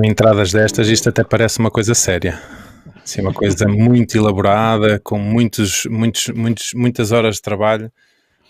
Com 0.00 0.06
entradas 0.06 0.50
destas, 0.50 0.88
isto 0.88 1.10
até 1.10 1.22
parece 1.22 1.58
uma 1.58 1.70
coisa 1.70 1.94
séria. 1.94 2.40
Assim, 3.04 3.20
uma 3.20 3.34
coisa 3.34 3.68
muito 3.68 4.16
elaborada, 4.16 4.98
com 4.98 5.18
muitos, 5.18 5.84
muitos, 5.84 6.28
muitos, 6.28 6.72
muitas 6.72 7.12
horas 7.12 7.34
de 7.34 7.42
trabalho, 7.42 7.92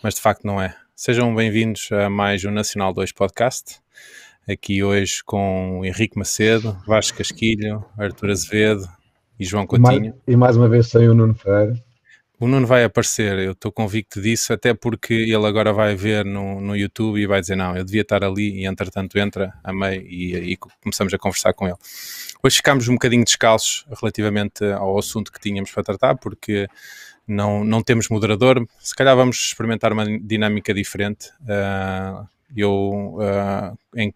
mas 0.01 0.15
de 0.15 0.21
facto 0.21 0.45
não 0.45 0.63
é. 0.63 0.77
Sejam 0.95 1.35
bem-vindos 1.35 1.89
a 1.91 2.09
mais 2.09 2.45
um 2.45 2.53
Nacional 2.53 2.95
2 2.95 3.11
Podcast. 3.11 3.81
Aqui 4.49 4.85
hoje 4.85 5.25
com 5.25 5.81
Henrique 5.85 6.17
Macedo, 6.17 6.79
Vasco 6.87 7.19
Casquilho, 7.19 7.85
Artur 7.99 8.31
Azevedo 8.31 8.89
e 9.37 9.45
João 9.45 9.67
Coutinho. 9.67 10.15
E 10.29 10.37
mais 10.37 10.57
uma 10.57 10.69
vez 10.69 10.87
sem 10.87 11.09
o 11.09 11.15
Nuno 11.15 11.35
Ferreira. 11.35 11.75
O 12.41 12.49
Nuno 12.49 12.67
vai 12.67 12.83
aparecer, 12.85 13.39
eu 13.39 13.53
estou 13.53 13.71
convicto 13.71 14.19
disso, 14.19 14.51
até 14.55 14.73
porque 14.73 15.13
ele 15.13 15.47
agora 15.47 15.75
vai 15.75 15.95
ver 15.95 16.25
no, 16.25 16.59
no 16.59 16.75
YouTube 16.75 17.21
e 17.21 17.27
vai 17.27 17.39
dizer: 17.39 17.55
Não, 17.55 17.77
eu 17.77 17.85
devia 17.85 18.01
estar 18.01 18.25
ali, 18.25 18.63
e 18.63 18.67
entretanto 18.67 19.19
entra 19.19 19.53
a 19.63 19.73
e, 19.93 20.53
e 20.53 20.57
começamos 20.57 21.13
a 21.13 21.19
conversar 21.19 21.53
com 21.53 21.67
ele. 21.67 21.77
Hoje 22.43 22.57
ficámos 22.57 22.89
um 22.89 22.95
bocadinho 22.95 23.27
descalços 23.27 23.85
relativamente 24.01 24.65
ao 24.65 24.99
assunto 24.99 25.31
que 25.31 25.39
tínhamos 25.39 25.71
para 25.71 25.83
tratar, 25.83 26.17
porque 26.17 26.67
não, 27.29 27.63
não 27.63 27.83
temos 27.83 28.09
moderador. 28.09 28.67
Se 28.79 28.95
calhar 28.97 29.15
vamos 29.15 29.37
experimentar 29.37 29.93
uma 29.93 30.07
dinâmica 30.07 30.73
diferente. 30.73 31.29
Uh, 31.43 32.27
eu, 32.57 33.17
uh, 33.17 33.79
em 33.95 34.13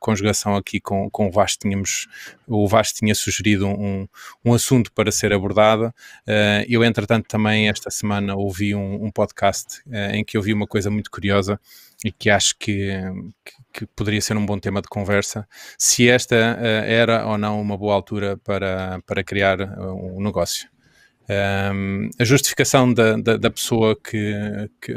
conjugação 0.00 0.56
aqui 0.56 0.80
com, 0.80 1.08
com 1.10 1.28
o 1.28 1.30
Vasco, 1.30 1.62
tínhamos, 1.62 2.06
o 2.46 2.66
Vasco 2.66 2.98
tinha 2.98 3.14
sugerido 3.14 3.66
um, 3.66 4.06
um 4.44 4.54
assunto 4.54 4.92
para 4.92 5.12
ser 5.12 5.32
abordado. 5.32 5.86
Uh, 6.26 6.64
eu, 6.68 6.84
entretanto, 6.84 7.26
também 7.26 7.68
esta 7.68 7.90
semana 7.90 8.34
ouvi 8.34 8.74
um, 8.74 9.04
um 9.04 9.10
podcast 9.10 9.80
uh, 9.86 10.14
em 10.14 10.24
que 10.24 10.36
ouvi 10.36 10.52
uma 10.52 10.66
coisa 10.66 10.90
muito 10.90 11.10
curiosa 11.10 11.60
e 12.04 12.12
que 12.12 12.28
acho 12.28 12.56
que, 12.58 12.90
que, 13.44 13.54
que, 13.72 13.86
poderia 13.86 14.20
ser 14.20 14.36
um 14.36 14.44
bom 14.44 14.58
tema 14.58 14.82
de 14.82 14.88
conversa, 14.88 15.48
se 15.78 16.08
esta 16.08 16.36
era 16.36 17.26
ou 17.26 17.38
não 17.38 17.58
uma 17.58 17.76
boa 17.76 17.94
altura 17.94 18.36
para, 18.36 19.00
para 19.06 19.24
criar 19.24 19.60
um 19.60 20.22
negócio. 20.22 20.68
Um, 21.28 22.08
a 22.20 22.24
justificação 22.24 22.92
da, 22.92 23.16
da, 23.16 23.36
da 23.36 23.50
pessoa 23.50 23.96
que, 23.96 24.70
que, 24.80 24.92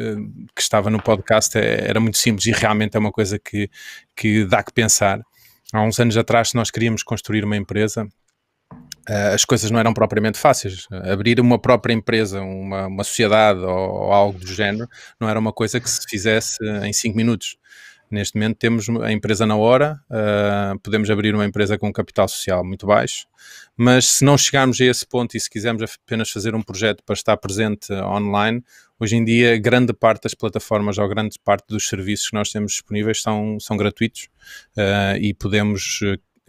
que, 0.56 0.62
estava 0.62 0.90
no 0.90 1.02
podcast 1.02 1.58
é, 1.58 1.88
era 1.90 2.00
muito 2.00 2.20
simples 2.20 2.46
e 2.46 2.52
realmente 2.52 2.96
é 2.96 3.00
uma 3.00 3.12
coisa 3.12 3.40
que, 3.40 3.70
que 4.16 4.46
dá 4.46 4.62
que 4.62 4.72
pensar. 4.72 5.22
Há 5.74 5.82
uns 5.82 6.00
anos 6.00 6.18
atrás, 6.18 6.50
se 6.50 6.56
nós 6.56 6.70
queríamos 6.70 7.02
construir 7.02 7.44
uma 7.44 7.58
empresa, 7.58 8.08
uh, 9.10 9.34
as 9.34 9.44
coisas 9.44 9.72
não 9.72 9.80
eram 9.80 9.92
propriamente 9.92 10.38
fáceis. 10.38 10.86
Abrir 11.12 11.40
uma 11.40 11.58
própria 11.58 11.94
empresa, 11.94 12.42
uma, 12.42 12.86
uma 12.86 13.04
sociedade 13.04 13.60
ou, 13.62 13.70
ou, 13.70 14.14
algo 14.14 14.40
do 14.40 14.54
género, 14.54 14.88
não 15.20 15.28
era 15.28 15.40
uma 15.40 15.52
coisa 15.52 15.80
que 15.80 15.90
se 15.90 16.02
fizesse 16.08 16.58
em 16.84 16.94
5 16.94 17.18
minutos. 17.18 17.58
Neste 18.12 18.36
momento 18.36 18.58
temos 18.58 18.90
a 18.90 19.12
empresa 19.12 19.46
na 19.46 19.56
hora, 19.56 20.00
uh, 20.10 20.80
podemos 20.80 21.10
abrir 21.10 21.36
uma 21.36 21.46
empresa 21.46 21.78
com 21.78 21.92
capital 21.94 22.28
social 22.28 22.66
muito 22.66 22.88
baixo, 22.88 23.28
mas 23.78 24.06
se 24.06 24.26
não 24.26 24.38
chegarmos 24.38 24.82
a 24.82 24.86
esse 24.86 25.06
ponto 25.06 25.38
e 25.38 25.40
se 25.40 25.50
quisermos 25.50 25.84
apenas 25.84 26.30
fazer 26.30 26.56
um 26.56 26.62
projeto 26.62 27.04
para 27.04 27.14
estar 27.14 27.38
presente 27.38 27.94
online, 27.94 28.64
hoje 29.00 29.16
em 29.16 29.24
dia 29.24 29.58
grande 29.60 29.94
parte 29.94 30.24
das 30.24 30.34
plataformas 30.34 30.98
ou 30.98 31.08
grande 31.08 31.38
parte 31.44 31.66
dos 31.68 31.88
serviços 31.88 32.30
que 32.30 32.36
nós 32.36 32.52
temos 32.52 32.74
disponíveis 32.74 33.22
são, 33.22 33.60
são 33.60 33.78
gratuitos 33.78 34.28
uh, 34.76 35.18
e 35.20 35.34
podemos 35.34 36.00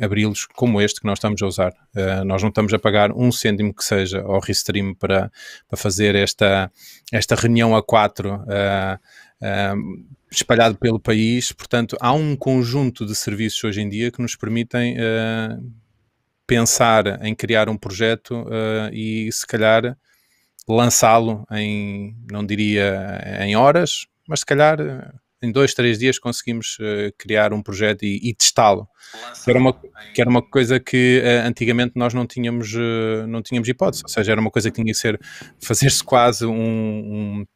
abri-los 0.00 0.46
como 0.46 0.80
este 0.80 1.00
que 1.00 1.06
nós 1.06 1.18
estamos 1.18 1.42
a 1.42 1.46
usar. 1.46 1.72
Uh, 1.94 2.24
nós 2.24 2.42
não 2.42 2.48
estamos 2.48 2.72
a 2.72 2.78
pagar 2.78 3.12
um 3.12 3.30
cêntimo 3.30 3.74
que 3.74 3.84
seja 3.84 4.22
ao 4.22 4.40
Restream 4.40 4.94
para, 4.94 5.30
para 5.68 5.76
fazer 5.76 6.14
esta, 6.14 6.72
esta 7.12 7.34
reunião 7.34 7.76
a 7.76 7.82
quatro. 7.82 8.36
Uh, 8.36 8.98
uh, 9.42 10.06
espalhado 10.30 10.76
pelo 10.78 11.00
país. 11.00 11.52
Portanto, 11.52 11.96
há 12.00 12.12
um 12.12 12.36
conjunto 12.36 13.06
de 13.06 13.14
serviços 13.14 13.62
hoje 13.64 13.80
em 13.80 13.88
dia 13.88 14.10
que 14.10 14.22
nos 14.22 14.36
permitem 14.36 14.96
uh, 14.96 15.72
pensar 16.46 17.24
em 17.24 17.34
criar 17.34 17.68
um 17.68 17.76
projeto 17.76 18.42
uh, 18.42 18.92
e, 18.92 19.30
se 19.32 19.46
calhar, 19.46 19.96
lançá-lo 20.68 21.44
em, 21.50 22.16
não 22.30 22.44
diria 22.44 23.20
em 23.40 23.56
horas, 23.56 24.06
mas 24.28 24.40
se 24.40 24.46
calhar 24.46 24.78
em 25.42 25.50
dois, 25.50 25.72
três 25.72 25.98
dias 25.98 26.18
conseguimos 26.18 26.76
uh, 26.80 27.12
criar 27.16 27.52
um 27.52 27.62
projeto 27.62 28.04
e, 28.04 28.20
e 28.22 28.34
testá-lo. 28.34 28.86
Que, 29.42 29.50
era 29.50 29.58
uma, 29.58 29.72
que 30.14 30.20
era 30.20 30.28
uma 30.28 30.42
coisa 30.42 30.78
que 30.78 31.22
uh, 31.24 31.48
antigamente 31.48 31.92
nós 31.96 32.12
não 32.12 32.26
tínhamos, 32.26 32.74
uh, 32.74 33.26
não 33.26 33.42
tínhamos 33.42 33.68
hipótese, 33.68 34.02
ou 34.04 34.08
seja, 34.08 34.32
era 34.32 34.40
uma 34.40 34.50
coisa 34.50 34.70
que 34.70 34.76
tinha 34.76 34.92
que 34.92 34.98
ser, 34.98 35.18
fazer-se 35.58 36.04
quase 36.04 36.44
um, 36.44 36.52
um 36.52 37.46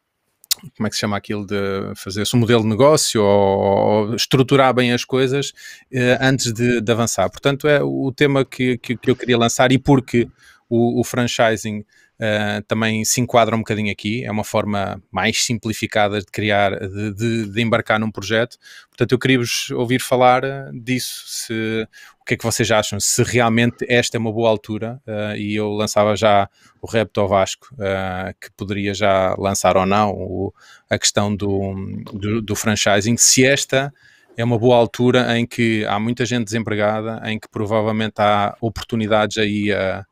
como 0.76 0.86
é 0.86 0.90
que 0.90 0.96
se 0.96 1.00
chama 1.00 1.16
aquilo 1.16 1.46
de 1.46 1.56
fazer-se 1.96 2.34
um 2.36 2.40
modelo 2.40 2.62
de 2.62 2.68
negócio 2.68 3.22
ou, 3.22 4.08
ou 4.08 4.14
estruturar 4.14 4.74
bem 4.74 4.92
as 4.92 5.04
coisas 5.04 5.52
eh, 5.92 6.18
antes 6.20 6.52
de, 6.52 6.80
de, 6.80 6.92
avançar. 6.92 7.28
Portanto, 7.30 7.68
é 7.68 7.82
o 7.82 8.12
tema 8.12 8.44
que, 8.44 8.78
que, 8.78 8.96
que 8.96 9.10
eu 9.10 9.16
queria 9.16 9.38
lançar 9.38 9.72
e 9.72 9.78
porque 9.78 10.28
o, 10.68 11.00
o 11.00 11.04
franchising 11.04 11.84
Uh, 12.14 12.62
também 12.68 13.04
se 13.04 13.20
enquadra 13.20 13.56
um 13.56 13.58
bocadinho 13.58 13.90
aqui, 13.90 14.24
é 14.24 14.30
uma 14.30 14.44
forma 14.44 15.02
mais 15.10 15.44
simplificada 15.44 16.20
de 16.20 16.26
criar, 16.26 16.78
de, 16.78 17.12
de, 17.12 17.46
de 17.50 17.62
embarcar 17.62 17.98
num 17.98 18.10
projeto. 18.10 18.56
Portanto, 18.88 19.10
eu 19.10 19.18
queria-vos 19.18 19.70
ouvir 19.72 20.00
falar 20.00 20.44
eh, 20.44 20.70
disso, 20.72 21.24
se, 21.26 21.88
o 22.20 22.24
que 22.24 22.34
é 22.34 22.36
que 22.36 22.44
vocês 22.44 22.70
acham, 22.70 23.00
se 23.00 23.20
realmente 23.24 23.84
esta 23.88 24.16
é 24.16 24.20
uma 24.20 24.32
boa 24.32 24.48
altura, 24.48 25.02
uh, 25.08 25.36
e 25.36 25.56
eu 25.56 25.72
lançava 25.72 26.14
já 26.14 26.48
o 26.80 26.86
repto 26.86 27.20
ao 27.20 27.26
Vasco, 27.26 27.74
uh, 27.74 28.32
que 28.40 28.48
poderia 28.56 28.94
já 28.94 29.34
lançar 29.36 29.76
ou 29.76 29.84
não 29.84 30.10
o, 30.12 30.54
a 30.88 30.96
questão 30.96 31.34
do, 31.34 31.74
do, 32.12 32.40
do 32.40 32.54
franchising, 32.54 33.16
se 33.16 33.44
esta 33.44 33.92
é 34.36 34.44
uma 34.44 34.58
boa 34.58 34.76
altura 34.76 35.36
em 35.36 35.46
que 35.46 35.84
há 35.86 35.98
muita 35.98 36.24
gente 36.24 36.44
desempregada, 36.44 37.20
em 37.24 37.38
que 37.38 37.48
provavelmente 37.48 38.14
há 38.18 38.56
oportunidades 38.60 39.38
aí 39.38 39.72
a 39.72 40.04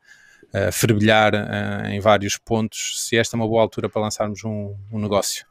uh, 0.53 0.71
fervilhar 0.71 1.33
uh, 1.33 1.87
em 1.87 1.99
vários 1.99 2.37
pontos, 2.37 3.01
se 3.01 3.17
esta 3.17 3.35
é 3.35 3.37
uma 3.37 3.47
boa 3.47 3.61
altura 3.61 3.89
para 3.89 4.01
lançarmos 4.01 4.43
um, 4.43 4.75
um 4.91 4.99
negócio. 4.99 5.45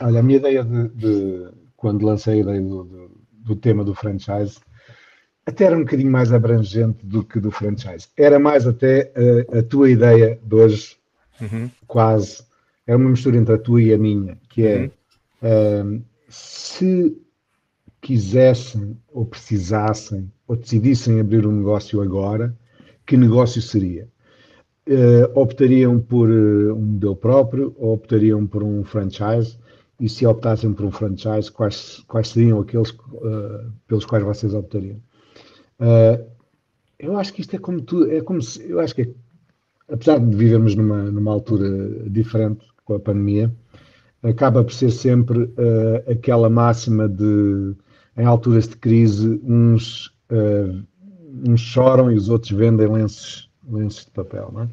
Olha, 0.00 0.20
a 0.20 0.22
minha 0.22 0.38
ideia 0.38 0.64
de, 0.64 0.88
de 0.88 1.48
quando 1.76 2.06
lancei 2.06 2.34
a 2.34 2.36
ideia 2.38 2.60
do, 2.60 2.84
do, 2.84 3.10
do, 3.32 3.56
tema 3.56 3.84
do 3.84 3.94
franchise, 3.94 4.58
até 5.44 5.64
era 5.64 5.76
um 5.76 5.80
bocadinho 5.80 6.10
mais 6.10 6.32
abrangente 6.32 7.04
do 7.04 7.24
que 7.24 7.40
do 7.40 7.50
franchise. 7.50 8.06
Era 8.16 8.38
mais 8.38 8.66
até 8.66 9.12
a, 9.52 9.58
a 9.58 9.62
tua 9.62 9.90
ideia 9.90 10.38
de 10.42 10.54
hoje, 10.54 10.96
uhum. 11.40 11.70
quase. 11.86 12.42
É 12.86 12.94
uma 12.94 13.10
mistura 13.10 13.36
entre 13.36 13.54
a 13.54 13.58
tua 13.58 13.82
e 13.82 13.92
a 13.92 13.98
minha, 13.98 14.38
que 14.48 14.66
é 14.66 14.90
uhum. 15.42 15.98
uh, 15.98 16.04
se 16.28 17.16
quisessem 18.00 18.96
ou 19.12 19.26
precisassem 19.26 20.30
ou 20.46 20.56
decidissem 20.56 21.20
abrir 21.20 21.46
um 21.46 21.52
negócio 21.52 22.00
agora, 22.00 22.54
que 23.08 23.16
negócio 23.16 23.60
seria? 23.62 24.06
Uh, 24.86 25.28
optariam 25.34 25.98
por 25.98 26.28
uh, 26.28 26.74
um 26.74 26.80
modelo 26.80 27.16
próprio 27.16 27.74
ou 27.78 27.94
optariam 27.94 28.46
por 28.46 28.62
um 28.62 28.84
franchise? 28.84 29.58
E 29.98 30.08
se 30.08 30.24
optassem 30.26 30.72
por 30.72 30.84
um 30.84 30.92
franchise, 30.92 31.50
quais, 31.50 32.04
quais 32.06 32.28
seriam 32.28 32.60
aqueles 32.60 32.90
uh, 32.90 33.72
pelos 33.88 34.04
quais 34.04 34.22
vocês 34.22 34.54
optariam? 34.54 35.00
eu 36.98 37.16
acho 37.16 37.32
que 37.32 37.40
isto 37.40 37.54
é 37.54 37.58
como 37.58 37.80
tu, 37.80 38.04
é 38.10 38.20
como 38.20 38.42
se, 38.42 38.68
eu 38.68 38.80
acho 38.80 38.92
que, 38.92 39.02
é, 39.02 39.08
apesar 39.92 40.18
de 40.18 40.36
vivermos 40.36 40.74
numa, 40.74 41.04
numa 41.04 41.32
altura 41.32 41.68
diferente 42.10 42.66
com 42.84 42.94
a 42.94 43.00
pandemia, 43.00 43.54
acaba 44.22 44.64
por 44.64 44.72
ser 44.72 44.90
sempre 44.90 45.48
aquela 46.10 46.50
máxima 46.50 47.08
de, 47.08 47.76
em 48.16 48.24
alturas 48.24 48.66
de 48.66 48.76
crise, 48.76 49.40
uns 49.44 50.12
uns 51.46 51.60
choram 51.60 52.10
e 52.10 52.14
os 52.14 52.28
outros 52.28 52.52
vendem 52.52 52.86
lenços, 52.86 53.50
lenços 53.68 54.04
de 54.04 54.10
papel, 54.10 54.50
não 54.52 54.62
é? 54.62 54.68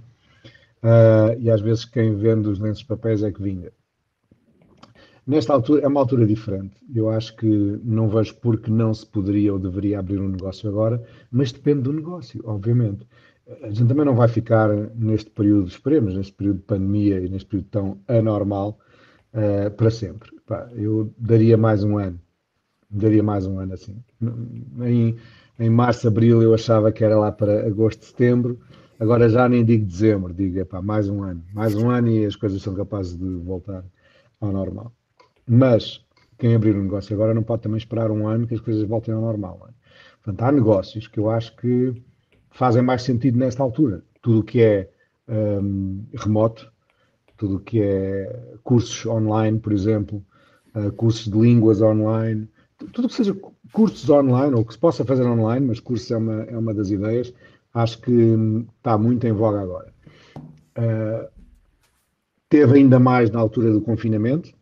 Uh, 0.86 1.40
e 1.40 1.50
às 1.50 1.62
vezes 1.62 1.84
quem 1.84 2.16
vende 2.16 2.48
os 2.48 2.60
lenços 2.60 2.80
de 2.80 2.88
papéis 2.88 3.24
é 3.24 3.32
que 3.32 3.42
vinga. 3.42 3.72
Nesta 5.26 5.54
altura, 5.54 5.82
é 5.82 5.88
uma 5.88 6.00
altura 6.00 6.28
diferente. 6.28 6.76
Eu 6.94 7.10
acho 7.10 7.36
que 7.36 7.48
não 7.84 8.08
vejo 8.08 8.36
porque 8.36 8.70
não 8.70 8.94
se 8.94 9.06
poderia 9.06 9.52
ou 9.52 9.58
deveria 9.58 9.98
abrir 9.98 10.20
um 10.20 10.30
negócio 10.30 10.70
agora, 10.70 11.04
mas 11.32 11.52
depende 11.52 11.82
do 11.82 11.94
negócio, 11.94 12.42
obviamente. 12.46 13.08
A 13.64 13.70
gente 13.70 13.88
também 13.88 14.06
não 14.06 14.16
vai 14.16 14.28
ficar 14.28 14.70
neste 14.96 15.32
período, 15.32 15.68
esperemos, 15.68 16.16
neste 16.16 16.34
período 16.34 16.58
de 16.58 16.64
pandemia 16.64 17.20
e 17.20 17.30
neste 17.30 17.48
período 17.48 17.70
tão 17.70 17.98
anormal 18.08 18.78
uh, 19.34 19.72
para 19.72 19.90
sempre. 19.90 20.30
Pá, 20.46 20.70
eu 20.76 21.12
daria 21.18 21.58
mais 21.58 21.84
um 21.84 21.98
ano. 21.98 22.20
Daria 22.88 23.24
mais 23.24 23.48
um 23.48 23.58
ano 23.58 23.74
assim. 23.74 23.98
Em, 24.84 25.16
em 25.60 25.70
março, 25.70 26.08
abril 26.08 26.42
eu 26.42 26.54
achava 26.54 26.92
que 26.92 27.04
era 27.04 27.18
lá 27.18 27.32
para 27.32 27.66
agosto, 27.66 28.06
setembro. 28.06 28.60
Agora 29.00 29.30
já 29.30 29.48
nem 29.48 29.64
digo 29.64 29.86
dezembro, 29.86 30.34
digo, 30.34 30.60
epá, 30.60 30.82
mais 30.82 31.10
um 31.10 31.24
ano. 31.24 31.44
Mais 31.54 31.76
um 31.76 31.90
ano 31.90 32.10
e 32.10 32.26
as 32.26 32.36
coisas 32.36 32.62
são 32.62 32.74
capazes 32.74 33.18
de 33.18 33.36
voltar 33.38 33.84
ao 34.40 34.52
normal. 34.52 34.92
Mas 35.48 36.02
quem 36.38 36.56
abrir 36.56 36.76
um 36.76 36.84
negócio 36.84 37.14
agora 37.14 37.34
não 37.34 37.44
pode 37.44 37.62
também 37.62 37.78
esperar 37.78 38.12
um 38.12 38.28
ano 38.28 38.48
que 38.48 38.54
as 38.54 38.62
coisas 38.62 38.84
voltem 38.84 39.14
ao 39.14 39.22
normal. 39.22 39.68
É? 39.70 39.74
Portanto, 40.24 40.42
há 40.44 40.52
negócios 40.52 41.08
que 41.08 41.20
eu 41.20 41.30
acho 41.30 41.56
que 41.56 41.94
fazem 42.52 42.82
mais 42.82 43.04
sentido 43.04 43.38
nesta 43.38 43.62
altura. 43.62 44.04
Tudo 44.22 44.40
o 44.40 44.44
que 44.44 44.62
é 44.62 44.90
um, 45.28 46.04
remoto, 46.14 46.72
tudo 47.38 47.58
o 47.58 47.60
que 47.60 47.82
é 47.82 48.58
cursos 48.64 49.06
online, 49.06 49.60
por 49.60 49.74
exemplo, 49.74 50.26
uh, 50.76 50.92
cursos 50.94 51.26
de 51.26 51.38
línguas 51.38 51.82
online, 51.82 52.48
tudo 52.78 53.08
que 53.08 53.14
seja 53.14 53.36
cursos 53.72 54.10
online, 54.10 54.56
ou 54.56 54.66
que 54.66 54.74
se 54.74 54.80
possa 54.80 55.06
fazer 55.06 55.24
online, 55.24 55.68
mas 55.68 55.80
cursos 55.80 56.10
é 56.12 56.18
uma, 56.18 56.44
é 56.44 56.58
uma 56.58 56.74
das 56.74 56.90
ideias, 56.90 57.34
acho 57.74 58.02
que 58.02 58.38
está 58.78 58.98
muito 58.98 59.26
em 59.26 59.32
voga 59.32 59.62
agora. 59.62 59.94
Uh, 60.78 61.28
teve 62.50 62.78
ainda 62.78 63.00
mais 63.00 63.30
na 63.32 63.40
altura 63.40 63.72
do 63.72 63.82
confinamento. 63.82 64.54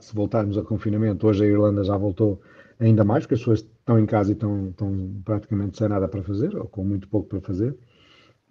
se 0.00 0.14
voltarmos 0.14 0.56
ao 0.56 0.64
confinamento, 0.64 1.26
hoje 1.26 1.44
a 1.44 1.48
Irlanda 1.48 1.84
já 1.84 1.96
voltou 1.96 2.40
ainda 2.78 3.04
mais, 3.04 3.24
porque 3.24 3.34
as 3.34 3.40
pessoas 3.40 3.60
estão 3.60 3.98
em 3.98 4.06
casa 4.06 4.30
e 4.30 4.32
estão, 4.32 4.70
estão 4.70 5.22
praticamente 5.24 5.78
sem 5.78 5.88
nada 5.88 6.08
para 6.08 6.22
fazer, 6.22 6.56
ou 6.56 6.66
com 6.66 6.84
muito 6.84 7.08
pouco 7.08 7.28
para 7.28 7.40
fazer. 7.40 7.76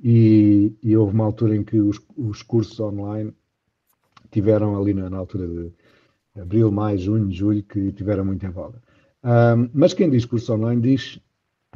E, 0.01 0.75
e 0.81 0.95
houve 0.95 1.13
uma 1.13 1.25
altura 1.25 1.55
em 1.55 1.63
que 1.63 1.79
os, 1.79 1.99
os 2.15 2.41
cursos 2.41 2.79
online 2.79 3.33
tiveram 4.31 4.79
ali 4.79 4.93
na, 4.93 5.09
na, 5.09 5.17
altura 5.17 5.47
de 5.47 5.73
abril, 6.39 6.71
maio, 6.71 6.97
junho, 6.97 7.31
julho, 7.31 7.63
que 7.63 7.91
tiveram 7.91 8.23
muito 8.23 8.45
em 8.45 8.49
voga. 8.49 8.81
Um, 9.23 9.69
mas 9.73 9.93
quem 9.93 10.09
diz 10.09 10.25
curso 10.25 10.53
online 10.53 10.81
diz 10.81 11.19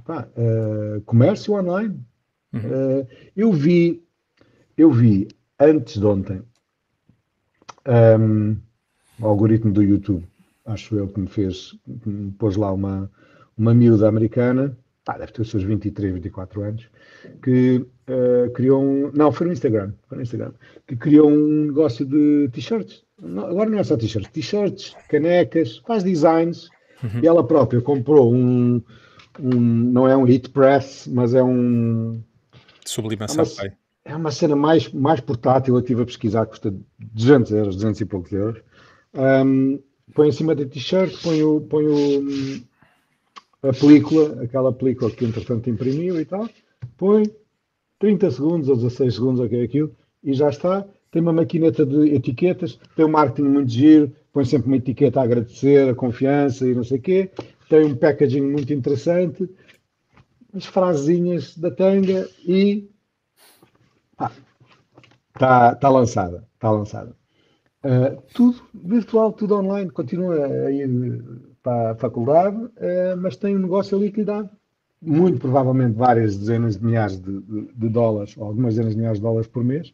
pá, 0.06 0.28
uh, 0.38 1.01
comércio 1.01 1.54
online. 1.54 2.00
Uhum. 2.54 2.60
Uh, 2.60 3.07
eu 3.36 3.51
vi, 3.51 4.04
eu 4.78 4.92
vi 4.92 5.28
antes 5.60 6.00
de 6.00 6.06
ontem 6.06 6.42
um, 7.88 8.56
o 9.19 9.28
algoritmo 9.28 9.72
do 9.72 9.81
YouTube, 9.81 10.25
acho 10.66 10.95
eu 10.95 11.07
que 11.07 11.19
me 11.19 11.28
fez, 11.28 11.75
que 12.01 12.10
me 12.10 12.31
pôs 12.31 12.56
lá 12.56 12.72
uma, 12.72 13.12
uma 13.57 13.74
miúda 13.74 14.07
americana, 14.07 14.78
pá, 15.04 15.18
deve 15.18 15.31
ter 15.31 15.42
os 15.42 15.50
seus 15.50 15.63
23, 15.63 16.13
24 16.13 16.62
anos, 16.62 16.89
que 17.42 17.86
uh, 18.07 18.51
criou 18.54 18.84
um. 18.84 19.12
Não, 19.13 19.31
foi 19.31 19.48
no 19.48 19.54
Instagram, 19.54 19.94
foi 20.07 20.18
no 20.18 20.24
Instagram, 20.24 20.54
que 20.88 20.96
criou 20.96 21.30
um 21.30 21.66
negócio 21.66 22.06
de 22.06 22.50
t-shirts. 22.51 23.04
Agora 23.22 23.69
não 23.69 23.80
é 23.80 23.84
só 23.84 23.96
t-shirts, 23.98 24.31
t-shirts, 24.31 24.96
canecas, 25.10 25.78
faz 25.80 26.04
designs. 26.04 26.69
Uhum. 27.04 27.20
E 27.22 27.28
ela 27.28 27.44
própria 27.44 27.82
comprou 27.82 28.34
um, 28.34 28.82
um, 29.40 29.60
não 29.60 30.08
é 30.08 30.16
um 30.16 30.28
heat 30.28 30.50
press, 30.50 31.08
mas 31.12 31.34
é 31.34 31.44
um. 31.44 32.22
Sublimação, 32.86 33.44
é 33.44 33.66
uma, 33.66 33.74
é 34.06 34.16
uma 34.16 34.32
cena 34.32 34.56
mais, 34.56 34.92
mais 34.92 35.20
portátil. 35.20 35.76
Eu 35.76 35.80
estive 35.82 36.02
a 36.04 36.06
pesquisar, 36.06 36.46
custa 36.46 36.74
200 37.00 37.52
euros, 37.52 37.76
200 37.76 38.02
e 38.02 38.06
poucos 38.06 38.32
euros. 38.32 38.62
Um, 39.14 39.80
põe 40.14 40.30
em 40.30 40.32
cima 40.32 40.56
da 40.56 40.66
t-shirt, 40.66 41.22
põe, 41.22 41.44
o, 41.44 41.62
põe 41.62 41.86
o, 41.86 42.62
a 43.68 43.74
película, 43.74 44.44
aquela 44.44 44.72
película 44.72 45.12
que 45.12 45.26
entretanto 45.26 45.70
imprimiu 45.70 46.20
e 46.20 46.26
tal, 46.26 46.50
põe 46.98 47.24
30 48.00 48.32
segundos 48.32 48.70
ou 48.70 48.76
16 48.76 49.14
segundos, 49.14 49.40
o 49.40 49.48
que 49.48 49.56
é 49.56 49.64
aquilo, 49.64 49.96
e 50.24 50.34
já 50.34 50.50
está. 50.50 50.86
Tem 51.12 51.22
uma 51.22 51.32
maquineta 51.32 51.86
de 51.86 52.16
etiquetas, 52.16 52.80
tem 52.96 53.06
um 53.06 53.10
marketing 53.10 53.48
muito 53.48 53.72
giro, 53.72 54.12
põe 54.34 54.44
sempre 54.44 54.68
uma 54.68 54.78
etiqueta 54.78 55.22
a 55.22 55.24
agradecer, 55.24 55.90
a 55.90 55.96
confiança 55.96 56.68
e 56.68 56.74
não 56.74 56.84
sei 56.84 56.98
o 56.98 57.02
quê. 57.02 57.32
Tem 57.70 57.86
um 57.86 57.96
packaging 57.96 58.42
muito 58.42 58.74
interessante, 58.74 59.48
as 60.54 60.66
frasezinhas 60.66 61.58
da 61.58 61.72
tanga 61.72 62.28
e 62.46 62.90
está 65.34 65.76
tá 65.76 65.90
lançada. 65.90 66.48
Está 66.56 66.72
lançada. 66.72 67.16
Uh, 67.84 68.22
tudo 68.34 68.62
virtual, 68.74 69.34
tudo 69.34 69.56
online, 69.56 69.90
continua 69.92 70.46
a 70.46 70.72
ir 70.72 70.90
para 71.62 71.92
a 71.92 71.96
faculdade, 71.96 72.56
uh, 72.56 73.18
mas 73.18 73.36
tem 73.36 73.56
um 73.56 73.60
negócio 73.60 73.98
ali 73.98 74.10
que 74.10 74.22
lhe 74.22 74.26
dá 74.26 74.50
muito 75.02 75.38
provavelmente 75.38 75.98
várias 75.98 76.38
dezenas 76.38 76.78
de 76.78 76.86
milhares 76.86 77.20
de, 77.20 77.42
de, 77.42 77.74
de 77.76 77.90
dólares, 77.90 78.38
ou 78.38 78.46
algumas 78.46 78.76
dezenas 78.76 78.94
de 78.94 79.00
milhares 79.00 79.20
de 79.20 79.24
dólares 79.24 79.48
por 79.48 79.64
mês, 79.64 79.94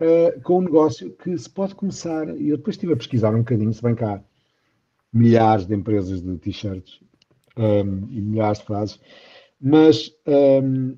uh, 0.00 0.40
com 0.42 0.58
um 0.58 0.62
negócio 0.62 1.10
que 1.12 1.36
se 1.36 1.48
pode 1.48 1.74
começar, 1.74 2.28
e 2.36 2.48
eu 2.48 2.56
depois 2.56 2.76
estive 2.76 2.92
a 2.92 2.96
pesquisar 2.96 3.34
um 3.34 3.38
bocadinho, 3.38 3.72
se 3.72 3.82
bem 3.82 3.94
cá 3.94 4.22
milhares 5.12 5.66
de 5.66 5.74
empresas 5.74 6.20
de 6.20 6.36
t-shirts 6.38 7.00
um, 7.56 8.08
e 8.10 8.20
milhares 8.20 8.58
de 8.58 8.66
frases, 8.66 9.00
mas 9.60 10.12
um, 10.26 10.96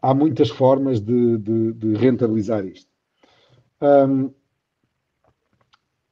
há 0.00 0.14
muitas 0.14 0.48
formas 0.48 1.00
de, 1.00 1.38
de, 1.38 1.72
de 1.72 1.94
rentabilizar 1.94 2.64
isto. 2.64 2.90
Um, 3.80 4.32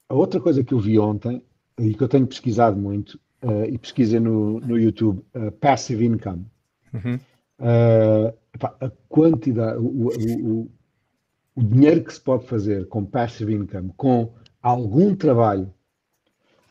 a 0.08 0.14
outra 0.14 0.40
coisa 0.40 0.62
que 0.62 0.75
eu 0.75 0.78
vi 0.78 0.99
ontem, 0.99 1.43
e 1.78 1.94
que 1.94 2.02
eu 2.02 2.08
tenho 2.08 2.26
pesquisado 2.26 2.76
muito, 2.76 3.19
uh, 3.43 3.64
e 3.64 3.78
pesquisei 3.78 4.20
no, 4.20 4.61
no 4.61 4.78
YouTube, 4.78 5.25
uh, 5.34 5.50
Passive 5.52 6.05
Income. 6.05 6.46
Uhum. 6.93 7.19
Uh, 7.58 8.34
a 8.81 8.90
quantidade, 9.08 9.78
o, 9.78 10.08
o, 10.08 10.62
o, 10.62 10.70
dinheiro 11.65 12.03
que 12.05 12.12
se 12.12 12.21
pode 12.21 12.47
fazer 12.47 12.89
com 12.89 13.05
Passive 13.05 13.55
Income, 13.55 13.93
com 13.97 14.33
algum 14.62 15.15
trabalho, 15.15 15.73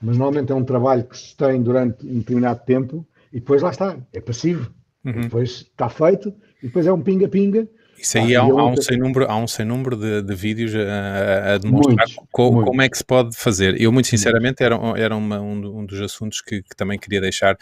mas 0.02 0.18
normalmente 0.18 0.52
é 0.52 0.56
um 0.56 0.64
trabalho 0.64 1.04
que 1.04 1.18
se 1.18 1.36
tem 1.36 1.62
durante 1.62 2.06
um 2.06 2.20
determinado 2.20 2.62
tempo, 2.66 3.06
e 3.32 3.40
depois 3.40 3.62
lá 3.62 3.70
está, 3.70 3.98
é 4.14 4.22
passivo. 4.22 4.74
Uhum. 5.06 5.22
Depois 5.22 5.50
está 5.52 5.90
feito, 5.90 6.34
e 6.62 6.68
depois 6.68 6.86
é 6.86 6.92
um 6.92 7.02
pinga-pinga. 7.02 7.68
Isso 8.02 8.18
aí 8.18 8.36
ah, 8.36 8.42
há, 8.42 8.44
há, 8.44 8.66
um 8.66 8.78
sem 8.78 8.98
número, 8.98 9.26
há 9.30 9.36
um 9.36 9.48
sem 9.48 9.66
número 9.66 9.96
de, 9.96 10.22
de 10.22 10.36
vídeos 10.36 10.74
a, 10.76 11.56
a 11.56 11.58
demonstrar 11.58 12.08
muitos, 12.08 12.16
co, 12.32 12.52
muitos. 12.52 12.70
como 12.70 12.82
é 12.82 12.90
que 12.90 12.98
se 12.98 13.04
pode 13.04 13.36
fazer. 13.36 13.80
Eu, 13.80 13.92
muito 13.92 14.08
sinceramente, 14.08 14.64
era, 14.64 14.76
era 14.98 15.16
uma, 15.16 15.40
um, 15.40 15.80
um, 15.80 15.86
dos 15.86 16.00
assuntos 16.02 16.42
que, 16.42 16.62
que, 16.62 16.76
também 16.76 16.98
queria 16.98 17.20
deixar 17.20 17.58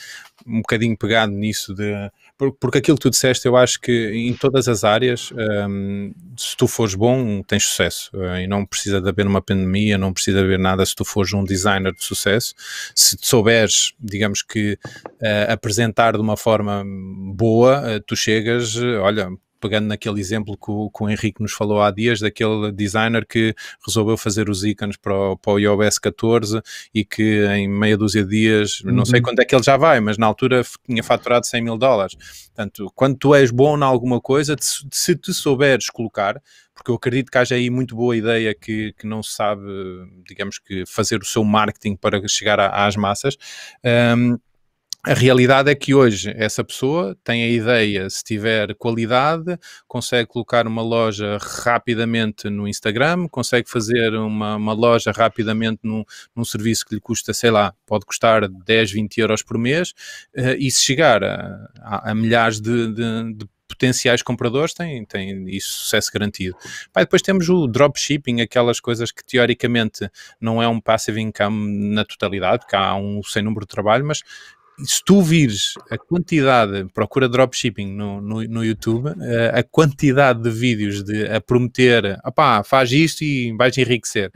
um 0.46 0.58
bocadinho 0.58 0.96
pegado 0.96 1.32
nisso, 1.32 1.74
de, 1.74 2.12
porque 2.60 2.78
aquilo 2.78 2.98
que 2.98 3.02
tu 3.02 3.10
disseste, 3.10 3.48
eu 3.48 3.58
acho 3.58 3.82
que 3.82 4.12
em 4.14 4.34
todas 4.34 4.68
as 4.68 4.84
áreas, 4.84 5.32
um, 5.68 6.14
se 6.38 6.56
tu 6.56 6.68
fores 6.68 6.94
bom, 6.94 7.42
tens 7.42 7.64
sucesso. 7.64 8.12
Uh, 8.14 8.38
e 8.38 8.48
não 8.48 8.64
precisa 8.64 9.02
de 9.02 9.10
haver 9.10 9.26
uma 9.26 9.42
pandemia, 9.42 9.98
não 9.98 10.14
precisa 10.14 10.38
de 10.38 10.44
haver 10.44 10.60
nada 10.60 10.86
se 10.86 10.96
tu 10.96 11.04
fores 11.04 11.34
um 11.34 11.44
designer 11.44 11.94
de 11.94 12.04
sucesso. 12.04 12.54
Se 12.94 13.18
souberes, 13.20 13.94
digamos 14.00 14.44
que, 14.44 14.78
uh, 15.06 15.52
apresentar 15.52 16.14
de 16.14 16.22
uma 16.22 16.38
forma 16.38 16.84
boa, 17.34 17.98
uh, 17.98 18.00
tu 18.02 18.16
chegas, 18.16 18.78
olha, 18.78 19.30
pegando 19.60 19.88
naquele 19.88 20.20
exemplo 20.20 20.58
que 20.58 20.72
o, 20.72 20.90
que 20.90 21.04
o, 21.04 21.10
Henrique 21.10 21.42
nos 21.42 21.54
falou 21.54 21.82
há 21.82 21.92
dias, 21.92 22.20
daquele 22.20 22.72
designer 22.72 23.26
que 23.26 23.54
resolveu 23.86 24.18
fazer 24.18 24.50
os 24.50 24.64
ícones 24.64 24.98
para 24.98 25.14
o, 25.14 25.38
para 25.38 25.54
o 25.54 25.60
iOS 25.60 26.00
14 26.00 26.62
e 26.94 27.04
que 27.04 27.46
em 27.48 27.68
meia 27.68 27.98
dúzia 27.98 28.24
de 28.24 28.30
dias, 28.30 28.82
uhum. 28.82 28.92
não 28.92 29.06
sei 29.06 29.20
uhum. 29.20 29.24
quando 29.24 29.40
é 29.40 29.46
que 29.46 29.56
ele 29.56 29.64
já 29.64 29.78
vai, 29.78 30.00
mas 30.00 30.18
na 30.18 30.26
altura 30.26 30.64
tinha 30.86 31.04
faturado 31.04 31.46
100 31.46 31.62
mil 31.62 31.78
dólares. 31.78 32.16
Portanto, 32.48 32.92
quando 32.96 33.18
tu 33.18 33.36
és 33.36 33.52
bom 33.52 33.78
em 33.78 33.84
alguma 33.84 34.20
coisa, 34.20 34.56
se 34.60 35.16
te 35.16 35.34
souberes 35.34 35.90
colocar, 35.90 36.42
porque 36.78 36.92
eu 36.92 36.96
acredito 36.96 37.32
que 37.32 37.38
haja 37.38 37.56
aí 37.56 37.70
muito 37.70 37.96
boa 37.96 38.16
ideia 38.16 38.54
que, 38.54 38.94
que 38.94 39.08
não 39.08 39.24
se 39.24 39.34
sabe, 39.34 39.64
digamos 40.28 40.60
que, 40.60 40.86
fazer 40.86 41.22
o 41.22 41.26
seu 41.26 41.44
marketing 41.44 41.96
para 41.96 42.26
chegar 42.28 42.60
a, 42.60 42.86
às 42.86 42.96
massas. 42.96 43.36
Um, 44.16 44.38
a 45.08 45.14
realidade 45.14 45.72
é 45.72 45.76
que 45.76 45.94
hoje 45.94 46.34
essa 46.36 46.64
pessoa 46.66 47.18
tem 47.24 47.42
a 47.42 47.48
ideia, 47.48 48.10
se 48.10 48.22
tiver 48.24 48.76
qualidade, 48.76 49.58
consegue 49.88 50.28
colocar 50.28 50.68
uma 50.68 50.82
loja 50.82 51.38
rapidamente 51.40 52.50
no 52.50 52.68
Instagram, 52.68 53.30
consegue 53.30 53.70
fazer 53.70 54.14
uma, 54.16 54.58
uma 54.58 54.74
loja 54.74 55.14
rapidamente 55.14 55.80
num, 55.84 56.04
num, 56.36 56.44
serviço 56.44 56.86
que 56.86 56.96
lhe 56.96 57.00
custa, 57.00 57.34
sei 57.34 57.52
lá, 57.52 57.74
pode 57.86 58.06
custar 58.06 58.50
10, 58.50 58.92
20 58.92 59.18
euros 59.22 59.42
por 59.42 59.58
mês, 59.58 59.92
uh, 60.38 60.58
e 60.60 60.70
se 60.70 60.84
chegar 60.84 61.24
a, 61.24 61.70
a, 61.80 62.12
a 62.12 62.16
milhares 62.16 62.60
de, 62.60 62.94
de, 62.94 63.34
de 63.34 63.48
potenciais 63.68 64.24
compradores 64.24 64.74
têm 64.74 65.06
isso 65.48 65.84
sucesso 65.84 66.12
garantido. 66.12 66.58
Depois 66.96 67.22
temos 67.22 67.48
o 67.50 67.68
dropshipping, 67.68 68.42
aquelas 68.42 68.80
coisas 68.80 69.12
que 69.12 69.24
teoricamente 69.24 70.10
não 70.42 70.62
é 70.62 70.68
um 70.68 70.82
passive 70.82 71.22
income 71.22 71.94
na 71.94 72.04
totalidade, 72.04 72.66
que 72.66 72.76
há 72.76 72.96
um 72.96 73.22
sem 73.24 73.44
número 73.44 73.66
de 73.66 73.70
trabalho, 73.70 74.06
mas 74.06 74.24
se 74.84 75.04
tu 75.04 75.22
vires 75.22 75.74
a 75.90 75.98
quantidade, 75.98 76.86
procura 76.94 77.28
dropshipping 77.28 77.94
no, 77.96 78.22
no, 78.22 78.44
no 78.44 78.64
YouTube, 78.64 79.10
eh, 79.22 79.52
a 79.54 79.64
quantidade 79.64 80.42
de 80.42 80.50
vídeos 80.50 81.04
de, 81.04 81.26
a 81.28 81.42
prometer, 81.42 82.20
opá, 82.24 82.64
faz 82.64 82.92
isto 82.92 83.24
e 83.24 83.56
vais 83.58 83.78
enriquecer. 83.78 84.32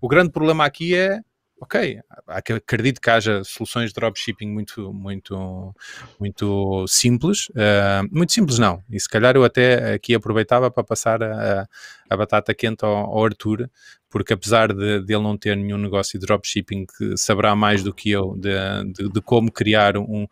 O 0.00 0.08
grande 0.08 0.30
problema 0.30 0.64
aqui 0.64 0.94
é 0.94 1.20
ok, 1.60 2.00
acredito 2.26 3.00
que 3.00 3.10
haja 3.10 3.42
soluções 3.44 3.90
de 3.90 3.94
dropshipping 3.94 4.48
muito, 4.48 4.92
muito, 4.92 5.74
muito 6.20 6.84
simples, 6.86 7.48
uh, 7.50 8.06
muito 8.10 8.32
simples 8.32 8.58
não, 8.58 8.82
e 8.90 9.00
se 9.00 9.08
calhar 9.08 9.36
eu 9.36 9.44
até 9.44 9.94
aqui 9.94 10.14
aproveitava 10.14 10.70
para 10.70 10.84
passar 10.84 11.22
a, 11.22 11.66
a 12.10 12.16
batata 12.16 12.54
quente 12.54 12.84
ao, 12.84 12.94
ao 12.94 13.24
Arthur, 13.24 13.70
porque 14.10 14.34
apesar 14.34 14.72
de, 14.72 15.02
de, 15.02 15.14
ele 15.14 15.22
não 15.22 15.36
ter 15.36 15.56
nenhum 15.56 15.78
negócio 15.78 16.18
de 16.18 16.26
dropshipping, 16.26 16.86
saberá 17.16 17.56
mais 17.56 17.82
do 17.82 17.92
que 17.92 18.10
eu 18.10 18.36
de, 18.36 18.50
de, 18.92 19.08
de 19.10 19.20
como 19.20 19.50
criar 19.50 19.96
um, 19.96 20.26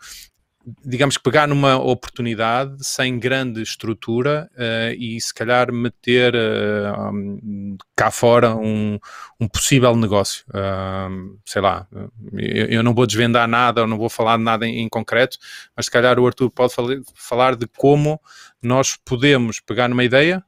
digamos 0.84 1.16
que 1.16 1.22
pegar 1.22 1.46
numa 1.46 1.76
oportunidade 1.76 2.84
sem 2.84 3.18
grande 3.18 3.60
estrutura 3.62 4.50
uh, 4.54 4.94
e 4.98 5.20
se 5.20 5.32
calhar 5.32 5.72
meter 5.72 6.34
uh, 6.34 7.10
um, 7.12 7.76
cá 7.94 8.10
fora 8.10 8.54
um, 8.54 8.98
um 9.38 9.46
possível 9.46 9.94
negócio. 9.94 10.44
Uh, 10.48 11.38
sei 11.44 11.60
lá, 11.60 11.86
eu, 12.32 12.66
eu, 12.66 12.82
não 12.82 12.94
vou 12.94 13.06
desvendar 13.06 13.46
nada, 13.46 13.82
ou 13.82 13.86
não 13.86 13.98
vou 13.98 14.08
falar 14.08 14.36
de 14.36 14.42
nada 14.42 14.66
em, 14.66 14.80
em 14.80 14.88
concreto, 14.88 15.38
mas 15.76 15.86
se 15.86 15.90
calhar 15.90 16.18
o 16.18 16.26
Arthur 16.26 16.50
pode 16.50 16.74
falar 17.14 17.56
de 17.56 17.66
como 17.66 18.20
nós 18.62 18.96
podemos 18.96 19.60
pegar 19.60 19.88
numa 19.88 20.04
ideia, 20.04 20.42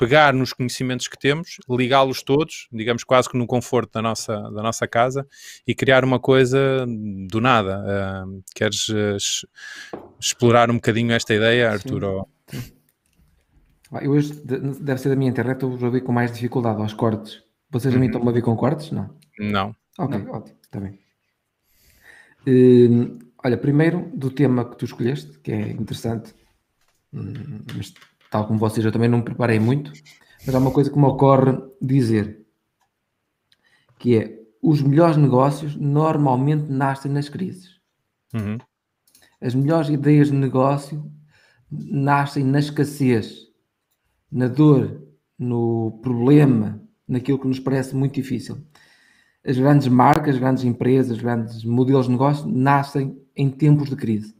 pegar 0.00 0.32
nos 0.32 0.54
conhecimentos 0.54 1.06
que 1.08 1.18
temos, 1.18 1.58
ligá-los 1.68 2.22
todos, 2.22 2.68
digamos 2.72 3.04
quase 3.04 3.28
que 3.28 3.36
no 3.36 3.46
conforto 3.46 3.92
da 3.92 4.00
nossa, 4.00 4.34
da 4.34 4.62
nossa 4.62 4.88
casa 4.88 5.26
e 5.66 5.74
criar 5.74 6.06
uma 6.06 6.18
coisa 6.18 6.86
do 7.28 7.38
nada. 7.38 7.84
Uh, 8.26 8.42
queres 8.54 8.88
uh, 8.88 9.18
explorar 10.18 10.70
um 10.70 10.76
bocadinho 10.76 11.12
esta 11.12 11.34
ideia, 11.34 11.70
Arthur? 11.70 12.26
Eu 14.00 14.10
hoje, 14.10 14.32
deve 14.42 14.98
ser 15.02 15.10
da 15.10 15.16
minha 15.16 15.30
internet, 15.30 15.62
eu 15.62 15.76
ver 15.76 16.00
com 16.00 16.12
mais 16.12 16.32
dificuldade 16.32 16.80
aos 16.80 16.94
cortes. 16.94 17.42
Vocês 17.70 17.92
uhum. 17.92 17.98
a 17.98 18.00
mim 18.00 18.06
estão 18.06 18.26
a 18.26 18.32
ver 18.32 18.40
com 18.40 18.56
cortes? 18.56 18.90
Não? 18.90 19.14
Não. 19.38 19.76
Ok, 19.98 20.18
não. 20.18 20.32
ótimo, 20.32 20.56
está 20.64 20.80
bem. 20.80 20.98
Uh, 22.46 23.18
olha, 23.44 23.58
primeiro 23.58 24.10
do 24.14 24.30
tema 24.30 24.64
que 24.64 24.78
tu 24.78 24.86
escolheste, 24.86 25.38
que 25.40 25.52
é 25.52 25.72
interessante, 25.72 26.34
hum, 27.12 27.60
mas 27.76 27.92
tal 28.30 28.46
como 28.46 28.58
vocês, 28.58 28.86
eu 28.86 28.92
também 28.92 29.08
não 29.08 29.18
me 29.18 29.24
preparei 29.24 29.58
muito, 29.58 29.92
mas 30.46 30.54
há 30.54 30.58
uma 30.58 30.70
coisa 30.70 30.90
que 30.90 30.98
me 30.98 31.04
ocorre 31.04 31.58
dizer, 31.82 32.46
que 33.98 34.16
é 34.16 34.40
os 34.62 34.80
melhores 34.80 35.16
negócios 35.16 35.74
normalmente 35.76 36.70
nascem 36.70 37.10
nas 37.10 37.28
crises. 37.28 37.80
Uhum. 38.32 38.58
As 39.40 39.54
melhores 39.54 39.88
ideias 39.88 40.28
de 40.28 40.34
negócio 40.34 41.10
nascem 41.70 42.44
na 42.44 42.58
escassez, 42.58 43.46
na 44.30 44.48
dor, 44.48 45.02
no 45.38 45.98
problema, 46.02 46.80
naquilo 47.08 47.38
que 47.38 47.48
nos 47.48 47.58
parece 47.58 47.96
muito 47.96 48.14
difícil. 48.14 48.58
As 49.44 49.56
grandes 49.56 49.88
marcas, 49.88 50.34
as 50.34 50.40
grandes 50.40 50.64
empresas, 50.64 51.18
grandes 51.18 51.64
modelos 51.64 52.06
de 52.06 52.12
negócio 52.12 52.46
nascem 52.46 53.18
em 53.34 53.50
tempos 53.50 53.88
de 53.88 53.96
crise. 53.96 54.36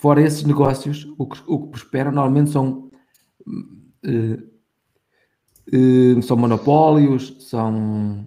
Fora 0.00 0.22
esses 0.22 0.44
negócios, 0.44 1.06
o 1.18 1.26
que, 1.26 1.42
o 1.46 1.60
que 1.60 1.68
prosperam 1.72 2.10
normalmente 2.10 2.48
são, 2.48 2.90
uh, 3.46 4.48
uh, 5.76 6.22
são 6.22 6.38
monopólios, 6.38 7.36
são, 7.40 8.26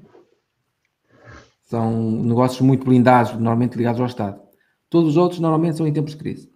são 1.63 2.11
negócios 2.21 2.61
muito 2.61 2.85
blindados, 2.85 3.33
normalmente 3.33 3.75
ligados 3.75 3.99
ao 3.99 4.05
Estado. 4.05 4.39
Todos 4.87 5.09
os 5.09 5.17
outros 5.17 5.39
normalmente 5.39 5.75
são 5.75 5.87
em 5.87 5.91
tempos 5.91 6.11
de 6.11 6.19
crise. 6.19 6.53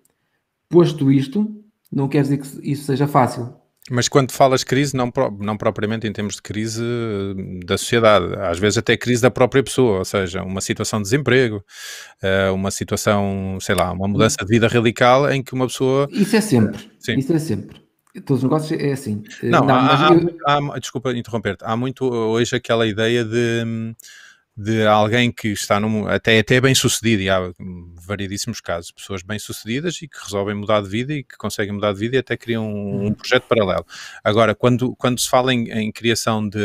Posto 0.70 1.12
isto, 1.12 1.64
não 1.92 2.08
quer 2.08 2.22
dizer 2.22 2.38
que 2.38 2.72
isso 2.72 2.84
seja 2.84 3.08
fácil. 3.08 3.56
Mas 3.90 4.08
quando 4.08 4.32
falas 4.32 4.64
crise, 4.64 4.96
não, 4.96 5.12
não 5.40 5.56
propriamente 5.58 6.08
em 6.08 6.12
termos 6.12 6.36
de 6.36 6.42
crise 6.42 6.84
eh, 6.84 7.66
da 7.66 7.78
sociedade, 7.78 8.36
às 8.36 8.60
vezes 8.60 8.78
até 8.78 8.98
crise 8.98 9.22
da 9.22 9.32
própria 9.32 9.64
pessoa, 9.64 10.00
ou 10.00 10.06
seja, 10.06 10.44
uma 10.44 10.60
situação 10.60 11.00
de 11.00 11.04
desemprego, 11.04 11.64
eh, 12.22 12.50
uma 12.50 12.70
situação, 12.70 13.58
sei 13.62 13.76
lá, 13.76 13.92
uma 13.92 14.08
mudança 14.08 14.38
de 14.40 14.48
vida 14.48 14.68
radical 14.68 15.32
em 15.32 15.42
que 15.42 15.54
uma 15.54 15.68
pessoa. 15.68 16.08
Isso 16.12 16.36
é 16.36 16.42
sempre. 16.42 16.90
Sim. 17.00 17.18
Isso 17.18 17.34
é 17.34 17.40
sempre. 17.40 17.82
Todos 18.26 18.44
os 18.44 18.44
negócios 18.44 18.80
é 18.80 18.92
assim. 18.92 19.24
Não, 19.44 19.62
não 19.62 19.76
há, 19.76 20.10
eu... 20.12 20.38
há, 20.46 20.76
há, 20.76 20.80
desculpa 20.80 21.14
interromper-te, 21.14 21.64
há 21.64 21.78
muito 21.78 22.04
hoje 22.06 22.56
aquela 22.56 22.86
ideia 22.86 23.24
de 23.24 23.96
de 24.58 24.88
alguém 24.88 25.32
que 25.32 25.50
está 25.50 25.80
num, 25.80 26.08
até, 26.08 26.40
até 26.40 26.60
bem 26.60 26.74
sucedido, 26.74 27.22
e 27.22 27.30
há 27.30 27.40
variedíssimos 28.08 28.62
casos, 28.62 28.92
pessoas 28.92 29.22
bem 29.22 29.38
sucedidas 29.38 30.02
e 30.02 30.08
que 30.08 30.18
resolvem 30.24 30.56
mudar 30.56 30.82
de 30.82 30.90
vida 30.90 31.14
e 31.14 31.24
que 31.24 31.38
conseguem 31.38 31.74
mudar 31.74 31.94
de 31.94 32.00
vida 32.00 32.16
e 32.16 32.20
até 32.20 32.36
criam 32.36 32.68
um, 32.68 33.08
um 33.08 33.14
projeto 33.14 33.44
paralelo. 33.44 33.86
Agora, 34.24 34.56
quando, 34.56 34.96
quando 34.96 35.20
se 35.20 35.30
fala 35.30 35.54
em, 35.54 35.70
em 35.70 35.92
criação 35.92 36.48
de, 36.48 36.60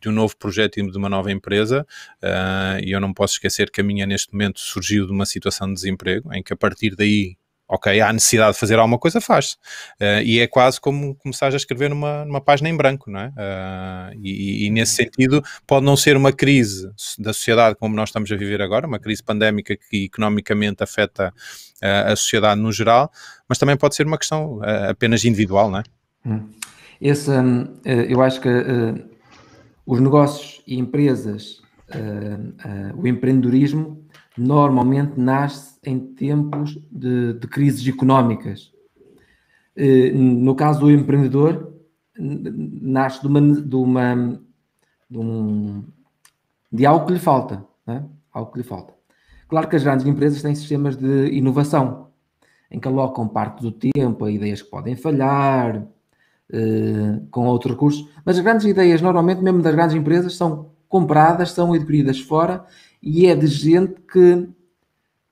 de 0.00 0.08
um 0.08 0.12
novo 0.12 0.36
projeto 0.36 0.78
e 0.78 0.90
de 0.90 0.98
uma 0.98 1.08
nova 1.08 1.32
empresa, 1.32 1.86
uh, 2.22 2.78
e 2.82 2.92
eu 2.92 3.00
não 3.00 3.14
posso 3.14 3.34
esquecer 3.34 3.70
que 3.70 3.80
a 3.80 3.84
minha 3.84 4.06
neste 4.06 4.32
momento 4.32 4.60
surgiu 4.60 5.06
de 5.06 5.12
uma 5.12 5.24
situação 5.24 5.68
de 5.68 5.74
desemprego, 5.74 6.32
em 6.34 6.42
que 6.42 6.52
a 6.52 6.56
partir 6.56 6.94
daí 6.94 7.38
ok, 7.68 8.00
há 8.00 8.12
necessidade 8.12 8.52
de 8.52 8.60
fazer 8.60 8.78
alguma 8.78 8.98
coisa, 8.98 9.20
faz. 9.20 9.52
Uh, 10.00 10.22
e 10.24 10.38
é 10.38 10.46
quase 10.46 10.80
como 10.80 11.14
começar 11.16 11.52
a 11.52 11.56
escrever 11.56 11.90
numa, 11.90 12.24
numa 12.24 12.40
página 12.40 12.68
em 12.68 12.76
branco, 12.76 13.10
não 13.10 13.20
é? 13.20 13.28
Uh, 13.28 14.18
e, 14.22 14.66
e, 14.66 14.70
nesse 14.70 14.94
sentido, 14.94 15.42
pode 15.66 15.84
não 15.84 15.96
ser 15.96 16.16
uma 16.16 16.32
crise 16.32 16.90
da 17.18 17.32
sociedade 17.32 17.76
como 17.76 17.94
nós 17.96 18.10
estamos 18.10 18.30
a 18.30 18.36
viver 18.36 18.60
agora, 18.60 18.86
uma 18.86 18.98
crise 18.98 19.22
pandémica 19.22 19.76
que 19.76 20.04
economicamente 20.04 20.82
afeta 20.82 21.32
uh, 21.82 22.12
a 22.12 22.16
sociedade 22.16 22.60
no 22.60 22.70
geral, 22.70 23.10
mas 23.48 23.58
também 23.58 23.76
pode 23.76 23.94
ser 23.94 24.06
uma 24.06 24.18
questão 24.18 24.60
apenas 24.88 25.24
individual, 25.24 25.70
não 25.70 25.78
é? 25.78 25.82
Hum. 26.26 26.48
Esse, 27.00 27.30
um, 27.30 27.68
eu 27.84 28.22
acho 28.22 28.40
que 28.40 28.48
os 29.84 30.00
negócios 30.00 30.62
e 30.66 30.78
empresas, 30.78 31.60
o 32.96 33.06
empreendedorismo, 33.06 34.03
normalmente 34.36 35.18
nasce 35.18 35.78
em 35.84 35.98
tempos 35.98 36.78
de, 36.90 37.34
de 37.34 37.46
crises 37.46 37.86
económicas. 37.86 38.72
Eh, 39.76 40.10
no 40.12 40.54
caso 40.54 40.80
do 40.80 40.90
empreendedor, 40.90 41.72
nasce 42.18 43.20
de 43.20 43.26
uma, 43.26 43.40
de, 43.40 43.76
uma, 43.76 44.40
de, 45.10 45.18
um, 45.18 45.84
de 46.72 46.86
algo 46.86 47.06
que 47.06 47.12
lhe 47.12 47.18
falta, 47.18 47.64
é? 47.86 48.02
algo 48.32 48.52
que 48.52 48.58
lhe 48.58 48.64
falta. 48.64 48.94
Claro 49.48 49.68
que 49.68 49.76
as 49.76 49.84
grandes 49.84 50.06
empresas 50.06 50.42
têm 50.42 50.54
sistemas 50.54 50.96
de 50.96 51.28
inovação, 51.28 52.08
em 52.70 52.80
que 52.80 52.88
alocam 52.88 53.28
parte 53.28 53.62
do 53.62 53.70
tempo 53.70 54.24
a 54.24 54.30
ideias 54.30 54.62
que 54.62 54.70
podem 54.70 54.96
falhar, 54.96 55.86
eh, 56.52 57.20
com 57.30 57.46
outros 57.46 57.72
recursos, 57.72 58.08
mas 58.24 58.36
as 58.36 58.44
grandes 58.44 58.66
ideias, 58.66 59.00
normalmente, 59.00 59.42
mesmo 59.42 59.62
das 59.62 59.74
grandes 59.74 59.96
empresas, 59.96 60.36
são 60.36 60.72
compradas, 60.88 61.50
são 61.50 61.72
adquiridas 61.72 62.20
fora 62.20 62.64
e 63.04 63.26
é 63.26 63.36
de 63.36 63.46
gente 63.46 64.00
que, 64.10 64.48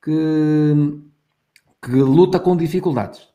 que, 0.05 1.01
que 1.81 1.93
luta 1.93 2.39
com 2.39 2.55
dificuldades. 2.55 3.27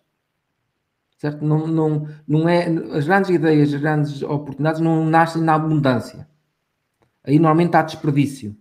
Certo? 1.17 1.44
Não, 1.44 1.65
não, 1.65 2.08
não 2.27 2.48
é, 2.48 2.67
as 2.96 3.08
grandes 3.08 3.32
ideias, 3.32 3.74
as 3.74 3.82
grandes 3.82 4.22
oportunidades 4.22 4.79
não 4.79 5.03
nascem 5.03 5.41
na 5.41 5.56
abundância. 5.56 6.27
Aí 7.24 7.39
normalmente 7.39 7.75
há 7.75 7.82
desperdício 7.82 8.56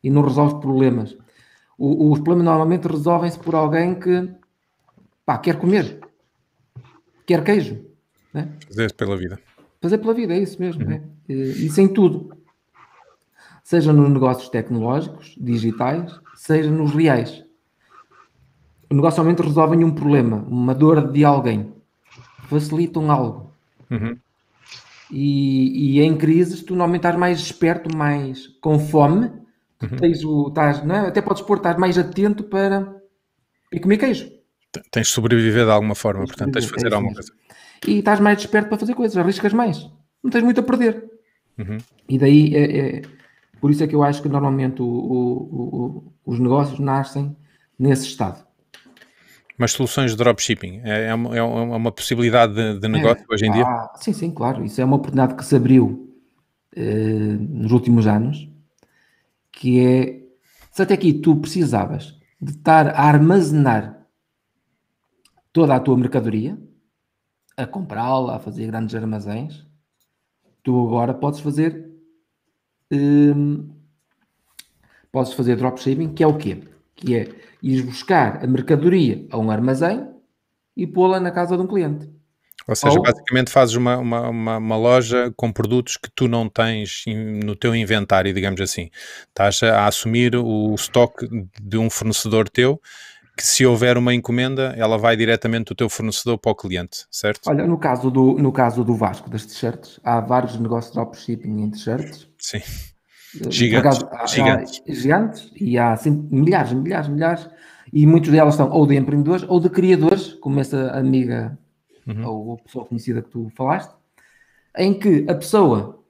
e 0.00 0.08
não 0.08 0.22
resolve 0.22 0.60
problemas. 0.60 1.16
O, 1.76 2.12
os 2.12 2.20
problemas 2.20 2.44
normalmente 2.44 2.86
resolvem-se 2.86 3.40
por 3.40 3.56
alguém 3.56 3.98
que 3.98 4.30
pá, 5.26 5.36
quer 5.36 5.58
comer, 5.58 5.98
quer 7.26 7.42
queijo. 7.42 7.84
Né? 8.32 8.52
Fazer 8.68 8.94
pela 8.94 9.16
vida. 9.16 9.40
Fazer 9.80 9.98
pela 9.98 10.14
vida, 10.14 10.32
é 10.32 10.38
isso 10.38 10.60
mesmo. 10.60 10.84
Uhum. 10.84 10.92
É? 10.92 11.02
Isso 11.28 11.80
em 11.80 11.88
tudo 11.88 12.37
seja 13.68 13.92
nos 13.92 14.08
negócios 14.08 14.48
tecnológicos, 14.48 15.36
digitais, 15.38 16.18
seja 16.34 16.70
nos 16.70 16.90
reais. 16.94 17.44
O 18.88 18.94
negócio 18.94 19.22
realmente 19.22 19.46
resolve 19.46 19.76
um 19.84 19.90
problema, 19.90 20.38
uma 20.48 20.74
dor 20.74 21.12
de 21.12 21.22
alguém, 21.22 21.70
facilitam 22.48 23.10
algo. 23.10 23.52
Uhum. 23.90 24.16
E, 25.10 25.98
e, 25.98 26.00
em 26.00 26.16
crises, 26.16 26.62
tu 26.62 26.74
normalmente 26.74 27.00
estás 27.00 27.16
mais 27.16 27.40
esperto, 27.40 27.94
mais 27.94 28.46
com 28.62 28.78
fome, 28.78 29.30
uhum. 29.82 29.96
tens 29.98 30.24
o, 30.24 30.48
estás, 30.48 30.82
é? 30.88 30.98
até 31.00 31.20
podes 31.20 31.42
pôr, 31.42 31.58
estás 31.58 31.76
mais 31.76 31.98
atento 31.98 32.44
para 32.44 33.02
e 33.70 33.78
comer 33.78 33.98
queijo. 33.98 34.30
Tens 34.90 35.08
de 35.08 35.12
sobreviver 35.12 35.66
de 35.66 35.70
alguma 35.70 35.94
forma, 35.94 36.20
tens 36.20 36.30
portanto 36.30 36.54
tens 36.54 36.64
de 36.64 36.70
fazer 36.70 36.90
é 36.90 36.94
alguma 36.94 37.12
coisa. 37.12 37.32
E 37.86 37.98
estás 37.98 38.18
mais 38.18 38.38
desperto 38.38 38.70
para 38.70 38.78
fazer 38.78 38.94
coisas, 38.94 39.18
arriscas 39.18 39.52
mais, 39.52 39.90
não 40.24 40.30
tens 40.30 40.42
muito 40.42 40.60
a 40.60 40.62
perder. 40.62 41.04
Uhum. 41.58 41.76
E 42.08 42.18
daí 42.18 42.56
é, 42.56 42.78
é 42.78 43.17
por 43.60 43.70
isso 43.70 43.82
é 43.82 43.86
que 43.86 43.94
eu 43.94 44.02
acho 44.02 44.22
que 44.22 44.28
normalmente 44.28 44.82
o, 44.82 44.86
o, 44.86 45.32
o, 45.52 46.12
os 46.24 46.38
negócios 46.38 46.78
nascem 46.78 47.36
nesse 47.78 48.06
estado. 48.06 48.46
Mas 49.56 49.72
soluções 49.72 50.12
de 50.12 50.16
dropshipping 50.16 50.80
é, 50.84 51.06
é, 51.06 51.14
uma, 51.14 51.36
é 51.36 51.42
uma 51.42 51.90
possibilidade 51.90 52.54
de, 52.54 52.78
de 52.78 52.86
é. 52.86 52.88
negócio 52.88 53.24
hoje 53.28 53.46
em 53.46 53.52
dia? 53.52 53.64
Ah, 53.64 53.92
sim, 53.96 54.12
sim, 54.12 54.30
claro. 54.30 54.64
Isso 54.64 54.80
é 54.80 54.84
uma 54.84 54.96
oportunidade 54.96 55.34
que 55.34 55.44
se 55.44 55.56
abriu 55.56 56.14
eh, 56.76 57.36
nos 57.40 57.72
últimos 57.72 58.06
anos, 58.06 58.48
que 59.50 59.80
é 59.80 60.22
se 60.70 60.82
até 60.82 60.94
aqui 60.94 61.12
tu 61.12 61.34
precisavas 61.34 62.16
de 62.40 62.52
estar 62.52 62.90
a 62.90 63.02
armazenar 63.02 64.06
toda 65.52 65.74
a 65.74 65.80
tua 65.80 65.96
mercadoria, 65.96 66.56
a 67.56 67.66
comprá-la, 67.66 68.36
a 68.36 68.38
fazer 68.38 68.68
grandes 68.68 68.94
armazéns, 68.94 69.66
tu 70.62 70.86
agora 70.86 71.12
podes 71.12 71.40
fazer 71.40 71.87
um, 72.92 73.68
podes 75.10 75.32
fazer 75.32 75.56
dropshipping, 75.56 76.14
que 76.14 76.22
é 76.22 76.26
o 76.26 76.36
quê? 76.36 76.62
Que 76.94 77.16
é 77.16 77.28
ir 77.62 77.82
buscar 77.82 78.42
a 78.42 78.46
mercadoria 78.46 79.26
a 79.30 79.38
um 79.38 79.50
armazém 79.50 80.06
e 80.76 80.86
pô-la 80.86 81.20
na 81.20 81.30
casa 81.30 81.56
de 81.56 81.62
um 81.62 81.66
cliente. 81.66 82.08
Ou 82.66 82.76
seja, 82.76 82.98
Ou, 82.98 83.02
basicamente 83.02 83.50
fazes 83.50 83.74
uma, 83.76 83.96
uma, 83.96 84.28
uma, 84.28 84.56
uma, 84.58 84.76
loja 84.76 85.32
com 85.34 85.50
produtos 85.50 85.96
que 85.96 86.10
tu 86.14 86.28
não 86.28 86.48
tens 86.50 87.04
no 87.42 87.56
teu 87.56 87.74
inventário, 87.74 88.32
digamos 88.34 88.60
assim. 88.60 88.90
Estás 89.28 89.62
a, 89.62 89.80
a 89.80 89.86
assumir 89.86 90.36
o 90.36 90.74
estoque 90.74 91.26
de 91.62 91.78
um 91.78 91.88
fornecedor 91.88 92.46
teu 92.48 92.78
que 93.34 93.46
se 93.46 93.64
houver 93.64 93.96
uma 93.96 94.12
encomenda, 94.12 94.74
ela 94.76 94.98
vai 94.98 95.16
diretamente 95.16 95.66
do 95.66 95.74
teu 95.74 95.88
fornecedor 95.88 96.36
para 96.38 96.50
o 96.50 96.54
cliente, 96.56 97.06
certo? 97.08 97.48
Olha, 97.48 97.64
no 97.64 97.78
caso 97.78 98.10
do, 98.10 98.34
no 98.34 98.50
caso 98.50 98.82
do 98.82 98.96
Vasco 98.96 99.30
das 99.30 99.46
t-shirts, 99.46 100.00
há 100.02 100.20
vários 100.20 100.58
negócios 100.58 100.92
de 100.92 100.98
dropshipping 100.98 101.62
em 101.62 101.70
t-shirts. 101.70 102.27
Sim. 102.48 102.60
Gigantes. 103.50 103.98
Acaso, 104.02 104.08
há, 104.10 104.26
gigantes. 104.26 104.82
Gigantes. 104.86 105.52
E 105.54 105.76
há 105.76 105.92
assim, 105.92 106.28
milhares, 106.30 106.72
milhares, 106.72 107.08
milhares. 107.08 107.48
E 107.92 108.06
muitos 108.06 108.30
delas 108.30 108.54
são 108.54 108.70
ou 108.70 108.86
de 108.86 108.96
empreendedores 108.96 109.44
ou 109.48 109.60
de 109.60 109.68
criadores, 109.68 110.32
como 110.34 110.58
essa 110.60 110.90
amiga 110.92 111.58
uhum. 112.06 112.26
ou 112.26 112.54
a 112.54 112.56
pessoa 112.58 112.86
conhecida 112.86 113.22
que 113.22 113.28
tu 113.28 113.50
falaste, 113.54 113.94
em 114.76 114.94
que 114.94 115.26
a 115.28 115.34
pessoa 115.34 116.02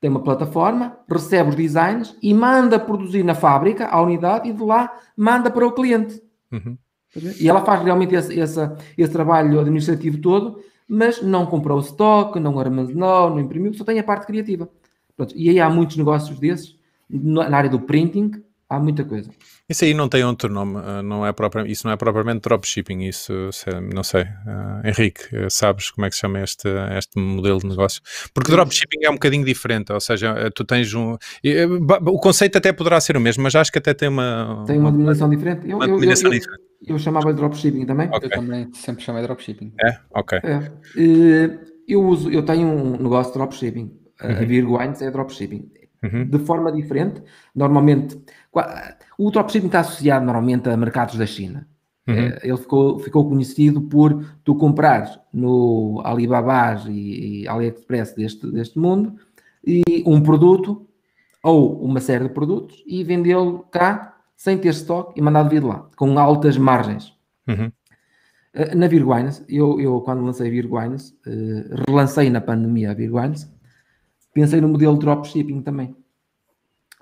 tem 0.00 0.10
uma 0.10 0.22
plataforma, 0.22 0.98
recebe 1.08 1.50
os 1.50 1.56
designs 1.56 2.16
e 2.22 2.34
manda 2.34 2.78
produzir 2.78 3.22
na 3.22 3.34
fábrica, 3.34 3.86
a 3.86 4.00
unidade, 4.02 4.48
e 4.48 4.52
de 4.52 4.62
lá 4.62 4.92
manda 5.16 5.50
para 5.50 5.66
o 5.66 5.72
cliente. 5.72 6.20
Uhum. 6.52 6.76
E 7.40 7.48
ela 7.48 7.64
faz 7.64 7.82
realmente 7.82 8.14
esse, 8.14 8.38
esse, 8.38 8.60
esse, 8.98 9.12
trabalho 9.12 9.58
administrativo 9.58 10.18
todo, 10.18 10.60
mas 10.86 11.22
não 11.22 11.46
comprou 11.46 11.78
o 11.78 11.80
estoque, 11.80 12.38
não 12.38 12.58
armazenou, 12.58 13.30
não 13.30 13.40
imprimiu, 13.40 13.72
só 13.72 13.84
tem 13.84 13.98
a 13.98 14.04
parte 14.04 14.26
criativa. 14.26 14.68
Pronto, 15.16 15.34
e 15.36 15.48
aí 15.48 15.60
há 15.60 15.70
muitos 15.70 15.96
negócios 15.96 16.38
desses, 16.38 16.76
na 17.08 17.56
área 17.56 17.70
do 17.70 17.80
printing, 17.80 18.32
há 18.68 18.78
muita 18.78 19.04
coisa. 19.04 19.30
Isso 19.68 19.84
aí 19.84 19.94
não 19.94 20.08
tem 20.08 20.24
outro 20.24 20.52
nome, 20.52 20.78
eh, 20.78 21.02
não 21.02 21.26
é 21.26 21.32
próprio, 21.32 21.66
isso 21.66 21.86
não 21.86 21.92
é 21.92 21.96
propriamente 21.96 22.40
dropshipping, 22.40 23.02
isso 23.02 23.32
não 23.92 24.02
sei. 24.02 24.22
Uh, 24.22 24.86
Henrique, 24.86 25.22
eh, 25.32 25.50
sabes 25.50 25.90
como 25.90 26.06
é 26.06 26.08
que 26.08 26.14
se 26.14 26.20
chama 26.20 26.40
este, 26.40 26.68
este 26.96 27.18
modelo 27.18 27.58
de 27.58 27.66
negócio? 27.66 28.00
Porque 28.32 28.50
dropshipping 28.52 29.04
é 29.04 29.10
um 29.10 29.14
bocadinho 29.14 29.44
diferente, 29.44 29.92
ou 29.92 30.00
seja, 30.00 30.50
tu 30.54 30.64
tens 30.64 30.92
um. 30.94 31.16
O 32.06 32.18
conceito 32.20 32.58
até 32.58 32.72
poderá 32.72 33.00
ser 33.00 33.16
o 33.16 33.20
mesmo, 33.20 33.42
mas 33.42 33.54
acho 33.54 33.72
que 33.72 33.78
até 33.78 33.94
tem 33.94 34.08
uma. 34.08 34.64
Tem 34.66 34.78
uma, 34.78 34.90
denominação 34.90 35.28
diferente. 35.28 35.68
Eu, 35.68 35.78
uma 35.78 35.86
eu, 35.86 35.94
eu, 36.02 36.14
diferente. 36.14 36.46
eu, 36.86 36.98
chamava 36.98 37.32
de 37.32 37.40
dropshipping 37.40 37.86
também. 37.86 38.08
Okay. 38.08 38.26
Eu 38.26 38.30
também 38.30 38.70
sempre 38.74 39.02
chamei 39.02 39.22
de 39.22 39.28
dropshipping. 39.28 39.72
É? 39.84 39.98
Ok. 40.14 40.38
É. 40.42 40.70
Eu 41.88 42.04
uso, 42.04 42.30
eu 42.30 42.44
tenho 42.44 42.68
um 42.68 43.02
negócio 43.02 43.32
de 43.32 43.38
dropshipping. 43.38 44.05
Uhum. 44.22 44.30
A 44.30 44.44
Virgo 44.44 44.78
Wines 44.78 45.02
é 45.02 45.10
dropshipping. 45.10 45.70
Uhum. 46.02 46.26
De 46.26 46.38
forma 46.38 46.70
diferente, 46.70 47.22
normalmente 47.54 48.20
o 49.18 49.30
dropshipping 49.30 49.66
está 49.66 49.80
associado 49.80 50.24
normalmente 50.24 50.68
a 50.68 50.76
mercados 50.76 51.16
da 51.16 51.26
China. 51.26 51.66
Uhum. 52.06 52.14
Eh, 52.14 52.40
ele 52.44 52.56
ficou, 52.56 52.98
ficou 52.98 53.28
conhecido 53.28 53.80
por 53.82 54.24
tu 54.44 54.54
comprares 54.54 55.18
no 55.32 56.00
Alibaba 56.04 56.80
e, 56.88 57.42
e 57.42 57.48
AliExpress 57.48 58.14
deste, 58.14 58.46
deste 58.52 58.78
mundo 58.78 59.16
e 59.66 60.04
um 60.06 60.22
produto 60.22 60.86
ou 61.42 61.82
uma 61.82 62.00
série 62.00 62.24
de 62.24 62.30
produtos 62.30 62.82
e 62.86 63.02
vendê-lo 63.02 63.66
cá 63.70 64.16
sem 64.36 64.58
ter 64.58 64.68
estoque 64.68 65.18
e 65.18 65.22
mandado 65.22 65.48
vir 65.48 65.64
lá, 65.64 65.88
com 65.96 66.18
altas 66.18 66.56
margens. 66.56 67.12
Uhum. 67.48 67.72
Eh, 68.52 68.74
na 68.74 68.86
Virguines, 68.86 69.44
eu, 69.48 69.80
eu 69.80 70.00
quando 70.00 70.24
lancei 70.24 70.48
a 70.48 70.50
Virguines, 70.50 71.10
uh, 71.26 71.84
relancei 71.88 72.30
na 72.30 72.40
pandemia 72.40 72.90
a 72.90 72.94
Virguines, 72.94 73.50
pensei 74.36 74.60
no 74.60 74.68
modelo 74.68 74.98
dropshipping 74.98 75.62
também. 75.62 75.96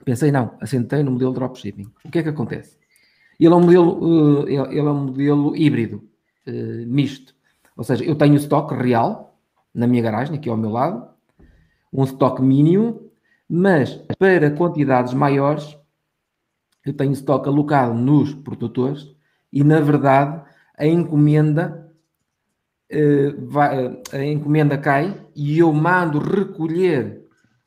Pensei, 0.04 0.30
não, 0.30 0.56
assentei 0.60 1.02
no 1.02 1.10
modelo 1.10 1.32
dropshipping. 1.32 1.90
O 2.04 2.08
que 2.08 2.20
é 2.20 2.22
que 2.22 2.28
acontece? 2.28 2.78
Ele 3.40 3.52
é 3.52 3.56
um 3.56 3.60
modelo, 3.60 4.44
uh, 4.44 4.48
ele 4.48 4.78
é 4.78 4.82
um 4.84 5.06
modelo 5.06 5.56
híbrido, 5.56 6.08
uh, 6.46 6.86
misto. 6.86 7.34
Ou 7.76 7.82
seja, 7.82 8.04
eu 8.04 8.14
tenho 8.14 8.36
estoque 8.36 8.72
real 8.76 9.36
na 9.74 9.88
minha 9.88 10.00
garagem, 10.00 10.36
aqui 10.36 10.48
ao 10.48 10.56
meu 10.56 10.70
lado, 10.70 11.08
um 11.92 12.04
estoque 12.04 12.40
mínimo, 12.40 13.10
mas 13.48 14.00
para 14.16 14.52
quantidades 14.52 15.12
maiores, 15.12 15.76
eu 16.86 16.92
tenho 16.92 17.10
estoque 17.10 17.48
alocado 17.48 17.94
nos 17.94 18.32
produtores 18.32 19.12
e, 19.52 19.64
na 19.64 19.80
verdade, 19.80 20.40
a 20.78 20.86
encomenda, 20.86 21.92
vai, 23.48 24.00
a 24.12 24.24
encomenda 24.24 24.78
cai 24.78 25.20
e 25.34 25.58
eu 25.58 25.72
mando 25.72 26.20
recolher 26.20 27.23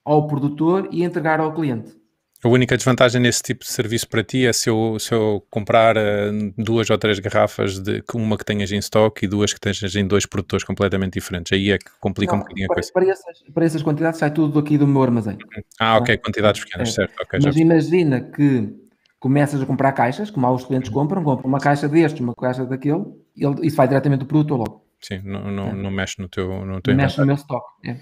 ao 0.07 0.25
produtor 0.25 0.87
e 0.91 1.03
entregar 1.03 1.39
ao 1.39 1.53
cliente. 1.53 1.95
A 2.43 2.47
única 2.47 2.77
desvantagem 2.77 3.19
nesse 3.19 3.41
tipo 3.41 3.65
de 3.65 3.71
serviço 3.71 4.07
para 4.07 4.23
ti 4.23 4.45
é 4.45 4.53
se 4.53 4.69
eu, 4.69 4.97
se 4.99 5.11
eu 5.11 5.43
comprar 5.49 5.97
uh, 5.97 6.53
duas 6.55 6.89
ou 6.89 6.97
três 6.97 7.17
garrafas, 7.19 7.79
de 7.79 8.03
uma 8.13 8.37
que 8.37 8.45
tenhas 8.45 8.71
em 8.71 8.77
stock 8.77 9.25
e 9.25 9.27
duas 9.27 9.53
que 9.53 9.59
tenhas 9.59 9.95
em 9.95 10.07
dois 10.07 10.25
produtores 10.25 10.63
completamente 10.63 11.15
diferentes. 11.15 11.51
Aí 11.51 11.71
é 11.71 11.77
que 11.79 11.89
complica 11.99 12.33
não, 12.33 12.39
um 12.39 12.43
bocadinho 12.43 12.67
a 12.71 12.73
coisa. 12.73 12.91
Para 12.93 13.09
essas, 13.09 13.43
para 13.53 13.65
essas 13.65 13.81
quantidades 13.81 14.19
sai 14.19 14.31
tudo 14.31 14.59
aqui 14.59 14.77
do 14.77 14.87
meu 14.87 15.01
armazém. 15.01 15.37
Ah, 15.79 15.97
ok, 15.97 16.15
quantidades 16.17 16.63
pequenas, 16.63 16.89
é. 16.89 16.91
certo. 16.91 17.21
Okay, 17.23 17.39
Mas 17.43 17.57
imagina 17.57 18.21
que 18.21 18.71
começas 19.19 19.59
a 19.59 19.65
comprar 19.65 19.91
caixas, 19.93 20.29
como 20.29 20.47
os 20.53 20.63
clientes 20.63 20.89
compram, 20.91 21.23
compram 21.23 21.49
uma 21.49 21.59
caixa 21.59 21.89
deste, 21.89 22.21
uma 22.21 22.35
caixa 22.35 22.65
daquele, 22.65 23.03
ele, 23.35 23.65
isso 23.65 23.75
vai 23.75 23.87
diretamente 23.87 24.19
do 24.19 24.25
produto 24.27 24.55
logo. 24.55 24.87
Sim, 24.99 25.21
não, 25.23 25.51
não, 25.51 25.67
é. 25.69 25.73
não 25.73 25.91
mexe 25.91 26.21
no 26.21 26.27
teu, 26.27 26.65
no 26.65 26.81
teu 26.81 26.95
Mexe 26.95 27.19
no 27.19 27.25
meu 27.25 27.35
stock. 27.35 27.65
É. 27.85 27.97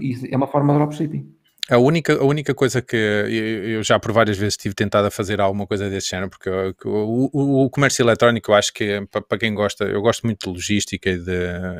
Isso 0.00 0.26
é 0.30 0.36
uma 0.36 0.46
forma 0.46 0.72
de 0.72 0.78
dropshipping. 0.78 1.35
A 1.68 1.78
única, 1.78 2.12
a 2.14 2.24
única 2.24 2.54
coisa 2.54 2.80
que 2.80 2.96
eu 2.96 3.82
já 3.82 3.98
por 3.98 4.12
várias 4.12 4.38
vezes 4.38 4.56
tive 4.56 4.72
tentado 4.72 5.08
a 5.08 5.10
fazer 5.10 5.40
alguma 5.40 5.66
coisa 5.66 5.90
desse 5.90 6.10
género, 6.10 6.30
porque 6.30 6.48
o, 6.48 7.28
o, 7.32 7.64
o 7.64 7.70
comércio 7.70 8.04
eletrónico 8.04 8.52
eu 8.52 8.54
acho 8.54 8.72
que 8.72 9.04
para, 9.10 9.36
quem 9.36 9.52
gosta, 9.52 9.84
eu 9.84 10.00
gosto 10.00 10.24
muito 10.24 10.46
de 10.46 10.52
logística 10.52 11.10
e, 11.10 11.18
de, 11.18 11.32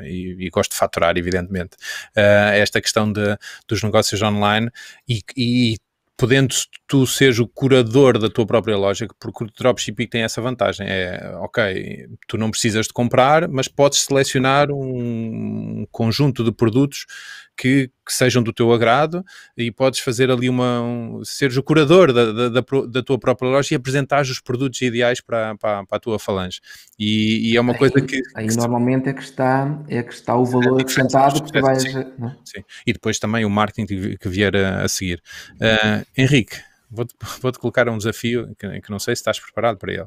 e, 0.04 0.46
e 0.46 0.50
gosto 0.50 0.72
de 0.72 0.76
faturar, 0.76 1.16
evidentemente, 1.16 1.76
uh, 2.16 2.52
esta 2.54 2.80
questão 2.80 3.12
de, 3.12 3.38
dos 3.68 3.80
negócios 3.84 4.20
online 4.22 4.68
e, 5.08 5.20
e 5.36 5.76
podendo 6.16 6.54
tu 6.88 7.06
seres 7.06 7.38
o 7.38 7.46
curador 7.46 8.18
da 8.18 8.30
tua 8.30 8.46
própria 8.46 8.76
loja, 8.76 9.06
porque 9.20 9.44
o 9.44 9.46
dropshipping 9.46 10.06
tem 10.06 10.22
essa 10.22 10.40
vantagem, 10.40 10.86
é, 10.88 11.32
ok, 11.36 12.08
tu 12.26 12.38
não 12.38 12.50
precisas 12.50 12.86
de 12.86 12.92
comprar, 12.92 13.46
mas 13.48 13.68
podes 13.68 14.00
selecionar 14.00 14.70
um 14.70 15.86
conjunto 15.92 16.42
de 16.42 16.50
produtos 16.50 17.04
que, 17.56 17.90
que, 18.04 18.12
sejam 18.12 18.42
do 18.42 18.52
teu 18.52 18.72
agrado 18.72 19.24
e 19.56 19.72
podes 19.72 20.00
fazer 20.00 20.30
ali 20.30 20.48
uma. 20.48 20.82
Um, 20.82 21.24
seres 21.24 21.56
o 21.56 21.62
curador 21.62 22.12
da, 22.12 22.32
da, 22.32 22.48
da, 22.48 22.64
da, 22.88 23.02
tua 23.02 23.18
própria 23.18 23.48
loja 23.48 23.74
e 23.74 23.76
apresentares 23.76 24.30
os 24.30 24.40
produtos 24.40 24.80
ideais 24.82 25.20
para, 25.20 25.56
para, 25.56 25.84
para 25.86 25.96
a 25.96 26.00
tua 26.00 26.18
falange. 26.18 26.60
E, 26.98 27.50
e 27.52 27.56
é 27.56 27.60
uma 27.60 27.72
aí, 27.72 27.78
coisa 27.78 28.00
que. 28.00 28.20
Aí 28.34 28.46
que 28.46 28.56
normalmente 28.56 29.08
é 29.08 29.12
que, 29.12 29.22
está, 29.22 29.82
é 29.88 30.02
que 30.02 30.12
está 30.12 30.36
o 30.36 30.44
valor 30.44 30.80
acrescentado 30.80 31.42
que 31.42 31.52
tu 31.52 31.60
vais. 31.60 31.82
Sim, 31.82 31.98
é? 31.98 32.36
sim, 32.44 32.64
E 32.86 32.92
depois 32.92 33.18
também 33.18 33.44
o 33.44 33.50
marketing 33.50 34.16
que 34.16 34.28
vier 34.28 34.54
a, 34.56 34.84
a 34.84 34.88
seguir. 34.88 35.22
Uh, 35.54 36.04
Henrique, 36.16 36.56
vou-te 36.90 37.14
vou 37.40 37.52
-te 37.52 37.58
colocar 37.58 37.88
um 37.88 37.96
desafio 37.98 38.54
que, 38.58 38.80
que 38.80 38.90
não 38.90 38.98
sei 38.98 39.16
se 39.16 39.20
estás 39.20 39.40
preparado 39.40 39.78
para 39.78 39.92
ele. 39.92 40.06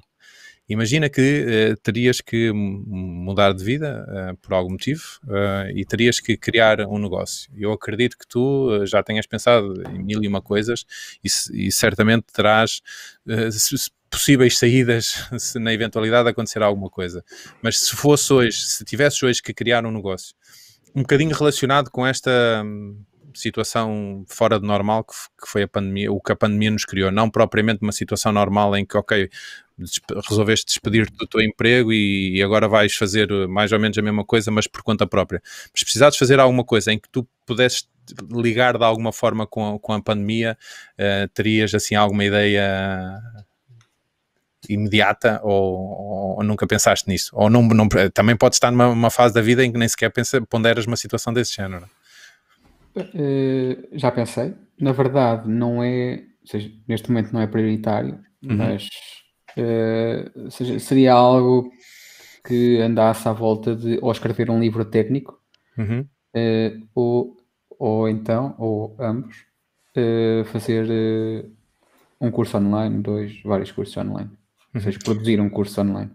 Imagina 0.69 1.09
que 1.09 1.71
uh, 1.71 1.77
terias 1.81 2.21
que 2.21 2.51
mudar 2.53 3.53
de 3.53 3.63
vida 3.63 4.05
uh, 4.07 4.37
por 4.37 4.53
algum 4.53 4.71
motivo 4.71 5.01
uh, 5.25 5.69
e 5.75 5.83
terias 5.83 6.19
que 6.19 6.37
criar 6.37 6.81
um 6.81 6.99
negócio. 6.99 7.51
Eu 7.57 7.71
acredito 7.71 8.15
que 8.15 8.27
tu 8.27 8.85
já 8.85 9.01
tenhas 9.01 9.25
pensado 9.25 9.81
em 9.89 10.03
mil 10.03 10.23
e 10.23 10.27
uma 10.27 10.43
coisas 10.43 10.85
e, 11.23 11.67
e 11.67 11.71
certamente 11.71 12.25
terás 12.31 12.81
possíveis 14.11 14.57
saídas 14.57 15.27
se 15.39 15.57
na 15.57 15.73
eventualidade 15.73 16.25
de 16.25 16.29
acontecer 16.29 16.61
alguma 16.61 16.89
coisa. 16.89 17.23
Mas 17.63 17.79
se 17.79 17.95
fosse 17.95 18.31
hoje, 18.31 18.61
se 18.61 18.85
tivesses 18.85 19.21
hoje 19.23 19.41
que 19.41 19.53
criar 19.53 19.85
um 19.85 19.91
negócio, 19.91 20.35
um 20.95 21.01
bocadinho 21.01 21.35
relacionado 21.35 21.89
com 21.89 22.05
esta 22.05 22.61
hum, 22.63 23.03
situação 23.33 24.23
fora 24.27 24.59
de 24.59 24.65
normal 24.65 25.03
que, 25.03 25.15
foi 25.47 25.63
a 25.63 25.67
pandemia, 25.67 26.11
o 26.11 26.19
que 26.19 26.31
a 26.31 26.35
pandemia 26.35 26.71
nos 26.71 26.85
criou, 26.85 27.11
não 27.11 27.29
propriamente 27.29 27.81
uma 27.81 27.91
situação 27.91 28.31
normal 28.31 28.75
em 28.75 28.85
que, 28.85 28.97
ok, 28.97 29.29
resolveste 30.27 30.65
despedir-te 30.65 31.15
do 31.17 31.27
teu 31.27 31.41
emprego 31.41 31.91
e, 31.91 32.37
e, 32.37 32.43
agora 32.43 32.67
vais 32.67 32.95
fazer 32.95 33.29
mais 33.47 33.71
ou 33.71 33.79
menos 33.79 33.97
a 33.97 34.01
mesma 34.01 34.25
coisa, 34.25 34.51
mas 34.51 34.67
por 34.67 34.83
conta 34.83 35.07
própria. 35.07 35.41
Mas 35.73 35.83
precisares 35.83 36.17
fazer 36.17 36.39
alguma 36.39 36.63
coisa 36.63 36.91
em 36.91 36.99
que 36.99 37.09
tu 37.09 37.27
pudesses 37.45 37.87
ligar 38.31 38.77
de 38.77 38.83
alguma 38.83 39.11
forma 39.11 39.45
com 39.45 39.75
a, 39.75 39.79
com 39.79 39.93
a 39.93 40.01
pandemia, 40.01 40.57
uh, 40.93 41.27
terias 41.33 41.73
assim 41.73 41.95
alguma 41.95 42.23
ideia 42.23 43.21
imediata 44.67 45.39
ou, 45.43 46.37
ou, 46.37 46.43
nunca 46.43 46.67
pensaste 46.67 47.07
nisso? 47.07 47.31
Ou 47.33 47.49
não, 47.49 47.63
não 47.63 47.87
também 48.13 48.35
pode 48.35 48.55
estar 48.55 48.71
numa 48.71 49.09
fase 49.09 49.33
da 49.33 49.41
vida 49.41 49.63
em 49.63 49.71
que 49.71 49.77
nem 49.77 49.87
sequer 49.87 50.11
pensa, 50.11 50.41
ponderas 50.41 50.85
uma 50.85 50.95
situação 50.95 51.33
desse 51.33 51.55
género. 51.55 51.89
Uh, 52.95 53.87
já 53.93 54.11
pensei. 54.11 54.53
Na 54.79 54.91
verdade, 54.91 55.49
não 55.49 55.83
é, 55.83 56.23
seja, 56.45 56.71
neste 56.87 57.09
momento 57.09 57.33
não 57.33 57.41
é 57.41 57.47
prioritário, 57.47 58.19
uhum. 58.41 58.57
mas 58.57 58.87
uh, 59.57 60.51
seja, 60.51 60.79
seria 60.79 61.13
algo 61.13 61.71
que 62.45 62.79
andasse 62.81 63.27
à 63.27 63.33
volta 63.33 63.75
de 63.75 63.99
ou 64.01 64.11
escrever 64.11 64.49
um 64.49 64.59
livro 64.59 64.85
técnico, 64.85 65.39
uhum. 65.77 66.01
uh, 66.01 66.87
ou, 66.95 67.37
ou 67.77 68.09
então, 68.09 68.55
ou 68.57 68.95
ambos, 68.99 69.45
fazer 70.45 70.87
um 72.21 72.31
curso 72.31 72.57
online, 72.57 73.01
dois, 73.01 73.41
vários 73.43 73.71
cursos 73.71 73.95
online. 73.97 74.29
Uhum. 74.29 74.75
Ou 74.75 74.81
seja, 74.81 74.99
produzir 75.03 75.41
um 75.41 75.49
curso 75.49 75.81
online. 75.81 76.11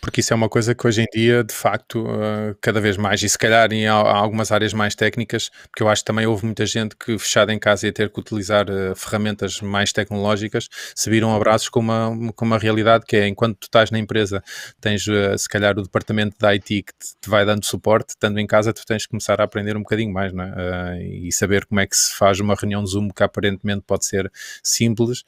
Porque 0.00 0.20
isso 0.20 0.32
é 0.32 0.36
uma 0.36 0.48
coisa 0.48 0.74
que 0.74 0.86
hoje 0.86 1.02
em 1.02 1.06
dia, 1.12 1.42
de 1.44 1.54
facto, 1.54 2.04
uh, 2.04 2.56
cada 2.60 2.80
vez 2.80 2.96
mais, 2.96 3.22
e 3.22 3.28
se 3.28 3.38
calhar 3.38 3.72
em 3.72 3.86
algumas 3.86 4.52
áreas 4.52 4.72
mais 4.72 4.94
técnicas, 4.94 5.50
porque 5.70 5.82
eu 5.82 5.88
acho 5.88 6.02
que 6.02 6.06
também 6.06 6.26
houve 6.26 6.44
muita 6.44 6.64
gente 6.66 6.96
que 6.96 7.18
fechada 7.18 7.52
em 7.52 7.58
casa 7.58 7.86
ia 7.86 7.92
ter 7.92 8.10
que 8.10 8.20
utilizar 8.20 8.66
uh, 8.70 8.94
ferramentas 8.94 9.60
mais 9.60 9.92
tecnológicas, 9.92 10.68
se 10.94 11.10
viram 11.10 11.34
abraços 11.34 11.68
com 11.68 11.80
uma, 11.80 12.32
com 12.34 12.44
uma 12.44 12.58
realidade 12.58 13.04
que 13.06 13.16
é, 13.16 13.28
enquanto 13.28 13.58
tu 13.58 13.64
estás 13.64 13.90
na 13.90 13.98
empresa, 13.98 14.42
tens 14.80 15.06
uh, 15.06 15.36
se 15.36 15.48
calhar 15.48 15.78
o 15.78 15.82
departamento 15.82 16.36
da 16.38 16.50
IT 16.50 16.82
que 16.82 16.92
te, 16.92 17.28
vai 17.28 17.44
dando 17.44 17.64
suporte, 17.64 18.10
estando 18.10 18.38
em 18.38 18.46
casa 18.46 18.72
tu 18.72 18.84
tens 18.86 19.04
que 19.04 19.10
começar 19.10 19.40
a 19.40 19.44
aprender 19.44 19.76
um 19.76 19.80
bocadinho 19.80 20.12
mais, 20.12 20.32
não 20.32 20.44
é? 20.44 21.02
e 21.02 21.32
saber 21.32 21.66
como 21.66 21.80
é 21.80 21.86
que 21.86 21.96
se 21.96 22.14
faz 22.16 22.40
uma 22.40 22.54
reunião 22.54 22.84
Zoom 22.86 23.08
que 23.10 23.22
aparentemente 23.22 23.82
pode 23.86 24.04
ser 24.04 24.30
simples, 24.62 25.22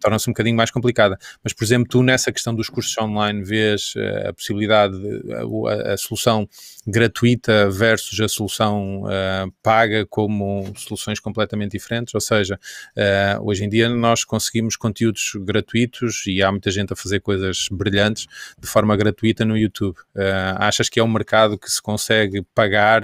torna-se 0.00 0.28
um 0.28 0.32
bocadinho 0.32 0.56
mais 0.56 0.70
complicada. 0.70 1.18
Mas, 1.42 1.52
por 1.52 1.64
exemplo, 1.64 1.88
tu 1.88 2.02
nessa 2.02 2.32
questão 2.32 2.54
dos 2.54 2.68
cursos 2.68 2.96
online 2.98 3.42
vês 3.42 3.89
vezes 3.94 4.26
a 4.26 4.32
possibilidade, 4.32 4.98
de, 4.98 5.32
a, 5.32 5.92
a, 5.92 5.96
solução 5.96 6.48
gratuita 6.86 7.70
versus 7.70 8.18
a 8.20 8.28
solução 8.28 9.02
uh, 9.02 9.52
paga 9.62 10.06
como 10.06 10.72
soluções 10.76 11.20
completamente 11.20 11.72
diferentes, 11.72 12.14
ou 12.14 12.20
seja, 12.20 12.58
uh, 12.96 13.44
hoje 13.44 13.64
em 13.64 13.68
dia 13.68 13.88
nós 13.88 14.24
conseguimos 14.24 14.76
conteúdos 14.76 15.32
gratuitos 15.36 16.24
e 16.26 16.42
há 16.42 16.50
muita 16.50 16.70
gente 16.70 16.92
a 16.92 16.96
fazer 16.96 17.20
coisas 17.20 17.68
brilhantes 17.70 18.26
de 18.58 18.66
forma 18.66 18.96
gratuita 18.96 19.44
no 19.44 19.56
YouTube. 19.56 19.96
Uh, 20.14 20.56
achas 20.56 20.88
que 20.88 21.00
é 21.00 21.04
um 21.04 21.08
mercado 21.08 21.58
que 21.58 21.70
se 21.70 21.80
consegue 21.80 22.42
pagar, 22.54 23.02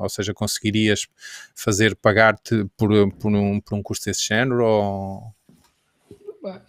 ou 0.00 0.08
seja, 0.08 0.32
conseguirias 0.34 1.06
fazer 1.54 1.94
pagar-te 1.96 2.66
por, 2.76 2.90
por, 3.18 3.32
um, 3.32 3.60
por 3.60 3.74
um 3.74 3.82
custo 3.82 4.06
desse 4.06 4.26
género 4.26 4.64
ou 4.64 5.34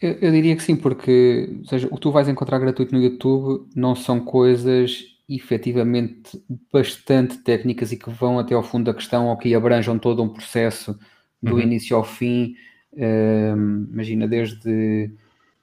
eu, 0.02 0.12
eu, 0.22 0.32
diria 0.32 0.56
que 0.56 0.64
sim, 0.64 0.76
porque 0.76 1.62
seja, 1.66 1.88
o 1.88 1.96
que 1.96 2.02
tu 2.02 2.12
vais 2.12 2.28
encontrar 2.28 2.60
gratuito 2.60 2.94
no 2.94 3.02
YouTube 3.02 3.68
não 3.76 3.96
são 3.96 4.20
coisas 4.20 5.06
efetivamente 5.28 6.44
bastante 6.72 7.38
técnicas 7.40 7.92
e 7.92 7.98
que 7.98 8.10
vão 8.10 8.38
até 8.38 8.54
ao 8.54 8.64
fundo 8.64 8.86
da 8.86 8.94
questão 8.94 9.28
ou 9.28 9.38
que 9.38 9.56
abranjam 9.56 9.98
todo 9.98 10.22
um 10.22 10.30
processo 10.30 10.98
do 11.42 11.56
uhum. 11.56 11.62
início 11.62 11.96
ao 11.96 12.04
fim. 12.04 12.56
Uh, 12.94 13.88
imagina, 13.92 14.28
desde 14.28 15.12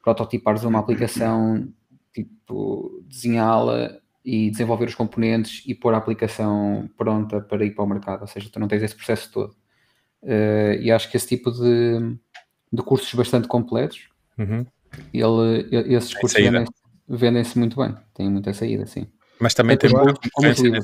prototipares 0.02 0.64
uma 0.64 0.80
aplicação, 0.80 1.68
tipo, 2.12 3.02
desenhá-la 3.06 3.98
e 4.24 4.50
desenvolver 4.50 4.86
os 4.86 4.94
componentes 4.94 5.62
e 5.66 5.74
pôr 5.74 5.94
a 5.94 5.98
aplicação 5.98 6.90
pronta 6.96 7.40
para 7.40 7.64
ir 7.64 7.70
para 7.70 7.84
o 7.84 7.88
mercado. 7.88 8.22
Ou 8.22 8.26
seja, 8.26 8.50
tu 8.50 8.58
não 8.58 8.68
tens 8.68 8.82
esse 8.82 8.96
processo 8.96 9.30
todo. 9.30 9.54
Uh, 10.22 10.74
e 10.80 10.90
acho 10.90 11.10
que 11.10 11.16
esse 11.16 11.28
tipo 11.28 11.50
de 11.50 12.16
de 12.72 12.82
cursos 12.82 13.12
bastante 13.14 13.48
completos. 13.48 14.08
Uhum. 14.38 14.64
Ele, 15.12 15.94
esses 15.94 16.14
cursos 16.14 16.40
vendem-se 16.40 16.72
vendem 17.08 17.44
muito 17.56 17.76
bem, 17.76 17.96
têm 18.14 18.30
muita 18.30 18.52
saída, 18.52 18.86
sim. 18.86 19.06
Mas 19.40 19.54
também 19.54 19.76
tem 19.76 19.90
muita 19.90 20.14
concorrência. 20.14 20.80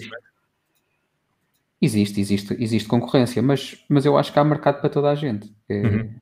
Existe, 1.80 2.20
existe, 2.20 2.56
existe 2.58 2.88
concorrência, 2.88 3.42
mas, 3.42 3.84
mas 3.88 4.06
eu 4.06 4.16
acho 4.16 4.32
que 4.32 4.38
há 4.38 4.44
mercado 4.44 4.80
para 4.80 4.88
toda 4.88 5.10
a 5.10 5.14
gente. 5.14 5.54
É, 5.68 5.82
uhum. 5.82 6.14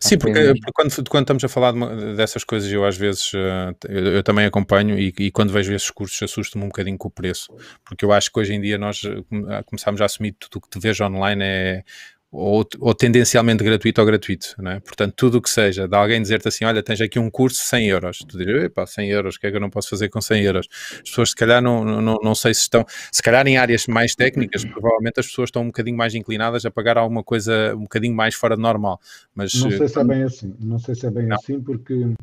Sim, 0.00 0.16
porque, 0.16 0.54
porque 0.54 0.72
quando, 0.72 1.08
quando, 1.10 1.22
estamos 1.24 1.44
a 1.44 1.48
falar 1.48 1.72
de, 1.72 2.16
dessas 2.16 2.42
coisas, 2.44 2.72
eu 2.72 2.84
às 2.84 2.96
vezes 2.96 3.34
uh, 3.34 3.76
eu, 3.88 4.06
eu, 4.14 4.22
também 4.22 4.46
acompanho 4.46 4.98
e, 4.98 5.12
e, 5.18 5.30
quando 5.30 5.52
vejo 5.52 5.70
esses 5.74 5.90
cursos 5.90 6.22
assusto-me 6.22 6.64
um 6.64 6.68
bocadinho 6.68 6.96
com 6.96 7.08
o 7.08 7.10
preço, 7.10 7.54
porque 7.84 8.02
eu 8.02 8.10
acho 8.10 8.32
que 8.32 8.40
hoje 8.40 8.54
em 8.54 8.60
dia 8.60 8.78
nós 8.78 9.02
eh, 9.04 9.62
começamos 9.66 10.00
a 10.00 10.06
assumir 10.06 10.32
tudo 10.32 10.56
o 10.56 10.60
que 10.62 10.70
te 10.70 10.78
vejo 10.78 11.04
online 11.04 11.42
é 11.44 11.84
ou, 12.30 12.66
ou, 12.80 12.94
tendencialmente 12.94 13.62
gratuito 13.62 14.00
ou 14.00 14.06
gratuito, 14.06 14.54
não 14.58 14.72
é? 14.72 14.80
Portanto, 14.80 15.14
tudo 15.16 15.38
o 15.38 15.42
que 15.42 15.48
seja, 15.48 15.86
de 15.86 15.96
alguém 15.96 16.20
dizer-te 16.20 16.48
assim, 16.48 16.64
olha, 16.64 16.82
tens 16.82 17.00
aqui 17.00 17.18
um 17.18 17.30
curso 17.30 17.62
100 17.64 17.88
euros, 17.88 18.18
tu 18.18 18.36
dirias, 18.36 18.64
epá, 18.64 18.86
100 18.86 19.10
euros, 19.10 19.36
o 19.36 19.40
que 19.40 19.46
é 19.46 19.50
que 19.50 19.56
eu 19.56 19.60
não 19.60 19.70
posso 19.70 19.88
fazer 19.88 20.08
com 20.08 20.20
100 20.20 20.42
euros? 20.42 20.68
As 20.70 21.08
pessoas, 21.08 21.30
se 21.30 21.36
calhar, 21.36 21.62
não, 21.62 21.84
não, 21.84 22.18
não 22.22 22.34
sei 22.34 22.52
se 22.52 22.62
estão, 22.62 22.84
se 23.10 23.22
calhar 23.22 23.46
em 23.46 23.56
áreas 23.56 23.86
mais 23.86 24.14
técnicas, 24.14 24.64
provavelmente 24.64 25.20
as 25.20 25.26
pessoas 25.26 25.48
estão 25.48 25.62
um 25.62 25.66
bocadinho 25.66 25.96
mais 25.96 26.14
inclinadas 26.14 26.66
a 26.66 26.70
pagar 26.70 26.98
alguma 26.98 27.22
coisa 27.22 27.74
um 27.74 27.82
bocadinho 27.82 28.14
mais 28.14 28.34
fora 28.34 28.56
de 28.56 28.62
normal, 28.62 29.00
mas... 29.34 29.54
Não 29.54 29.70
sei 29.70 29.88
se 29.88 29.98
é 29.98 30.04
bem 30.04 30.22
assim, 30.22 30.54
não 30.60 30.78
sei 30.78 30.94
se 30.94 31.06
é 31.06 31.10
bem 31.10 31.26
não. 31.26 31.36
assim, 31.36 31.60
porque 31.60 31.94
um, 31.94 32.14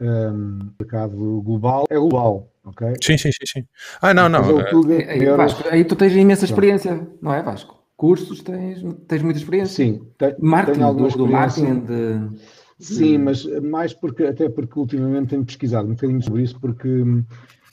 o 0.00 0.72
mercado 0.78 1.42
global 1.42 1.86
é 1.88 1.94
global, 1.94 2.50
ok? 2.64 2.88
Sim, 3.02 3.16
sim, 3.16 3.30
sim, 3.32 3.46
sim. 3.46 3.66
Ah, 4.00 4.12
não, 4.12 4.28
não. 4.28 4.60
É, 4.60 5.12
aí, 5.12 5.24
Vasco, 5.24 5.68
aí 5.68 5.84
tu 5.84 5.94
tens 5.94 6.12
imensa 6.14 6.44
experiência, 6.44 7.06
não 7.22 7.32
é, 7.32 7.42
Vasco? 7.42 7.79
Cursos 8.00 8.40
tens, 8.40 8.82
tens 9.06 9.22
muita 9.22 9.38
experiência. 9.38 9.84
Sim, 9.84 10.00
tem, 10.16 10.34
marketing, 10.38 10.78
tenho 10.78 10.86
alguma 10.86 11.28
marketing 11.28 11.80
de... 11.80 12.40
Sim, 12.78 13.18
mas 13.18 13.44
mais 13.60 13.92
porque, 13.92 14.24
até 14.24 14.48
porque 14.48 14.78
ultimamente 14.78 15.28
tenho 15.28 15.44
pesquisado 15.44 15.86
um 15.86 15.90
bocadinho 15.90 16.22
sobre 16.22 16.44
isso, 16.44 16.58
porque 16.58 17.04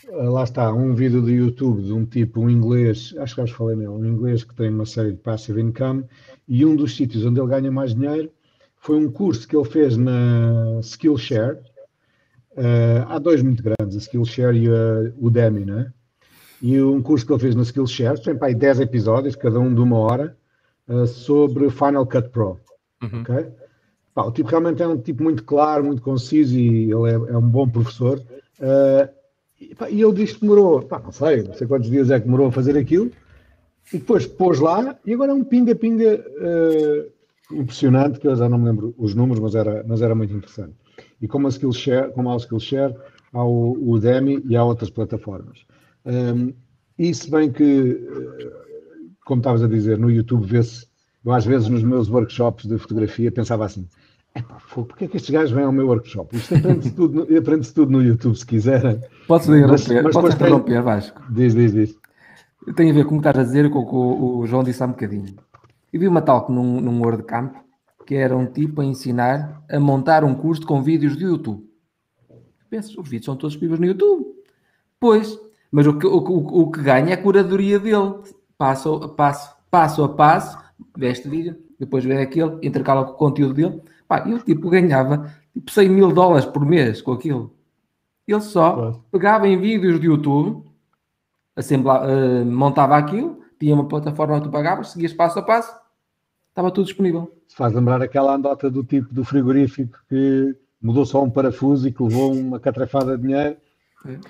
eh, 0.10 0.24
lá 0.24 0.44
está, 0.44 0.74
um 0.74 0.94
vídeo 0.94 1.22
do 1.22 1.30
YouTube 1.30 1.82
de 1.82 1.94
um 1.94 2.06
tipo, 2.06 2.42
um 2.42 2.50
inglês, 2.50 3.16
acho 3.20 3.36
que 3.36 3.42
já 3.42 3.46
vos 3.46 3.52
falei 3.52 3.78
nele, 3.78 3.88
um 3.88 4.06
inglês 4.06 4.44
que 4.44 4.54
tem 4.54 4.70
uma 4.70 4.86
série 4.86 5.14
de 5.14 5.18
passive 5.20 5.62
income, 5.62 6.04
e 6.46 6.66
um 6.66 6.76
dos 6.76 6.98
sítios 6.98 7.24
onde 7.24 7.40
ele 7.40 7.48
ganha 7.48 7.72
mais 7.72 7.96
dinheiro 7.96 8.30
foi 8.76 8.98
um 8.98 9.10
curso 9.10 9.48
que 9.48 9.56
ele 9.56 9.64
fez 9.64 9.96
na 9.96 10.82
Skillshare. 10.82 11.60
Uh, 12.52 13.08
há 13.08 13.18
dois 13.18 13.42
muito 13.42 13.64
grandes, 13.64 13.96
a 13.96 14.00
Skillshare 14.00 14.58
e 14.58 14.68
a 14.68 15.14
Udemy, 15.18 15.64
né? 15.64 15.94
E 16.62 16.82
um 16.82 17.02
curso 17.02 17.26
que 17.26 17.32
ele 17.32 17.42
fez 17.42 17.56
na 17.56 17.64
Skillshare, 17.64 18.22
tem 18.22 18.36
para 18.36 18.48
aí 18.48 18.56
10 18.56 18.82
episódios, 18.82 19.36
cada 19.36 19.60
um 19.60 19.74
de 19.74 19.80
uma 19.80 19.98
hora, 19.98 20.38
uh, 20.88 21.06
sobre 21.06 21.70
Final 21.70 22.06
Cut 22.06 22.30
Pro. 22.30 22.60
Uhum. 23.02 23.22
Okay? 23.22 23.48
Pá, 24.14 24.24
o 24.24 24.32
tipo 24.32 24.50
realmente 24.50 24.82
é 24.82 24.88
um 24.88 24.98
tipo 24.98 25.24
muito 25.24 25.44
claro, 25.44 25.86
muito 25.86 26.02
conciso 26.02 26.58
e 26.58 26.92
ele 26.92 27.10
é, 27.10 27.14
é 27.14 27.38
um 27.38 27.48
bom 27.48 27.70
professor. 27.70 28.20
Uh, 28.60 29.08
e, 29.60 29.76
pá, 29.76 29.90
e 29.90 30.02
ele 30.02 30.14
disse 30.14 30.36
que 30.36 30.42
demorou, 30.42 30.82
pá, 30.82 31.00
não 31.00 31.12
sei, 31.12 31.44
não 31.44 31.54
sei 31.54 31.68
quantos 31.68 31.90
dias 31.90 32.10
é 32.10 32.20
que 32.20 32.26
demorou 32.26 32.48
a 32.48 32.52
fazer 32.52 32.78
aquilo, 32.78 33.12
e 33.94 33.98
depois 33.98 34.26
pôs 34.26 34.60
lá, 34.60 34.98
e 35.06 35.14
agora 35.14 35.32
é 35.32 35.36
um 35.36 35.44
pinga-pinga 35.44 36.26
uh, 36.40 37.56
impressionante, 37.56 38.20
que 38.20 38.28
eu 38.28 38.36
já 38.36 38.50
não 38.50 38.58
me 38.58 38.66
lembro 38.66 38.94
os 38.98 39.16
números, 39.16 39.40
mas 39.40 39.56
era, 39.56 39.84
mas 39.88 40.02
era 40.02 40.14
muito 40.14 40.34
interessante. 40.34 40.74
E 41.22 41.28
como 41.28 41.48
a 41.48 41.50
Skillshare, 41.50 42.12
como 42.12 42.30
há 42.30 42.36
o 42.36 42.38
Skillshare, 42.38 42.96
há 43.32 43.44
o, 43.44 43.74
o 43.74 43.92
Udemy 43.92 44.42
e 44.46 44.56
há 44.56 44.64
outras 44.64 44.90
plataformas. 44.90 45.66
Um, 46.08 46.54
e 46.98 47.14
se 47.14 47.30
bem 47.30 47.52
que, 47.52 47.64
eh, 47.64 48.52
como 49.26 49.42
estavas 49.42 49.62
a 49.62 49.68
dizer, 49.68 50.00
no 50.00 50.10
YouTube 50.10 50.48
vê-se, 50.48 50.88
eu 51.24 51.34
às 51.34 51.46
vezes 51.46 51.68
nos 51.68 51.84
meus 51.84 52.10
workshops 52.10 52.66
de 52.66 52.78
fotografia 52.78 53.32
pensava 53.32 53.66
assim, 53.66 53.86
epá, 54.34 54.58
porquê 54.74 55.06
é 55.06 55.08
que 55.08 55.18
estes 55.18 55.30
gajos 55.30 55.52
vêm 55.52 55.66
ao 55.66 55.72
meu 55.72 55.88
workshop? 55.88 56.36
Isto 56.36 56.56
aprende-se 56.56 56.92
tudo, 56.96 57.28
aprende 57.38 57.74
tudo 57.74 57.92
no 57.92 58.02
YouTube, 58.02 58.36
se 58.36 58.46
quiserem. 58.46 59.02
Posso 59.28 59.54
interromper, 59.54 60.04
mas, 60.04 60.16
mas 60.16 60.36
interromper 60.36 60.74
tem... 60.74 60.82
Vasco? 60.82 61.22
Diz, 61.30 61.54
diz, 61.54 61.74
diz. 61.74 61.96
Tem 62.76 62.90
a 62.90 62.94
ver 62.94 63.06
com 63.06 63.18
o 63.18 63.22
que 63.22 63.28
estás 63.28 63.38
a 63.38 63.44
dizer 63.44 63.70
com 63.70 63.80
o 63.80 63.86
que 63.86 63.96
o 63.96 64.46
João 64.48 64.64
disse 64.64 64.82
há 64.82 64.86
um 64.86 64.92
bocadinho. 64.92 65.36
Eu 65.92 66.00
vi 66.00 66.08
uma 66.08 66.22
talk 66.22 66.52
num, 66.52 66.82
num 66.82 67.02
WordCamp 67.02 67.56
que 68.06 68.16
era 68.16 68.36
um 68.36 68.46
tipo 68.46 68.82
a 68.82 68.86
ensinar 68.86 69.62
a 69.70 69.80
montar 69.80 70.24
um 70.24 70.34
curso 70.34 70.66
com 70.66 70.82
vídeos 70.82 71.18
do 71.18 71.24
YouTube. 71.24 71.70
Pensas, 72.70 72.98
os 72.98 73.08
vídeos 73.08 73.26
são 73.26 73.36
todos 73.36 73.54
disponíveis 73.54 73.80
no 73.80 73.86
YouTube. 73.86 74.26
Pois, 75.00 75.38
mas 75.72 75.86
o 75.88 75.98
que, 75.98 76.08
o, 76.08 76.18
o, 76.18 76.62
o 76.62 76.72
que 76.72 76.82
ganha 76.82 77.12
é 77.12 77.14
a 77.14 77.22
curadoria 77.22 77.80
dele. 77.80 78.16
Passo 78.58 78.96
a 78.96 79.10
passo, 79.10 79.56
passo 79.70 80.04
a 80.04 80.10
passo, 80.10 80.58
vê 80.98 81.12
este 81.12 81.30
vídeo, 81.30 81.56
depois 81.80 82.04
vê 82.04 82.22
aquele, 82.22 82.58
intercala 82.64 83.06
com 83.06 83.12
o 83.12 83.16
conteúdo 83.16 83.54
dele. 83.54 83.82
Pá, 84.08 84.24
ele 84.28 84.40
tipo 84.40 84.70
ganhava 84.70 85.32
tipo 85.54 85.70
100 85.70 85.90
mil 85.90 86.12
dólares 86.12 86.46
por 86.46 86.66
mês 86.66 87.02
com 87.02 87.12
aquilo. 87.12 87.54
Ele 88.28 88.42
só 88.42 89.02
pegava 89.12 89.48
em 89.48 89.60
vídeos 89.60 90.00
de 90.00 90.08
YouTube, 90.08 90.64
assembla, 91.56 92.06
uh, 92.06 92.46
montava 92.46 92.98
aquilo, 92.98 93.40
tinha 93.60 93.74
uma 93.74 93.88
plataforma 93.88 94.36
onde 94.36 94.46
tu 94.46 94.52
pagavas, 94.52 94.90
seguias 94.90 95.14
passo 95.14 95.40
a 95.40 95.42
passo, 95.42 95.74
estava 96.50 96.72
tudo 96.72 96.86
disponível. 96.86 97.32
Faz 97.56 97.74
lembrar 97.74 98.02
aquela 98.02 98.36
andota 98.36 98.70
do 98.70 98.84
tipo 98.84 99.14
do 99.14 99.24
frigorífico 99.24 99.98
que 100.10 100.56
mudou 100.82 101.06
só 101.06 101.24
um 101.24 101.30
parafuso 101.30 101.88
e 101.88 101.92
que 101.92 102.04
levou 102.04 102.34
uma 102.34 102.60
catrafada 102.60 103.16
de 103.16 103.24
dinheiro 103.24 103.58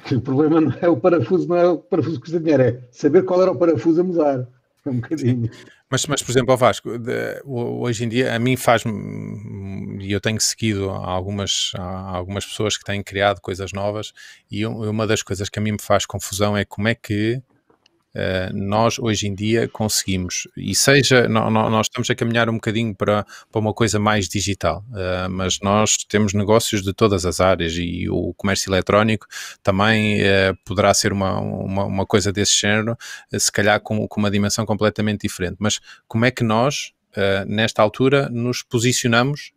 que 0.06 0.15
o 0.15 0.21
problema 0.21 0.62
não 0.62 0.73
é 0.82 0.88
o 0.88 0.97
parafuso, 0.97 1.47
não 1.47 1.56
é 1.56 1.67
o 1.67 1.77
parafuso 1.77 2.15
que 2.15 2.21
custa 2.21 2.39
dinheiro, 2.39 2.63
é 2.63 2.80
saber 2.91 3.23
qual 3.23 3.41
era 3.41 3.51
o 3.51 3.58
parafuso 3.58 4.01
a 4.01 4.03
mudar. 4.03 4.47
É 4.86 4.89
um 4.89 4.95
bocadinho. 4.99 5.49
Mas, 5.89 6.06
mas, 6.06 6.21
por 6.21 6.32
exemplo, 6.32 6.51
ao 6.51 6.58
Vasco, 6.58 6.97
de, 6.97 7.41
hoje 7.45 8.03
em 8.03 8.10
dia, 8.10 8.34
a 8.34 8.39
mim 8.39 8.58
faz-me, 8.58 8.91
e 10.01 10.12
eu 10.12 10.19
tenho 10.19 10.39
seguido 10.41 10.89
algumas, 10.89 11.71
algumas 11.77 12.45
pessoas 12.45 12.77
que 12.77 12.84
têm 12.84 13.01
criado 13.01 13.39
coisas 13.39 13.71
novas, 13.71 14.13
e 14.51 14.65
uma 14.65 15.08
das 15.08 15.23
coisas 15.23 15.49
que 15.49 15.60
a 15.60 15.62
mim 15.62 15.73
me 15.73 15.82
faz 15.82 16.06
confusão 16.06 16.58
é 16.58 16.65
como 16.65 16.88
é 16.88 16.95
que 16.95 17.41
nós 18.53 18.97
hoje 18.99 19.27
em 19.27 19.36
dia 19.36 19.67
conseguimos, 19.67 20.47
e 20.56 20.75
seja, 20.75 21.27
nós 21.27 21.88
estamos 21.88 22.10
a 22.10 22.15
caminhar 22.15 22.49
um 22.49 22.53
bocadinho 22.53 22.95
para, 22.95 23.25
para 23.51 23.60
uma 23.60 23.73
coisa 23.73 23.99
mais 23.99 24.27
digital, 24.27 24.84
uh, 24.89 25.30
mas 25.30 25.60
nós 25.62 25.97
temos 25.97 26.34
negócios 26.34 26.82
de 26.84 26.93
todas 26.93 27.25
as 27.25 27.39
áreas 27.39 27.73
e 27.75 28.10
o 28.10 28.34
comércio 28.36 28.69
eletrónico 28.69 29.27
também 29.62 30.21
uh, 30.21 30.58
poderá 30.65 30.93
ser 30.93 31.12
uma, 31.12 31.39
uma, 31.39 31.86
uma, 31.86 32.06
coisa 32.06 32.32
desse 32.32 32.60
género, 32.60 32.97
se 33.38 33.51
calhar 33.51 33.80
com, 33.82 34.08
com, 34.08 34.19
uma 34.19 34.32
dimensão 34.32 34.65
completamente 34.65 35.21
diferente. 35.21 35.58
Mas 35.60 35.80
como 36.08 36.25
é 36.25 36.32
que 36.32 36.43
nós, 36.43 36.93
nesta 37.47 37.82
altura, 37.82 38.30
nos 38.30 38.62
posicionamos 38.62 39.51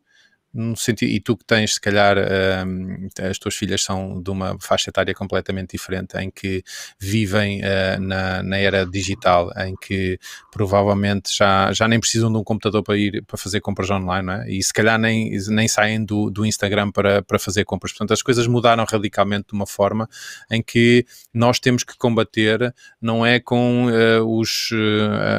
no 0.52 0.76
sentido, 0.76 1.10
e 1.10 1.20
tu 1.20 1.36
que 1.36 1.44
tens, 1.44 1.74
se 1.74 1.80
calhar, 1.80 2.18
uh, 2.18 3.28
as 3.30 3.38
tuas 3.38 3.54
filhas 3.54 3.82
são 3.82 4.20
de 4.20 4.30
uma 4.30 4.56
faixa 4.60 4.90
etária 4.90 5.14
completamente 5.14 5.70
diferente, 5.72 6.16
em 6.18 6.30
que 6.30 6.62
vivem 6.98 7.60
uh, 7.60 8.00
na, 8.00 8.42
na, 8.42 8.58
era 8.58 8.84
digital, 8.84 9.50
em 9.58 9.76
que 9.80 10.18
provavelmente 10.50 11.30
já, 11.36 11.72
já 11.72 11.86
nem 11.86 12.00
precisam 12.00 12.32
de 12.32 12.38
um 12.38 12.42
computador 12.42 12.82
para 12.82 12.96
ir 12.96 13.22
para 13.26 13.38
fazer 13.38 13.60
compras 13.60 13.90
online, 13.90 14.26
não 14.26 14.34
é? 14.34 14.50
E 14.50 14.62
se 14.62 14.72
calhar 14.72 14.98
nem, 14.98 15.30
nem 15.48 15.68
saem 15.68 16.04
do, 16.04 16.30
do 16.30 16.44
Instagram 16.44 16.90
para, 16.90 17.22
para 17.22 17.38
fazer 17.38 17.64
compras. 17.64 17.92
Portanto, 17.92 18.12
as 18.12 18.22
coisas 18.22 18.46
mudaram 18.46 18.84
radicalmente 18.84 19.48
de 19.48 19.54
uma 19.54 19.66
forma 19.66 20.08
em 20.50 20.60
que 20.62 21.06
nós 21.32 21.60
temos 21.60 21.84
que 21.84 21.96
combater, 21.96 22.74
não 23.00 23.24
é 23.24 23.38
com 23.38 23.86
uh, 23.86 24.38
os, 24.38 24.70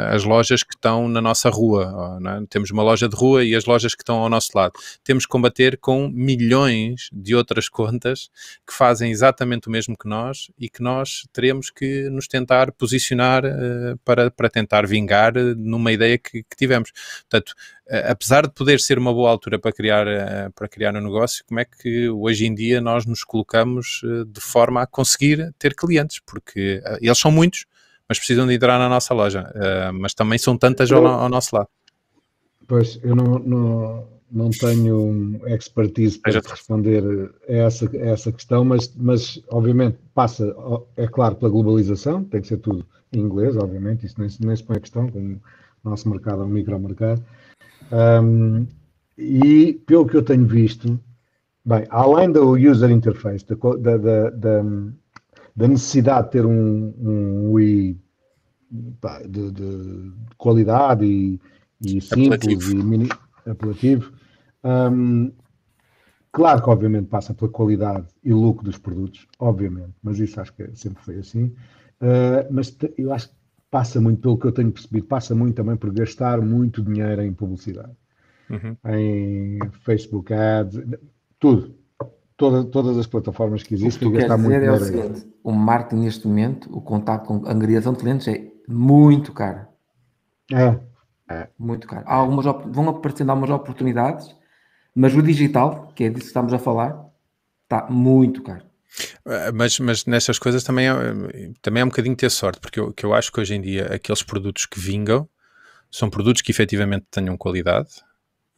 as 0.10 0.24
lojas 0.24 0.64
que 0.64 0.74
estão 0.74 1.10
na 1.10 1.20
nossa 1.20 1.50
rua, 1.50 2.20
é? 2.26 2.46
temos 2.50 2.72
uma 2.72 2.84
loja 2.84 3.10
de 3.10 3.16
rua 3.16 3.44
e 3.44 3.56
as 3.56 3.66
lojas 3.66 3.94
que 3.94 4.02
estão 4.02 4.18
ao 4.18 4.30
nosso 4.30 4.52
lado 4.56 4.74
temos 5.04 5.26
que 5.26 5.32
combater 5.32 5.78
com 5.78 6.08
milhões 6.10 7.10
de 7.12 7.36
outras 7.36 7.68
contas 7.68 8.30
que 8.68 8.74
fazem 8.74 9.12
exatamente 9.12 9.68
o 9.68 9.72
mesmo 9.72 9.98
que 9.98 10.08
nós 10.08 10.52
e 10.58 10.70
que 10.70 10.82
nós 10.82 11.28
teremos 11.34 11.70
que 11.70 12.10
nos 12.10 12.28
tentar 12.28 12.72
posicionar 12.72 13.44
uh, 13.46 13.98
para, 14.06 14.30
para 14.30 14.50
tentar 14.50 14.86
vingar 14.86 15.34
numa 15.34 15.92
ideia 15.92 16.18
que, 16.18 16.44
que 16.44 16.56
tivemos. 16.56 16.92
Portanto, 17.22 17.50
uh, 17.88 18.12
apesar 18.12 18.44
de 18.44 18.54
poder 18.54 18.80
ser 18.80 18.98
uma 18.98 19.14
boa 19.14 19.30
altura 19.30 19.58
para 19.58 19.72
criar, 19.72 20.08
uh, 20.08 20.52
para 20.54 20.68
criar 20.68 20.96
um 20.96 21.02
negócio, 21.02 21.44
como 21.46 21.60
é 21.60 21.66
que 21.66 22.10
hoje 22.10 22.46
em 22.46 22.54
dia 22.54 22.80
nós 22.80 23.06
nos 23.06 23.24
colocamos 23.24 24.02
de 24.28 24.42
forma 24.42 24.82
a 24.82 24.88
conseguir 24.88 25.54
ter 25.58 25.76
clientes? 25.76 26.20
Porque 26.26 26.82
eles 27.02 27.18
são 27.18 27.32
muitos, 27.32 27.66
mas 28.08 28.18
precisam 28.18 28.46
de 28.46 28.54
entrar 28.54 28.78
na 28.78 28.90
nossa 28.90 29.14
loja. 29.14 29.52
Mas 29.94 30.14
também 30.14 30.38
são 30.38 30.58
tantas 30.58 30.92
ao, 30.92 31.06
ao, 31.06 31.30
nosso 31.30 31.56
lado. 31.56 31.70
Pois, 32.68 33.00
eu 33.04 33.16
não, 33.16 33.40
não, 33.40 34.08
não 34.32 34.50
tenho 34.50 35.40
expertise 35.48 36.18
para 36.20 36.40
responder 36.40 37.04
a 37.48 37.54
essa, 37.54 37.90
a 37.92 37.98
essa 37.98 38.32
questão, 38.32 38.64
mas, 38.64 38.94
mas 38.96 39.42
obviamente 39.50 39.98
passa, 40.14 40.56
é 40.96 41.08
claro, 41.08 41.36
pela 41.36 41.52
globalização, 41.52 42.24
tem 42.24 42.42
que 42.42 42.48
ser 42.48 42.58
tudo 42.58 42.86
em 43.12 43.20
inglês, 43.20 43.58
obviamente, 43.58 44.06
isso 44.06 44.16
nem, 44.18 44.30
nem 44.40 44.56
se 44.56 44.64
põe 44.64 44.78
a 44.78 44.80
questão, 44.80 45.10
como 45.10 45.42
o 45.84 45.90
nosso 45.90 46.10
mercado 46.10 46.44
é 46.44 46.46
um 46.46 46.50
micromercado. 46.50 47.24
Um, 47.92 48.66
e 49.18 49.74
pelo 49.86 50.08
que 50.08 50.16
eu 50.16 50.24
tenho 50.24 50.46
visto, 50.46 51.00
bem, 51.66 51.86
além 51.90 52.32
do 52.32 52.54
user 52.54 52.90
interface, 52.90 53.46
da, 53.46 53.98
da, 53.98 54.30
da, 54.30 54.64
da 55.56 55.68
necessidade 55.68 56.28
de 56.28 56.32
ter 56.32 56.46
um, 56.46 56.94
um 56.98 57.52
UI 57.52 58.00
de, 59.28 59.52
de, 59.52 60.12
qualidade 60.38 61.06
e, 61.06 61.40
e 61.82 62.02
simples 62.02 62.40
apelativo. 62.40 62.72
e 62.72 62.84
mini, 62.84 63.10
apelativo. 63.46 64.21
Um, 64.64 65.32
claro 66.32 66.64
que 66.64 66.70
obviamente 66.70 67.08
passa 67.08 67.34
pela 67.34 67.52
qualidade 67.52 68.08
e 68.24 68.34
lucro 68.34 68.64
dos 68.64 68.78
produtos, 68.78 69.28
obviamente, 69.40 69.94
mas 70.04 70.20
isso 70.20 70.40
acho 70.40 70.54
que 70.54 70.70
sempre 70.76 71.04
foi 71.04 71.20
assim. 71.20 71.46
Uh, 72.02 72.48
mas 72.50 72.76
eu 72.98 73.14
acho 73.14 73.30
que 73.30 73.36
passa 73.70 74.02
muito, 74.02 74.22
pelo 74.22 74.38
que 74.38 74.48
eu 74.48 74.52
tenho 74.52 74.72
percebido, 74.72 75.08
passa 75.08 75.34
muito 75.36 75.56
também 75.56 75.76
por 75.76 75.92
gastar 75.92 76.42
muito 76.42 76.82
dinheiro 76.82 77.22
em 77.22 77.34
publicidade, 77.34 77.96
uhum. 78.50 78.76
em 78.86 79.60
Facebook 79.84 80.34
Ads, 80.34 80.82
tudo 81.40 81.82
toda, 82.42 82.64
todas 82.64 82.98
as 82.98 83.06
plataformas 83.06 83.62
que 83.62 83.76
existem 83.76 84.08
o 84.08 84.12
que 84.12 84.18
gastar 84.18 84.36
muito 84.36 84.54
dinheiro. 84.54 84.74
É 84.74 84.78
o, 84.78 84.84
seguinte, 84.84 85.28
o 85.44 85.52
marketing 85.52 86.02
neste 86.02 86.28
momento, 86.28 86.76
o 86.76 86.82
contato 86.82 87.28
com 87.28 87.46
a 87.46 87.52
angariação 87.52 87.94
de 87.94 88.00
clientes 88.00 88.28
é 88.28 88.52
muito 88.68 89.32
caro. 89.32 89.68
É. 90.52 90.80
é. 91.30 91.48
Muito 91.58 91.88
caro. 91.88 92.04
Há 92.08 92.16
algumas, 92.16 92.46
vão 92.46 92.90
aparecendo 92.90 93.30
algumas 93.30 93.52
oportunidades, 93.52 94.36
mas 94.96 95.16
o 95.16 95.22
digital, 95.22 95.92
que 95.96 96.06
é 96.06 96.10
disso 96.10 96.22
que 96.22 96.28
estamos 96.28 96.54
a 96.54 96.60
falar, 96.60 97.06
está 97.64 97.88
muito 97.90 98.44
caro. 98.44 98.66
Eh, 99.26 99.52
mas, 99.52 99.80
mas 99.80 100.06
nessas 100.06 100.38
coisas 100.38 100.64
também 100.64 100.88
é, 100.90 100.94
também 101.62 101.82
é 101.82 101.86
um 101.86 101.90
bocadinho 101.90 102.16
ter 102.16 102.30
sorte, 102.30 102.60
porque 102.60 102.80
eu, 102.80 102.94
que 102.94 103.06
eu 103.06 103.14
acho 103.14 103.32
que 103.32 103.40
hoje 103.40 103.56
em 103.56 103.62
dia 103.62 103.94
aqueles 103.94 104.24
produtos 104.24 104.66
que 104.66 104.80
vingam 104.80 105.28
são 105.90 106.10
produtos 106.10 106.42
que 106.42 106.52
efetivamente 106.52 107.06
tenham 107.10 107.38
qualidade, 107.38 107.90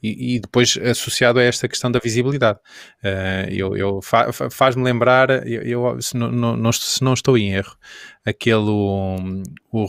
e, 0.04 0.36
e, 0.36 0.40
depois 0.40 0.78
associado 0.78 1.40
a 1.40 1.44
esta 1.44 1.66
questão 1.66 1.90
da 1.90 1.98
visibilidade. 1.98 2.60
Uh, 3.02 3.50
eu, 3.50 3.78
eu 3.78 4.02
fa, 4.02 4.34
faz-me 4.34 4.84
lembrar, 4.84 5.48
eu, 5.48 5.62
eu 5.62 6.02
se, 6.02 6.18
não, 6.18 6.30
não, 6.30 6.72
se, 6.74 7.02
não, 7.02 7.14
estou 7.14 7.38
em 7.38 7.54
erro, 7.54 7.74
aquele 8.26 8.70
o, 8.70 9.16
o 9.72 9.86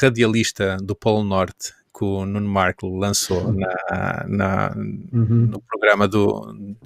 radialista 0.00 0.76
do 0.78 0.96
Polo 0.96 1.22
Norte 1.22 1.72
que 1.96 2.04
o 2.04 2.24
Nuno 2.24 2.48
Marco 2.48 2.88
lançou 2.88 3.52
na, 3.52 4.24
na 4.26 4.74
uhum. 4.76 5.48
no 5.50 5.60
programa 5.60 6.08
do, 6.08 6.76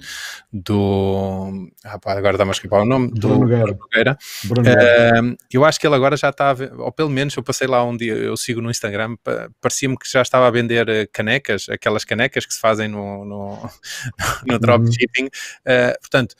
do 0.51 1.69
pá, 2.01 2.13
agora 2.13 2.37
dá-me 2.37 2.51
a 2.51 2.53
escapar 2.53 2.81
o 2.81 2.85
nome 2.85 3.09
do 3.11 3.39
Bruno 3.39 3.77
Nogueira. 3.79 4.17
Uh, 4.45 5.37
eu 5.51 5.63
acho 5.63 5.79
que 5.79 5.87
ele 5.87 5.95
agora 5.95 6.17
já 6.17 6.29
está, 6.29 6.55
ou 6.77 6.91
pelo 6.91 7.09
menos 7.09 7.35
eu 7.35 7.43
passei 7.43 7.67
lá 7.67 7.83
um 7.83 7.95
dia, 7.95 8.13
eu 8.13 8.35
sigo 8.35 8.61
no 8.61 8.69
Instagram, 8.69 9.15
parecia-me 9.61 9.97
que 9.97 10.09
já 10.09 10.21
estava 10.21 10.47
a 10.47 10.51
vender 10.51 10.89
eh, 10.89 11.07
canecas, 11.11 11.67
aquelas 11.69 12.03
canecas 12.03 12.45
que 12.45 12.53
se 12.53 12.59
fazem 12.59 12.87
no, 12.87 13.23
no, 13.23 13.69
no 14.45 14.59
dropshipping. 14.59 15.25
Uh, 15.25 15.99
portanto, 16.01 16.35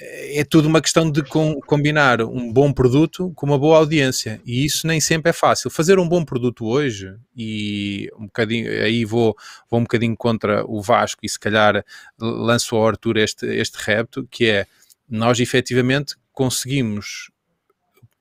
é 0.00 0.44
tudo 0.44 0.68
uma 0.68 0.80
questão 0.80 1.10
de 1.10 1.22
com, 1.22 1.60
combinar 1.62 2.20
um 2.20 2.52
bom 2.52 2.72
produto 2.72 3.32
com 3.34 3.46
uma 3.46 3.58
boa 3.58 3.78
audiência 3.78 4.40
e 4.44 4.64
isso 4.64 4.86
nem 4.86 5.00
sempre 5.00 5.30
é 5.30 5.32
fácil. 5.32 5.70
Fazer 5.70 5.98
um 5.98 6.08
bom 6.08 6.24
produto 6.24 6.66
hoje 6.66 7.14
e 7.36 8.10
um 8.18 8.26
bocadinho 8.26 8.70
aí 8.82 9.04
vou, 9.04 9.36
vou 9.70 9.80
um 9.80 9.84
bocadinho 9.84 10.16
contra 10.16 10.64
o 10.66 10.82
Vasco 10.82 11.20
e 11.24 11.28
se 11.28 11.38
calhar 11.38 11.84
lanço 12.18 12.76
ao 12.76 12.86
Arthur 12.86 13.16
este, 13.16 13.46
este 13.46 13.78
repto 13.80 14.26
que 14.30 14.46
é 14.46 14.66
nós 15.08 15.40
efetivamente 15.40 16.16
conseguimos 16.32 17.30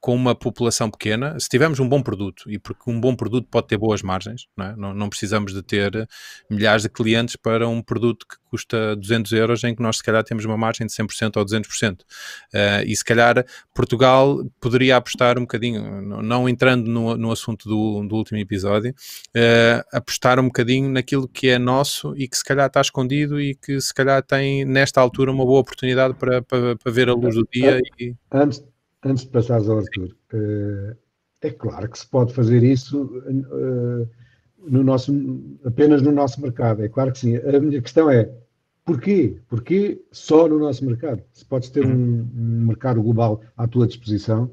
com 0.06 0.14
uma 0.14 0.36
população 0.36 0.88
pequena, 0.88 1.36
se 1.40 1.50
tivermos 1.50 1.80
um 1.80 1.90
bom 1.90 2.00
produto, 2.00 2.44
e 2.48 2.60
porque 2.60 2.92
um 2.92 3.02
bom 3.02 3.16
produto 3.16 3.48
pode 3.50 3.66
ter 3.66 3.76
boas 3.76 4.04
margens, 4.04 4.46
não, 4.56 4.66
é? 4.66 4.76
não, 4.76 4.94
não, 4.94 5.10
precisamos 5.10 5.52
de 5.52 5.64
ter 5.64 6.08
milhares 6.48 6.84
de 6.84 6.90
clientes 6.90 7.36
para 7.36 7.68
um 7.68 7.82
produto 7.82 8.24
que 8.28 8.36
custa 8.48 8.96
200 8.96 9.32
euros, 9.32 9.64
em 9.64 9.74
que 9.74 9.82
nós 9.82 9.98
se 9.98 10.04
calhar 10.04 10.24
temos 10.24 10.46
uma 10.46 10.56
margem 10.56 10.86
de 10.86 10.94
100% 10.94 11.38
ou 11.38 11.44
200%. 11.44 12.02
Uh, 12.02 12.06
eh, 12.54 12.84
e 12.86 12.96
se 12.96 13.04
calhar 13.04 13.44
Portugal 13.74 14.46
poderia 14.62 14.96
apostar 14.96 15.40
um 15.40 15.42
bocadinho, 15.42 16.04
não 16.22 16.48
entrando 16.48 16.88
no, 16.88 17.18
no 17.18 17.32
assunto 17.32 17.68
do, 17.68 18.08
do 18.08 18.16
último 18.16 18.38
episódio, 18.38 18.92
uh, 18.92 19.84
apostar 19.92 20.40
um 20.40 20.46
bocadinho 20.46 20.88
naquilo 20.88 21.28
que 21.28 21.50
é 21.50 21.58
nosso 21.58 22.16
e 22.16 22.28
que 22.28 22.38
se 22.38 22.44
calhar 22.44 22.68
está 22.68 22.80
escondido 22.80 23.42
e 23.42 23.56
que 23.56 23.82
se 23.82 23.92
calhar 23.92 24.22
tem 24.22 24.66
nesta 24.66 25.02
altura 25.02 25.32
uma 25.32 25.44
boa 25.44 25.62
oportunidade 25.62 26.14
para, 26.14 26.44
para, 26.44 26.76
para 26.76 26.92
ver 26.92 27.10
a 27.10 27.14
luz 27.16 27.34
do 27.34 27.48
dia. 27.52 27.82
E... 28.00 28.14
Antes, 28.32 28.64
antes 29.06 29.24
de 29.24 29.30
passares 29.30 29.70
ao 29.70 29.78
Arthur, 29.78 30.16
uh, 30.34 30.98
é 31.42 31.52
claro 31.52 31.90
que 31.90 32.00
se 32.00 32.08
pode 32.08 32.34
fazer 32.34 32.64
isso 32.64 33.04
uh, 33.04 34.10
no 34.68 34.84
nosso, 34.84 35.14
apenas 35.64 36.02
no 36.02 36.12
nosso 36.12 36.42
mercado. 36.42 36.84
É 36.84 36.90
claro 36.90 37.12
que 37.12 37.20
sim. 37.20 37.38
A 37.38 37.60
minha 37.60 37.82
questão 37.82 38.10
é 38.10 38.30
porquê? 38.84 39.38
Porquê 39.48 40.02
só 40.12 40.48
no 40.48 40.60
nosso 40.60 40.84
mercado? 40.86 41.22
Se 41.34 41.46
podes 41.46 41.70
ter 41.70 41.86
um, 41.86 42.28
um 42.36 42.66
mercado 42.66 43.02
global 43.02 43.42
à 43.56 43.68
tua 43.68 43.88
disposição, 43.88 44.52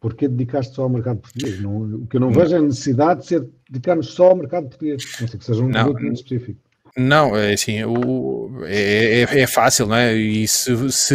porquê 0.00 0.28
dedicaste 0.28 0.74
só 0.74 0.84
ao 0.84 0.88
mercado 0.88 1.20
português? 1.20 1.60
Não, 1.60 1.82
o 1.82 2.06
que 2.06 2.16
eu 2.16 2.20
não 2.20 2.30
vejo 2.30 2.54
é 2.54 2.58
a 2.58 2.62
necessidade 2.62 3.20
de 3.20 3.26
ser 3.26 3.48
dedicar-nos 3.68 4.08
só 4.08 4.30
ao 4.30 4.36
mercado 4.36 4.68
português, 4.68 5.02
não 5.20 5.28
sei 5.28 5.38
que 5.38 5.44
seja 5.44 5.62
um 5.62 5.70
produto 5.70 6.00
muito 6.00 6.16
específico. 6.16 6.67
Não, 6.96 7.36
é 7.36 7.52
assim, 7.52 7.84
o, 7.84 8.62
é, 8.64 9.20
é, 9.20 9.40
é, 9.40 9.46
fácil, 9.46 9.86
não 9.86 9.96
é? 9.96 10.14
E 10.14 10.46
se, 10.48 10.90
se 10.90 11.14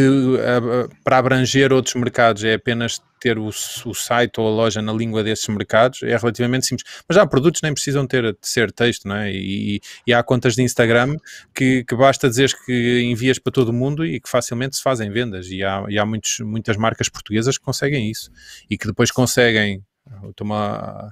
para 1.03 1.17
abranger 1.17 1.73
outros 1.73 1.95
mercados 1.95 2.43
é 2.43 2.53
apenas 2.53 3.01
ter 3.19 3.37
o, 3.37 3.47
o, 3.47 3.93
site 3.93 4.39
ou 4.39 4.47
a 4.47 4.51
loja 4.51 4.81
na 4.81 4.91
língua 4.91 5.23
desses 5.23 5.47
mercados, 5.47 6.03
é 6.03 6.17
relativamente 6.17 6.65
simples. 6.65 6.85
Mas 7.07 7.15
já 7.15 7.25
produtos 7.25 7.61
nem 7.61 7.73
precisam 7.73 8.05
ter 8.05 8.33
de 8.33 8.37
ser 8.41 8.71
texto, 8.71 9.07
não 9.07 9.15
é? 9.15 9.31
E, 9.31 9.79
e 10.05 10.13
há 10.13 10.21
contas 10.21 10.55
de 10.55 10.61
Instagram 10.61 11.15
que, 11.55 11.85
que, 11.85 11.95
basta 11.95 12.27
dizer 12.29 12.53
que 12.65 13.01
envias 13.01 13.39
para 13.39 13.53
todo 13.53 13.69
o 13.69 13.73
mundo 13.73 14.05
e 14.05 14.19
que 14.19 14.29
facilmente 14.29 14.75
se 14.75 14.83
fazem 14.83 15.09
vendas. 15.09 15.47
E 15.47 15.63
há, 15.63 15.85
e 15.87 15.97
há 15.97 16.05
muitos, 16.05 16.39
muitas 16.39 16.75
marcas 16.75 17.07
portuguesas 17.07 17.57
que 17.57 17.63
conseguem 17.63 18.11
isso 18.11 18.29
e 18.69 18.77
que 18.77 18.87
depois 18.87 19.09
conseguem. 19.09 19.81
Estou-me 20.29 20.53
a 20.53 21.09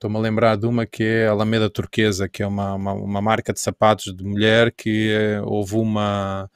Estou-me 0.00 0.16
a 0.16 0.20
lembrar 0.20 0.56
de 0.56 0.64
uma 0.64 0.86
que 0.86 1.04
é 1.04 1.28
a 1.28 1.32
Alameda 1.32 1.68
Turquesa, 1.68 2.26
que 2.26 2.42
é 2.42 2.46
uma, 2.46 2.72
uma, 2.72 2.92
uma 2.94 3.20
marca 3.20 3.52
de 3.52 3.60
sapatos 3.60 4.16
de 4.16 4.24
mulher 4.24 4.72
que 4.72 5.10
eh, 5.12 5.42
houve 5.42 5.76
uma, 5.76 6.50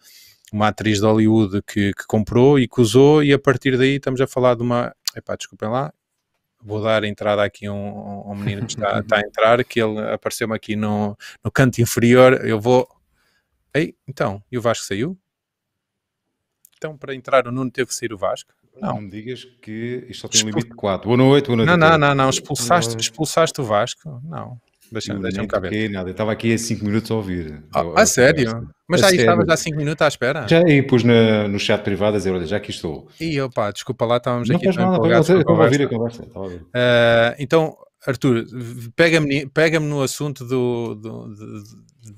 uma 0.50 0.68
atriz 0.68 0.98
de 0.98 1.04
Hollywood 1.04 1.60
que, 1.60 1.92
que, 1.92 2.06
comprou 2.06 2.58
e 2.58 2.66
que 2.66 2.80
usou, 2.80 3.22
e 3.22 3.34
a 3.34 3.38
partir 3.38 3.76
daí 3.76 3.96
estamos 3.96 4.18
a 4.22 4.26
falar 4.26 4.54
de 4.54 4.62
uma. 4.62 4.96
Epá, 5.14 5.36
desculpem 5.36 5.68
lá, 5.68 5.92
vou 6.58 6.82
dar 6.82 7.04
entrada 7.04 7.44
aqui 7.44 7.66
a 7.66 7.72
um, 7.74 8.30
um 8.30 8.34
menino 8.34 8.64
que 8.64 8.72
está, 8.72 9.00
está, 9.04 9.18
a 9.18 9.20
entrar, 9.20 9.62
que 9.62 9.78
ele 9.78 10.00
apareceu-me 10.00 10.56
aqui 10.56 10.74
no, 10.74 11.14
no 11.44 11.50
canto 11.50 11.82
inferior. 11.82 12.46
Eu 12.46 12.58
vou. 12.58 12.88
Ei, 13.74 13.94
então, 14.08 14.42
e 14.50 14.56
o 14.56 14.62
Vasco 14.62 14.86
saiu? 14.86 15.18
Então, 16.84 16.98
para 16.98 17.14
entrar 17.14 17.48
o 17.48 17.50
Nuno 17.50 17.70
teve 17.70 17.88
que 17.88 17.94
sair 17.94 18.12
o 18.12 18.18
Vasco. 18.18 18.52
Não. 18.78 18.96
não 18.96 19.00
me 19.00 19.10
digas 19.10 19.42
que 19.62 20.04
isto 20.06 20.20
só 20.20 20.28
tem 20.28 20.42
um 20.42 20.48
limite 20.48 20.68
de 20.68 20.74
4. 20.74 21.06
Boa 21.06 21.16
noite, 21.16 21.46
boa 21.46 21.56
noite. 21.56 21.68
Não, 21.68 21.78
não, 21.78 21.96
não, 21.96 22.14
não. 22.14 22.28
Expulsaste, 22.28 22.94
expulsaste 23.00 23.58
o 23.58 23.64
Vasco? 23.64 24.20
Não. 24.22 24.60
Deixa-me 24.92 25.22
deixa 25.22 25.46
cá 25.46 25.58
ver. 25.58 25.88
Nada. 25.88 26.10
Eu 26.10 26.12
estava 26.12 26.30
aqui 26.32 26.52
há 26.52 26.58
5 26.58 26.84
minutos 26.84 27.10
a 27.10 27.14
ouvir. 27.14 27.64
Ah, 27.72 27.80
a, 27.80 28.02
a 28.02 28.06
sério? 28.06 28.68
Mas 28.86 29.00
já 29.00 29.06
aí 29.06 29.16
estavas 29.16 29.48
há 29.48 29.56
5 29.56 29.78
minutos 29.78 30.02
à 30.02 30.08
espera? 30.08 30.46
Já 30.46 30.58
aí 30.58 30.82
pus 30.82 31.02
na, 31.04 31.48
no 31.48 31.58
chat 31.58 31.82
privado 31.82 32.16
a 32.16 32.18
dizer, 32.18 32.32
olha, 32.32 32.44
já 32.44 32.58
aqui 32.58 32.70
estou. 32.70 33.08
E 33.18 33.40
opa, 33.40 33.70
desculpa 33.70 34.04
lá, 34.04 34.18
estávamos 34.18 34.50
não 34.50 34.56
aqui. 34.56 34.66
Não 34.66 34.74
faz 34.74 34.86
nada, 34.86 35.18
estava 35.38 35.62
a 35.62 35.64
ouvir 35.64 35.82
a 35.82 35.88
conversa. 35.88 36.22
Uh, 36.22 37.34
então, 37.38 37.78
Arthur, 38.06 38.44
pega-me 38.94 39.46
pega 39.46 39.80
no 39.80 40.02
assunto 40.02 40.44
do, 40.44 40.94
do, 40.96 41.28
do, 41.28 41.62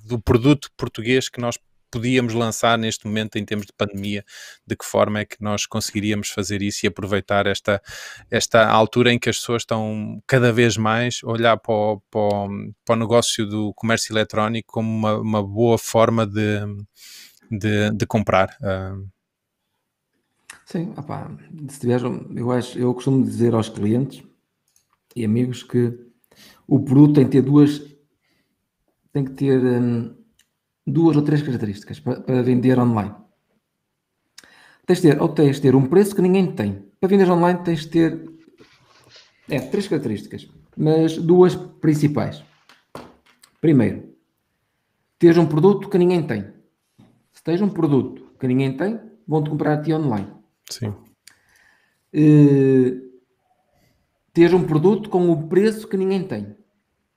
do 0.09 0.19
produto 0.19 0.69
português 0.77 1.29
que 1.29 1.41
nós 1.41 1.57
podíamos 1.97 2.35
lançar 2.35 2.77
neste 2.77 3.07
momento 3.07 3.37
em 3.37 3.45
termos 3.45 3.67
de 3.67 3.73
pandemia, 3.73 4.23
de 4.67 4.77
que 4.77 4.85
forma 4.85 5.21
é 5.21 5.25
que 5.25 5.37
nós 5.41 5.65
conseguiríamos 5.65 6.29
fazer 6.29 6.61
isso 6.61 6.85
e 6.85 6.89
aproveitar 6.89 7.47
esta, 7.47 7.81
esta 8.31 8.69
altura 8.69 9.13
em 9.13 9.19
que 9.19 9.31
as 9.31 9.39
pessoas 9.39 9.63
estão 9.63 10.23
cada 10.27 10.53
vez 10.53 10.77
mais 10.77 11.21
a 11.25 11.31
olhar 11.31 11.57
para 11.57 11.75
o, 11.75 12.03
para 12.11 12.21
o, 12.21 12.49
para 12.85 12.95
o 12.95 12.99
negócio 12.99 13.47
do 13.47 13.73
comércio 13.75 14.13
eletrónico 14.13 14.71
como 14.73 14.91
uma, 14.91 15.17
uma 15.17 15.43
boa 15.43 15.79
forma 15.79 16.27
de, 16.27 16.61
de, 17.51 17.91
de 17.91 18.07
comprar. 18.07 18.55
Uh, 18.61 19.09
Sim, 20.67 20.93
opá, 20.97 21.31
se 21.69 21.81
tiveres, 21.81 22.03
eu, 22.35 22.51
acho, 22.51 22.79
eu 22.79 22.93
costumo 22.93 23.25
dizer 23.25 23.55
aos 23.55 23.69
clientes 23.69 24.23
e 25.15 25.25
amigos 25.25 25.63
que 25.63 25.97
o 26.67 26.81
produto 26.81 27.15
tem 27.15 27.25
que 27.25 27.31
ter 27.31 27.43
duas, 27.43 27.81
tem 29.13 29.25
que 29.25 29.33
ter 29.33 29.63
hum, 29.63 30.16
duas 30.87 31.17
ou 31.17 31.23
três 31.23 31.43
características 31.43 31.99
para, 31.99 32.21
para, 32.21 32.43
vender 32.43 32.79
online. 32.79 33.15
Tens 34.87 35.01
de 35.01 35.11
ter, 35.11 35.21
ou 35.21 35.29
tens 35.29 35.57
de 35.57 35.63
ter 35.63 35.75
um 35.75 35.87
preço 35.87 36.15
que 36.15 36.23
ninguém 36.23 36.53
tem. 36.53 36.85
Para 37.01 37.09
vender 37.09 37.31
online 37.31 37.61
tens 37.65 37.81
de 37.81 37.89
ter 37.89 38.31
é, 39.49 39.59
três 39.59 39.89
características, 39.89 40.49
mas 40.77 41.19
duas 41.19 41.57
principais. 41.57 42.45
Primeiro, 43.61 44.15
tens 45.19 45.37
um 45.37 45.47
produto 45.47 45.89
que 45.89 45.99
ninguém 45.99 46.23
tem. 46.23 46.47
Se 47.33 47.43
tens 47.43 47.61
um 47.61 47.69
produto 47.69 48.31
que 48.39 48.47
ninguém 48.47 48.77
tem, 48.77 49.01
vão-te 49.27 49.51
comprar 49.51 49.75
a 49.75 49.83
ti 49.83 49.93
online. 49.93 50.29
Sim. 50.71 50.95
Uh, 52.15 53.07
um 54.55 54.65
produto 54.65 55.11
com 55.11 55.31
o 55.31 55.49
preço 55.49 55.89
que 55.89 55.97
ninguém 55.97 56.23
tem. 56.23 56.55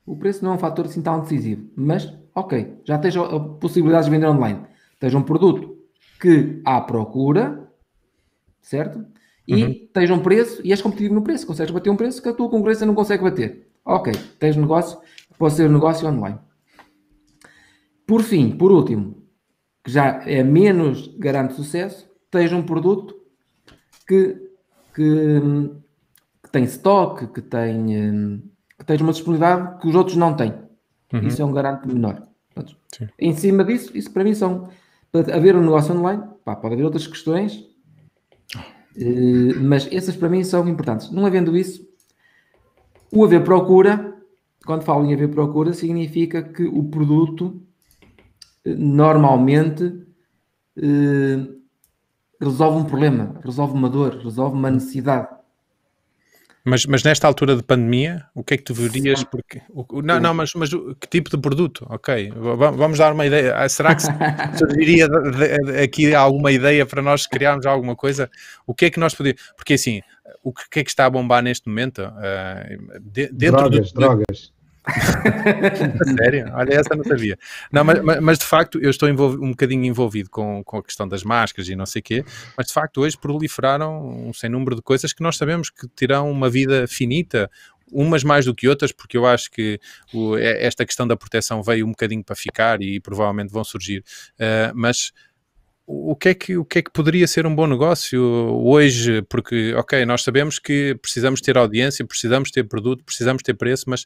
O 0.05 0.15
preço 0.15 0.43
não 0.43 0.53
é 0.53 0.55
um 0.55 0.59
fator 0.59 0.85
assim 0.85 1.01
tão 1.01 1.19
decisivo, 1.19 1.69
mas 1.75 2.11
ok, 2.39 2.81
já 2.83 2.97
tens 2.97 3.15
a 3.15 3.39
possibilidade 3.39 4.05
de 4.05 4.11
vender 4.11 4.27
online. 4.27 4.61
Tens 4.99 5.13
um 5.13 5.21
produto 5.21 5.77
que 6.19 6.61
há 6.65 6.81
procura, 6.81 7.71
certo? 8.61 9.05
E 9.47 9.63
uhum. 9.63 9.87
tens 9.93 10.11
um 10.11 10.19
preço 10.19 10.61
e 10.63 10.71
és 10.71 10.81
competitivo 10.81 11.15
no 11.15 11.23
preço. 11.23 11.47
Consegues 11.47 11.71
bater 11.71 11.89
um 11.89 11.95
preço 11.95 12.21
que 12.21 12.29
a 12.29 12.33
tua 12.33 12.49
concorrência 12.49 12.85
não 12.85 12.93
consegue 12.93 13.23
bater. 13.23 13.67
Ok, 13.83 14.13
tens 14.37 14.55
negócio, 14.55 14.99
pode 15.37 15.55
ser 15.55 15.69
um 15.69 15.73
negócio 15.73 16.07
online. 16.07 16.37
Por 18.05 18.21
fim, 18.21 18.51
por 18.51 18.71
último, 18.71 19.23
que 19.83 19.91
já 19.91 20.21
é 20.25 20.43
menos 20.43 21.07
garante 21.17 21.53
sucesso, 21.53 22.07
tens 22.29 22.51
um 22.51 22.61
produto 22.61 23.15
que, 24.07 24.35
que, 24.93 25.41
que 26.43 26.51
tem 26.51 26.63
estoque, 26.63 27.27
que 27.27 27.41
tem, 27.41 28.43
que 28.77 28.85
tem 28.85 28.97
uma 29.01 29.11
disponibilidade 29.11 29.79
que 29.79 29.87
os 29.87 29.95
outros 29.95 30.17
não 30.17 30.35
têm. 30.35 30.53
Uhum. 31.13 31.27
Isso 31.27 31.41
é 31.41 31.45
um 31.45 31.51
garante 31.51 31.87
menor. 31.87 32.28
Portanto, 32.63 33.13
em 33.17 33.33
cima 33.33 33.63
disso, 33.63 33.95
isso 33.95 34.11
para 34.11 34.23
mim 34.23 34.33
são. 34.33 34.69
Para 35.11 35.35
haver 35.35 35.55
um 35.55 35.61
negócio 35.61 35.95
online, 35.95 36.23
pá, 36.45 36.55
pode 36.55 36.75
haver 36.75 36.83
outras 36.83 37.07
questões, 37.07 37.65
eh, 38.95 39.53
mas 39.59 39.87
essas 39.91 40.15
para 40.15 40.29
mim 40.29 40.43
são 40.43 40.67
importantes. 40.67 41.09
Não 41.11 41.25
havendo 41.25 41.57
isso, 41.57 41.87
o 43.11 43.23
haver 43.23 43.43
procura, 43.43 44.15
quando 44.65 44.83
falo 44.83 45.05
em 45.05 45.13
haver 45.13 45.29
procura, 45.29 45.73
significa 45.73 46.43
que 46.43 46.63
o 46.63 46.83
produto 46.83 47.59
eh, 48.65 48.75
normalmente 48.75 50.05
eh, 50.77 51.47
resolve 52.39 52.77
um 52.79 52.85
problema, 52.85 53.39
resolve 53.43 53.73
uma 53.73 53.89
dor, 53.89 54.17
resolve 54.17 54.55
uma 54.55 54.69
necessidade. 54.69 55.38
Mas, 56.69 56.85
mas 56.85 57.03
nesta 57.03 57.27
altura 57.27 57.55
de 57.55 57.63
pandemia, 57.63 58.25
o 58.35 58.43
que 58.43 58.53
é 58.53 58.57
que 58.57 58.63
tu 58.63 58.73
verias? 58.73 59.23
Porque, 59.23 59.61
o, 59.69 60.01
não, 60.01 60.19
não, 60.19 60.33
mas, 60.33 60.53
mas 60.53 60.69
que 60.69 61.07
tipo 61.09 61.29
de 61.29 61.37
produto? 61.37 61.85
Ok, 61.89 62.31
vamos 62.35 62.99
dar 62.99 63.11
uma 63.13 63.25
ideia. 63.25 63.55
Ah, 63.55 63.67
será 63.67 63.95
que 63.95 64.03
surgiria 64.57 65.07
aqui 65.83 66.13
alguma 66.13 66.51
ideia 66.51 66.85
para 66.85 67.01
nós 67.01 67.25
criarmos 67.25 67.65
alguma 67.65 67.95
coisa? 67.95 68.29
O 68.67 68.75
que 68.75 68.85
é 68.85 68.89
que 68.89 68.99
nós 68.99 69.15
podíamos. 69.15 69.41
Porque 69.55 69.73
assim, 69.73 70.01
o 70.43 70.53
que 70.53 70.79
é 70.79 70.83
que 70.83 70.89
está 70.89 71.05
a 71.05 71.09
bombar 71.09 71.41
neste 71.41 71.67
momento? 71.67 72.03
Uh, 72.03 72.99
dentro 73.31 73.57
drogas, 73.57 73.91
do, 73.91 73.99
drogas. 73.99 74.53
Sério? 76.17 76.51
Olha, 76.53 76.73
essa 76.73 76.95
não 76.95 77.03
sabia. 77.03 77.37
Não, 77.71 77.83
mas, 77.83 78.01
mas 78.21 78.37
de 78.37 78.45
facto 78.45 78.79
eu 78.79 78.89
estou 78.89 79.09
um 79.09 79.51
bocadinho 79.51 79.85
envolvido 79.85 80.29
com, 80.29 80.63
com 80.63 80.77
a 80.77 80.83
questão 80.83 81.07
das 81.07 81.23
máscaras 81.23 81.69
e 81.69 81.75
não 81.75 81.85
sei 81.85 81.99
o 81.99 82.03
quê, 82.03 82.25
mas 82.57 82.67
de 82.67 82.73
facto 82.73 83.01
hoje 83.01 83.17
proliferaram 83.17 84.27
um 84.27 84.33
sem 84.33 84.49
número 84.49 84.75
de 84.75 84.81
coisas 84.81 85.13
que 85.13 85.23
nós 85.23 85.37
sabemos 85.37 85.69
que 85.69 85.87
terão 85.89 86.29
uma 86.29 86.49
vida 86.49 86.87
finita, 86.87 87.49
umas 87.91 88.23
mais 88.23 88.45
do 88.45 88.55
que 88.55 88.67
outras, 88.67 88.91
porque 88.91 89.17
eu 89.17 89.25
acho 89.25 89.49
que 89.51 89.79
o, 90.13 90.37
é, 90.37 90.65
esta 90.65 90.85
questão 90.85 91.07
da 91.07 91.17
proteção 91.17 91.63
veio 91.63 91.85
um 91.85 91.89
bocadinho 91.89 92.23
para 92.23 92.35
ficar 92.35 92.81
e 92.81 92.99
provavelmente 92.99 93.51
vão 93.51 93.63
surgir, 93.63 94.03
uh, 94.35 94.71
mas 94.73 95.11
o 95.91 96.15
que, 96.15 96.29
é 96.29 96.33
que, 96.35 96.55
o 96.55 96.63
que 96.63 96.79
é 96.79 96.81
que 96.83 96.91
poderia 96.91 97.27
ser 97.27 97.47
um 97.47 97.55
bom 97.55 97.65
negócio 97.65 98.21
hoje? 98.21 99.23
Porque, 99.23 99.73
ok, 99.73 100.05
nós 100.05 100.21
sabemos 100.21 100.59
que 100.59 100.95
precisamos 101.01 101.41
ter 101.41 101.57
audiência, 101.57 102.05
precisamos 102.05 102.51
ter 102.51 102.63
produto, 102.65 103.03
precisamos 103.03 103.41
ter 103.41 103.55
preço, 103.55 103.85
mas 103.87 104.05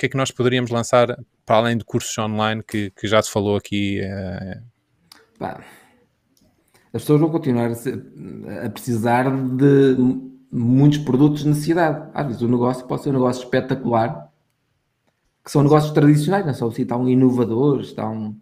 que 0.00 0.06
é 0.06 0.08
que 0.08 0.16
nós 0.16 0.30
poderíamos 0.30 0.70
lançar 0.70 1.14
para 1.44 1.56
além 1.56 1.76
de 1.76 1.84
cursos 1.84 2.16
online 2.16 2.62
que, 2.66 2.90
que 2.90 3.06
já 3.06 3.20
se 3.20 3.30
falou 3.30 3.54
aqui? 3.54 4.00
É... 4.00 4.62
as 5.38 7.02
pessoas 7.02 7.20
vão 7.20 7.28
continuar 7.28 7.70
a, 7.70 8.70
precisar 8.70 9.30
de 9.30 9.96
muitos 10.50 11.00
produtos 11.00 11.42
de 11.42 11.50
necessidade. 11.50 12.08
Às 12.14 12.26
vezes 12.26 12.40
o 12.40 12.48
negócio 12.48 12.86
pode 12.86 13.02
ser 13.02 13.10
um 13.10 13.14
negócio 13.14 13.44
espetacular, 13.44 14.30
que 15.44 15.50
são 15.50 15.62
negócios 15.62 15.92
tradicionais, 15.92 16.46
não 16.46 16.54
são 16.54 16.68
assim 16.68 16.86
tão 16.86 17.06
inovadores, 17.06 17.92
tão 17.92 18.34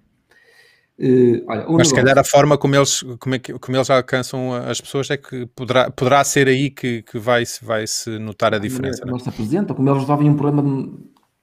Uh, 1.01 1.45
olha, 1.47 1.61
Mas 1.61 1.69
negócio... 1.69 1.85
se 1.87 1.95
calhar 1.95 2.19
a 2.19 2.25
forma 2.25 2.59
como 2.59 2.75
eles, 2.75 3.05
como, 3.21 3.37
é 3.37 3.39
que, 3.39 3.53
como 3.57 3.77
eles 3.77 3.89
alcançam 3.89 4.53
as 4.53 4.81
pessoas 4.81 5.09
é 5.11 5.17
que 5.17 5.47
poderá, 5.55 5.89
poderá 5.93 6.25
ser 6.25 6.49
aí 6.49 6.71
que, 6.71 7.03
que 7.03 7.21
vai, 7.21 7.45
vai 7.63 7.87
se 7.87 8.19
notar 8.19 8.53
a 8.53 8.59
diferença. 8.59 9.03
Como, 9.03 9.15
é? 9.15 9.21
se 9.21 9.29
apresentam, 9.29 9.77
como 9.77 9.89
eles 9.89 10.01
resolvem 10.01 10.29
um 10.29 10.35
problema, 10.35 10.91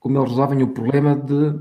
como 0.06 0.18
eles 0.20 0.30
resolvem 0.30 0.62
o 0.62 0.68
problema 0.68 1.16
de, 1.16 1.52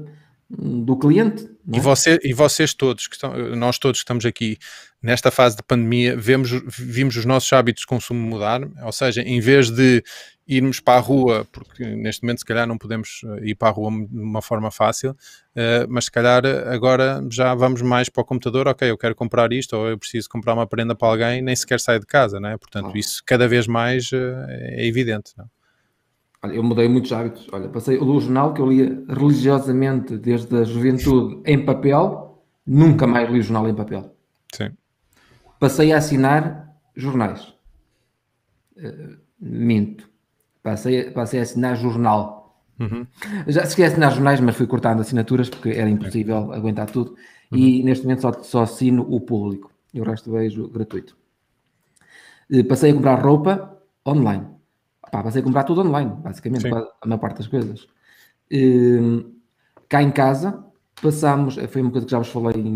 do 0.49 0.95
cliente. 0.97 1.45
É? 1.73 1.77
E, 1.77 1.79
você, 1.79 2.19
e 2.23 2.31
vocês 2.31 2.75
todos, 2.75 3.07
que 3.07 3.15
estão, 3.15 3.33
nós 3.55 3.79
todos 3.79 3.99
que 3.99 4.03
estamos 4.03 4.23
aqui 4.23 4.59
nesta 5.01 5.31
fase 5.31 5.57
de 5.57 5.63
pandemia, 5.63 6.15
vemos, 6.15 6.51
vimos 6.77 7.15
os 7.17 7.25
nossos 7.25 7.51
hábitos 7.51 7.81
de 7.81 7.87
consumo 7.87 8.19
mudar, 8.19 8.61
ou 8.83 8.91
seja, 8.91 9.21
em 9.23 9.39
vez 9.39 9.71
de 9.71 10.03
irmos 10.47 10.79
para 10.79 10.99
a 10.99 11.01
rua, 11.01 11.47
porque 11.51 11.83
neste 11.83 12.21
momento 12.21 12.39
se 12.39 12.45
calhar 12.45 12.67
não 12.67 12.77
podemos 12.77 13.21
eh, 13.25 13.49
ir 13.49 13.55
para 13.55 13.69
a 13.69 13.71
rua 13.71 13.89
de 13.89 14.19
uma 14.19 14.43
forma 14.43 14.69
fácil, 14.69 15.11
uh, 15.11 15.87
mas 15.89 16.05
se 16.05 16.11
calhar 16.11 16.45
agora 16.67 17.19
já 17.31 17.55
vamos 17.55 17.81
mais 17.81 18.09
para 18.09 18.21
o 18.21 18.25
computador, 18.25 18.67
ok, 18.67 18.91
eu 18.91 18.97
quero 18.97 19.15
comprar 19.15 19.51
isto, 19.51 19.75
ou 19.75 19.87
eu 19.89 19.97
preciso 19.97 20.29
comprar 20.29 20.53
uma 20.53 20.67
prenda 20.67 20.93
para 20.93 21.07
alguém, 21.07 21.41
nem 21.41 21.55
sequer 21.55 21.79
sair 21.79 21.99
de 21.99 22.05
casa, 22.05 22.39
né? 22.39 22.55
portanto 22.59 22.91
ah. 22.93 22.97
isso 22.97 23.23
cada 23.25 23.47
vez 23.47 23.65
mais 23.65 24.11
é 24.13 24.85
evidente. 24.85 25.31
Não? 25.35 25.49
Olha, 26.45 26.53
eu 26.53 26.63
mudei 26.63 26.87
muitos 26.87 27.11
hábitos, 27.11 27.47
olha, 27.51 27.67
passei 27.69 27.97
o 27.97 28.19
jornal 28.19 28.53
que 28.53 28.61
eu 28.61 28.69
lia 28.69 29.03
religiosamente 29.09 30.15
desde 30.15 30.55
a 30.55 30.63
juventude 30.63 31.41
em 31.43 31.65
papel, 31.65 32.43
nunca 32.65 33.07
mais 33.07 33.29
li 33.31 33.39
o 33.39 33.41
jornal 33.41 33.67
em 33.67 33.73
papel. 33.73 34.15
Sim. 34.53 34.69
Passei 35.59 35.91
a 35.91 35.97
assinar 35.97 36.77
jornais. 36.95 37.53
Uh, 38.77 39.17
minto 39.39 40.07
Passei, 40.61 41.11
passei 41.11 41.39
a 41.39 41.43
assinar 41.43 41.75
jornal. 41.77 42.59
Uhum. 42.79 43.05
Já 43.47 43.61
esqueci 43.61 43.83
assinar 43.83 44.11
jornais, 44.11 44.39
mas 44.39 44.55
fui 44.55 44.65
cortando 44.65 44.99
assinaturas 44.99 45.47
porque 45.47 45.69
era 45.69 45.87
impossível 45.87 46.51
aguentar 46.51 46.89
tudo. 46.89 47.15
Uhum. 47.51 47.57
E 47.59 47.83
neste 47.83 48.03
momento 48.03 48.21
só, 48.21 48.33
só 48.41 48.61
assino 48.63 49.05
o 49.07 49.21
público 49.21 49.71
e 49.93 50.01
o 50.01 50.03
resto 50.03 50.31
vejo 50.31 50.67
gratuito. 50.69 51.15
Eh, 52.51 52.63
passei 52.63 52.89
a 52.89 52.93
comprar 52.95 53.21
roupa 53.21 53.77
online. 54.07 54.54
Pá, 55.15 55.23
passei 55.23 55.39
a 55.39 55.45
comprar 55.45 55.63
tudo 55.63 55.79
online, 55.79 56.11
basicamente, 56.21 56.63
Sim. 56.63 56.71
a 56.73 57.07
maior 57.07 57.19
parte 57.19 57.37
das 57.37 57.47
coisas. 57.47 57.87
Eh, 58.51 59.23
cá 59.87 60.03
em 60.03 60.11
casa, 60.11 60.61
passamos, 61.01 61.55
foi 61.69 61.81
uma 61.81 61.89
coisa 61.89 62.05
que 62.05 62.11
já 62.11 62.17
vos 62.17 62.27
falei 62.27 62.61
em, 62.61 62.67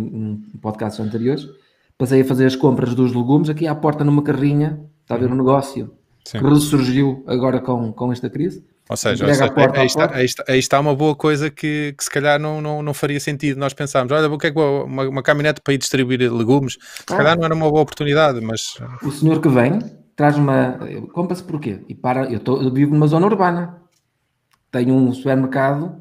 em 0.53 0.57
podcasts 0.61 1.05
anteriores, 1.05 1.49
passei 1.97 2.21
a 2.21 2.25
fazer 2.25 2.45
as 2.45 2.55
compras 2.55 2.95
dos 2.95 3.13
legumes 3.13 3.49
aqui 3.49 3.67
à 3.67 3.75
porta 3.75 4.05
numa 4.05 4.23
carrinha, 4.23 4.79
está 5.01 5.15
a 5.15 5.17
ver 5.17 5.29
um 5.29 5.35
negócio 5.35 5.91
Sim. 6.23 6.39
que 6.39 6.45
ressurgiu 6.45 7.25
agora 7.27 7.59
com, 7.59 7.91
com 7.91 8.09
esta 8.13 8.29
crise. 8.29 8.63
Ou 8.89 8.95
seja, 8.95 9.25
ou 9.25 9.33
seja 9.33 9.43
aí, 9.43 9.85
está, 9.85 10.15
aí, 10.15 10.25
está, 10.25 10.43
aí, 10.47 10.59
está, 10.59 10.79
uma 10.79 10.95
boa 10.95 11.15
coisa 11.15 11.49
que, 11.49 11.93
que 11.97 12.03
se 12.05 12.09
calhar 12.09 12.39
não, 12.39 12.61
não, 12.61 12.81
não 12.81 12.93
faria 12.93 13.19
sentido. 13.19 13.59
Nós 13.59 13.73
pensamos, 13.73 14.13
olha, 14.13 14.31
o 14.31 14.37
que 14.37 14.47
é 14.47 14.51
que 14.51 14.57
uma, 14.57 15.09
uma 15.09 15.21
caminhonete 15.21 15.59
para 15.61 15.73
ir 15.73 15.77
distribuir 15.77 16.21
legumes, 16.33 16.77
se 16.79 17.13
ah. 17.13 17.17
calhar 17.17 17.37
não 17.37 17.43
era 17.43 17.53
uma 17.53 17.69
boa 17.69 17.81
oportunidade, 17.81 18.39
mas... 18.39 18.77
O 19.03 19.11
senhor 19.11 19.41
que 19.41 19.49
vem 19.49 19.79
traz 20.19 20.37
uma... 20.37 20.77
Compra-se 21.13 21.41
porquê? 21.41 21.79
E 21.87 21.95
para... 21.95 22.29
Eu, 22.29 22.41
tô, 22.41 22.61
eu 22.61 22.69
vivo 22.73 22.93
numa 22.93 23.07
zona 23.07 23.25
urbana. 23.25 23.81
Tenho 24.69 24.93
um 24.93 25.13
supermercado, 25.13 25.95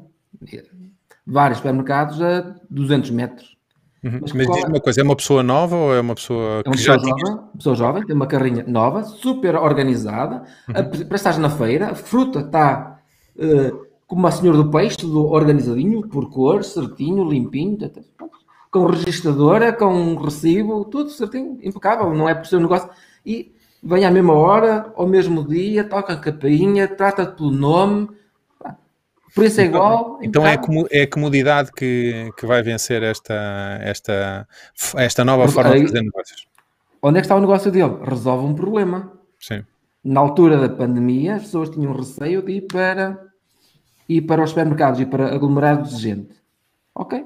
vários 1.25 1.59
supermercados 1.59 2.21
a 2.21 2.53
200 2.69 3.11
metros. 3.11 3.57
Uhum. 4.03 4.19
Mas, 4.21 4.33
Mas 4.33 4.47
diz 4.47 4.63
uma 4.65 4.81
coisa, 4.81 4.99
é 4.99 5.03
uma 5.05 5.15
pessoa 5.15 5.41
nova 5.41 5.75
ou 5.77 5.95
é 5.95 6.01
uma 6.01 6.15
pessoa 6.15 6.61
é 6.65 6.67
uma 6.67 6.75
pessoa 6.75 6.99
já 6.99 7.05
jovem, 7.05 7.15
tinha... 7.15 7.37
pessoa 7.55 7.75
jovem, 7.75 8.05
tem 8.05 8.15
uma 8.15 8.27
carrinha 8.27 8.65
nova, 8.67 9.03
super 9.03 9.55
organizada, 9.55 10.43
uhum. 10.67 11.05
para 11.07 11.15
estar 11.15 11.37
na 11.37 11.49
feira, 11.49 11.91
a 11.91 11.95
fruta 11.95 12.39
está 12.39 12.99
uh, 13.37 13.85
como 14.05 14.27
a 14.27 14.31
senhora 14.31 14.57
do 14.57 14.69
peixe, 14.69 14.97
tudo 14.97 15.27
organizadinho, 15.27 16.05
por 16.09 16.29
cor, 16.29 16.65
certinho, 16.65 17.23
limpinho, 17.23 17.77
com 18.69 18.85
registradora, 18.85 19.71
com 19.71 20.15
recibo, 20.15 20.83
tudo 20.83 21.09
certinho, 21.09 21.57
impecável, 21.63 22.13
não 22.13 22.27
é 22.27 22.35
por 22.35 22.45
ser 22.47 22.57
um 22.57 22.61
negócio. 22.61 22.89
E 23.25 23.53
vem 23.81 24.05
à 24.05 24.11
mesma 24.11 24.33
hora, 24.33 24.91
ao 24.95 25.07
mesmo 25.07 25.47
dia, 25.47 25.83
toca 25.83 26.13
a 26.13 26.17
campainha, 26.17 26.87
trata-te 26.87 27.37
pelo 27.37 27.51
nome, 27.51 28.09
por 29.33 29.45
isso 29.45 29.61
é 29.61 29.65
então, 29.65 29.79
igual. 29.79 30.19
Então, 30.21 30.43
então 30.43 30.87
é, 30.91 31.03
a 31.03 31.07
comodidade 31.09 31.71
que, 31.71 32.31
que 32.37 32.45
vai 32.45 32.61
vencer 32.61 33.03
esta, 33.03 33.79
esta, 33.81 34.47
esta 34.95 35.23
nova 35.23 35.47
forma 35.47 35.71
aí, 35.71 35.81
de 35.81 35.87
fazer 35.87 36.01
negócios. 36.01 36.47
Onde 37.01 37.19
é 37.19 37.21
que 37.21 37.25
está 37.25 37.35
o 37.35 37.41
negócio 37.41 37.71
dele? 37.71 37.97
Resolve 38.03 38.45
um 38.45 38.53
problema. 38.53 39.13
Sim. 39.39 39.63
Na 40.03 40.19
altura 40.19 40.57
da 40.57 40.69
pandemia, 40.69 41.35
as 41.35 41.43
pessoas 41.43 41.69
tinham 41.69 41.93
receio 41.93 42.41
de 42.41 42.53
ir 42.53 42.61
para, 42.61 43.17
ir 44.07 44.21
para 44.21 44.43
os 44.43 44.49
supermercados 44.49 44.99
e 44.99 45.05
para 45.05 45.33
aglomerados 45.33 45.95
de 45.95 46.01
gente. 46.01 46.35
Ok. 46.93 47.23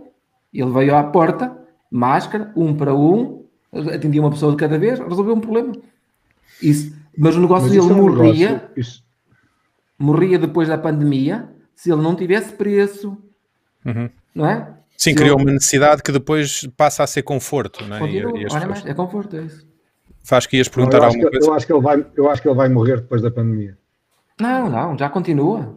Ele 0.54 0.72
veio 0.72 0.95
à 0.95 1.04
porta, 1.04 1.58
máscara, 1.89 2.51
um 2.56 2.76
para 2.76 2.93
um, 2.93 3.45
atendia 3.72 4.22
uma 4.22 4.30
pessoa 4.30 4.51
de 4.51 4.58
cada 4.58 4.78
vez, 4.78 4.99
resolveu 4.99 5.34
um 5.34 5.39
problema. 5.39 5.74
Isso. 6.62 6.95
Mas 7.18 7.36
o 7.36 7.41
negócio 7.41 7.68
Mas 7.68 7.72
dele 7.72 7.91
é 7.91 7.93
um 7.93 8.01
morria, 8.01 8.49
negócio, 8.49 8.70
isso... 8.76 9.04
morria 9.97 10.39
depois 10.39 10.68
da 10.68 10.78
pandemia 10.78 11.49
se 11.76 11.91
ele 11.91 12.01
não 12.01 12.16
tivesse 12.16 12.54
preço, 12.54 13.18
uhum. 13.86 14.10
não 14.34 14.45
é? 14.45 14.74
Sim, 14.97 15.12
se 15.12 15.16
criou 15.16 15.38
ele... 15.38 15.43
uma 15.43 15.51
necessidade 15.51 16.01
que 16.01 16.12
depois 16.12 16.68
passa 16.78 17.04
a 17.04 17.08
ser 17.08 17.24
conforto, 17.24 17.86
não 17.86 17.97
é? 17.97 17.99
Continua, 17.99 18.39
e, 18.39 18.43
e 18.43 18.47
olha 18.49 18.68
mais, 18.68 18.86
é 18.86 18.93
conforto, 18.93 19.36
é 19.36 19.41
isso. 19.41 19.68
Faz 20.24 20.45
que 20.45 20.58
ias 20.58 20.70
perguntar 20.70 20.99
não, 20.99 21.08
alguma 21.08 21.26
que, 21.26 21.32
coisa. 21.32 21.47
Eu 21.47 21.54
acho, 21.54 21.68
que 21.68 21.74
ele 21.74 21.82
vai, 21.82 22.06
eu 22.16 22.30
acho 22.30 22.41
que 22.41 22.47
ele 22.47 22.56
vai 22.56 22.70
morrer 22.70 23.01
depois 23.01 23.22
da 23.22 23.30
pandemia. 23.30 23.78
Não, 24.39 24.70
não, 24.70 24.97
já 24.97 25.10
continua. 25.10 25.76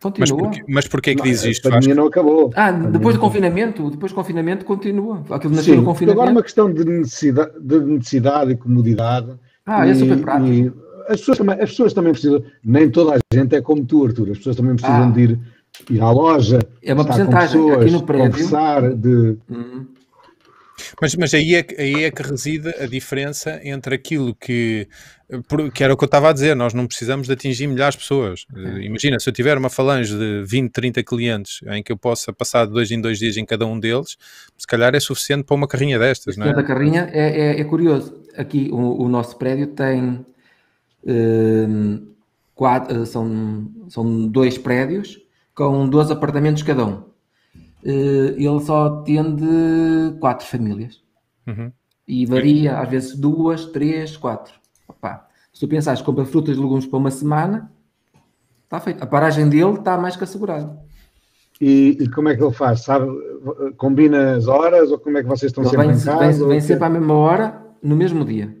Continua. 0.00 0.20
Mas 0.20 0.30
porquê, 0.30 0.64
mas 0.68 0.88
porquê 0.88 1.14
que 1.14 1.22
dizes 1.22 1.44
isto? 1.44 1.68
A 1.68 1.72
pandemia 1.72 1.94
não 1.94 2.06
acabou. 2.06 2.50
Ah, 2.54 2.70
depois 2.70 3.16
do 3.16 3.20
confinamento, 3.20 3.90
depois 3.90 4.12
do 4.12 4.14
confinamento 4.14 4.64
continua. 4.64 5.24
Aquilo 5.30 5.54
nasceu 5.54 5.74
Sim, 5.74 5.80
no 5.80 5.86
confinamento. 5.86 6.20
Agora 6.20 6.32
uma 6.32 6.42
questão 6.42 6.72
de 6.72 6.84
necessidade, 6.84 7.52
de 7.60 7.80
necessidade 7.80 8.52
e 8.52 8.56
comodidade. 8.56 9.36
Ah, 9.68 9.86
e, 9.86 9.90
é 9.90 9.94
super 9.94 10.18
prático. 10.18 10.52
E, 10.52 10.72
as 11.08 11.20
pessoas, 11.20 11.38
também, 11.38 11.54
as 11.60 11.70
pessoas 11.70 11.92
também 11.92 12.12
precisam, 12.12 12.42
nem 12.64 12.90
toda 12.90 13.16
a 13.16 13.34
gente 13.34 13.54
é 13.54 13.60
como 13.60 13.84
tu, 13.84 14.06
Arthur, 14.06 14.30
as 14.30 14.38
pessoas 14.38 14.56
também 14.56 14.74
precisam 14.74 15.08
ah. 15.08 15.10
de 15.10 15.22
ir, 15.22 15.40
ir 15.90 16.00
à 16.00 16.10
loja, 16.10 16.58
é 16.82 16.92
uma 16.92 17.04
porcentagem 17.04 17.70
aqui 17.72 17.90
no 17.90 18.02
prédio. 18.02 18.30
conversar, 18.30 18.94
de... 18.94 19.36
Uhum. 19.48 19.86
Mas, 21.00 21.14
mas 21.14 21.34
aí, 21.34 21.54
é, 21.54 21.66
aí 21.78 22.04
é 22.04 22.10
que 22.10 22.22
reside 22.22 22.68
a 22.80 22.86
diferença 22.86 23.60
entre 23.62 23.94
aquilo 23.94 24.34
que, 24.34 24.88
que 25.74 25.84
era 25.84 25.94
o 25.94 25.96
que 25.96 26.04
eu 26.04 26.06
estava 26.06 26.30
a 26.30 26.32
dizer, 26.32 26.56
nós 26.56 26.74
não 26.74 26.86
precisamos 26.86 27.26
de 27.26 27.32
atingir 27.32 27.66
milhares 27.66 27.94
de 27.94 28.00
pessoas. 28.00 28.46
É. 28.54 28.82
Imagina, 28.82 29.18
se 29.20 29.28
eu 29.28 29.32
tiver 29.32 29.56
uma 29.56 29.70
falange 29.70 30.16
de 30.16 30.44
20, 30.44 30.72
30 30.72 31.02
clientes 31.04 31.60
em 31.68 31.82
que 31.82 31.92
eu 31.92 31.96
possa 31.96 32.32
passar 32.32 32.66
de 32.66 32.72
dois 32.72 32.90
em 32.90 33.00
dois 33.00 33.18
dias 33.18 33.36
em 33.36 33.44
cada 33.44 33.66
um 33.66 33.78
deles, 33.78 34.16
se 34.56 34.66
calhar 34.66 34.94
é 34.94 35.00
suficiente 35.00 35.44
para 35.44 35.54
uma 35.54 35.68
carrinha 35.68 35.98
destas, 35.98 36.36
não 36.36 36.46
é? 36.46 36.50
A 36.50 36.62
carrinha 36.62 37.08
é, 37.12 37.56
é, 37.56 37.60
é 37.60 37.64
curioso. 37.64 38.22
Aqui 38.36 38.68
o, 38.72 39.02
o 39.04 39.08
nosso 39.08 39.36
prédio 39.36 39.68
tem 39.68 40.24
Ehm, 41.06 42.08
quatro, 42.54 43.02
eh, 43.02 43.06
são, 43.06 43.70
são 43.88 44.28
dois 44.28 44.58
prédios 44.58 45.18
com 45.54 45.88
12 45.88 46.12
apartamentos 46.12 46.62
cada 46.62 46.84
um. 46.84 47.02
Eh, 47.84 48.34
ele 48.36 48.60
só 48.60 48.86
atende 48.86 50.16
quatro 50.20 50.46
famílias. 50.46 51.02
Uhum. 51.46 51.72
E 52.06 52.26
varia, 52.26 52.78
às 52.78 52.88
vezes, 52.88 53.16
duas, 53.16 53.66
três, 53.66 54.16
quatro. 54.16 54.54
Opa, 54.86 55.28
se 55.52 55.60
tu 55.60 55.68
pensares, 55.68 56.00
compra 56.00 56.24
frutas 56.24 56.56
e 56.56 56.60
legumes 56.60 56.86
para 56.86 56.98
uma 56.98 57.10
semana, 57.10 57.70
está 58.64 58.80
feito. 58.80 59.02
A 59.02 59.06
paragem 59.06 59.48
dele 59.48 59.74
está 59.74 59.98
mais 59.98 60.16
que 60.16 60.24
assegurada. 60.24 60.78
E, 61.60 61.96
e, 62.00 62.08
como 62.10 62.28
é 62.28 62.36
que 62.36 62.42
ele 62.42 62.54
faz? 62.54 62.80
Sabe, 62.80 63.10
combina 63.76 64.36
as 64.36 64.46
horas 64.46 64.92
ou 64.92 64.98
como 64.98 65.18
é 65.18 65.22
que 65.22 65.28
vocês 65.28 65.50
estão 65.50 65.64
ele 65.64 65.70
sempre 65.70 65.86
vem, 65.86 65.96
em 65.96 66.04
casa? 66.04 66.38
Vem, 66.38 66.48
vem 66.48 66.60
sempre 66.60 66.84
à 66.84 66.88
mesma 66.88 67.14
hora, 67.14 67.60
no 67.82 67.96
mesmo 67.96 68.24
dia. 68.24 68.56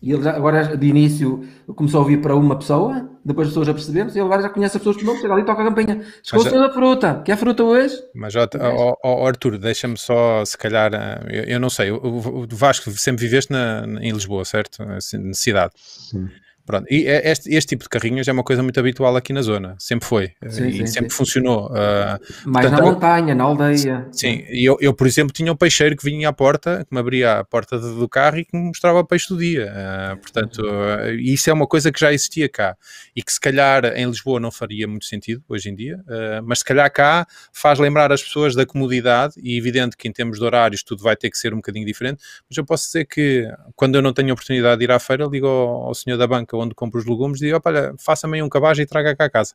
E 0.00 0.12
ele 0.12 0.22
já, 0.22 0.36
agora, 0.36 0.76
de 0.76 0.86
início, 0.86 1.46
começou 1.74 1.98
a 1.98 2.02
ouvir 2.02 2.20
para 2.20 2.36
uma 2.36 2.56
pessoa, 2.56 3.08
depois 3.24 3.48
as 3.48 3.52
pessoas 3.52 3.66
já 3.66 3.74
percebemos, 3.74 4.14
e 4.14 4.18
ele 4.18 4.26
agora 4.26 4.42
já 4.42 4.50
conhece 4.50 4.76
as 4.76 4.80
pessoas 4.80 4.96
por 4.96 5.04
nome, 5.04 5.20
chega 5.20 5.32
ali 5.32 5.42
e 5.42 5.44
toca 5.46 5.62
a 5.62 5.64
campainha. 5.64 6.04
Chegou 6.22 6.44
o 6.44 6.48
senhor 6.48 6.68
da 6.68 6.72
fruta, 6.72 7.22
quer 7.24 7.36
fruta 7.36 7.64
hoje? 7.64 7.96
Mas, 8.14 8.36
ó, 8.36 8.46
ó, 8.60 8.96
ó 9.02 9.26
Arthur, 9.26 9.58
deixa-me 9.58 9.96
só, 9.96 10.44
se 10.44 10.56
calhar, 10.56 10.92
eh, 10.92 11.20
eu, 11.30 11.44
eu 11.44 11.60
não 11.60 11.70
sei, 11.70 11.90
o, 11.90 11.96
o 11.98 12.46
Vasco 12.50 12.90
sempre 12.90 13.24
viveste 13.24 13.50
na, 13.50 13.84
em 14.00 14.12
Lisboa, 14.12 14.44
certo? 14.44 14.82
Assim, 14.82 15.18
na 15.18 15.34
cidade. 15.34 15.72
Sim. 15.76 16.28
Pronto. 16.66 16.84
E 16.90 17.06
é, 17.06 17.30
este, 17.30 17.54
este, 17.54 17.68
tipo 17.68 17.84
de 17.84 17.88
carrinhos 17.88 18.26
é 18.26 18.32
uma 18.32 18.42
coisa 18.42 18.60
muito 18.60 18.78
habitual 18.80 19.14
aqui 19.14 19.32
na 19.32 19.40
zona, 19.40 19.76
sempre 19.78 20.06
foi 20.06 20.32
sim, 20.48 20.66
e 20.66 20.72
sim, 20.78 20.86
sempre 20.86 21.10
sim. 21.10 21.16
funcionou. 21.16 21.68
Uh, 21.68 22.18
Mais 22.44 22.66
portanto, 22.66 22.72
na 22.72 22.92
montanha, 22.92 23.34
na 23.36 23.44
aldeia. 23.44 24.08
Sim, 24.10 24.44
eu, 24.48 24.76
eu, 24.80 24.92
por 24.92 25.06
exemplo, 25.06 25.32
tinha 25.32 25.52
um 25.52 25.56
peixeiro 25.56 25.96
que 25.96 26.04
vinha 26.04 26.28
à 26.28 26.32
porta, 26.32 26.84
que 26.84 26.92
me 26.92 26.98
abria 26.98 27.38
a 27.38 27.44
porta 27.44 27.78
do 27.78 28.08
carro 28.08 28.38
e 28.38 28.44
que 28.44 28.56
me 28.56 28.64
mostrava 28.64 29.04
peixe 29.04 29.28
do 29.28 29.38
dia. 29.38 29.72
Uh, 29.72 30.16
portanto, 30.16 30.58
uh, 30.58 31.12
isso 31.20 31.48
é 31.48 31.52
uma 31.52 31.68
coisa 31.68 31.92
que 31.92 32.00
já 32.00 32.12
existia 32.12 32.48
cá 32.48 32.76
e 33.14 33.22
que 33.22 33.32
se 33.32 33.40
calhar 33.40 33.84
em 33.84 34.04
Lisboa 34.06 34.40
não 34.40 34.50
faria 34.50 34.88
muito 34.88 35.04
sentido 35.04 35.44
hoje 35.48 35.70
em 35.70 35.74
dia, 35.74 36.02
mas 36.44 36.58
se 36.58 36.64
calhar 36.64 36.90
cá 36.92 37.26
faz 37.52 37.78
lembrar 37.78 38.10
as 38.10 38.22
pessoas 38.22 38.54
da 38.54 38.66
comodidade 38.66 39.34
e 39.40 39.56
evidente 39.56 39.96
que 39.96 40.08
em 40.08 40.12
termos 40.12 40.38
de 40.38 40.44
horários 40.44 40.82
tudo 40.82 41.02
vai 41.02 41.14
ter 41.14 41.30
que 41.30 41.38
ser 41.38 41.52
um 41.52 41.56
bocadinho 41.56 41.86
diferente, 41.86 42.22
mas 42.48 42.56
eu 42.56 42.64
posso 42.64 42.86
dizer 42.86 43.04
que 43.04 43.48
quando 43.74 43.94
eu 43.94 44.02
não 44.02 44.12
tenho 44.12 44.32
oportunidade 44.32 44.78
de 44.78 44.84
ir 44.84 44.90
à 44.90 44.98
feira, 44.98 45.26
ligo 45.26 45.46
ao, 45.46 45.86
ao 45.88 45.94
senhor 45.94 46.16
da 46.16 46.26
banca 46.26 46.55
onde 46.58 46.74
compro 46.74 46.98
os 46.98 47.06
legumes, 47.06 47.38
digo, 47.38 47.60
olha, 47.64 47.94
faça-me 47.98 48.42
um 48.42 48.48
cabaz 48.48 48.78
e 48.78 48.86
traga 48.86 49.14
cá 49.14 49.26
a 49.26 49.30
casa. 49.30 49.54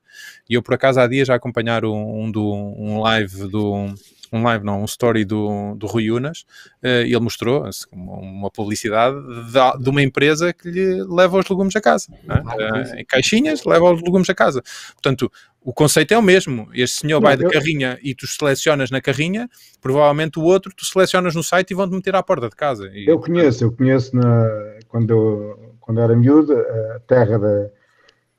E 0.50 0.54
eu, 0.54 0.62
por 0.62 0.74
acaso, 0.74 1.00
há 1.00 1.08
dias 1.08 1.28
já 1.28 1.36
acompanhar 1.36 1.86
um, 1.86 2.24
um, 2.24 2.32
do, 2.32 2.54
um 2.54 3.00
live 3.02 3.48
do 3.48 3.94
um 4.32 4.44
live, 4.44 4.64
não, 4.64 4.82
um 4.82 4.86
story 4.86 5.26
do, 5.26 5.76
do 5.76 5.86
Rui 5.86 6.10
Unas, 6.10 6.42
uh, 6.82 7.04
ele 7.04 7.20
mostrou 7.20 7.66
assim, 7.66 7.86
uma 7.92 8.50
publicidade 8.50 9.18
de, 9.18 9.84
de, 9.84 9.90
uma 9.90 10.02
empresa 10.02 10.54
que 10.54 10.70
lhe 10.70 11.04
leva 11.04 11.38
os 11.38 11.50
legumes 11.50 11.76
a 11.76 11.82
casa. 11.82 12.08
Uh, 12.12 12.98
em 12.98 13.06
caixinhas, 13.06 13.66
leva 13.66 13.92
os 13.92 14.02
legumes 14.02 14.30
a 14.30 14.34
casa. 14.34 14.64
Portanto, 14.94 15.30
o 15.62 15.74
conceito 15.74 16.14
é 16.14 16.18
o 16.18 16.22
mesmo. 16.22 16.70
Este 16.74 17.02
senhor 17.02 17.20
não, 17.20 17.28
vai 17.28 17.36
de 17.36 17.44
eu... 17.44 17.52
carrinha 17.52 18.00
e 18.02 18.16
tu 18.16 18.26
selecionas 18.26 18.90
na 18.90 19.02
carrinha, 19.02 19.50
provavelmente 19.82 20.40
o 20.40 20.44
outro 20.44 20.72
tu 20.76 20.86
selecionas 20.86 21.36
no 21.36 21.44
site 21.44 21.72
e 21.72 21.76
vão-te 21.76 21.94
meter 21.94 22.16
à 22.16 22.24
porta 22.24 22.48
de 22.48 22.56
casa. 22.56 22.90
E... 22.94 23.06
Eu 23.08 23.20
conheço, 23.20 23.66
eu 23.66 23.72
conheço 23.72 24.16
na, 24.16 24.48
quando 24.88 25.12
eu 25.12 25.71
quando 25.82 26.00
era 26.00 26.16
miúdo, 26.16 26.54
a 26.54 27.00
terra 27.08 27.38
da, 27.38 27.70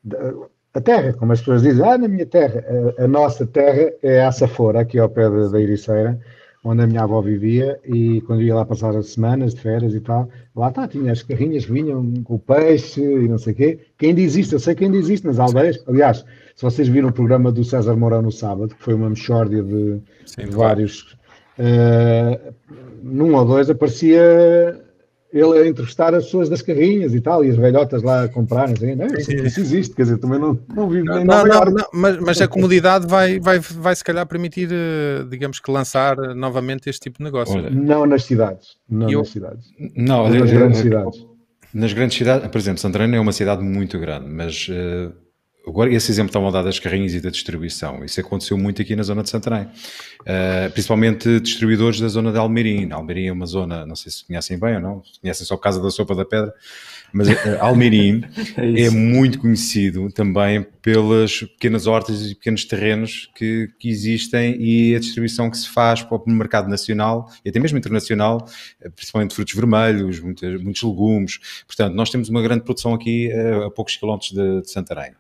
da, 0.03 0.33
a 0.75 0.81
terra, 0.81 1.13
como 1.13 1.33
as 1.33 1.41
pessoas 1.41 1.63
dizem, 1.63 1.85
ah, 1.85 1.99
na 1.99 2.09
minha 2.09 2.25
terra, 2.25 2.65
a, 2.99 3.05
a 3.05 3.09
nossa 3.09 3.47
terra 3.47 3.93
é 4.03 4.25
a 4.25 4.33
Safora, 4.33 4.81
aqui 4.81 4.99
ao 4.99 5.09
pé 5.09 5.29
da, 5.29 5.49
da 5.49 5.61
Ericeira, 5.61 6.19
onde 6.65 6.83
a 6.83 6.87
minha 6.87 7.03
avó 7.03 7.21
vivia, 7.21 7.79
e 7.85 8.21
quando 8.23 8.43
ia 8.43 8.55
lá 8.55 8.65
passar 8.65 8.97
as 8.97 9.11
semanas 9.11 9.55
de 9.55 9.61
férias 9.61 9.95
e 9.95 10.01
tal, 10.01 10.29
lá 10.55 10.69
está, 10.69 10.87
tinha 10.87 11.11
as 11.13 11.23
carrinhas 11.23 11.67
que 11.67 11.73
vinham 11.73 12.15
com 12.23 12.37
o 12.37 12.39
peixe 12.39 13.03
e 13.03 13.29
não 13.29 13.37
sei 13.37 13.53
o 13.53 13.57
quê, 13.57 13.79
que 13.99 14.07
ainda 14.07 14.21
existe, 14.21 14.53
eu 14.53 14.61
sei 14.61 14.75
que 14.75 14.85
ainda 14.85 14.97
existe 14.97 15.27
nas 15.27 15.41
aldeias, 15.41 15.83
aliás, 15.89 16.25
se 16.55 16.63
vocês 16.63 16.89
viram 16.89 17.09
o 17.09 17.13
programa 17.13 17.51
do 17.51 17.65
César 17.65 17.97
Mourão 17.97 18.23
no 18.23 18.33
sábado, 18.33 18.75
que 18.75 18.83
foi 18.83 18.95
uma 18.95 19.11
mexórdia 19.11 19.63
de, 19.63 20.01
Sim, 20.25 20.47
de 20.47 20.55
vários, 20.55 21.17
uh, 21.59 22.55
num 23.03 23.35
ou 23.35 23.45
dois 23.45 23.69
aparecia 23.69 24.81
ele 25.33 25.59
a 25.59 25.67
entrevistar 25.67 26.15
as 26.15 26.25
pessoas 26.25 26.49
das 26.49 26.61
carrinhas 26.61 27.15
e 27.15 27.21
tal, 27.21 27.45
e 27.45 27.51
as 27.51 27.57
velhotas 27.57 28.03
lá 28.03 28.25
a 28.25 28.29
comprarem, 28.29 28.75
assim, 28.75 28.95
não, 28.95 29.07
isso, 29.07 29.33
isso 29.33 29.61
existe, 29.61 29.95
quer 29.95 30.03
dizer, 30.03 30.19
também 30.19 30.39
não, 30.39 30.59
não 30.75 30.89
vivo 30.89 31.07
nem 31.07 31.25
não, 31.25 31.45
não, 31.45 31.65
não, 31.65 31.87
mas, 31.93 32.19
mas 32.19 32.41
a 32.41 32.47
comunidade 32.47 33.07
vai, 33.07 33.41
vai, 33.41 33.59
vai 33.59 33.97
se 33.97 34.05
calhar 34.05 34.27
permitir, 34.27 34.69
eh, 34.71 35.25
digamos 35.31 35.59
que 35.59 35.71
lançar 35.71 36.17
novamente 36.35 36.91
este 36.91 37.01
tipo 37.01 37.19
de 37.19 37.25
negócio. 37.25 37.57
Olha, 37.57 37.71
não 37.71 38.05
nas 38.05 38.25
cidades, 38.25 38.77
não 38.89 39.11
eu, 39.11 39.21
nas 39.21 39.29
cidades. 39.29 39.67
Não, 39.97 40.29
nas 40.29 40.51
grandes 40.51 40.79
cidades. 40.81 41.27
Nas 41.73 41.93
grandes 41.95 42.19
cidades, 42.19 42.49
por 42.49 42.59
exemplo, 42.59 42.81
Santarém 42.81 43.15
é 43.15 43.21
uma 43.21 43.33
cidade 43.33 43.63
muito 43.63 43.99
grande, 43.99 44.29
mas 44.29 44.69
uh, 44.69 45.13
Agora, 45.67 45.93
esse 45.93 46.11
exemplo 46.11 46.31
está 46.31 46.47
a 46.47 46.51
dar 46.51 46.63
das 46.63 46.79
carrinhas 46.79 47.15
e 47.15 47.21
da 47.21 47.31
distribuição. 47.31 48.05
Isso 48.05 48.21
aconteceu 48.21 48.59
muito 48.59 48.83
aqui 48.83 48.97
na 48.97 49.03
zona 49.05 49.23
de 49.23 49.31
Santarém. 49.31 49.69
Uh, 50.21 50.71
principalmente 50.73 51.41
distribuidores 51.41 52.01
da 52.01 52.09
zona 52.09 52.33
de 52.33 52.39
Almeirim. 52.39 52.91
Almeirim 52.91 53.27
é 53.27 53.33
uma 53.33 53.47
zona, 53.47 53.87
não 53.87 53.95
sei 53.95 54.11
se 54.11 54.25
conhecem 54.25 54.59
bem 54.59 54.77
ou 54.77 54.81
não, 54.81 55.03
conhecem 55.21 55.47
só 55.47 55.57
Casa 55.57 55.81
da 55.81 55.91
Sopa 55.91 56.15
da 56.15 56.25
Pedra, 56.25 56.53
mas 57.13 57.29
uh, 57.29 57.35
Almeirim 57.61 58.23
é, 58.57 58.83
é, 58.83 58.91
muito 58.91 59.39
conhecido 59.39 60.11
também 60.11 60.67
pelas 60.81 61.41
pequenas 61.41 61.87
hortas 61.87 62.31
e 62.31 62.35
pequenos 62.35 62.65
terrenos 62.65 63.31
que, 63.35 63.69
que, 63.79 63.89
existem 63.89 64.57
e 64.61 64.97
a 64.97 64.99
distribuição 64.99 65.51
que 65.51 65.59
se 65.59 65.69
faz 65.69 66.03
para 66.03 66.17
o 66.17 66.31
mercado 66.31 66.69
nacional 66.69 67.31
e 67.45 67.51
até 67.51 67.61
mesmo 67.61 67.79
internacional, 67.79 68.47
eh, 68.81 68.89
principalmente 68.89 69.35
frutos 69.35 69.55
vermelhos, 69.55 70.19
muitos, 70.21 70.63
muitos 70.63 70.83
legumes. 70.83 71.39
Portanto, 71.67 71.95
nós 71.95 72.11
temos 72.11 72.29
uma 72.29 72.43
grande 72.43 72.65
produção 72.65 72.95
aqui 72.95 73.31
a, 73.33 73.67
a 73.67 73.71
poucos 73.71 73.97
quilómetros 73.97 74.33
de, 74.33 74.63
de 74.63 74.71
Santarém. 74.71 75.13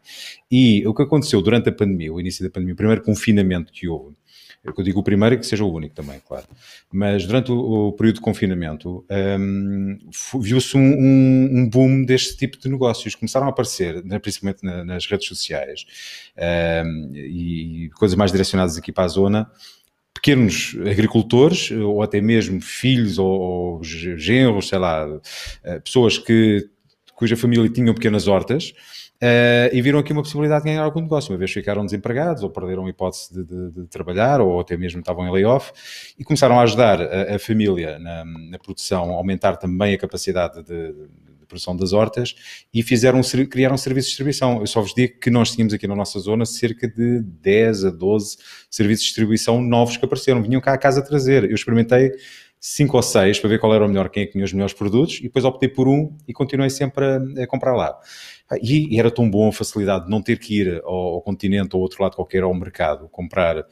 E 0.51 0.86
o 0.86 0.95
que 0.95 1.03
aconteceu 1.03 1.40
durante 1.40 1.68
a 1.68 1.72
pandemia, 1.72 2.12
o 2.12 2.18
início 2.18 2.45
da 2.45 2.51
pandemia, 2.51 2.74
o 2.74 2.76
primeiro 2.76 3.03
confinamento 3.03 3.72
que 3.72 3.86
houve, 3.86 4.16
eu 4.65 4.85
digo 4.85 5.01
o 5.01 5.03
primeiro 5.03 5.35
e 5.35 5.39
que 5.39 5.47
seja 5.47 5.65
o 5.65 5.73
único 5.73 5.95
também, 5.95 6.21
claro. 6.27 6.47
Mas 6.93 7.27
durante 7.27 7.51
o, 7.51 7.89
o 7.89 7.93
período 7.93 8.17
de 8.17 8.21
confinamento 8.21 9.05
um, 9.41 9.99
viu-se 10.41 10.77
um, 10.77 10.81
um, 10.81 11.69
boom 11.69 12.05
deste 12.05 12.37
tipo 12.37 12.57
de 12.59 12.69
negócios. 12.69 13.17
Começaram 13.17 13.47
a 13.47 13.51
aparecer, 13.51 14.05
né, 14.05 14.21
principalmente 14.21 14.65
na, 14.65 14.85
nas 14.85 15.07
redes 15.07 15.27
sociais, 15.27 15.85
um, 16.87 17.11
e 17.15 17.91
coisas 17.97 18.17
mais 18.17 18.31
direcionadas 18.31 18.79
aqui 18.79 18.93
para 18.93 19.05
a 19.05 19.09
zona, 19.09 19.51
pequenos 20.15 20.77
agricultores, 20.89 21.73
ou 21.73 22.01
até 22.01 22.21
mesmo 22.21 22.61
filhos 22.61 23.19
ou, 23.19 23.41
ou 23.41 23.81
genros, 23.83 24.69
sei 24.69 24.79
lá, 24.79 25.09
uh, 25.09 25.21
pessoas 25.83 26.19
que, 26.19 26.69
cuja 27.17 27.37
família 27.37 27.69
tinham 27.69 27.95
pequenas 27.95 28.29
hortas, 28.29 28.73
Uh, 29.23 29.70
e 29.73 29.81
viram 29.81 30.01
aqui 30.01 30.12
uma 30.12 30.20
possibilidade 30.20 30.64
de 30.64 30.70
ganhar 30.70 30.83
algum 30.83 31.01
negócio, 31.01 31.31
uma 31.31 31.39
vez 31.39 31.53
ficaram 31.53 31.85
desempregados 31.85 32.43
ou 32.43 32.51
perderam 32.51 32.87
a 32.87 32.91
hipótese 32.91 33.33
de, 33.33 33.45
de, 33.45 33.70
de 33.70 33.87
trabalhar 33.87 34.41
ou 34.41 34.59
até 34.59 34.77
mesmo 34.77 34.99
estavam 34.99 35.25
em 35.25 35.31
layoff 35.31 35.73
e 36.18 36.25
começaram 36.25 36.59
a 36.59 36.62
ajudar 36.64 37.01
a, 37.01 37.37
a 37.37 37.39
família 37.39 38.01
na, 38.01 38.25
na, 38.25 38.59
produção, 38.59 39.12
aumentar 39.12 39.59
também 39.59 39.95
a 39.95 39.99
capacidade 39.99 40.64
de, 40.64 40.93
de, 40.93 41.47
produção 41.47 41.77
das 41.77 41.93
hortas 41.93 42.35
e 42.75 42.83
fizeram, 42.83 43.20
criaram 43.49 43.77
serviços 43.77 44.07
de 44.07 44.16
distribuição. 44.16 44.59
Eu 44.59 44.66
só 44.66 44.81
vos 44.81 44.93
digo 44.93 45.20
que 45.20 45.31
nós 45.31 45.53
tínhamos 45.53 45.73
aqui 45.73 45.87
na 45.87 45.95
nossa 45.95 46.18
zona 46.18 46.45
cerca 46.45 46.89
de 46.89 47.20
10 47.20 47.85
a 47.85 47.91
12 47.91 48.39
serviços 48.68 49.05
de 49.05 49.09
distribuição 49.11 49.62
novos 49.62 49.97
que 49.97 50.05
apareceram, 50.05 50.43
vinham 50.43 50.61
cá 50.61 50.73
a 50.73 50.79
casa 50.79 51.01
trazer. 51.01 51.45
Eu 51.45 51.55
experimentei 51.55 52.11
cinco 52.59 52.97
ou 52.97 53.03
seis 53.03 53.41
para 53.41 53.51
ver 53.51 53.59
qual 53.59 53.75
era 53.75 53.85
o 53.85 53.89
melhor, 53.89 54.09
quem 54.09 54.23
é 54.23 54.27
que 54.27 54.33
tinha 54.33 54.45
os 54.45 54.53
melhores 54.53 54.73
produtos 54.73 55.18
e 55.18 55.25
depois 55.25 55.45
optei 55.45 55.68
por 55.68 55.89
um 55.89 56.16
e 56.29 56.33
continuei 56.33 56.70
sempre 56.70 57.05
a, 57.05 57.43
a 57.43 57.47
comprar 57.47 57.75
lá. 57.75 57.99
E, 58.61 58.95
e, 58.95 58.99
era 58.99 59.11
tão 59.11 59.31
bom 59.31 59.49
a 59.49 59.53
facilidade 59.53 60.05
de 60.05 60.11
não 60.11 60.21
ter 60.21 60.39
que 60.39 60.61
ir 60.61 60.83
ao, 60.85 61.15
ao 61.15 61.23
continente 61.23 61.77
ou 61.77 61.83
outro 61.83 62.03
lado 62.03 62.17
qualquer 62.17 62.43
ao 62.43 62.55
mercado 62.55 63.09
comprar 63.09 63.59
uh, 63.59 63.65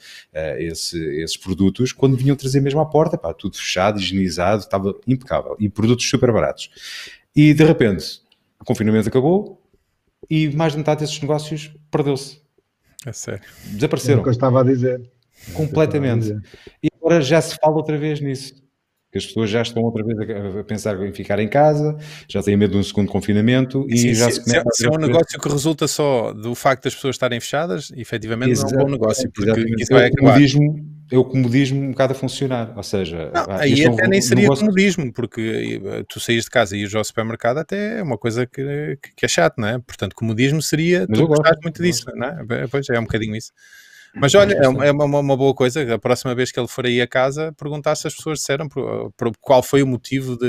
esse, 0.59 0.99
esses 1.21 1.37
produtos 1.37 1.93
quando 1.93 2.17
vinham 2.17 2.37
trazer 2.37 2.61
mesmo 2.61 2.81
à 2.81 2.87
porta, 2.87 3.19
pá, 3.19 3.35
tudo 3.35 3.57
fechado, 3.57 3.99
higienizado, 3.99 4.63
estava 4.63 4.95
impecável 5.07 5.57
e 5.59 5.69
produtos 5.69 6.09
super 6.09 6.33
baratos. 6.33 6.71
E 7.35 7.53
de 7.53 7.65
repente 7.65 8.23
o 8.61 8.65
confinamento 8.65 9.09
acabou 9.09 9.63
e 10.29 10.49
mais 10.51 10.73
de 10.73 10.79
metade 10.79 11.01
desses 11.01 11.21
negócios 11.21 11.75
perdeu-se. 11.91 12.41
É 13.07 13.13
sério. 13.13 13.43
Desapareceram. 13.65 14.19
É 14.19 14.21
o 14.21 14.23
que 14.23 14.29
eu 14.29 14.33
estava 14.33 14.61
a 14.61 14.65
dizer. 14.65 15.11
Completamente. 15.55 16.37
E 16.83 16.89
agora 16.97 17.23
já 17.23 17.41
se 17.41 17.57
fala 17.57 17.77
outra 17.77 17.97
vez 17.97 18.21
nisso 18.21 18.55
que 19.11 19.19
as 19.19 19.27
pessoas 19.27 19.51
já 19.51 19.63
estão 19.63 19.83
outra 19.83 20.05
vez 20.05 20.19
a, 20.21 20.65
pensar 20.65 21.01
em 21.05 21.13
ficar 21.13 21.39
em 21.41 21.49
casa, 21.49 21.97
já 22.29 22.43
têm 22.43 22.57
medo 22.57 22.73
de 22.73 22.79
um 22.79 22.83
segundo 22.83 23.11
confinamento 23.11 23.85
e 23.89 23.99
Sim, 23.99 24.15
já 24.15 24.31
se, 24.31 24.43
se, 24.43 24.63
se 24.73 24.87
é 24.87 24.91
um 24.91 24.99
negócio 24.99 25.39
que 25.39 25.49
resulta 25.49 25.89
só 25.89 26.33
do 26.33 26.55
facto 26.55 26.85
das 26.85 26.95
pessoas 26.95 27.17
estarem 27.17 27.41
fechadas, 27.41 27.91
efetivamente 27.97 28.53
Exato, 28.53 28.73
não 28.73 28.81
é 28.81 28.83
um 28.83 28.87
bom 28.87 28.93
negócio, 28.93 29.31
porque 29.33 29.51
exatamente. 29.51 29.83
isso 29.83 29.93
vai 29.93 30.07
acabar. 30.07 30.33
Comodismo, 30.33 30.91
é 31.11 31.19
o 31.19 31.25
comodismo 31.25 31.83
um 31.83 31.91
bocado 31.91 32.13
a 32.13 32.15
funcionar, 32.15 32.73
ou 32.77 32.83
seja... 32.85 33.33
Não, 33.35 33.57
aí 33.57 33.85
até 33.85 34.03
é 34.03 34.07
um, 34.07 34.09
nem 34.09 34.21
seria 34.21 34.43
negócio... 34.43 34.65
comodismo, 34.65 35.13
porque 35.13 35.81
eh, 35.85 36.05
tu 36.09 36.21
saís 36.21 36.45
de 36.45 36.51
casa 36.51 36.77
e 36.77 36.83
ires 36.83 36.95
ao 36.95 37.03
supermercado 37.03 37.59
até 37.59 37.99
é 37.99 38.03
uma 38.03 38.17
coisa 38.17 38.47
que, 38.47 38.97
que 39.17 39.27
é 39.27 39.29
chato, 39.29 39.59
não 39.59 39.67
é? 39.67 39.79
Portanto, 39.81 40.15
comodismo 40.15 40.63
seria, 40.63 41.05
Mas 41.09 41.19
tu 41.19 41.27
gostas 41.27 41.59
muito 41.65 41.83
disso, 41.83 42.05
não 42.15 42.29
é? 42.29 42.69
Pois 42.71 42.89
é, 42.89 42.95
é 42.95 43.01
um 43.01 43.05
bocadinho 43.05 43.35
isso. 43.35 43.51
Mas 44.15 44.35
olha, 44.35 44.55
é, 44.55 44.69
uma, 44.69 44.87
é 44.87 44.91
uma, 44.91 45.05
uma, 45.05 45.37
boa 45.37 45.55
coisa. 45.55 45.95
A 45.95 45.99
próxima 45.99 46.35
vez 46.35 46.51
que 46.51 46.59
ele 46.59 46.67
for 46.67 46.85
aí 46.85 47.01
a 47.01 47.07
casa, 47.07 47.55
perguntar 47.57 47.95
se 47.95 48.07
as 48.07 48.15
pessoas 48.15 48.41
disseram 48.41 48.69
por, 48.69 49.13
por, 49.17 49.33
qual 49.41 49.63
foi 49.63 49.83
o 49.83 49.87
motivo 49.87 50.37
de, 50.37 50.47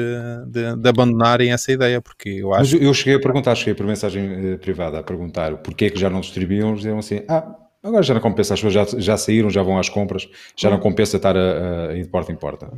de, 0.48 0.76
de, 0.78 0.90
abandonarem 0.90 1.52
essa 1.52 1.72
ideia, 1.72 2.02
porque 2.02 2.30
eu 2.30 2.54
acho. 2.54 2.76
Mas 2.76 2.84
eu 2.84 2.94
cheguei 2.94 3.16
a 3.16 3.20
perguntar, 3.20 3.54
cheguei 3.56 3.74
por 3.74 3.86
mensagem 3.86 4.54
eh, 4.54 4.58
privada 4.58 5.00
a 5.00 5.04
perguntar 5.04 5.58
porquê 5.58 5.86
é 5.86 5.90
que 5.90 6.00
já 6.00 6.10
não 6.10 6.22
distribuíam, 6.22 6.74
diziam 6.74 6.98
assim: 6.98 7.22
ah, 7.28 7.56
agora 7.84 8.02
já 8.02 8.14
não 8.14 8.22
compensa, 8.22 8.54
as 8.54 8.62
pessoas 8.62 8.92
já, 8.92 9.00
já 9.00 9.18
saíram, 9.18 9.50
já 9.50 9.62
vão 9.62 9.78
às 9.78 9.90
compras, 9.90 10.28
já 10.58 10.70
não 10.70 10.80
compensa 10.80 11.18
estar 11.18 11.38
a, 11.38 11.90
a 11.90 11.96
ir 11.96 12.04
de 12.04 12.10
porta 12.10 12.32
em 12.32 12.36
porta. 12.36 12.72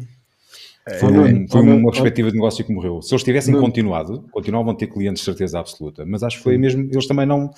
É, 0.86 0.96
foi, 0.96 1.12
um, 1.12 1.48
foi 1.48 1.62
uma 1.62 1.92
perspectiva 1.92 2.30
de 2.30 2.36
negócio 2.36 2.66
que 2.66 2.74
morreu. 2.74 3.02
Se 3.02 3.14
eles 3.14 3.24
tivessem 3.24 3.58
continuado, 3.58 4.26
continuavam 4.32 4.74
a 4.74 4.76
ter 4.76 4.88
clientes 4.88 5.22
de 5.22 5.26
certeza 5.26 5.60
absoluta, 5.60 6.06
mas 6.06 6.24
acho 6.24 6.38
que 6.38 6.44
foi 6.44 6.58
mesmo, 6.58 6.84
eles 6.92 7.08
também 7.08 7.26
não, 7.26 7.50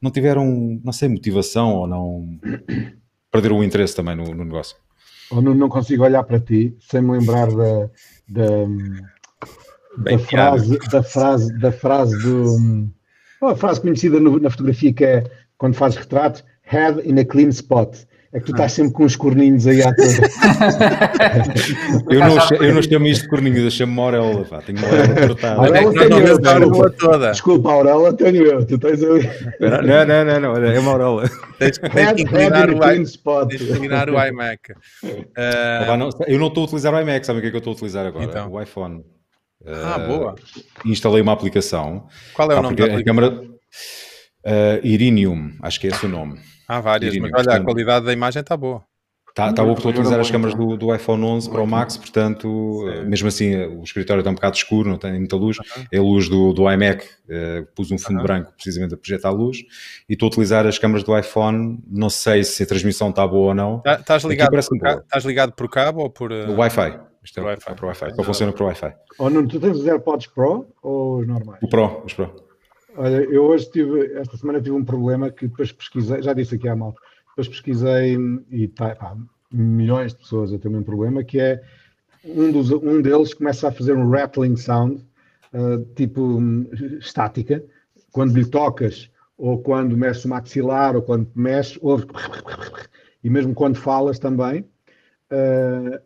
não 0.00 0.10
tiveram, 0.10 0.80
não 0.82 0.92
sei, 0.92 1.08
motivação 1.08 1.74
ou 1.74 1.86
não 1.86 2.40
perderam 3.30 3.58
o 3.58 3.64
interesse 3.64 3.94
também 3.94 4.16
no, 4.16 4.24
no 4.34 4.44
negócio. 4.44 4.76
Ou 5.30 5.40
não, 5.40 5.54
não, 5.54 5.68
consigo 5.68 6.04
olhar 6.04 6.22
para 6.24 6.40
ti 6.40 6.76
sem 6.80 7.00
me 7.00 7.12
lembrar 7.12 7.46
da, 7.46 7.90
da, 8.28 8.66
da 9.98 10.18
frase, 10.18 10.78
da 10.90 11.02
frase, 11.02 11.58
da 11.58 11.72
frase 11.72 12.18
do. 12.18 12.90
a 13.42 13.54
frase 13.54 13.80
conhecida 13.80 14.18
no, 14.18 14.38
na 14.38 14.50
fotografia 14.50 14.92
que 14.92 15.04
é 15.04 15.24
quando 15.56 15.74
fazes 15.74 15.98
retratos, 15.98 16.44
head 16.62 17.00
in 17.08 17.18
a 17.18 17.24
clean 17.24 17.48
spot. 17.48 17.96
É 18.34 18.40
que 18.40 18.46
tu 18.46 18.52
estás 18.52 18.72
sempre 18.72 18.94
com 18.94 19.04
os 19.04 19.14
corninhos 19.14 19.66
aí 19.66 19.82
à 19.82 19.94
toa. 19.94 20.06
eu, 22.08 22.20
não, 22.20 22.66
eu 22.66 22.74
não 22.74 22.82
chamo 22.82 23.06
isto 23.06 23.24
de 23.24 23.28
corninhos, 23.28 23.58
eu 23.58 23.70
chamo-me 23.70 24.00
auréola, 24.00 24.44
pá. 24.46 24.62
Tenho 24.62 24.78
uma 24.78 24.88
cortada. 25.28 25.60
Auréola 25.60 25.92
tenho 25.92 26.26
eu, 26.26 26.38
desculpa. 26.38 26.90
Toda. 26.98 27.30
Desculpa, 27.30 27.68
a 27.68 27.72
auréola 27.74 28.16
tenho 28.16 28.42
eu. 28.46 28.64
Tu 28.64 28.78
tens 28.78 29.02
eu. 29.02 29.18
Não, 29.60 30.06
não, 30.06 30.24
não, 30.24 30.40
não, 30.40 30.56
é 30.56 30.78
uma 30.78 30.92
auréola. 30.92 31.30
Tens, 31.58 31.76
tens 31.76 32.12
que 32.14 32.22
inclinar 32.22 32.70
o, 34.08 34.26
iMac. 34.26 34.72
Uh... 34.72 35.96
Não, 35.98 36.08
eu 36.26 36.38
não 36.38 36.46
estou 36.46 36.62
a 36.62 36.64
utilizar 36.64 36.94
o 36.94 37.00
iMac, 37.00 37.26
sabe 37.26 37.38
o 37.38 37.42
que 37.42 37.48
é 37.48 37.50
que 37.50 37.56
eu 37.56 37.58
estou 37.58 37.72
a 37.72 37.76
utilizar 37.76 38.06
agora? 38.06 38.24
Então. 38.24 38.50
O 38.50 38.62
iPhone. 38.62 39.04
Ah, 39.66 39.98
uh, 39.98 40.06
boa. 40.08 40.34
Instalei 40.86 41.20
uma 41.20 41.32
aplicação. 41.32 42.06
Qual 42.32 42.50
é 42.50 42.58
o 42.58 42.62
nome 42.62 42.76
da 42.76 42.84
aplicação? 42.84 43.00
A 43.00 43.04
câmera, 43.04 43.42
uh, 44.46 44.86
Irinium, 44.86 45.52
acho 45.60 45.78
que 45.78 45.86
é 45.86 45.90
esse 45.90 46.06
o 46.06 46.08
nome. 46.08 46.40
Há 46.72 46.80
várias, 46.80 47.14
mas 47.18 47.30
olha, 47.34 47.58
a 47.58 47.60
qualidade 47.62 48.06
da 48.06 48.14
imagem 48.14 48.40
está 48.40 48.56
boa. 48.56 48.82
Está 49.28 49.52
tá 49.52 49.62
bom 49.62 49.74
porque 49.74 49.88
estou 49.88 49.90
a 49.90 49.92
utilizar 49.92 50.20
as 50.20 50.30
câmaras 50.30 50.54
do, 50.54 50.76
do, 50.76 50.94
iPhone 50.94 51.22
11 51.22 51.50
Pro 51.50 51.66
Max, 51.66 51.98
portanto, 51.98 52.84
Sim. 52.86 53.04
mesmo 53.04 53.28
assim, 53.28 53.56
o 53.64 53.82
escritório 53.82 54.20
está 54.20 54.30
um 54.30 54.34
bocado 54.34 54.56
escuro, 54.56 54.88
não 54.88 54.96
tem 54.96 55.12
muita 55.18 55.36
luz. 55.36 55.58
É 55.90 55.98
a 55.98 56.02
luz 56.02 56.30
do, 56.30 56.54
do 56.54 56.70
iMac, 56.70 57.04
uh, 57.04 57.66
pus 57.74 57.90
um 57.90 57.98
fundo 57.98 58.22
branco 58.22 58.52
precisamente 58.54 58.94
a 58.94 58.96
projetar 58.96 59.28
a 59.28 59.32
luz. 59.32 59.58
E 60.08 60.14
estou 60.14 60.26
a 60.26 60.30
utilizar 60.30 60.66
as 60.66 60.78
câmaras 60.78 61.04
do 61.04 61.18
iPhone, 61.18 61.78
não 61.86 62.08
sei 62.08 62.42
se 62.42 62.62
a 62.62 62.66
transmissão 62.66 63.10
está 63.10 63.26
boa 63.26 63.48
ou 63.48 63.54
não. 63.54 63.80
Tá, 63.80 63.96
estás 63.96 64.22
ligado, 64.24 64.50
por, 64.50 64.58
estás 64.58 65.24
ligado 65.26 65.52
por 65.52 65.68
cabo 65.68 66.02
ou 66.02 66.10
por. 66.10 66.32
Uh... 66.32 66.54
Wi-Fi. 66.56 66.98
Isto 67.22 67.40
é 67.40 67.42
Wi-Fi. 67.42 67.74
Para 67.74 67.84
o 67.84 67.88
Wi-Fi. 67.88 68.14
Só 68.14 68.22
funciona 68.22 68.52
para 68.52 68.64
o 68.64 68.66
Wi-Fi. 68.66 68.94
Oh, 69.18 69.28
não, 69.28 69.46
tu 69.46 69.60
tens 69.60 69.76
os 69.76 69.86
AirPods 69.86 70.26
Pro 70.28 70.66
ou 70.82 71.20
os 71.20 71.26
normais? 71.26 71.58
O 71.62 71.68
Pro, 71.68 72.02
os 72.04 72.14
Pro. 72.14 72.51
Olha, 72.96 73.22
eu 73.24 73.44
hoje 73.44 73.70
tive, 73.70 74.12
esta 74.14 74.36
semana 74.36 74.60
tive 74.60 74.76
um 74.76 74.84
problema 74.84 75.30
que 75.30 75.48
depois 75.48 75.72
pesquisei, 75.72 76.22
já 76.22 76.32
disse 76.32 76.56
aqui 76.56 76.68
à 76.68 76.76
malta 76.76 77.00
depois 77.32 77.48
pesquisei 77.48 78.16
e 78.50 78.68
tá, 78.68 78.94
pá, 78.94 79.16
milhões 79.50 80.12
de 80.12 80.18
pessoas 80.18 80.52
a 80.52 80.58
ter 80.58 80.68
o 80.68 80.70
mesmo 80.70 80.84
problema, 80.84 81.24
que 81.24 81.40
é 81.40 81.62
um, 82.24 82.52
dos, 82.52 82.70
um 82.70 83.00
deles 83.00 83.34
começa 83.34 83.68
a 83.68 83.72
fazer 83.72 83.96
um 83.96 84.10
rattling 84.10 84.56
sound, 84.56 85.04
uh, 85.54 85.82
tipo 85.94 86.20
um, 86.20 86.68
estática, 87.00 87.64
quando 88.12 88.36
lhe 88.36 88.44
tocas, 88.44 89.10
ou 89.38 89.62
quando 89.62 89.96
mexe 89.96 90.26
o 90.26 90.30
maxilar, 90.30 90.94
ou 90.94 91.02
quando 91.02 91.28
mexe, 91.34 91.78
ouve, 91.82 92.06
e 93.24 93.30
mesmo 93.30 93.54
quando 93.54 93.76
falas 93.76 94.18
também. 94.18 94.60
Uh, 95.30 95.98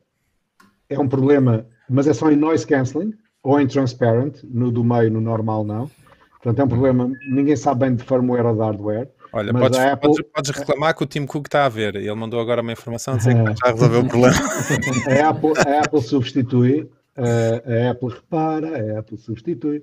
é 0.89 0.99
um 0.99 1.09
problema, 1.09 1.67
mas 1.91 2.07
é 2.07 2.15
só 2.15 2.31
em 2.31 2.37
noise 2.37 2.65
cancelling 2.65 3.13
ou 3.43 3.61
em 3.61 3.67
transparent, 3.67 4.43
no 4.45 4.71
do 4.71 4.85
meio, 4.85 5.11
no 5.11 5.21
normal 5.21 5.65
não. 5.65 5.91
Portanto, 6.47 6.61
é 6.61 6.65
um 6.65 6.69
problema, 6.69 7.11
ninguém 7.29 7.57
sabe 7.57 7.81
bem 7.81 7.97
de 7.97 8.05
firmware 8.05 8.47
ou 8.47 8.55
de 8.55 8.61
hardware. 8.61 9.09
Olha, 9.33 9.53
podes, 9.53 9.81
Apple... 9.81 10.11
podes, 10.11 10.25
podes, 10.33 10.51
reclamar 10.53 10.95
que 10.95 11.03
o 11.03 11.07
Tim 11.07 11.27
Cook 11.27 11.49
está 11.49 11.65
a 11.65 11.69
ver. 11.69 11.97
Ele 11.97 12.15
mandou 12.15 12.39
agora 12.39 12.63
uma 12.63 12.71
informação 12.71 13.17
dizer 13.17 13.35
que 13.35 13.43
já 13.43 13.73
resolveu 13.73 14.03
o 14.03 14.07
problema. 14.07 14.37
a, 15.11 15.29
Apple, 15.29 15.53
a 15.59 15.81
Apple 15.81 16.03
substitui, 16.03 16.89
a 17.17 17.91
Apple 17.91 18.11
repara, 18.11 18.95
a 18.95 19.01
Apple 19.01 19.19
substitui. 19.19 19.83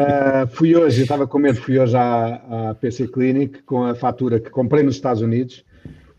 uh, 0.00 0.46
fui 0.56 0.74
hoje, 0.74 1.00
eu 1.00 1.02
estava 1.02 1.26
com 1.26 1.38
medo, 1.38 1.60
fui 1.60 1.78
hoje 1.78 1.94
à, 1.94 2.70
à, 2.70 2.74
PC 2.74 3.08
Clinic 3.08 3.62
com 3.64 3.84
a 3.84 3.94
fatura 3.94 4.40
que 4.40 4.48
comprei 4.48 4.82
nos 4.82 4.94
Estados 4.94 5.20
Unidos, 5.20 5.66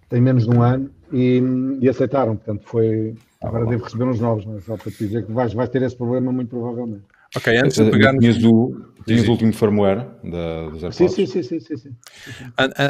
tem 0.09 0.21
menos 0.21 0.45
de 0.45 0.55
um 0.55 0.61
ano, 0.61 0.91
e, 1.11 1.41
e 1.81 1.89
aceitaram. 1.89 2.35
Portanto, 2.35 2.61
foi. 2.65 3.15
Agora 3.41 3.65
devo 3.65 3.85
receber 3.85 4.03
uns 4.03 4.19
novos, 4.19 4.45
não 4.45 4.57
é? 4.57 4.59
só 4.59 4.77
para 4.77 4.91
te 4.91 5.07
dizer 5.07 5.25
que 5.25 5.31
vais, 5.31 5.53
vais 5.53 5.69
ter 5.69 5.81
esse 5.81 5.95
problema 5.95 6.31
muito 6.31 6.49
provavelmente. 6.49 7.05
Ok, 7.35 7.57
antes 7.57 7.77
de 7.77 7.91
pegarmos... 7.91 8.21
Tinhas 8.23 8.43
o, 8.43 8.89
tinhas 9.05 9.27
o 9.27 9.31
último 9.31 9.53
firmware 9.53 10.05
da, 10.23 10.69
dos 10.69 10.83
AirPods? 10.83 10.95
Sim, 10.95 11.25
sim, 11.25 11.43
sim, 11.43 11.59
sim, 11.59 11.77
sim, 11.77 11.95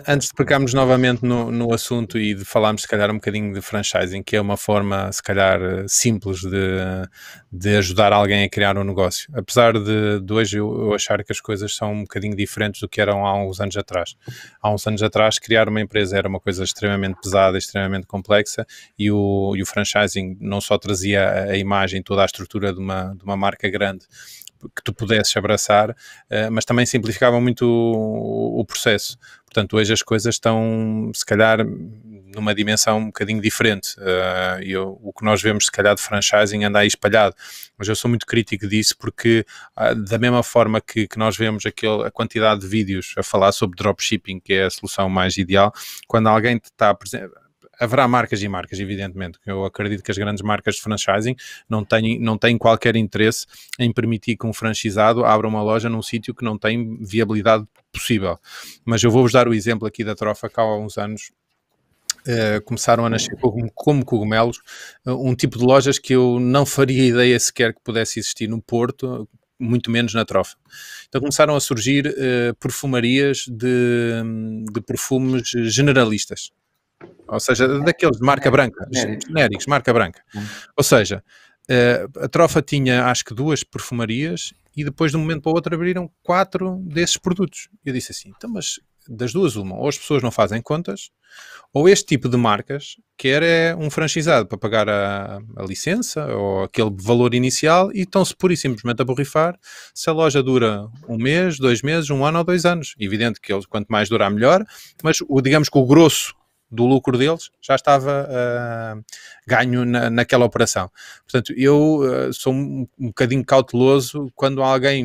Antes 0.08 0.30
de 0.30 0.34
pegarmos 0.34 0.74
novamente 0.74 1.24
no, 1.24 1.52
no 1.52 1.74
assunto 1.74 2.18
e 2.18 2.34
de 2.34 2.44
falarmos, 2.44 2.82
se 2.82 2.88
calhar, 2.88 3.10
um 3.12 3.16
bocadinho 3.16 3.54
de 3.54 3.62
franchising, 3.62 4.24
que 4.24 4.36
é 4.36 4.42
uma 4.42 4.58
forma, 4.58 5.12
se 5.12 5.24
calhar, 5.24 5.60
simples 5.88 6.42
de, 6.42 6.78
de 7.52 7.78
ajudar 7.78 8.14
alguém 8.14 8.44
a 8.44 8.50
criar 8.50 8.78
um 8.78 8.84
negócio. 8.84 9.30
Apesar 9.34 9.74
de, 9.74 10.20
de 10.20 10.34
hoje 10.34 10.58
eu, 10.58 10.86
eu 10.86 10.94
achar 10.94 11.24
que 11.24 11.32
as 11.32 11.42
coisas 11.42 11.76
são 11.76 11.94
um 11.94 12.02
bocadinho 12.02 12.36
diferentes 12.36 12.82
do 12.82 12.88
que 12.88 13.02
eram 13.02 13.26
há 13.26 13.36
uns 13.44 13.60
anos 13.60 13.76
atrás. 13.76 14.16
Há 14.62 14.72
uns 14.72 14.86
anos 14.86 15.02
atrás, 15.02 15.40
criar 15.40 15.68
uma 15.68 15.82
empresa 15.82 16.18
era 16.18 16.28
uma 16.28 16.40
coisa 16.40 16.64
extremamente 16.64 17.20
pesada, 17.22 17.58
extremamente 17.58 18.06
complexa 18.06 18.66
e 18.98 19.12
o, 19.12 19.56
e 19.56 19.64
o 19.64 19.66
franchising 19.66 20.38
não 20.40 20.62
só 20.62 20.78
trazia 20.78 21.28
a, 21.28 21.44
a 21.52 21.58
imagem, 21.58 22.04
toda 22.04 22.22
a 22.22 22.26
estrutura 22.26 22.72
de 22.72 22.80
uma, 22.80 23.16
de 23.16 23.24
uma 23.24 23.36
marca 23.36 23.68
grande, 23.70 24.06
que 24.76 24.84
tu 24.84 24.94
pudesses 24.94 25.36
abraçar, 25.38 25.92
uh, 25.92 26.52
mas 26.52 26.66
também 26.66 26.86
simplificavam 26.86 27.40
muito 27.40 27.66
o, 27.66 28.60
o, 28.60 28.66
processo. 28.66 29.18
Portanto, 29.46 29.78
hoje 29.78 29.94
as 29.94 30.02
coisas 30.02 30.36
estão, 30.36 31.12
se 31.14 31.26
calhar, 31.26 31.60
numa 32.36 32.54
dimensão 32.54 33.00
um 33.00 33.06
bocadinho 33.08 33.42
diferente. 33.42 33.96
Uh, 34.00 34.62
eu, 34.62 35.00
o 35.02 35.14
que 35.14 35.24
nós 35.24 35.42
vemos, 35.42 35.66
se 35.66 35.72
calhar, 35.72 35.96
de 35.96 36.02
franchising 36.02 36.64
anda 36.64 36.80
aí 36.80 36.88
espalhado, 36.88 37.36
mas 37.78 37.88
eu 37.88 37.96
sou 37.96 38.10
muito 38.10 38.26
crítico 38.26 38.68
disso 38.68 38.96
porque, 38.98 39.46
uh, 39.78 39.96
da 39.96 40.18
mesma 40.18 40.44
forma 40.44 40.82
que, 40.82 41.08
que 41.08 41.18
nós 41.18 41.38
vemos 41.38 41.66
aquele, 41.66 42.04
a 42.06 42.12
quantidade 42.12 42.62
de 42.62 42.68
vídeos 42.68 43.14
a 43.18 43.24
falar 43.24 43.52
sobre 43.52 43.76
dropshipping, 43.78 44.40
que 44.40 44.54
é 44.54 44.66
a 44.66 44.70
solução 44.70 45.10
mais 45.10 45.38
ideal, 45.38 45.74
quando 46.08 46.28
alguém 46.28 46.58
está, 46.64 46.94
por 46.94 47.08
exemplo, 47.08 47.49
haverá 47.80 48.08
marcas 48.08 48.42
e 48.42 48.48
marcas, 48.48 48.80
evidentemente. 48.80 49.40
Eu 49.46 49.66
acredito 49.66 50.04
que 50.04 50.12
as 50.12 50.18
grandes 50.18 50.44
marcas 50.44 50.76
de 50.76 50.82
franchising 50.82 51.36
não 51.70 51.84
têm, 51.84 52.20
não 52.20 52.38
têm 52.38 52.58
qualquer 52.58 52.96
interesse 52.96 53.46
em 53.80 53.92
permitir 53.92 54.36
que 54.38 54.46
um 54.46 54.54
franchisado 54.54 55.24
abra 55.24 55.48
uma 55.48 55.62
loja 55.62 55.90
num 55.90 56.02
sítio 56.02 56.34
que 56.34 56.44
não 56.44 56.58
tem 56.58 56.98
viabilidade 57.04 57.66
possível. 57.92 58.38
Mas 58.86 59.04
eu 59.04 59.12
vou-vos 59.12 59.32
dar 59.32 59.48
o 59.48 59.54
exemplo 59.54 59.88
aqui 59.88 60.04
da 60.04 60.16
Trofa, 60.16 60.50
que 60.50 60.60
há 60.60 60.76
uns 60.78 60.98
anos 60.98 61.32
Uh, 62.28 62.62
começaram 62.66 63.06
a 63.06 63.10
nascer 63.10 63.36
como, 63.40 63.72
como 63.74 64.06
cogumelos, 64.06 64.58
uh, 65.06 65.14
um 65.14 65.34
tipo 65.34 65.58
de 65.58 65.64
lojas 65.64 65.98
que 65.98 66.14
eu 66.14 66.38
não 66.38 66.66
faria 66.66 67.08
ideia 67.08 67.40
sequer 67.40 67.74
que 67.74 67.80
pudesse 67.82 68.20
existir 68.20 68.46
no 68.46 68.62
Porto, 68.62 69.28
muito 69.60 69.92
menos 69.92 70.14
na 70.14 70.24
trofa. 70.26 70.56
Então 71.08 71.20
começaram 71.20 71.56
a 71.56 71.60
surgir 71.60 72.08
uh, 72.08 72.56
perfumarias 72.60 73.46
de, 73.48 74.22
de, 74.72 74.82
perfumes 74.82 75.50
generalistas. 75.72 76.52
Ou 77.28 77.40
seja, 77.40 77.68
daqueles 77.80 78.18
de 78.18 78.26
marca 78.26 78.50
branca, 78.50 78.88
genéricos, 78.92 79.66
marca 79.68 79.94
branca. 79.94 80.22
Ou 80.76 80.84
seja, 80.84 81.24
uh, 81.70 82.26
a 82.26 82.28
trofa 82.28 82.62
tinha 82.62 83.06
acho 83.06 83.24
que 83.24 83.34
duas 83.34 83.64
perfumarias 83.64 84.54
e 84.76 84.84
depois 84.84 85.12
de 85.12 85.18
um 85.18 85.22
momento 85.22 85.44
para 85.44 85.52
o 85.52 85.56
outro 85.56 85.76
abriram 85.76 86.10
quatro 86.24 86.78
desses 86.86 87.18
produtos. 87.18 87.70
Eu 87.86 87.94
disse 87.94 88.12
assim, 88.12 88.34
então 88.36 88.50
mas 88.50 88.80
das 89.08 89.34
duas 89.34 89.56
uma, 89.56 89.76
ou 89.76 89.88
as 89.88 89.98
pessoas 89.98 90.22
não 90.22 90.30
fazem 90.30 90.62
contas, 90.62 91.10
ou 91.74 91.90
este 91.90 92.06
tipo 92.06 92.30
de 92.30 92.38
marcas 92.38 92.96
quer 93.18 93.42
é 93.44 93.76
um 93.76 93.90
franchisado 93.90 94.48
para 94.48 94.58
pagar 94.58 94.90
a, 94.90 95.40
a 95.58 95.64
licença 95.64 96.26
ou 96.36 96.64
aquele 96.64 96.92
valor 97.00 97.34
inicial 97.34 97.92
e 97.94 98.02
estão-se 98.02 98.36
pura 98.36 98.54
e 98.54 98.58
simplesmente 98.58 99.02
a 99.02 99.06
borrifar 99.06 99.58
se 99.94 100.10
a 100.10 100.14
loja 100.14 100.42
dura 100.42 100.88
um 101.08 101.18
mês, 101.18 101.58
dois 101.58 101.82
meses, 101.82 102.10
um 102.10 102.24
ano 102.24 102.40
ou 102.40 102.44
dois 102.44 102.66
anos. 102.66 102.96
Evidente 103.00 103.40
que 103.42 103.54
quanto 103.68 103.88
mais 103.88 104.10
durar 104.10 104.32
melhor, 104.32 104.64
mas 105.04 105.18
o, 105.28 105.42
digamos 105.42 105.70
que 105.70 105.78
o 105.78 105.86
grosso 105.86 106.36
do 106.72 106.86
lucro 106.86 107.18
deles 107.18 107.50
já 107.62 107.76
estava 107.76 108.28
uh, 108.30 109.04
ganho 109.48 109.86
na, 109.86 110.10
naquela 110.10 110.46
operação. 110.46 110.90
Portanto, 111.24 111.54
eu 111.58 112.00
uh, 112.00 112.34
sou 112.34 112.54
um, 112.54 112.88
um 113.00 113.08
bocadinho 113.08 113.44
cauteloso 113.44 114.32
quando 114.36 114.62
alguém, 114.62 115.04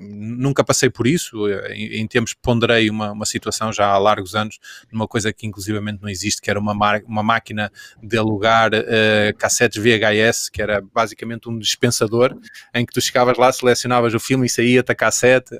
nunca 0.00 0.62
passei 0.62 0.88
por 0.88 1.06
isso, 1.06 1.48
em, 1.70 2.00
em 2.00 2.06
tempos 2.06 2.34
ponderei 2.34 2.88
uma, 2.88 3.12
uma 3.12 3.26
situação 3.26 3.72
já 3.72 3.86
há 3.86 3.98
largos 3.98 4.34
anos, 4.34 4.58
numa 4.92 5.08
coisa 5.08 5.32
que 5.32 5.46
inclusivamente 5.46 6.00
não 6.00 6.08
existe, 6.08 6.40
que 6.40 6.50
era 6.50 6.60
uma, 6.60 6.72
uma 7.06 7.22
máquina 7.22 7.72
de 8.02 8.16
alugar 8.16 8.70
uh, 8.72 9.36
cassetes 9.36 9.82
VHS, 9.82 10.48
que 10.48 10.62
era 10.62 10.80
basicamente 10.80 11.48
um 11.48 11.58
dispensador, 11.58 12.36
em 12.72 12.86
que 12.86 12.92
tu 12.92 13.00
chegavas 13.00 13.36
lá, 13.36 13.52
selecionavas 13.52 14.14
o 14.14 14.20
filme 14.20 14.46
e 14.46 14.50
saía-te 14.50 14.92
a 14.92 14.94
cassete, 14.94 15.54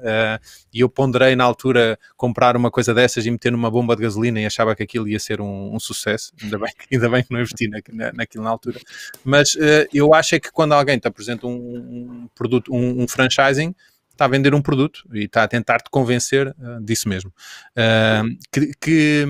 e 0.73 0.81
eu 0.81 0.89
ponderei 0.89 1.35
na 1.37 1.45
altura 1.45 1.99
comprar 2.17 2.57
uma 2.57 2.71
coisa 2.71 2.95
dessas 2.95 3.27
e 3.27 3.31
meter 3.31 3.53
numa 3.53 3.71
bomba 3.71 3.97
de 3.97 4.03
gasolina 4.03 4.41
e 4.41 4.47
achava 4.47 4.75
que 4.75 4.83
aquilo 4.83 5.09
ia 5.09 5.19
ser 5.25 5.41
um, 5.41 5.75
um 5.75 5.81
sucesso, 5.81 6.33
ainda 6.43 6.59
bem, 6.59 6.73
ainda 6.93 7.09
bem 7.09 7.25
que 7.25 7.33
não 7.33 7.41
investi 7.41 7.69
na, 7.69 7.79
na, 7.93 8.13
naquilo 8.13 8.45
na 8.45 8.51
altura. 8.51 8.81
Mas 9.25 9.55
uh, 9.55 9.87
eu 9.93 10.15
acho 10.15 10.35
é 10.35 10.41
que 10.41 10.51
quando 10.53 10.73
alguém 10.73 10.99
te 10.99 11.09
apresenta 11.09 11.47
um, 11.47 11.53
um 11.53 12.29
produto, 12.35 12.73
um, 12.73 13.03
um, 13.03 13.09
franchising, 13.09 13.75
está 14.13 14.27
a 14.27 14.29
vender 14.29 14.55
um 14.55 14.63
produto 14.63 15.05
e 15.13 15.25
está 15.25 15.43
a 15.43 15.49
tentar 15.49 15.79
te 15.79 15.91
convencer 15.91 16.49
uh, 16.49 16.83
disso 16.83 17.09
mesmo. 17.09 17.33
Uh, 17.77 18.37
que, 18.53 18.73
que, 18.81 19.25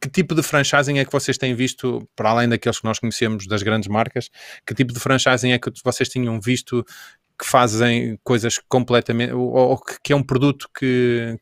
que, 0.00 0.10
tipo 0.10 0.34
de 0.34 0.42
franchising 0.42 0.98
é 0.98 1.04
que 1.04 1.12
vocês 1.12 1.38
têm 1.38 1.54
visto, 1.54 2.08
para 2.16 2.30
além 2.30 2.48
daqueles 2.48 2.80
que 2.80 2.84
nós 2.84 2.98
conhecemos 2.98 3.46
das 3.46 3.62
grandes 3.62 3.88
marcas, 3.88 4.30
que 4.66 4.74
tipo 4.74 4.92
de 4.92 4.98
franchising 4.98 5.52
é 5.52 5.58
que 5.58 5.70
vocês 5.84 6.08
tinham 6.08 6.40
visto 6.40 6.84
que 7.38 7.46
fazem 7.46 8.18
coisas 8.22 8.58
completamente, 8.68 9.32
ou, 9.32 9.52
ou 9.52 9.80
que 10.02 10.12
é 10.12 10.16
um 10.16 10.22
produto 10.22 10.68
que, 10.76 11.38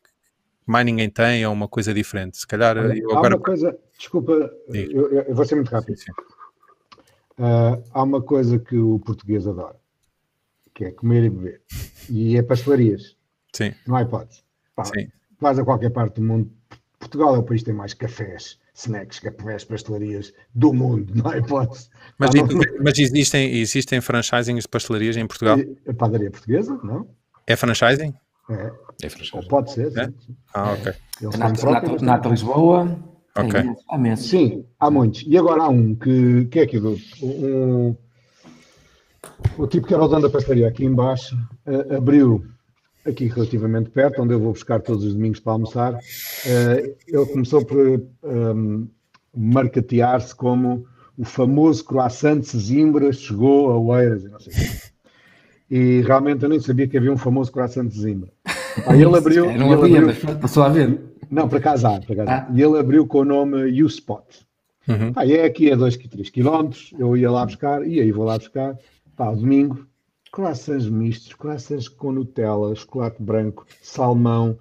mais 0.65 0.85
ninguém 0.85 1.09
tem, 1.09 1.43
é 1.43 1.47
uma 1.47 1.67
coisa 1.67 1.93
diferente. 1.93 2.37
Se 2.37 2.47
calhar 2.47 2.77
Olha, 2.77 2.97
eu 2.97 3.11
agora. 3.11 3.35
Há 3.35 3.37
uma 3.37 3.43
coisa, 3.43 3.77
desculpa, 3.97 4.31
eu, 4.69 5.11
eu, 5.11 5.35
vou 5.35 5.45
ser 5.45 5.55
muito 5.55 5.69
rápido. 5.69 5.97
Sim, 5.97 6.05
sim. 6.05 6.11
Uh, 7.39 7.83
há 7.91 8.03
uma 8.03 8.21
coisa 8.21 8.59
que 8.59 8.77
o 8.77 8.99
português 8.99 9.47
adora, 9.47 9.75
que 10.73 10.85
é 10.85 10.91
comer 10.91 11.23
e 11.23 11.29
beber. 11.29 11.61
E 12.09 12.37
é 12.37 12.43
pastelarias. 12.43 13.15
Sim. 13.53 13.73
Não 13.87 13.95
há 13.95 14.03
hipótese. 14.03 14.43
Pá, 14.75 14.85
Sim. 14.85 15.07
Vais 15.39 15.57
a 15.57 15.63
qualquer 15.63 15.89
parte 15.89 16.15
do 16.15 16.21
mundo. 16.21 16.51
Portugal 16.99 17.35
é 17.35 17.39
o 17.39 17.43
país 17.43 17.61
que 17.61 17.65
tem 17.65 17.73
mais 17.73 17.95
cafés, 17.95 18.59
snacks, 18.75 19.19
cafés, 19.19 19.63
pastelarias 19.63 20.31
do 20.53 20.71
mundo, 20.71 21.11
não 21.15 21.31
há 21.31 21.37
hipótese. 21.37 21.89
Mas, 22.17 22.31
não... 22.35 22.47
mas 22.79 22.99
existem, 22.99 23.57
existem 23.59 23.99
franchisings 23.99 24.63
de 24.63 24.69
pastelarias 24.69 25.17
em 25.17 25.25
Portugal? 25.25 25.57
A 25.87 25.93
padaria 25.93 26.29
portuguesa, 26.29 26.79
não? 26.83 27.09
É 27.47 27.55
franchising? 27.55 28.13
É. 28.49 28.71
É 29.03 29.41
pode 29.47 29.71
ser. 29.71 29.97
É? 29.97 30.05
Sim. 30.05 30.35
Ah, 30.53 30.73
ok. 30.73 30.93
Eles 31.21 32.01
Nata 32.01 32.29
Lisboa. 32.29 32.99
Ok. 33.37 33.61
Há 33.89 34.15
Sim, 34.17 34.65
há 34.79 34.91
muitos. 34.91 35.23
E 35.25 35.37
agora 35.37 35.63
há 35.63 35.69
um 35.69 35.95
que, 35.95 36.45
que 36.45 36.59
é 36.59 36.63
aqui 36.63 36.79
do. 36.79 36.97
Um, 37.21 37.95
o 39.57 39.67
tipo 39.67 39.87
que 39.87 39.93
era 39.93 40.03
o 40.03 40.07
dono 40.07 40.23
da 40.23 40.29
pastelaria 40.29 40.67
aqui 40.67 40.83
embaixo 40.83 41.35
uh, 41.65 41.95
abriu 41.95 42.45
aqui 43.05 43.27
relativamente 43.27 43.89
perto, 43.89 44.21
onde 44.21 44.33
eu 44.33 44.39
vou 44.39 44.51
buscar 44.51 44.81
todos 44.81 45.03
os 45.05 45.13
domingos 45.13 45.39
para 45.39 45.53
almoçar. 45.53 45.93
Uh, 45.93 46.95
ele 47.07 47.25
começou 47.31 47.65
por 47.65 47.77
um, 47.77 48.07
ehm, 48.23 48.87
marketear-se 49.35 50.35
como 50.35 50.85
o 51.17 51.23
famoso 51.23 51.83
croissant 51.85 52.39
de 52.39 52.57
Zimbra 52.57 53.11
chegou 53.13 53.71
a 53.71 53.77
Oeiras 53.77 54.23
e 54.23 54.29
não 54.29 54.39
sei 54.39 54.53
o 54.53 54.55
quê. 54.55 54.91
E 55.69 56.01
realmente 56.01 56.43
eu 56.43 56.49
nem 56.49 56.59
sabia 56.59 56.85
que 56.85 56.97
havia 56.97 57.13
um 57.13 57.17
famoso 57.17 57.49
croissant 57.49 57.87
de 57.87 57.97
Zimbra. 57.97 58.29
Aí 58.85 59.01
ele 59.01 59.17
abriu. 59.17 59.45
não 59.45 59.73
ele 59.73 59.73
havia, 59.73 59.99
abriu, 59.99 60.05
mas 60.25 60.37
passou 60.37 60.63
a 60.63 60.69
ver. 60.69 60.99
Não, 61.29 61.47
para 61.47 61.59
casar, 61.59 62.05
para 62.05 62.15
casar. 62.15 62.47
Ah. 62.49 62.53
E 62.53 62.61
ele 62.61 62.77
abriu 62.77 63.07
com 63.07 63.19
o 63.19 63.25
nome 63.25 63.81
U-Spot. 63.83 64.25
Uhum. 64.87 65.11
Ah, 65.15 65.25
é 65.27 65.45
aqui 65.45 65.71
a 65.71 65.75
2, 65.75 65.97
3 65.97 66.29
km, 66.29 66.71
eu 66.97 67.15
ia 67.15 67.29
lá 67.29 67.45
buscar, 67.45 67.87
e 67.87 67.99
aí 67.99 68.11
vou 68.11 68.25
lá 68.25 68.37
buscar, 68.37 68.77
pá, 69.15 69.31
domingo, 69.31 69.85
croissants 70.31 70.89
mistos, 70.89 71.33
croissants 71.33 71.87
com 71.87 72.11
Nutella, 72.11 72.75
chocolate 72.75 73.21
branco, 73.21 73.65
salmão, 73.81 74.57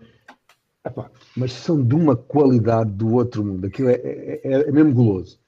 Epá, 0.85 1.11
mas 1.37 1.53
são 1.53 1.83
de 1.83 1.95
uma 1.95 2.17
qualidade 2.17 2.91
do 2.93 3.13
outro 3.13 3.45
mundo, 3.45 3.67
aquilo 3.67 3.91
é, 3.91 3.95
é, 3.95 4.41
é, 4.43 4.69
é 4.69 4.73
mesmo 4.73 4.95
goloso. 4.95 5.39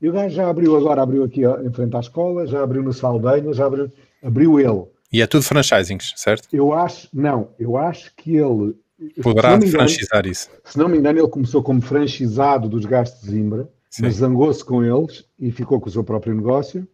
E 0.00 0.08
o 0.08 0.12
gajo 0.12 0.34
já 0.34 0.50
abriu 0.50 0.76
agora, 0.76 1.02
abriu 1.02 1.24
aqui 1.24 1.46
ó, 1.46 1.60
em 1.60 1.72
frente 1.72 1.96
à 1.96 2.00
escola, 2.00 2.46
já 2.46 2.62
abriu 2.62 2.82
no 2.82 2.92
Saldanha, 2.92 3.54
já 3.54 3.66
abriu, 3.66 3.90
abriu 4.22 4.60
ele. 4.60 4.84
E 5.12 5.20
é 5.20 5.26
tudo 5.26 5.44
franchisings, 5.44 6.14
certo? 6.16 6.48
Eu 6.52 6.72
acho, 6.72 7.08
não, 7.12 7.50
eu 7.58 7.76
acho 7.76 8.14
que 8.16 8.36
ele. 8.36 8.74
Poderá 9.22 9.60
franchisar 9.60 10.26
isso. 10.26 10.48
Se 10.64 10.78
não 10.78 10.88
me 10.88 10.96
engano, 10.96 11.18
ele 11.18 11.28
começou 11.28 11.62
como 11.62 11.82
franchisado 11.82 12.68
dos 12.68 12.84
gastos 12.84 13.22
de 13.22 13.32
Zimbra, 13.32 13.68
Sim. 13.90 14.02
mas 14.02 14.14
zangou-se 14.14 14.64
com 14.64 14.82
eles 14.82 15.24
e 15.38 15.50
ficou 15.50 15.80
com 15.80 15.88
o 15.88 15.92
seu 15.92 16.02
próprio 16.02 16.34
negócio. 16.34 16.86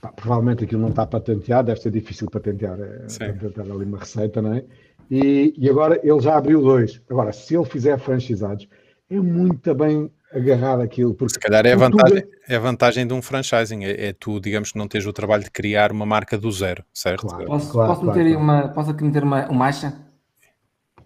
Pá, 0.00 0.12
provavelmente 0.12 0.64
aquilo 0.64 0.80
não 0.80 0.90
está 0.90 1.04
patenteado, 1.04 1.66
deve 1.66 1.80
ser 1.80 1.90
difícil 1.90 2.30
patentear, 2.30 2.78
é, 2.80 3.32
patentear 3.32 3.66
ali 3.70 3.84
uma 3.84 3.98
receita, 3.98 4.40
não 4.40 4.54
é? 4.54 4.64
E, 5.10 5.52
e 5.58 5.68
agora 5.68 6.00
ele 6.02 6.20
já 6.20 6.36
abriu 6.36 6.62
dois. 6.62 7.00
Agora, 7.10 7.32
se 7.32 7.54
ele 7.54 7.64
fizer 7.64 7.98
franchisados, 7.98 8.68
é 9.10 9.20
muito 9.20 9.74
bem 9.74 10.10
agarrar 10.32 10.80
aquilo. 10.80 11.14
Porque 11.14 11.34
Se 11.34 11.40
calhar 11.40 11.66
é 11.66 11.72
a 11.72 11.76
vantagem, 11.76 12.24
é 12.48 12.56
a 12.56 12.60
vantagem 12.60 13.06
de 13.06 13.14
um 13.14 13.22
franchising, 13.22 13.84
é, 13.84 14.08
é, 14.08 14.12
tu, 14.12 14.40
digamos 14.40 14.72
que 14.72 14.78
não 14.78 14.88
tens 14.88 15.06
o 15.06 15.12
trabalho 15.12 15.44
de 15.44 15.50
criar 15.50 15.92
uma 15.92 16.06
marca 16.06 16.36
do 16.36 16.50
zero, 16.50 16.84
certo? 16.92 17.26
Claro, 17.26 17.44
posso, 17.46 17.72
claro, 17.72 17.88
posso, 17.88 18.02
claro, 18.02 18.18
meter, 18.18 18.36
Uma, 18.36 18.68
posso 18.68 18.90
aqui 18.90 19.04
meter 19.04 19.22
uma, 19.22 19.46
uma 19.48 19.66
acha? 19.66 19.92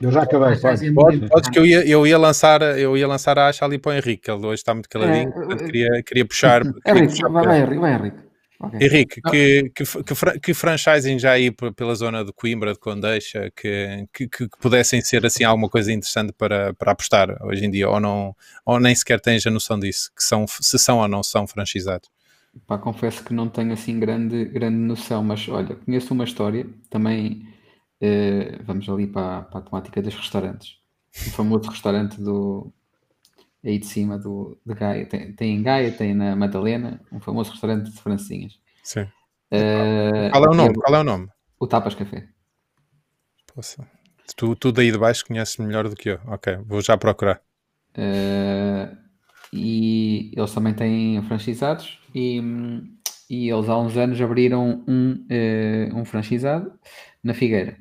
Eu 0.00 0.10
já 0.10 0.22
acabei, 0.22 0.56
pode, 0.58 0.92
pode, 0.92 1.28
pode 1.28 1.50
que 1.50 1.58
eu 1.58 1.66
ia, 1.66 1.86
eu 1.86 2.06
ia 2.06 2.16
lançar, 2.16 2.62
eu 2.78 2.96
ia 2.96 3.06
lançar 3.06 3.38
a 3.38 3.48
acha 3.48 3.66
ali 3.66 3.78
para 3.78 3.90
o 3.90 3.94
Henrique, 3.94 4.30
ele 4.30 4.46
hoje 4.46 4.54
está 4.54 4.72
muito 4.72 4.88
caladinho, 4.88 5.28
é, 5.28 5.32
portanto, 5.32 5.64
queria, 5.64 6.02
queria 6.02 6.24
puxar. 6.26 6.62
Henrique, 6.86 7.22
vai, 7.22 7.44
vai, 7.44 7.60
Henrique, 7.60 7.78
vai, 7.78 7.94
Henrique. 7.94 8.29
Okay. 8.62 8.86
Henrique, 8.86 9.20
ah. 9.24 9.30
que, 9.30 9.72
que, 9.74 9.84
que, 9.84 10.40
que, 10.40 10.54
franchising 10.54 11.18
já 11.18 11.32
aí 11.32 11.50
pela 11.50 11.94
zona 11.94 12.22
de 12.22 12.30
Coimbra, 12.30 12.74
de 12.74 12.78
Condeixa, 12.78 13.50
que, 13.56 14.06
que, 14.12 14.28
que, 14.28 14.48
pudessem 14.60 15.00
ser 15.00 15.24
assim 15.24 15.44
alguma 15.44 15.66
coisa 15.66 15.90
interessante 15.90 16.30
para, 16.36 16.74
para 16.74 16.92
apostar 16.92 17.42
hoje 17.42 17.64
em 17.64 17.70
dia, 17.70 17.88
ou, 17.88 17.98
não, 17.98 18.36
ou 18.66 18.78
nem 18.78 18.94
sequer 18.94 19.18
tens 19.18 19.46
a 19.46 19.50
noção 19.50 19.78
disso, 19.80 20.10
que 20.14 20.22
são, 20.22 20.46
se 20.46 20.78
são 20.78 20.98
ou 20.98 21.08
não 21.08 21.22
são 21.22 21.46
franchisados? 21.46 22.10
Pá, 22.66 22.76
confesso 22.76 23.24
que 23.24 23.32
não 23.32 23.48
tenho 23.48 23.72
assim 23.72 23.98
grande, 23.98 24.44
grande 24.44 24.76
noção, 24.76 25.24
mas 25.24 25.48
olha, 25.48 25.76
conheço 25.76 26.12
uma 26.12 26.24
história, 26.24 26.66
também 26.90 27.46
eh, 27.98 28.58
vamos 28.64 28.86
ali 28.90 29.06
para, 29.06 29.42
para 29.42 29.60
a 29.60 29.62
temática 29.62 30.02
dos 30.02 30.14
restaurantes. 30.14 30.76
O 31.26 31.30
famoso 31.30 31.70
restaurante 31.70 32.20
do, 32.20 32.70
aí 33.64 33.78
de 33.78 33.86
cima 33.86 34.18
do, 34.18 34.58
de 34.64 34.74
Gaia. 34.74 35.06
Tem, 35.06 35.32
tem 35.32 35.56
em 35.56 35.62
Gaia, 35.62 35.92
tem 35.92 36.14
na 36.14 36.34
Madalena, 36.34 37.00
um 37.12 37.20
famoso 37.20 37.50
restaurante 37.52 37.90
de 37.90 38.00
francinhas. 38.00 38.58
Sim. 38.82 39.02
Uh, 39.52 40.30
qual 40.30 40.44
é 40.44 40.48
o 40.48 40.54
nome? 40.54 40.74
Qual 40.74 40.94
é 40.94 41.00
o 41.00 41.04
nome? 41.04 41.28
O 41.58 41.66
Tapas 41.66 41.94
Café. 41.94 42.28
Poxa. 43.54 43.86
Tu, 44.36 44.54
tu 44.56 44.72
daí 44.72 44.92
de 44.92 44.98
baixo 44.98 45.26
conheces 45.26 45.56
melhor 45.56 45.88
do 45.88 45.96
que 45.96 46.10
eu. 46.10 46.20
Ok, 46.26 46.56
vou 46.66 46.80
já 46.80 46.96
procurar. 46.96 47.42
Uh, 47.96 48.96
e 49.52 50.32
eles 50.36 50.54
também 50.54 50.72
têm 50.72 51.20
franchisados 51.24 51.98
e, 52.14 52.40
e 53.28 53.50
eles 53.50 53.68
há 53.68 53.76
uns 53.76 53.96
anos 53.96 54.20
abriram 54.20 54.84
um, 54.86 55.12
uh, 55.12 55.96
um 55.96 56.04
franchisado 56.04 56.72
na 57.22 57.34
Figueira. 57.34 57.76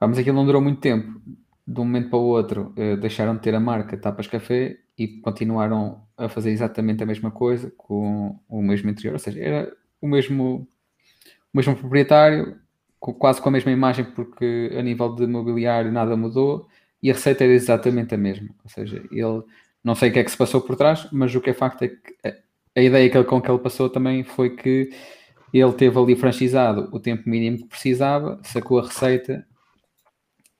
Vamos, 0.00 0.18
aquilo 0.18 0.36
não 0.36 0.46
durou 0.46 0.62
muito 0.62 0.80
tempo 0.80 1.20
de 1.66 1.80
um 1.80 1.84
momento 1.84 2.10
para 2.10 2.18
o 2.18 2.22
outro 2.22 2.74
uh, 2.76 2.96
deixaram 2.96 3.34
de 3.34 3.40
ter 3.40 3.54
a 3.54 3.60
marca 3.60 3.96
Tapas 3.96 4.26
Café 4.26 4.76
e 4.98 5.08
continuaram 5.20 6.02
a 6.16 6.28
fazer 6.28 6.50
exatamente 6.50 7.02
a 7.02 7.06
mesma 7.06 7.30
coisa 7.30 7.72
com 7.76 8.38
o 8.48 8.62
mesmo 8.62 8.90
interior, 8.90 9.14
ou 9.14 9.18
seja, 9.18 9.40
era 9.40 9.72
o 10.00 10.06
mesmo, 10.06 10.68
o 11.52 11.56
mesmo 11.56 11.74
proprietário, 11.74 12.56
com, 13.00 13.12
quase 13.14 13.40
com 13.40 13.48
a 13.48 13.52
mesma 13.52 13.72
imagem, 13.72 14.04
porque 14.04 14.70
a 14.78 14.82
nível 14.82 15.14
de 15.14 15.26
mobiliário 15.26 15.90
nada 15.90 16.16
mudou 16.16 16.68
e 17.02 17.10
a 17.10 17.14
receita 17.14 17.44
era 17.44 17.52
exatamente 17.52 18.14
a 18.14 18.18
mesma. 18.18 18.48
Ou 18.62 18.70
seja, 18.70 19.02
ele 19.10 19.42
não 19.82 19.94
sei 19.94 20.10
o 20.10 20.12
que 20.12 20.18
é 20.20 20.24
que 20.24 20.30
se 20.30 20.36
passou 20.36 20.60
por 20.60 20.76
trás, 20.76 21.08
mas 21.10 21.34
o 21.34 21.40
que 21.40 21.50
é 21.50 21.54
facto 21.54 21.82
é 21.82 21.88
que 21.88 22.14
a, 22.24 22.34
a 22.76 22.82
ideia 22.82 23.10
que 23.10 23.16
ele, 23.16 23.24
com 23.24 23.40
que 23.40 23.50
ele 23.50 23.58
passou 23.58 23.90
também 23.90 24.22
foi 24.22 24.56
que 24.56 24.90
ele 25.52 25.72
teve 25.72 25.98
ali 25.98 26.16
franchisado 26.16 26.88
o 26.92 27.00
tempo 27.00 27.28
mínimo 27.28 27.58
que 27.58 27.68
precisava, 27.68 28.40
sacou 28.42 28.78
a 28.78 28.82
receita 28.82 29.46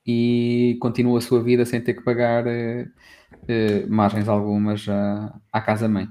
e 0.05 0.77
continua 0.79 1.17
a 1.17 1.21
sua 1.21 1.41
vida 1.41 1.65
sem 1.65 1.81
ter 1.81 1.93
que 1.93 2.03
pagar 2.03 2.45
eh, 2.45 2.87
eh, 3.47 3.85
margens 3.87 4.27
algumas 4.27 4.87
à, 4.87 5.33
à 5.51 5.61
casa-mãe. 5.61 6.07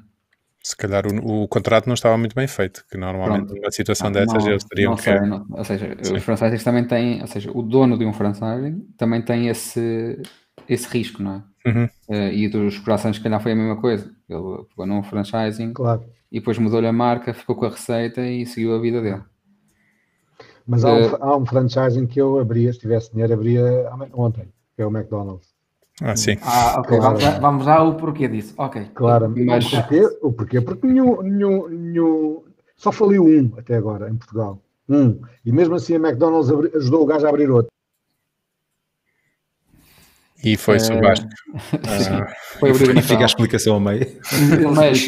Se 0.62 0.74
calhar 0.74 1.04
o, 1.06 1.42
o, 1.42 1.48
contrato 1.48 1.86
não 1.86 1.94
estava 1.94 2.16
muito 2.16 2.34
bem 2.34 2.48
feito, 2.48 2.84
que 2.90 2.96
normalmente 2.96 3.48
Pronto. 3.48 3.60
numa 3.60 3.70
situação 3.70 4.06
não, 4.06 4.12
dessas 4.12 4.42
não, 4.42 4.50
eles 4.50 4.64
teriam 4.64 4.90
não 4.92 4.96
que. 4.96 5.02
Sei, 5.02 5.20
não, 5.20 5.46
ou 5.50 5.64
seja, 5.64 5.96
Sim. 6.00 6.14
os 6.14 6.22
franchises 6.22 6.64
também 6.64 6.84
têm, 6.84 7.20
ou 7.20 7.26
seja, 7.26 7.50
o 7.52 7.62
dono 7.62 7.98
de 7.98 8.06
um 8.06 8.14
franchising 8.14 8.80
também 8.96 9.20
tem 9.20 9.48
esse, 9.48 10.20
esse 10.66 10.88
risco, 10.88 11.22
não 11.22 11.34
é? 11.34 11.68
Uhum. 11.68 11.84
Uh, 12.08 12.32
e 12.32 12.48
dos 12.48 12.78
corações, 12.78 13.16
se 13.16 13.22
calhar 13.22 13.40
foi 13.42 13.52
a 13.52 13.54
mesma 13.54 13.76
coisa. 13.80 14.10
Ele 14.28 14.64
pegou 14.70 14.86
num 14.86 15.02
franchising 15.02 15.74
claro. 15.74 16.02
e 16.32 16.38
depois 16.38 16.58
mudou-lhe 16.58 16.86
a 16.86 16.92
marca, 16.92 17.34
ficou 17.34 17.56
com 17.56 17.66
a 17.66 17.70
receita 17.70 18.26
e 18.26 18.46
seguiu 18.46 18.74
a 18.74 18.80
vida 18.80 19.02
dele. 19.02 19.22
Mas 20.66 20.84
há, 20.84 20.92
um, 20.92 21.06
uh, 21.06 21.16
há 21.20 21.36
um 21.36 21.46
franchising 21.46 22.06
que 22.06 22.20
eu 22.20 22.38
abria, 22.38 22.72
se 22.72 22.78
tivesse 22.78 23.12
dinheiro, 23.12 23.34
abria 23.34 23.90
ontem, 24.14 24.48
que 24.74 24.82
é 24.82 24.86
o 24.86 24.90
McDonald's. 24.90 25.54
Ah, 26.02 26.16
sim. 26.16 26.36
Ah, 26.42 26.80
ok. 26.80 26.98
Claro. 26.98 27.18
Vamos, 27.40 27.64
já 27.64 27.76
ao 27.76 27.94
porquê 27.94 28.26
disso. 28.26 28.54
Ok. 28.58 28.90
Claro, 28.94 29.32
mas... 29.36 29.66
o, 29.66 29.70
porquê, 29.70 30.18
o 30.22 30.32
porquê? 30.32 30.60
Porque 30.60 30.86
nenhum, 30.86 31.22
nenhum, 31.22 31.68
nenhum, 31.68 32.42
só 32.76 32.90
faliu 32.90 33.24
um 33.24 33.52
até 33.56 33.76
agora 33.76 34.10
em 34.10 34.16
Portugal. 34.16 34.60
Um. 34.88 35.20
E 35.44 35.52
mesmo 35.52 35.74
assim 35.76 35.94
a 35.94 35.98
McDonald's 35.98 36.50
ajudou 36.74 37.02
o 37.02 37.06
gajo 37.06 37.26
a 37.26 37.28
abrir 37.28 37.50
outro. 37.50 37.70
E 40.44 40.56
foi-se 40.56 40.92
o 40.92 41.00
Vasco. 41.00 41.26
foi 42.60 42.70
abrir 42.70 43.02
fica 43.02 43.22
a 43.22 43.26
explicação 43.26 43.74
ao 43.74 43.80
meio. 43.80 44.06
Mas, 44.74 45.06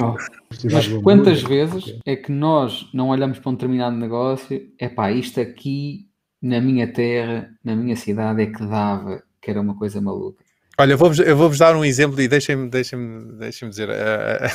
mas 0.64 0.88
quantas 1.02 1.42
vezes 1.42 1.98
é 2.06 2.14
que 2.14 2.30
nós 2.30 2.88
não 2.94 3.08
olhamos 3.08 3.38
para 3.38 3.50
um 3.50 3.54
determinado 3.54 3.96
negócio? 3.96 4.62
É 4.78 4.88
pá, 4.88 5.10
isto 5.10 5.40
aqui 5.40 6.06
na 6.40 6.60
minha 6.60 6.90
terra, 6.90 7.50
na 7.64 7.74
minha 7.74 7.96
cidade 7.96 8.42
é 8.42 8.46
que 8.46 8.64
dava, 8.64 9.22
que 9.42 9.50
era 9.50 9.60
uma 9.60 9.76
coisa 9.76 10.00
maluca. 10.00 10.45
Olha, 10.78 10.92
eu 10.92 10.98
vou-vos 10.98 11.18
vou 11.18 11.48
dar 11.56 11.74
um 11.74 11.82
exemplo 11.82 12.20
e 12.20 12.28
deixem-me 12.28 12.68
deixem 12.68 13.18
deixem 13.38 13.70
dizer, 13.70 13.88
a, 13.90 14.46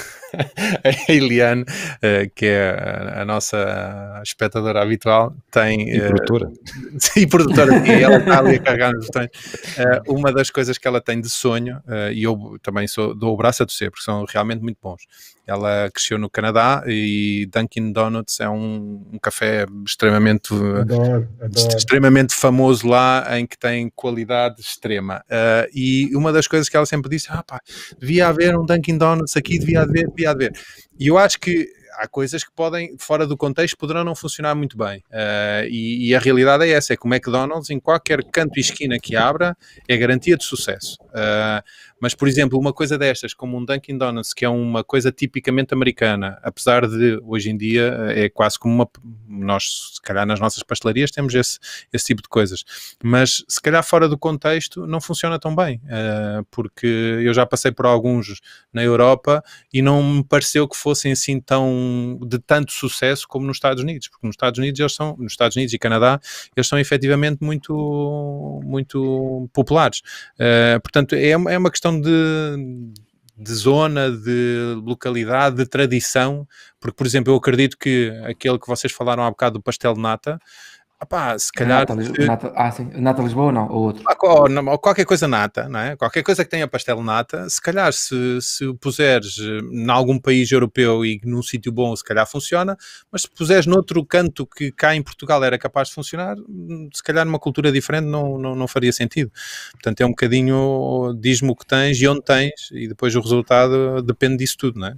a 0.87 1.11
Eliane, 1.11 1.65
eh, 1.99 2.29
que 2.35 2.45
é 2.45 2.69
a, 2.69 3.21
a, 3.21 3.25
nossa 3.25 4.21
espectadora 4.23 4.83
habitual, 4.83 5.35
tem... 5.49 5.89
E 5.89 5.99
produtora. 5.99 6.47
Uh, 6.47 7.17
e 7.17 7.25
produtora, 7.25 7.87
e 7.87 8.03
ela 8.03 8.17
está 8.17 8.37
ali 8.37 8.55
a 8.57 8.59
carregar 8.59 8.93
nos 8.93 9.07
botões. 9.07 9.29
Uh, 9.79 10.13
uma 10.13 10.31
das 10.31 10.51
coisas 10.51 10.77
que 10.77 10.87
ela 10.87 11.01
tem 11.01 11.19
de 11.19 11.29
sonho, 11.29 11.81
uh, 11.87 12.11
e 12.13 12.21
eu 12.21 12.55
também 12.61 12.87
sou, 12.87 13.15
dou 13.15 13.33
o 13.33 13.37
braço 13.37 13.63
a 13.63 13.65
torcer, 13.65 13.89
porque 13.89 14.03
são 14.03 14.23
realmente 14.25 14.61
muito 14.61 14.77
bons, 14.79 15.01
ela 15.45 15.89
cresceu 15.91 16.17
no 16.17 16.29
Canadá 16.29 16.83
e 16.85 17.47
Dunkin' 17.51 17.91
Donuts 17.91 18.39
é 18.39 18.49
um, 18.49 19.05
um 19.11 19.19
café 19.19 19.65
extremamente, 19.85 20.53
adoro, 20.53 21.27
adoro. 21.41 21.77
extremamente 21.77 22.33
famoso 22.33 22.87
lá, 22.87 23.25
em 23.39 23.45
que 23.45 23.57
tem 23.57 23.91
qualidade 23.95 24.61
extrema. 24.61 25.23
Uh, 25.27 25.69
e 25.73 26.15
uma 26.15 26.31
das 26.31 26.47
coisas 26.47 26.69
que 26.69 26.77
ela 26.77 26.85
sempre 26.85 27.09
disse, 27.09 27.27
ah 27.29 27.43
pá, 27.43 27.59
devia 27.99 28.27
haver 28.27 28.57
um 28.57 28.65
Dunkin' 28.65 28.97
Donuts 28.97 29.35
aqui, 29.35 29.57
devia 29.59 29.81
haver, 29.81 30.07
devia 30.09 30.29
haver. 30.31 30.53
E 30.99 31.07
eu 31.07 31.17
acho 31.17 31.39
que 31.39 31.67
há 31.97 32.07
coisas 32.07 32.43
que 32.43 32.51
podem, 32.51 32.95
fora 32.97 33.27
do 33.27 33.37
contexto, 33.37 33.77
poderão 33.77 34.03
não 34.03 34.15
funcionar 34.15 34.55
muito 34.55 34.77
bem. 34.77 35.03
Uh, 35.09 35.67
e, 35.69 36.09
e, 36.09 36.15
a 36.15 36.19
realidade 36.19 36.65
é 36.65 36.69
essa: 36.69 36.93
é 36.93 36.97
que 36.97 37.05
o 37.05 37.13
McDonald's, 37.13 37.69
em 37.69 37.79
qualquer 37.79 38.23
canto 38.23 38.57
e 38.57 38.61
esquina 38.61 38.97
que 38.99 39.15
abra, 39.15 39.55
é 39.87 39.97
garantia 39.97 40.37
de 40.37 40.43
sucesso. 40.43 40.97
Uh, 41.09 41.61
mas, 42.01 42.15
por 42.15 42.27
exemplo, 42.27 42.57
uma 42.57 42.73
coisa 42.73 42.97
destas, 42.97 43.31
como 43.33 43.55
um 43.55 43.63
Dunkin' 43.63 43.95
Donuts, 43.95 44.33
que 44.33 44.43
é 44.43 44.49
uma 44.49 44.83
coisa 44.83 45.11
tipicamente 45.11 45.71
americana, 45.71 46.39
apesar 46.41 46.87
de 46.87 47.21
hoje 47.23 47.51
em 47.51 47.55
dia 47.55 47.95
é 48.09 48.27
quase 48.27 48.57
como 48.57 48.73
uma. 48.73 48.89
Nós, 49.27 49.93
se 49.93 50.01
calhar, 50.01 50.25
nas 50.25 50.39
nossas 50.39 50.63
pastelarias 50.63 51.11
temos 51.11 51.35
esse, 51.35 51.59
esse 51.93 52.05
tipo 52.05 52.23
de 52.23 52.27
coisas, 52.27 52.63
mas 53.03 53.43
se 53.47 53.61
calhar 53.61 53.83
fora 53.83 54.09
do 54.09 54.17
contexto 54.17 54.87
não 54.87 54.99
funciona 54.99 55.37
tão 55.37 55.55
bem, 55.55 55.79
uh, 55.85 56.43
porque 56.49 56.87
eu 56.87 57.33
já 57.33 57.45
passei 57.45 57.71
por 57.71 57.85
alguns 57.85 58.41
na 58.73 58.83
Europa 58.83 59.43
e 59.71 59.81
não 59.81 60.01
me 60.01 60.23
pareceu 60.23 60.67
que 60.67 60.75
fossem 60.75 61.11
assim 61.11 61.39
tão 61.39 62.19
de 62.25 62.39
tanto 62.39 62.71
sucesso 62.71 63.27
como 63.27 63.45
nos 63.45 63.57
Estados 63.57 63.83
Unidos, 63.83 64.07
porque 64.07 64.25
nos 64.25 64.33
Estados 64.33 64.57
Unidos 64.57 64.79
eles 64.79 64.93
são, 64.93 65.15
nos 65.17 65.33
Estados 65.33 65.55
Unidos 65.55 65.73
e 65.73 65.77
Canadá, 65.77 66.19
eles 66.55 66.67
são 66.67 66.79
efetivamente 66.79 67.43
muito, 67.43 68.59
muito 68.63 69.47
populares. 69.53 70.01
Uh, 70.35 70.81
portanto, 70.81 71.13
é, 71.13 71.29
é 71.29 71.57
uma 71.57 71.69
questão 71.69 71.90
questão 71.91 71.99
de, 71.99 72.93
de 73.37 73.53
zona, 73.53 74.09
de 74.09 74.75
localidade, 74.83 75.57
de 75.57 75.65
tradição, 75.65 76.47
porque, 76.79 76.95
por 76.95 77.05
exemplo, 77.05 77.33
eu 77.33 77.37
acredito 77.37 77.77
que 77.77 78.11
aquele 78.23 78.57
que 78.57 78.67
vocês 78.67 78.93
falaram 78.93 79.23
há 79.23 79.29
bocado 79.29 79.59
do 79.59 79.63
pastel 79.63 79.93
de 79.93 79.99
nata, 79.99 80.39
Epá, 81.01 81.37
se 81.39 81.51
calhar. 81.51 81.79
Nata, 81.79 81.95
nata, 81.95 82.53
ah, 82.55 82.69
sim. 82.69 82.87
Nata 82.93 83.23
Lisboa 83.23 83.47
ou 83.47 83.51
não? 83.51 83.67
Ou 83.71 83.83
outro? 83.85 84.03
Ou, 84.21 84.69
ou, 84.69 84.77
qualquer 84.77 85.03
coisa 85.03 85.27
nata, 85.27 85.67
não 85.67 85.79
é? 85.79 85.95
Qualquer 85.95 86.21
coisa 86.21 86.43
que 86.43 86.51
tenha 86.51 86.67
pastel 86.67 87.01
nata, 87.01 87.49
se 87.49 87.59
calhar, 87.59 87.91
se, 87.91 88.39
se 88.39 88.71
puseres 88.75 89.39
eh, 89.39 89.59
em 89.71 89.89
algum 89.89 90.19
país 90.19 90.51
europeu 90.51 91.03
e 91.03 91.19
num 91.25 91.41
sítio 91.41 91.71
bom, 91.71 91.95
se 91.95 92.03
calhar 92.03 92.27
funciona, 92.29 92.77
mas 93.11 93.23
se 93.23 93.29
puseres 93.31 93.65
noutro 93.65 94.05
canto 94.05 94.45
que 94.45 94.71
cá 94.71 94.95
em 94.95 95.01
Portugal 95.01 95.43
era 95.43 95.57
capaz 95.57 95.87
de 95.87 95.95
funcionar, 95.95 96.37
hum, 96.37 96.87
se 96.93 97.01
calhar 97.01 97.25
numa 97.25 97.39
cultura 97.39 97.71
diferente 97.71 98.05
não, 98.05 98.37
não, 98.37 98.55
não 98.55 98.67
faria 98.67 98.93
sentido. 98.93 99.31
Portanto, 99.71 100.01
é 100.01 100.05
um 100.05 100.09
bocadinho 100.09 101.17
diz-me 101.19 101.49
o 101.49 101.55
que 101.55 101.65
tens 101.65 101.99
e 101.99 102.07
onde 102.07 102.21
tens, 102.21 102.69
e 102.71 102.87
depois 102.87 103.15
o 103.15 103.21
resultado 103.21 104.03
depende 104.03 104.37
disso 104.37 104.55
tudo, 104.55 104.79
não 104.79 104.87
é? 104.89 104.95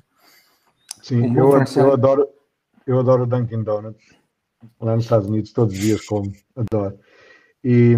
Sim, 1.02 1.34
eu, 1.38 1.64
eu, 1.78 1.94
adoro, 1.94 2.28
eu 2.86 3.00
adoro 3.00 3.26
Dunkin' 3.26 3.64
Donuts 3.64 4.23
lá 4.80 4.96
nos 4.96 5.06
Estados 5.06 5.28
Unidos, 5.28 5.52
todos 5.54 5.74
os 5.74 5.80
dias 5.80 6.06
como, 6.06 6.32
adoro. 6.56 6.98
E, 7.64 7.96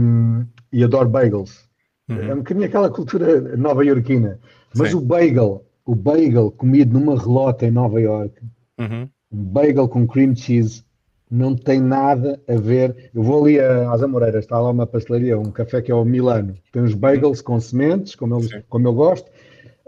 e 0.72 0.84
adoro 0.84 1.10
bagels. 1.10 1.68
Uhum. 2.08 2.22
É 2.22 2.34
um 2.34 2.38
bocadinho 2.38 2.66
aquela 2.66 2.90
cultura 2.90 3.58
nova-iorquina. 3.58 4.40
Mas 4.76 4.90
Sim. 4.92 4.98
o 4.98 5.02
bagel, 5.02 5.66
o 5.86 5.96
bagel 5.96 6.52
comido 6.52 7.00
numa 7.00 7.18
relota 7.18 7.66
em 7.66 7.72
Nova 7.72 8.00
York, 8.00 8.42
uhum. 8.80 9.10
um 9.32 9.44
bagel 9.44 9.88
com 9.88 10.08
cream 10.08 10.36
cheese, 10.36 10.84
não 11.30 11.56
tem 11.56 11.80
nada 11.82 12.40
a 12.48 12.56
ver. 12.56 13.10
Eu 13.14 13.24
vou 13.24 13.44
ali 13.44 13.60
às 13.60 14.04
Amoreiras, 14.04 14.44
está 14.44 14.60
lá 14.60 14.70
uma 14.70 14.86
pastelaria, 14.86 15.40
um 15.40 15.52
café 15.52 15.82
que 15.82 15.92
é 15.92 15.96
o 15.96 16.06
Milano. 16.06 16.56
Tem 16.72 16.82
os 16.82 16.94
bagels 16.94 17.42
com 17.42 17.60
sementes, 17.60 18.16
como 18.16 18.36
eu, 18.36 18.64
como 18.70 18.88
eu 18.88 18.94
gosto, 18.94 19.30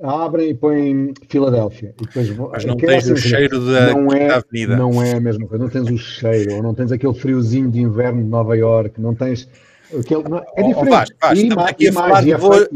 abrem 0.02 0.50
e 0.50 0.54
põem 0.54 1.14
Filadélfia. 1.28 1.94
E 2.00 2.06
depois, 2.06 2.30
Mas 2.52 2.66
não 2.66 2.78
tens 2.78 3.10
o 3.10 3.18
cheiro 3.18 3.60
da, 3.66 3.94
não 3.94 4.12
é, 4.12 4.28
da 4.28 4.36
avenida. 4.38 4.76
Não 4.76 5.04
é 5.04 5.14
a 5.14 5.20
mesma 5.20 5.48
coisa. 5.48 5.64
Não 5.64 5.70
tens 5.70 5.90
o 5.90 5.98
cheiro, 5.98 6.56
ou 6.56 6.64
não 6.64 6.74
tens 6.74 6.92
aquele 6.92 7.14
friozinho 7.14 7.70
de 7.70 7.80
inverno 7.80 8.24
de 8.24 8.30
Nova 8.30 8.56
York, 8.56 9.00
não 9.02 9.16
tens. 9.16 9.50
Aquele, 9.98 10.24
não, 10.24 10.44
é 10.56 10.64
diferente. 10.64 11.16
Oh, 11.24 11.34
estamos 11.34 11.66
aqui 11.66 11.88
a 11.88 11.94
falar 11.94 12.22
de 12.24 12.38
boa... 12.38 12.68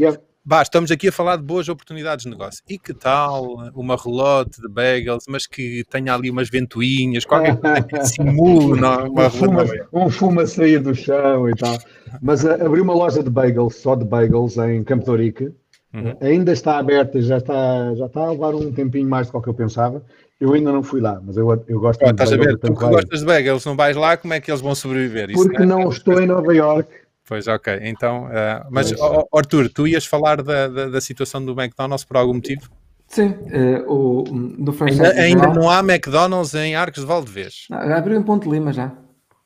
Bah, 0.44 0.62
estamos 0.62 0.90
aqui 0.90 1.06
a 1.06 1.12
falar 1.12 1.36
de 1.36 1.44
boas 1.44 1.68
oportunidades 1.68 2.24
de 2.24 2.30
negócio. 2.30 2.64
E 2.68 2.76
que 2.76 2.92
tal 2.92 3.58
uma 3.76 3.96
relote 3.96 4.60
de 4.60 4.68
bagels, 4.68 5.22
mas 5.28 5.46
que 5.46 5.84
tenha 5.88 6.12
ali 6.12 6.30
umas 6.30 6.50
ventoinhas, 6.50 7.24
qualquer 7.24 7.56
coisa 7.56 7.80
que 7.82 8.02
simule 8.04 8.80
uma 8.80 9.26
um, 9.92 10.10
fumo, 10.10 10.40
um 10.40 10.40
a 10.40 10.46
sair 10.48 10.80
do 10.80 10.96
chão 10.96 11.48
e 11.48 11.54
tal. 11.54 11.78
Mas 12.20 12.42
uh, 12.42 12.54
abri 12.54 12.80
uma 12.80 12.92
loja 12.92 13.22
de 13.22 13.30
bagels, 13.30 13.76
só 13.76 13.94
de 13.94 14.04
bagels, 14.04 14.56
em 14.58 14.82
Campo 14.82 15.04
de 15.04 15.10
Ourique, 15.10 15.52
Uhum. 15.94 16.16
Ainda 16.20 16.52
está 16.52 16.78
aberta, 16.78 17.20
já 17.20 17.36
está, 17.36 17.94
já 17.94 18.06
está 18.06 18.20
a 18.20 18.30
levar 18.30 18.54
um 18.54 18.72
tempinho 18.72 19.08
mais 19.08 19.30
do 19.30 19.40
que 19.40 19.48
eu 19.48 19.54
pensava. 19.54 20.02
Eu 20.40 20.54
ainda 20.54 20.72
não 20.72 20.82
fui 20.82 21.00
lá, 21.00 21.20
mas 21.24 21.36
eu, 21.36 21.48
eu 21.68 21.78
gosto 21.78 22.02
oh, 22.04 22.10
Estás 22.10 22.32
a 22.32 22.36
ver, 22.36 22.58
tu 22.58 22.74
que 22.74 22.80
gostas 22.80 23.20
de 23.20 23.26
bagels, 23.26 23.64
não 23.64 23.76
vais 23.76 23.96
lá, 23.96 24.16
como 24.16 24.34
é 24.34 24.40
que 24.40 24.50
eles 24.50 24.60
vão 24.60 24.74
sobreviver? 24.74 25.30
Isso 25.30 25.42
Porque 25.42 25.64
não, 25.64 25.80
é? 25.80 25.84
não 25.84 25.90
estou 25.90 26.20
em 26.20 26.26
Nova 26.26 26.54
York. 26.54 26.90
Pois, 27.28 27.46
ok. 27.46 27.78
Então, 27.82 28.24
uh, 28.24 28.66
mas 28.70 28.92
oh, 28.98 29.28
Arthur, 29.36 29.68
tu 29.68 29.86
ias 29.86 30.04
falar 30.04 30.42
da, 30.42 30.66
da, 30.66 30.88
da, 30.88 31.00
situação 31.00 31.44
do 31.44 31.52
McDonald's 31.52 32.04
por 32.04 32.16
algum 32.16 32.34
motivo? 32.34 32.68
Sim, 33.06 33.28
uh, 33.28 33.92
o, 33.92 34.22
do 34.24 34.74
ainda, 34.84 35.12
ainda 35.12 35.46
não 35.48 35.70
há 35.70 35.80
McDonald's 35.80 36.54
em 36.54 36.74
Arcos 36.74 37.02
de 37.02 37.06
Valdevez. 37.06 37.66
Abriu 37.70 38.18
em 38.18 38.22
Ponte 38.22 38.48
Lima 38.48 38.72
já. 38.72 38.92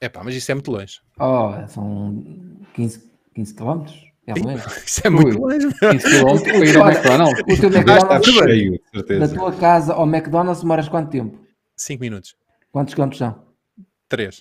É 0.01 0.09
pá, 0.09 0.23
mas 0.25 0.35
isso 0.35 0.51
é 0.51 0.55
muito 0.55 0.71
longe. 0.71 1.01
Oh, 1.19 1.53
são 1.69 2.25
15, 2.75 3.03
15 3.35 3.55
quilómetros. 3.55 4.06
É 4.27 4.33
Isso 4.85 5.01
é 5.05 5.11
muito 5.11 5.41
Ui, 5.41 5.55
longe. 5.55 5.67
Isso 5.97 6.09
ir 6.65 6.77
ao 6.77 6.89
McDonald's. 6.91 7.41
O 7.41 7.61
teu 7.61 7.71
McDonald's 7.71 8.27
cheio, 8.27 8.81
da 9.21 9.29
tua 9.29 9.53
casa 9.53 9.93
ao 9.93 10.07
McDonald's 10.07 10.63
demoras 10.63 10.89
quanto 10.89 11.11
tempo? 11.11 11.39
5 11.77 12.01
minutos. 12.01 12.35
Quantos 12.73 12.95
quilómetros 12.95 13.19
são? 13.19 13.47
3. 14.09 14.41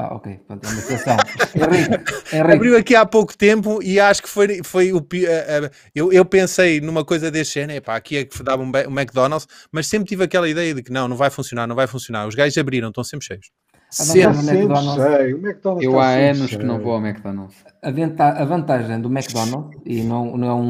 Ah, 0.00 0.14
ok. 0.14 0.38
Pronto, 0.46 0.64
é 0.64 0.68
uma 0.70 0.80
situação. 0.80 1.16
Henrique, 1.56 2.14
Henrique. 2.32 2.52
Abriu 2.54 2.76
aqui 2.76 2.94
há 2.94 3.04
pouco 3.04 3.36
tempo 3.36 3.82
e 3.82 3.98
acho 3.98 4.22
que 4.22 4.28
foi, 4.28 4.62
foi 4.62 4.92
o 4.92 5.00
pi- 5.02 5.26
a- 5.26 5.66
a- 5.66 5.70
eu, 5.92 6.12
eu 6.12 6.24
pensei 6.24 6.80
numa 6.80 7.04
coisa 7.04 7.32
desse 7.32 7.54
género, 7.54 7.78
epá, 7.78 7.96
aqui 7.96 8.16
é 8.18 8.24
que 8.24 8.42
dava 8.44 8.62
um, 8.62 8.68
um 8.68 8.98
McDonald's, 8.98 9.48
mas 9.72 9.88
sempre 9.88 10.08
tive 10.08 10.22
aquela 10.22 10.48
ideia 10.48 10.72
de 10.72 10.84
que 10.84 10.92
não, 10.92 11.08
não 11.08 11.16
vai 11.16 11.30
funcionar, 11.30 11.66
não 11.66 11.74
vai 11.74 11.88
funcionar. 11.88 12.28
Os 12.28 12.36
gajos 12.36 12.56
abriram, 12.56 12.88
estão 12.90 13.02
sempre 13.02 13.26
cheios. 13.26 13.50
Sempre. 13.90 14.50
McDonald's, 14.58 14.94
cheio. 14.94 15.36
O 15.36 15.40
McDonald's 15.40 15.84
Eu 15.84 15.90
está 15.92 16.02
há 16.06 16.10
anos 16.30 16.50
que 16.50 16.62
não 16.62 16.78
vou 16.80 16.92
ao 16.92 17.00
McDonald's. 17.06 17.56
a, 17.82 17.90
venta- 17.90 18.42
a 18.42 18.44
vantagem 18.44 19.00
do 19.00 19.08
McDonald's, 19.08 19.80
e 19.84 20.02
não, 20.02 20.36
não 20.36 20.48
é 20.48 20.54
um, 20.54 20.68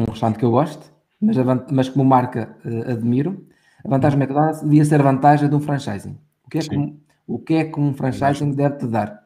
um 0.00 0.04
restaurante 0.04 0.38
que 0.38 0.44
eu 0.44 0.50
gosto, 0.50 0.92
mas, 1.20 1.36
mas 1.70 1.88
como 1.88 2.04
marca 2.04 2.56
eh, 2.64 2.92
admiro, 2.92 3.46
a 3.84 3.88
vantagem 3.88 4.18
do 4.18 4.22
McDonald's 4.22 4.60
devia 4.62 4.84
ser 4.84 5.00
a 5.00 5.04
vantagem 5.04 5.48
de 5.48 5.54
um 5.54 5.60
franchising. 5.60 6.18
O 6.44 6.50
que 6.50 6.58
é 6.58 6.60
que, 6.62 6.76
um- 6.76 6.98
o 7.26 7.38
que, 7.38 7.54
é 7.54 7.64
que 7.64 7.80
um 7.80 7.94
franchising 7.94 8.52
deve-te 8.52 8.86
dar? 8.86 9.22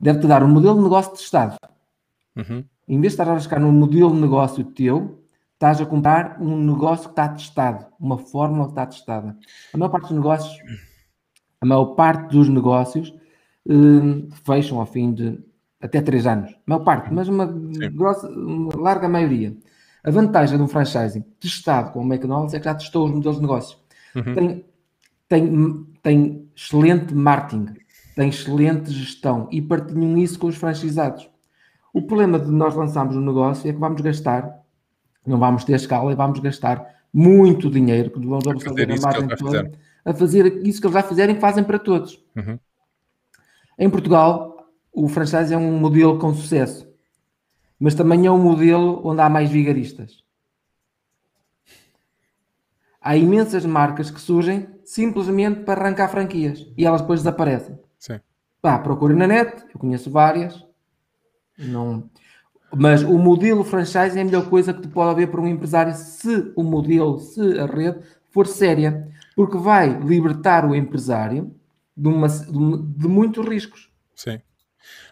Deve-te 0.00 0.26
dar 0.26 0.42
um 0.42 0.48
modelo 0.48 0.76
de 0.76 0.82
negócio 0.82 1.12
testado. 1.12 1.56
Uhum. 2.36 2.64
Em 2.88 3.00
vez 3.00 3.12
de 3.12 3.20
estar 3.20 3.28
a 3.28 3.32
arriscar 3.32 3.60
num 3.60 3.72
modelo 3.72 4.14
de 4.14 4.20
negócio 4.20 4.64
teu, 4.64 5.22
estás 5.54 5.80
a 5.80 5.86
comprar 5.86 6.36
um 6.40 6.56
negócio 6.56 7.04
que 7.04 7.10
está 7.12 7.28
testado, 7.28 7.86
uma 7.98 8.16
fórmula 8.18 8.64
que 8.66 8.72
está 8.72 8.86
testada. 8.86 9.36
A 9.74 9.78
maior 9.78 9.90
parte 9.90 10.08
dos 10.08 10.16
negócios, 10.16 10.56
a 11.60 11.66
maior 11.66 11.86
parte 11.94 12.30
dos 12.30 12.48
negócios 12.48 13.14
hum, 13.68 14.28
fecham 14.44 14.78
ao 14.78 14.86
fim 14.86 15.12
de 15.12 15.38
até 15.80 16.00
três 16.00 16.26
anos. 16.26 16.50
A 16.50 16.58
maior 16.66 16.84
parte, 16.84 17.12
mas 17.12 17.28
uma, 17.28 17.46
grossa, 17.46 18.28
uma 18.28 18.74
larga 18.76 19.08
maioria. 19.08 19.56
A 20.04 20.10
vantagem 20.10 20.56
de 20.56 20.62
um 20.62 20.68
franchising 20.68 21.24
testado 21.40 21.92
com 21.92 22.00
o 22.00 22.06
McDonald's 22.06 22.54
é 22.54 22.58
que 22.58 22.64
já 22.64 22.74
testou 22.74 23.06
os 23.06 23.12
modelos 23.12 23.36
de 23.36 23.42
negócio. 23.42 23.78
Uhum. 24.14 24.34
Tem, 24.34 24.64
tem, 25.28 25.86
tem 26.02 26.48
excelente 26.56 27.14
marketing, 27.14 27.74
tem 28.14 28.28
excelente 28.28 28.90
gestão 28.90 29.48
e 29.50 29.60
partilham 29.60 30.16
isso 30.16 30.38
com 30.38 30.46
os 30.46 30.56
franchisados. 30.56 31.28
O 31.92 32.02
problema 32.02 32.38
de 32.38 32.50
nós 32.50 32.74
lançarmos 32.74 33.16
um 33.16 33.20
negócio 33.20 33.68
é 33.68 33.72
que 33.72 33.78
vamos 33.78 34.00
gastar, 34.00 34.62
não 35.26 35.38
vamos 35.38 35.64
ter 35.64 35.74
escala 35.74 36.12
e 36.12 36.14
vamos 36.14 36.38
gastar 36.40 36.86
muito 37.12 37.70
dinheiro, 37.70 38.10
que 38.10 38.20
vamos 38.20 38.62
fazer 38.62 38.92
a 38.92 39.00
margem 39.00 39.28
toda. 39.28 39.72
A 40.06 40.14
fazer 40.14 40.64
isso 40.64 40.80
que 40.80 40.86
eles 40.86 40.94
já 40.94 41.02
fizerem, 41.02 41.40
fazem 41.40 41.64
para 41.64 41.80
todos. 41.80 42.24
Uhum. 42.36 42.58
Em 43.76 43.90
Portugal, 43.90 44.70
o 44.92 45.08
franchise 45.08 45.52
é 45.52 45.58
um 45.58 45.78
modelo 45.78 46.16
com 46.18 46.32
sucesso, 46.32 46.88
mas 47.78 47.94
também 47.94 48.24
é 48.24 48.30
um 48.30 48.38
modelo 48.38 49.02
onde 49.04 49.20
há 49.20 49.28
mais 49.28 49.50
vigaristas. 49.50 50.24
Há 53.00 53.16
imensas 53.16 53.66
marcas 53.66 54.10
que 54.10 54.20
surgem 54.20 54.68
simplesmente 54.84 55.60
para 55.60 55.82
arrancar 55.82 56.08
franquias 56.08 56.66
e 56.78 56.86
elas 56.86 57.00
depois 57.00 57.20
desaparecem. 57.20 57.76
Sim. 57.98 58.20
Pá, 58.62 58.78
procurem 58.78 59.16
na 59.16 59.26
net, 59.26 59.64
eu 59.74 59.80
conheço 59.80 60.10
várias. 60.10 60.64
Não... 61.58 62.08
Mas 62.74 63.02
o 63.02 63.16
modelo 63.18 63.64
franchise 63.64 64.18
é 64.18 64.22
a 64.22 64.24
melhor 64.24 64.48
coisa 64.48 64.72
que 64.72 64.88
pode 64.88 65.10
haver 65.10 65.30
para 65.30 65.40
um 65.40 65.46
empresário 65.46 65.94
se 65.94 66.52
o 66.56 66.62
modelo, 66.62 67.18
se 67.18 67.58
a 67.58 67.66
rede 67.66 68.00
for 68.30 68.46
séria, 68.46 69.08
porque 69.36 69.58
vai 69.58 70.00
libertar 70.00 70.64
o 70.64 70.74
empresário 70.74 71.54
de, 71.94 72.08
uma, 72.08 72.26
de, 72.26 72.82
de 72.98 73.06
muitos 73.06 73.46
riscos. 73.46 73.92
Sim. 74.14 74.40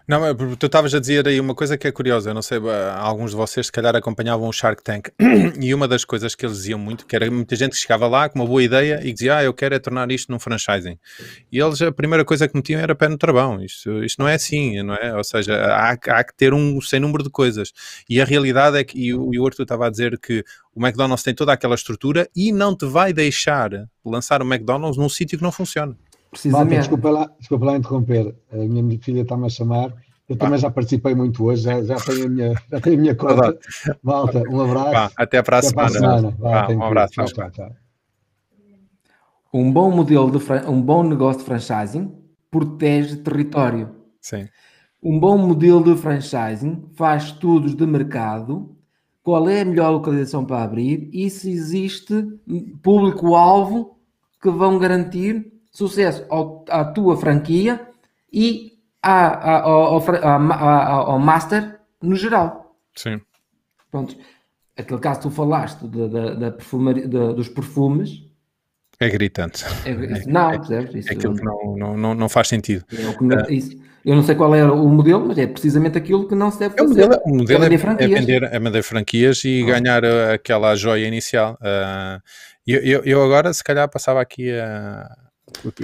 Não, 0.06 0.20
tu 0.56 0.66
estavas 0.66 0.94
a 0.94 1.00
dizer 1.00 1.26
aí 1.26 1.40
uma 1.40 1.54
coisa 1.54 1.78
que 1.78 1.88
é 1.88 1.92
curiosa. 1.92 2.28
Eu 2.28 2.34
não 2.34 2.42
sei, 2.42 2.58
ah, 2.58 2.98
alguns 2.98 3.30
de 3.30 3.36
vocês 3.38 3.66
se 3.66 3.72
calhar 3.72 3.96
acompanhavam 3.96 4.46
o 4.46 4.52
Shark 4.52 4.82
Tank 4.82 5.08
e 5.58 5.74
uma 5.74 5.88
das 5.88 6.04
coisas 6.04 6.34
que 6.34 6.44
eles 6.44 6.58
diziam 6.58 6.78
muito, 6.78 7.06
que 7.06 7.16
era 7.16 7.30
muita 7.30 7.56
gente 7.56 7.72
que 7.72 7.78
chegava 7.78 8.06
lá 8.06 8.28
com 8.28 8.38
uma 8.38 8.46
boa 8.46 8.62
ideia 8.62 9.00
e 9.02 9.14
dizia, 9.14 9.38
ah, 9.38 9.44
eu 9.44 9.54
quero 9.54 9.74
é 9.74 9.78
tornar 9.78 10.10
isto 10.10 10.30
num 10.30 10.38
franchising. 10.38 10.98
E 11.50 11.58
eles, 11.58 11.80
a 11.80 11.90
primeira 11.90 12.22
coisa 12.22 12.46
que 12.46 12.54
metiam 12.54 12.78
era 12.82 12.94
pé 12.94 13.08
no 13.08 13.16
travão. 13.16 13.62
Isto, 13.64 14.04
isto 14.04 14.18
não 14.20 14.28
é 14.28 14.34
assim, 14.34 14.82
não 14.82 14.94
é? 14.94 15.16
Ou 15.16 15.24
seja, 15.24 15.54
há, 15.54 15.92
há 15.92 16.24
que 16.24 16.36
ter 16.36 16.52
um 16.52 16.82
sem 16.82 17.00
número 17.00 17.24
de 17.24 17.30
coisas. 17.30 17.72
E 18.06 18.20
a 18.20 18.26
realidade 18.26 18.76
é 18.76 18.84
que, 18.84 18.98
e 18.98 19.14
o, 19.14 19.32
e 19.32 19.40
o 19.40 19.46
Arthur 19.46 19.62
estava 19.62 19.86
a 19.86 19.90
dizer 19.90 20.18
que 20.18 20.44
o 20.74 20.84
McDonald's 20.84 21.22
tem 21.22 21.34
toda 21.34 21.54
aquela 21.54 21.74
estrutura 21.74 22.28
e 22.36 22.52
não 22.52 22.76
te 22.76 22.84
vai 22.84 23.10
deixar 23.14 23.70
lançar 24.04 24.42
o 24.42 24.44
McDonald's 24.44 24.98
num 24.98 25.08
sítio 25.08 25.38
que 25.38 25.44
não 25.44 25.52
funciona. 25.52 25.96
Malta, 26.50 26.66
Precisamente. 26.68 26.78
desculpa 26.80 27.10
lá, 27.10 27.30
desculpa 27.38 27.64
lá 27.66 27.76
interromper. 27.76 28.34
A 28.52 28.56
minha 28.56 28.98
filha 29.00 29.22
está-me 29.22 29.46
a 29.46 29.48
chamar. 29.48 29.94
Eu 30.28 30.36
também 30.36 30.58
já 30.58 30.70
participei 30.70 31.14
muito 31.14 31.44
hoje, 31.44 31.62
já, 31.62 31.82
já 31.82 31.96
tenho 31.96 32.26
a 32.26 32.28
minha, 32.28 32.54
já 32.70 32.80
tenho 32.80 32.96
a 32.96 33.00
minha 33.00 33.14
cota. 33.14 33.58
Malta, 34.02 34.42
um 34.48 34.60
abraço. 34.60 34.92
Vá, 34.92 35.10
até 35.16 35.42
para 35.42 35.56
a 35.56 35.58
Até 35.58 35.68
semana. 35.68 35.90
semana. 35.90 36.36
Vá, 36.38 36.68
um 36.70 36.82
abraço. 36.82 37.12
Tchau, 37.12 37.50
tchau. 37.50 37.70
Um 39.52 39.70
bom 39.72 39.90
modelo 39.90 40.30
de 40.30 40.38
um 40.68 40.82
bom 40.82 41.02
negócio 41.02 41.40
de 41.40 41.46
franchising 41.46 42.12
protege 42.50 43.16
território. 43.16 43.94
Sim. 44.20 44.48
Um 45.02 45.20
bom 45.20 45.36
modelo 45.36 45.82
de 45.84 46.00
franchising 46.00 46.86
faz 46.94 47.24
estudos 47.24 47.74
de 47.76 47.86
mercado, 47.86 48.74
qual 49.22 49.48
é 49.48 49.60
a 49.60 49.64
melhor 49.64 49.90
localização 49.90 50.44
para 50.44 50.62
abrir 50.62 51.10
e 51.12 51.28
se 51.28 51.50
existe 51.50 52.26
público-alvo 52.82 53.98
que 54.40 54.50
vão 54.50 54.78
garantir 54.78 55.52
sucesso 55.74 56.24
ao- 56.30 56.64
à 56.70 56.84
tua 56.84 57.16
franquia 57.16 57.80
e 58.32 58.72
à- 59.02 59.26
à- 59.26 59.60
ao, 59.62 60.00
ao 60.00 61.10
ao 61.10 61.18
master 61.18 61.78
no 62.02 62.16
geral. 62.16 62.76
Sim. 62.96 63.20
Pronto. 63.90 64.16
Aquele 64.76 65.00
caso 65.00 65.20
que 65.20 65.28
tu 65.28 65.30
falaste 65.30 65.86
da, 65.86 66.06
da- 66.06 66.34
da 66.34 66.50
perfumaria- 66.50 67.06
da- 67.08 67.32
dos 67.32 67.48
perfumes, 67.48 68.22
É 68.98 69.08
gritante. 69.08 69.64
é, 69.84 69.90
isso, 69.92 70.28
não, 70.30 70.50
percebes? 70.50 70.94
Isso, 70.94 71.08
É 71.10 71.12
aquilo 71.12 71.34
que 71.36 71.44
não, 71.44 71.76
não, 71.76 71.96
não, 71.96 72.14
não 72.14 72.28
faz 72.28 72.48
sentido. 72.48 72.84
é 72.92 73.42
que 73.44 73.54
isso. 73.54 73.76
Eu 74.04 74.14
não 74.14 74.22
sei 74.22 74.34
qual 74.34 74.54
é 74.54 74.62
o 74.64 74.86
modelo, 74.88 75.26
mas 75.28 75.38
é 75.38 75.46
precisamente 75.46 75.96
aquilo 75.96 76.28
que 76.28 76.34
não 76.34 76.50
se 76.50 76.58
deve 76.58 76.74
É, 76.78 76.82
o 76.82 76.88
fazer. 76.88 77.02
modelo, 77.08 77.22
o 77.24 77.34
modelo 77.36 77.64
é, 77.64 77.68
vender 77.70 78.02
é 78.02 78.06
vender, 78.08 78.42
é 78.42 78.60
vender 78.60 78.82
franquias 78.82 79.42
e 79.44 79.62
ganhar 79.64 80.04
uh, 80.04 80.32
aquela 80.34 80.74
joia 80.76 81.06
inicial. 81.06 81.54
Uh, 81.54 82.20
eu, 82.66 82.80
eu, 82.82 83.02
eu 83.04 83.24
agora, 83.24 83.52
se 83.54 83.64
calhar, 83.64 83.88
passava 83.88 84.20
aqui 84.20 84.50
a. 84.52 85.08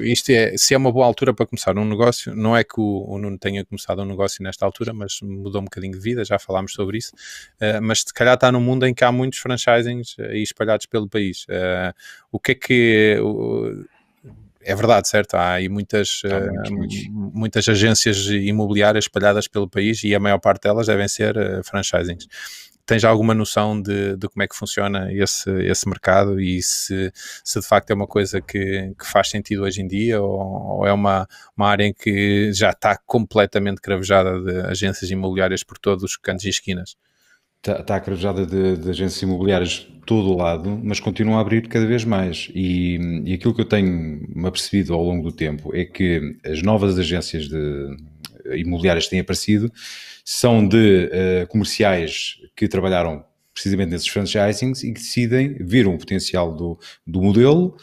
Isto 0.03 0.31
é, 0.31 0.57
se 0.57 0.75
é 0.75 0.77
uma 0.77 0.93
boa 0.93 1.07
altura 1.07 1.33
para 1.35 1.47
começar 1.47 1.77
um 1.79 1.85
negócio, 1.85 2.35
não 2.35 2.57
é 2.57 2.63
que 2.65 2.79
o, 2.81 3.05
o 3.09 3.19
Nuno 3.19 3.39
tenha 3.39 3.65
começado 3.65 4.03
um 4.03 4.05
negócio 4.05 4.43
nesta 4.43 4.65
altura, 4.65 4.93
mas 4.93 5.19
mudou 5.23 5.61
um 5.61 5.65
bocadinho 5.65 5.93
de 5.93 5.99
vida, 6.01 6.25
já 6.25 6.39
falámos 6.39 6.73
sobre 6.73 6.99
isso. 6.99 7.13
Uh, 7.61 7.81
mas 7.83 8.01
se 8.01 8.13
calhar 8.13 8.35
está 8.35 8.51
num 8.53 8.61
mundo 8.61 8.87
em 8.87 8.93
que 8.95 9.05
há 9.05 9.11
muitos 9.13 9.39
franchisings 9.39 10.17
uh, 10.19 10.23
aí 10.23 10.43
espalhados 10.43 10.87
pelo 10.87 11.09
país. 11.09 11.45
Uh, 11.45 11.95
o 12.33 12.39
que 12.39 12.53
é 12.53 12.55
que. 12.55 13.19
o- 13.21 13.85
é 14.63 14.75
verdade, 14.75 15.09
certo? 15.09 15.35
Há 15.37 15.53
aí 15.55 15.71
muitas, 15.71 16.21
Há 16.27 16.29
eh, 16.29 16.71
muitos, 16.71 17.05
m- 17.07 17.31
muitas 17.33 17.67
agências 17.67 18.27
imobiliárias 18.27 19.05
espalhadas 19.05 19.49
pelo 19.49 19.67
país 19.67 20.05
e 20.05 20.15
a 20.15 20.21
maior 20.21 20.39
parte 20.39 20.65
delas 20.65 20.87
devem 20.87 21.09
ser 21.09 21.35
eh, 21.35 21.63
franchisings. 21.65 22.27
Tens 22.87 23.05
alguma 23.05 23.35
noção 23.35 23.81
de, 23.81 24.17
de 24.17 24.29
como 24.29 24.43
é 24.43 24.49
que 24.49 24.57
funciona 24.57 25.13
esse, 25.13 25.51
esse 25.63 25.89
mercado 25.89 26.41
e 26.41 26.61
se, 26.63 27.13
se 27.45 27.61
de 27.61 27.67
facto 27.67 27.91
é 27.91 27.95
uma 27.95 28.07
coisa 28.07 28.41
que, 28.41 28.93
que 28.99 29.07
faz 29.07 29.29
sentido 29.29 29.63
hoje 29.63 29.81
em 29.81 29.87
dia 29.87 30.21
ou, 30.21 30.79
ou 30.79 30.87
é 30.87 30.93
uma, 30.93 31.29
uma 31.57 31.69
área 31.69 31.85
em 31.85 31.93
que 31.93 32.53
já 32.53 32.71
está 32.71 32.97
completamente 33.07 33.81
cravejada 33.81 34.41
de 34.41 34.61
agências 34.67 35.11
imobiliárias 35.11 35.63
por 35.63 35.79
todos 35.79 36.03
os 36.03 36.17
cantos 36.17 36.45
e 36.45 36.49
esquinas? 36.49 36.97
Está, 37.59 37.81
está 37.81 37.97
acreditada 37.97 38.47
de, 38.47 38.77
de 38.77 38.91
agências 38.91 39.21
imobiliárias 39.23 39.71
de 39.71 40.01
todo 40.07 40.31
o 40.31 40.37
lado, 40.37 40.81
mas 40.83 40.99
continua 40.99 41.37
a 41.37 41.41
abrir 41.41 41.69
cada 41.69 41.87
vez 41.87 42.05
mais. 42.05 42.51
E, 42.55 43.23
e 43.25 43.35
aquilo 43.35 43.55
que 43.55 43.61
eu 43.61 43.67
tenho 43.67 44.27
me 44.35 44.49
apercebido 44.49 44.95
ao 44.95 45.03
longo 45.03 45.23
do 45.23 45.31
tempo 45.31 45.75
é 45.77 45.85
que 45.85 46.39
as 46.45 46.63
novas 46.63 46.99
agências 46.99 47.49
de, 47.49 47.97
imobiliárias 48.57 49.05
que 49.05 49.11
têm 49.11 49.21
aparecido 49.21 49.71
são 50.25 50.67
de 50.67 51.09
eh, 51.13 51.47
comerciais 51.49 52.40
que 52.57 52.69
trabalharam 52.69 53.25
precisamente 53.53 53.91
nesses 53.91 54.09
franchisings 54.09 54.83
e 54.83 54.93
que 54.93 55.01
decidem, 55.01 55.55
viram 55.61 55.95
o 55.95 55.99
potencial 55.99 56.55
do, 56.55 56.79
do 57.07 57.21
modelo, 57.21 57.77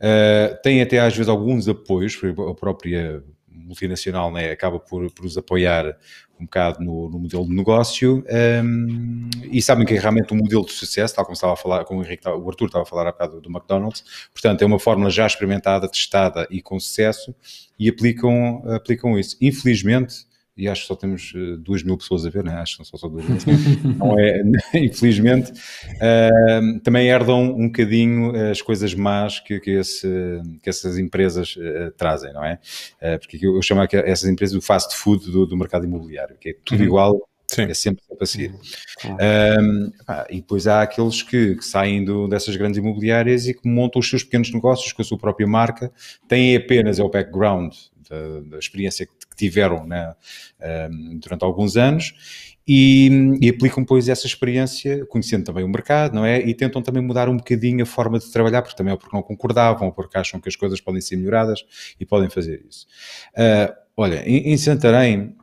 eh, 0.00 0.58
têm 0.62 0.80
até 0.80 0.98
às 0.98 1.14
vezes 1.14 1.28
alguns 1.28 1.68
apoios, 1.68 2.18
a 2.48 2.54
própria 2.54 3.22
multinacional 3.70 4.32
né, 4.32 4.50
acaba 4.50 4.80
por, 4.80 5.10
por 5.12 5.24
os 5.24 5.36
apoiar 5.36 5.96
um 6.38 6.44
bocado 6.44 6.82
no, 6.82 7.08
no 7.10 7.18
modelo 7.18 7.44
de 7.44 7.54
negócio. 7.54 8.24
Um, 8.64 9.28
e 9.50 9.60
sabem 9.60 9.86
que 9.86 9.94
é 9.94 10.00
realmente 10.00 10.32
um 10.32 10.38
modelo 10.38 10.64
de 10.64 10.72
sucesso, 10.72 11.14
tal 11.14 11.24
como 11.24 11.34
estava 11.34 11.52
a 11.52 11.56
falar, 11.56 11.84
como 11.84 12.00
o, 12.00 12.04
Henrique, 12.04 12.26
o 12.26 12.48
Arthur 12.48 12.66
estava 12.66 12.82
a 12.82 12.86
falar 12.86 13.06
há 13.08 13.12
bocado 13.12 13.40
do 13.40 13.50
McDonald's, 13.50 14.02
portanto 14.32 14.62
é 14.62 14.66
uma 14.66 14.78
fórmula 14.78 15.10
já 15.10 15.26
experimentada, 15.26 15.88
testada 15.88 16.46
e 16.50 16.62
com 16.62 16.80
sucesso 16.80 17.34
e 17.78 17.88
aplicam, 17.88 18.62
aplicam 18.74 19.18
isso. 19.18 19.36
Infelizmente, 19.40 20.29
e 20.56 20.68
acho 20.68 20.82
que 20.82 20.88
só 20.88 20.94
temos 20.94 21.32
uh, 21.34 21.56
duas 21.58 21.82
mil 21.82 21.96
pessoas 21.96 22.26
a 22.26 22.30
ver, 22.30 22.44
né? 22.44 22.52
acho 22.54 22.78
que 22.78 22.84
são 22.84 22.98
só 22.98 23.08
duas 23.08 23.24
mil, 23.24 23.38
não 23.96 24.18
é, 24.18 24.42
infelizmente, 24.74 25.52
uh, 25.52 26.80
também 26.80 27.08
herdam 27.08 27.54
um 27.54 27.66
bocadinho 27.66 28.32
as 28.50 28.60
coisas 28.60 28.94
más 28.94 29.40
que, 29.40 29.58
que, 29.60 29.70
esse, 29.70 30.08
que 30.62 30.68
essas 30.68 30.98
empresas 30.98 31.56
uh, 31.56 31.90
trazem, 31.96 32.32
não 32.32 32.44
é? 32.44 32.58
porque 33.18 33.38
eu, 33.44 33.56
eu 33.56 33.62
chamo 33.62 33.80
essas 33.92 34.28
empresas 34.28 34.56
o 34.56 34.60
fast 34.60 34.94
food 34.96 35.30
do, 35.30 35.46
do 35.46 35.56
mercado 35.56 35.84
imobiliário, 35.84 36.36
que 36.38 36.50
é 36.50 36.54
tudo 36.64 36.80
uhum. 36.80 36.86
igual, 36.86 37.28
Sim. 37.46 37.62
é 37.62 37.74
sempre 37.74 38.02
para 38.16 38.26
seguir. 38.26 38.54
Um, 39.04 39.90
e 40.28 40.36
depois 40.36 40.66
há 40.66 40.82
aqueles 40.82 41.22
que, 41.22 41.56
que 41.56 41.64
saem 41.64 42.04
do, 42.04 42.28
dessas 42.28 42.54
grandes 42.56 42.78
imobiliárias 42.78 43.46
e 43.46 43.54
que 43.54 43.68
montam 43.68 43.98
os 43.98 44.08
seus 44.08 44.22
pequenos 44.22 44.52
negócios 44.52 44.92
com 44.92 45.02
a 45.02 45.04
sua 45.04 45.18
própria 45.18 45.46
marca, 45.46 45.90
têm 46.28 46.56
apenas 46.56 46.98
é 46.98 47.02
o 47.02 47.08
background 47.08 47.74
da, 48.10 48.58
experiência 48.58 49.06
que, 49.06 49.12
tiveram 49.36 49.86
né, 49.86 50.14
durante 51.18 51.44
alguns 51.44 51.74
anos 51.74 52.12
e, 52.72 53.36
e, 53.40 53.48
aplicam 53.48 53.82
depois 53.82 54.08
essa 54.08 54.28
experiência, 54.28 55.04
conhecendo 55.06 55.44
também 55.44 55.64
o 55.64 55.68
mercado, 55.68 56.14
não 56.14 56.24
é? 56.24 56.38
E 56.38 56.54
tentam 56.54 56.80
também 56.80 57.02
mudar 57.02 57.28
um 57.28 57.36
bocadinho 57.36 57.82
a 57.82 57.86
forma 57.86 58.16
de 58.16 58.30
trabalhar, 58.30 58.62
porque 58.62 58.76
também 58.76 58.92
é 58.94 58.96
porque 58.96 59.16
não 59.16 59.24
concordavam, 59.24 59.88
ou 59.88 59.92
porque 59.92 60.16
acham 60.16 60.40
que 60.40 60.48
as 60.48 60.54
coisas 60.54 60.80
podem 60.80 61.00
ser 61.00 61.16
melhoradas 61.16 61.64
e 61.98 62.06
podem 62.06 62.30
fazer 62.30 62.64
isso. 62.68 62.86
Uh, 63.34 63.74
olha, 63.96 64.22
em, 64.24 64.52
em 64.52 64.56
Santarém, 64.56 65.34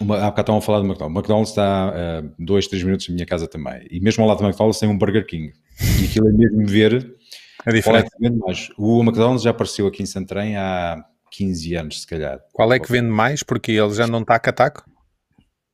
uma, 0.00 0.18
há 0.18 0.30
bocado 0.30 0.42
estavam 0.42 0.58
a 0.58 0.62
falar 0.62 0.78
do 0.78 0.86
McDonald's. 0.86 1.16
O 1.16 1.18
McDonald's 1.18 1.50
está 1.50 1.88
a 1.88 2.20
uh, 2.20 2.34
dois, 2.38 2.68
três 2.68 2.84
minutos 2.84 3.08
da 3.08 3.14
minha 3.14 3.26
casa 3.26 3.48
também. 3.48 3.86
E 3.90 3.98
mesmo 3.98 4.22
ao 4.22 4.28
lado 4.28 4.38
do 4.38 4.44
McDonald's 4.44 4.78
tem 4.78 4.88
um 4.88 4.96
Burger 4.96 5.26
King. 5.26 5.52
E 6.00 6.04
aquilo 6.04 6.28
é 6.28 6.32
mesmo 6.32 6.64
ver 6.66 7.16
é 7.66 7.72
diferente. 7.72 8.10
é 8.22 8.30
mais. 8.30 8.68
O 8.78 9.02
McDonald's 9.02 9.42
já 9.42 9.50
apareceu 9.50 9.88
aqui 9.88 10.04
em 10.04 10.06
Santarém 10.06 10.56
há 10.56 11.04
15 11.36 11.74
anos, 11.74 12.00
se 12.02 12.06
calhar. 12.06 12.40
Qual 12.52 12.72
é 12.72 12.78
que 12.78 12.90
vende 12.90 13.08
mais? 13.08 13.42
Porque 13.42 13.72
ele 13.72 13.92
já 13.92 14.06
não 14.06 14.20
está 14.20 14.36
a 14.36 14.52
taco? 14.52 14.84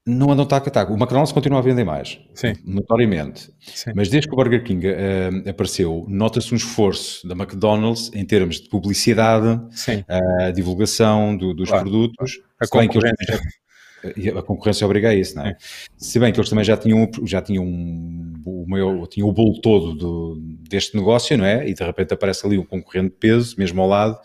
Não 0.07 0.33
andam 0.33 0.47
taco 0.47 0.69
a 0.69 0.73
taco. 0.73 0.93
O 0.93 0.97
McDonald's 0.97 1.31
continua 1.31 1.59
a 1.59 1.63
vender 1.63 1.85
mais, 1.85 2.19
Sim. 2.35 2.55
notoriamente. 2.65 3.53
Sim. 3.61 3.93
Mas 3.95 4.09
desde 4.09 4.29
que 4.29 4.35
o 4.35 4.37
Burger 4.37 4.65
King 4.65 4.87
uh, 4.89 5.49
apareceu, 5.49 6.07
nota-se 6.09 6.53
um 6.55 6.57
esforço 6.57 7.27
da 7.29 7.35
McDonald's 7.35 8.11
em 8.15 8.25
termos 8.25 8.61
de 8.61 8.69
publicidade, 8.69 9.47
uh, 9.47 10.53
divulgação 10.55 11.37
do, 11.37 11.53
dos 11.53 11.69
claro. 11.69 11.85
produtos. 11.85 12.41
A 12.59 12.67
concorrência. 12.67 13.41
a 14.39 14.43
concorrência 14.43 14.87
obriga 14.87 15.11
a 15.11 15.15
isso, 15.15 15.37
não 15.37 15.45
é? 15.45 15.57
Se 15.97 16.19
bem 16.19 16.33
que 16.33 16.41
eles 16.41 16.49
também 16.49 16.65
já 16.65 16.77
tinham, 16.77 17.09
já 17.25 17.43
tinham 17.43 17.65
o, 17.65 18.65
maior, 18.67 19.07
tinham 19.07 19.29
o 19.29 19.33
bolo 19.33 19.61
todo 19.61 19.95
do, 19.95 20.41
deste 20.69 20.97
negócio, 20.97 21.37
não 21.37 21.45
é? 21.45 21.69
E 21.69 21.75
de 21.75 21.85
repente 21.85 22.15
aparece 22.15 22.47
ali 22.47 22.59
um 22.59 22.65
concorrente 22.65 23.11
de 23.11 23.17
peso, 23.17 23.55
mesmo 23.59 23.83
ao 23.83 23.89
lado, 23.89 24.19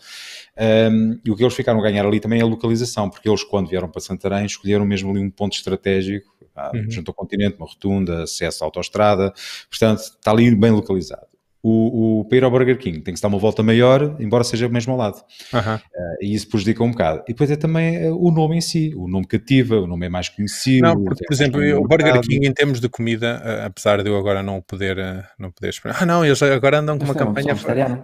um, 0.58 1.18
e 1.24 1.30
o 1.30 1.36
que 1.36 1.42
eles 1.42 1.54
ficaram 1.54 1.78
a 1.78 1.82
ganhar 1.82 2.04
ali 2.06 2.20
também 2.20 2.40
é 2.40 2.42
a 2.42 2.46
localização, 2.46 3.10
porque 3.10 3.28
eles, 3.28 3.44
quando 3.44 3.68
vieram 3.68 3.88
para 3.88 4.00
Santarém, 4.00 4.46
escolheram 4.46 4.84
mesmo 4.84 5.10
ali 5.10 5.20
um 5.20 5.30
ponto 5.30 5.54
estratégico, 5.54 6.34
ah, 6.54 6.70
uhum. 6.74 6.90
junto 6.90 7.10
ao 7.10 7.14
continente, 7.14 7.56
uma 7.58 7.66
rotunda, 7.66 8.22
acesso 8.22 8.64
à 8.64 8.66
autostrada, 8.66 9.32
portanto, 9.68 10.00
está 10.00 10.30
ali 10.30 10.54
bem 10.54 10.70
localizado 10.70 11.35
o, 11.68 12.20
o, 12.20 12.24
para 12.26 12.38
ir 12.38 12.44
ao 12.44 12.50
Burger 12.50 12.78
King 12.78 13.00
tem 13.00 13.12
que 13.12 13.18
se 13.18 13.22
dar 13.22 13.28
uma 13.28 13.40
volta 13.40 13.60
maior, 13.60 14.16
embora 14.20 14.44
seja 14.44 14.68
mesmo 14.68 14.92
ao 14.92 14.98
lado. 14.98 15.16
Uhum. 15.52 15.74
Uh, 15.74 16.16
e 16.22 16.32
isso 16.32 16.48
prejudica 16.48 16.84
um 16.84 16.92
bocado. 16.92 17.24
E 17.24 17.32
depois 17.32 17.50
é 17.50 17.56
também 17.56 18.08
uh, 18.08 18.16
o 18.16 18.30
nome 18.30 18.56
em 18.56 18.60
si, 18.60 18.92
o 18.96 19.08
nome 19.08 19.26
cativa, 19.26 19.74
o 19.80 19.86
nome 19.86 20.06
é 20.06 20.08
mais 20.08 20.28
conhecido. 20.28 20.86
Não, 20.86 21.02
porque, 21.02 21.24
por 21.24 21.34
exemplo, 21.34 21.60
o 21.76 21.88
Burger 21.88 22.20
King 22.20 22.46
em 22.46 22.52
termos 22.52 22.78
de 22.78 22.88
comida, 22.88 23.42
uh, 23.44 23.66
apesar 23.66 24.00
de 24.00 24.08
eu 24.08 24.16
agora 24.16 24.44
não 24.44 24.60
poder, 24.60 24.96
não 25.36 25.50
poder 25.50 25.70
esperar. 25.70 25.96
Ah, 26.00 26.06
não, 26.06 26.24
eles 26.24 26.40
agora 26.40 26.78
andam 26.78 26.96
com 26.98 27.04
uma 27.04 27.14
campanha. 27.16 27.56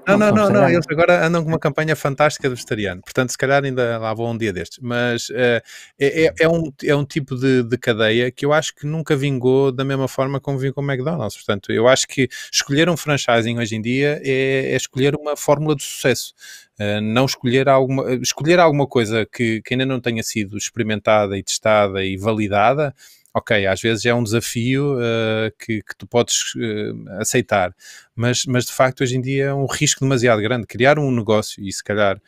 Não, 0.08 0.18
não, 0.18 0.32
não, 0.32 0.50
não, 0.50 0.68
eles 0.68 0.86
agora 0.90 1.24
andam 1.24 1.44
com 1.44 1.48
uma 1.48 1.60
campanha 1.60 1.94
fantástica 1.94 2.48
do 2.48 2.56
vegetariano. 2.56 3.00
Portanto, 3.00 3.30
se 3.30 3.38
calhar 3.38 3.62
ainda 3.62 3.96
lá 3.98 4.12
vou 4.12 4.28
um 4.28 4.36
dia 4.36 4.52
destes. 4.52 4.80
Mas 4.82 5.28
é, 5.32 5.62
é, 6.00 6.32
é, 6.40 6.48
um, 6.48 6.72
é 6.82 6.96
um 6.96 7.04
tipo 7.04 7.36
de, 7.36 7.62
de 7.62 7.78
cadeia 7.78 8.28
que 8.32 8.44
eu 8.44 8.52
acho 8.52 8.74
que 8.74 8.86
nunca 8.86 9.14
vingou 9.14 9.70
da 9.70 9.84
mesma 9.84 10.08
forma 10.08 10.40
como 10.40 10.58
vingou 10.58 10.82
o 10.82 10.86
McDonald's. 10.86 11.36
Portanto, 11.36 11.70
eu 11.70 11.86
acho 11.86 12.08
que 12.08 12.28
escolher 12.52 12.88
um 12.88 12.96
franchising 12.96 13.51
hoje 13.58 13.76
em 13.76 13.82
dia 13.82 14.20
é, 14.24 14.72
é 14.72 14.76
escolher 14.76 15.14
uma 15.14 15.36
fórmula 15.36 15.74
de 15.76 15.82
sucesso. 15.82 16.34
Uh, 16.80 17.00
não 17.00 17.26
escolher 17.26 17.68
alguma, 17.68 18.14
escolher 18.14 18.58
alguma 18.58 18.86
coisa 18.86 19.26
que, 19.26 19.62
que 19.62 19.74
ainda 19.74 19.86
não 19.86 20.00
tenha 20.00 20.22
sido 20.22 20.56
experimentada 20.56 21.36
e 21.36 21.42
testada 21.42 22.04
e 22.04 22.16
validada, 22.16 22.94
ok, 23.34 23.66
às 23.66 23.80
vezes 23.80 24.04
é 24.04 24.14
um 24.14 24.22
desafio 24.22 24.96
uh, 24.96 25.52
que, 25.58 25.82
que, 25.82 25.96
tu 25.96 26.06
podes 26.06 26.54
uh, 26.54 27.20
aceitar, 27.20 27.74
mas, 28.14 28.44
mas 28.46 28.66
de 28.66 28.72
facto 28.72 29.02
hoje 29.02 29.16
em 29.16 29.20
dia 29.20 29.46
é 29.46 29.54
um 29.54 29.66
risco 29.66 30.00
demasiado 30.00 30.42
grande. 30.42 30.66
Criar 30.66 30.98
um 30.98 31.10
negócio, 31.10 31.62
e 31.62 31.72
se 31.72 31.82
calhar 31.82 32.20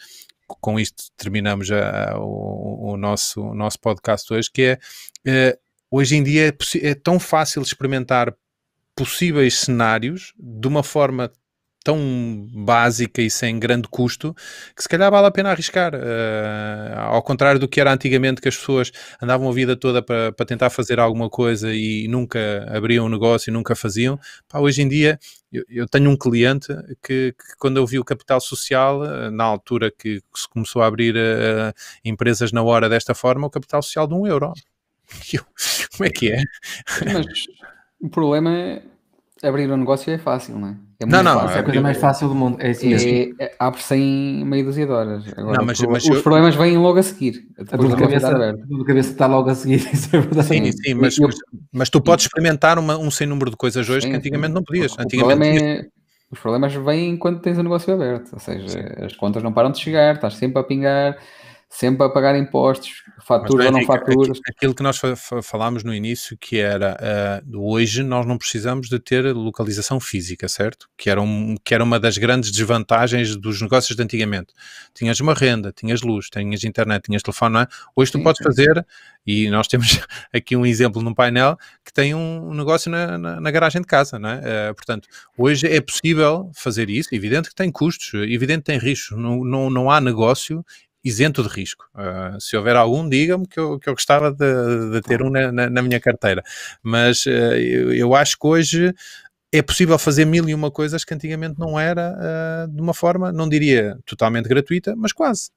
com 0.47 0.79
isto 0.79 1.05
terminamos 1.17 1.71
a, 1.71 2.19
o, 2.19 2.93
o, 2.93 2.97
nosso, 2.97 3.41
o 3.41 3.55
nosso 3.55 3.79
podcast 3.81 4.33
hoje, 4.33 4.51
que 4.53 4.79
é 5.25 5.55
uh, 5.55 5.59
hoje 5.91 6.17
em 6.17 6.23
dia 6.23 6.49
é, 6.49 6.89
é 6.89 6.95
tão 6.95 7.19
fácil 7.19 7.63
experimentar 7.63 8.35
possíveis 8.97 9.59
cenários 9.61 10.33
de 10.39 10.69
uma 10.69 10.83
forma 10.83 11.31
tão 11.85 12.49
básica 12.51 13.21
e 13.21 13.31
sem 13.31 13.59
grande 13.59 13.87
custo 13.89 14.35
que 14.75 14.83
se 14.83 14.89
calhar 14.89 15.11
vale 15.11 15.27
a 15.27 15.31
pena 15.31 15.51
arriscar. 15.51 15.95
Uh, 15.95 16.99
ao 16.99 17.23
contrário 17.23 17.61
do 17.61 17.69
que 17.69 17.79
era 17.79 17.93
antigamente, 17.93 18.41
que 18.41 18.49
as 18.49 18.57
pessoas 18.57 18.91
andavam 19.23 19.49
a 19.49 19.53
vida 19.53 19.77
toda 19.77 20.03
para, 20.03 20.33
tentar 20.47 20.71
fazer 20.71 20.99
alguma 20.99 21.29
coisa 21.29 21.73
e 21.73 22.09
nunca 22.09 22.67
abriam 22.75 23.05
um 23.05 23.09
negócio 23.11 23.51
e 23.51 23.53
nunca 23.53 23.77
faziam. 23.77 24.19
Pá, 24.49 24.59
hoje 24.61 24.81
em 24.81 24.89
dia, 24.89 25.19
eu, 25.69 25.87
tenho 25.87 26.11
um 26.11 26.17
cliente 26.17 26.69
que, 27.03 27.33
que, 27.33 27.57
quando 27.59 27.77
eu 27.77 27.87
vi 27.87 27.99
o 27.99 28.05
capital 28.05 28.41
social, 28.41 29.05
eh, 29.05 29.31
na 29.31 29.45
altura 29.45 29.93
que, 29.97 30.21
se 30.35 30.49
começou 30.49 30.83
a 30.83 30.87
abrir 30.87 31.15
uh, 31.15 31.73
empresas 32.05 32.51
na 32.51 32.63
hora 32.63 32.89
desta 32.89 33.15
forma, 33.15 33.47
o 33.47 33.51
capital 33.51 33.83
social 33.83 34.07
de 34.07 34.15
um 34.15 34.27
euro. 34.27 34.53
Eu, 35.33 35.45
como 35.97 36.09
é 36.09 36.11
que 36.11 36.33
é? 36.33 36.43
Mas 37.05 37.45
o 38.05 38.11
problema 38.11 38.55
é 38.55 38.83
abrir 39.43 39.71
um 39.71 39.79
negócio 39.79 40.13
é 40.13 40.19
fácil, 40.19 40.59
não 40.59 40.69
é? 40.69 40.77
É 41.01 41.07
não, 41.07 41.23
não, 41.23 41.41
fácil, 41.41 41.57
é 41.57 41.61
a 41.61 41.63
coisa 41.63 41.81
mais 41.81 41.97
fácil 41.97 42.29
do 42.29 42.35
mundo. 42.35 42.59
É 42.61 42.71
assim 42.71 42.89
mesmo. 42.89 43.35
É, 43.41 43.55
abre-se 43.59 43.95
em 43.95 44.45
meia 44.45 44.63
dúzia 44.63 44.87
de 44.87 44.93
horas. 44.93 45.25
Agora, 45.37 45.59
não, 45.59 45.65
mas, 45.65 45.81
mas 45.81 46.05
os 46.05 46.17
eu... 46.17 46.23
problemas 46.23 46.55
vêm 46.55 46.77
logo 46.77 46.99
a 46.99 47.03
seguir. 47.03 47.47
A 47.59 47.77
dor 47.77 47.89
de 47.89 47.97
cabeça, 47.97 48.55
de 48.55 48.85
cabeça 48.85 49.11
está 49.11 49.27
logo 49.27 49.49
a 49.49 49.55
seguir. 49.55 49.81
Isso 49.93 50.15
é 50.15 50.21
verdade. 50.21 50.47
Sim, 50.47 50.71
sim, 50.71 50.95
mas, 50.95 51.19
eu... 51.19 51.29
mas 51.73 51.89
tu 51.89 52.01
podes 52.01 52.27
experimentar 52.27 52.79
uma, 52.79 52.99
um 52.99 53.11
sem 53.11 53.27
número 53.27 53.51
de 53.51 53.57
coisas 53.57 53.89
hoje 53.89 54.03
sim, 54.03 54.11
que 54.11 54.17
antigamente 54.17 54.49
sim. 54.49 54.55
não 54.55 54.63
podias. 54.63 54.93
O 54.93 55.01
antigamente 55.01 55.59
problema 55.59 55.81
é, 55.81 55.87
os 56.31 56.39
problemas 56.39 56.75
vêm 56.75 57.17
quando 57.17 57.41
tens 57.41 57.59
o 57.59 57.63
negócio 57.63 57.93
aberto. 57.93 58.35
Ou 58.35 58.39
seja, 58.39 58.69
sim. 58.69 59.05
as 59.05 59.15
contas 59.15 59.43
não 59.43 59.53
param 59.53 59.71
de 59.71 59.79
chegar, 59.79 60.15
estás 60.15 60.35
sempre 60.37 60.61
a 60.61 60.63
pingar 60.63 61.17
sempre 61.75 62.07
a 62.07 62.09
pagar 62.09 62.39
impostos, 62.39 63.03
faturas 63.21 63.67
ou 63.67 63.73
não 63.73 63.85
faturas. 63.85 64.39
Aquilo 64.49 64.75
que 64.75 64.83
nós 64.83 65.01
falámos 65.43 65.83
no 65.83 65.93
início, 65.93 66.39
que 66.39 66.59
era 66.59 67.43
uh, 67.53 67.59
hoje 67.61 68.05
nós 68.05 68.25
não 68.25 68.39
precisamos 68.39 68.89
de 68.89 68.99
ter 69.01 69.25
localização 69.35 69.99
física, 69.99 70.49
certo? 70.49 70.89
Que 70.97 71.11
era, 71.11 71.21
um, 71.21 71.57
que 71.65 71.75
era 71.75 71.83
uma 71.83 71.99
das 71.99 72.17
grandes 72.17 72.53
desvantagens 72.53 73.35
dos 73.37 73.61
negócios 73.61 73.97
de 73.97 74.03
antigamente. 74.03 74.55
Tinhas 74.95 75.19
uma 75.19 75.35
renda, 75.35 75.73
tinhas 75.73 76.03
luz, 76.03 76.29
tinhas 76.31 76.63
internet, 76.63 77.07
tinhas 77.07 77.23
telefone, 77.23 77.59
é? 77.59 77.67
Hoje 77.97 78.13
tu 78.13 78.19
sim, 78.19 78.25
podes 78.25 78.39
sim. 78.39 78.45
fazer, 78.45 78.87
e 79.27 79.51
nós 79.51 79.67
temos 79.67 79.99
aqui 80.33 80.55
um 80.55 80.65
exemplo 80.65 81.03
num 81.03 81.13
painel 81.13 81.59
que 81.85 81.93
tem 81.93 82.15
um 82.15 82.55
negócio 82.55 82.89
na, 82.89 83.19
na, 83.19 83.41
na 83.41 83.51
garagem 83.51 83.81
de 83.81 83.89
casa, 83.89 84.17
não 84.17 84.29
é? 84.29 84.71
Uh, 84.71 84.75
portanto, 84.77 85.09
hoje 85.37 85.67
é 85.67 85.81
possível 85.81 86.53
fazer 86.55 86.89
isso, 86.89 87.13
evidente 87.13 87.49
que 87.49 87.55
tem 87.55 87.69
custos, 87.73 88.15
evidente 88.15 88.61
que 88.61 88.67
tem 88.67 88.79
riscos, 88.79 89.19
não, 89.19 89.45
não, 89.45 89.69
não 89.69 89.91
há 89.91 90.01
negócio 90.01 90.65
isento 91.05 91.43
de 91.43 91.49
risco. 91.49 91.85
Uh, 91.95 92.41
se 92.41 92.57
houver 92.57 92.75
algum, 92.77 93.07
diga-me 93.09 93.47
que 93.47 93.61
eu, 93.61 93.79
que 93.79 93.89
eu 93.89 93.93
gostava 93.93 94.33
de, 94.33 94.91
de 94.93 95.01
ter 95.03 95.23
um 95.23 95.31
na, 95.31 95.53
na, 95.53 95.71
na, 95.71 95.83
minha 95.83 96.01
carteira. 96.01 96.43
Mas 96.83 97.27
uh, 97.27 97.31
eu, 97.31 97.93
eu, 97.93 98.15
acho 98.15 98.39
que 98.39 98.47
hoje 98.47 98.95
é 99.53 99.61
possível 99.61 99.99
fazer 99.99 100.25
mil 100.25 100.49
e 100.49 100.55
uma 100.55 100.71
coisas 100.71 101.05
que 101.05 101.13
antigamente 101.13 101.59
não 101.59 101.79
era 101.79 102.17
uh, 102.17 102.75
de 102.75 102.81
uma 102.81 102.95
forma, 102.95 103.31
não 103.31 103.49
diria 103.49 103.99
totalmente 104.07 104.49
gratuita, 104.49 104.95
mas 104.97 105.13
quase. 105.13 105.51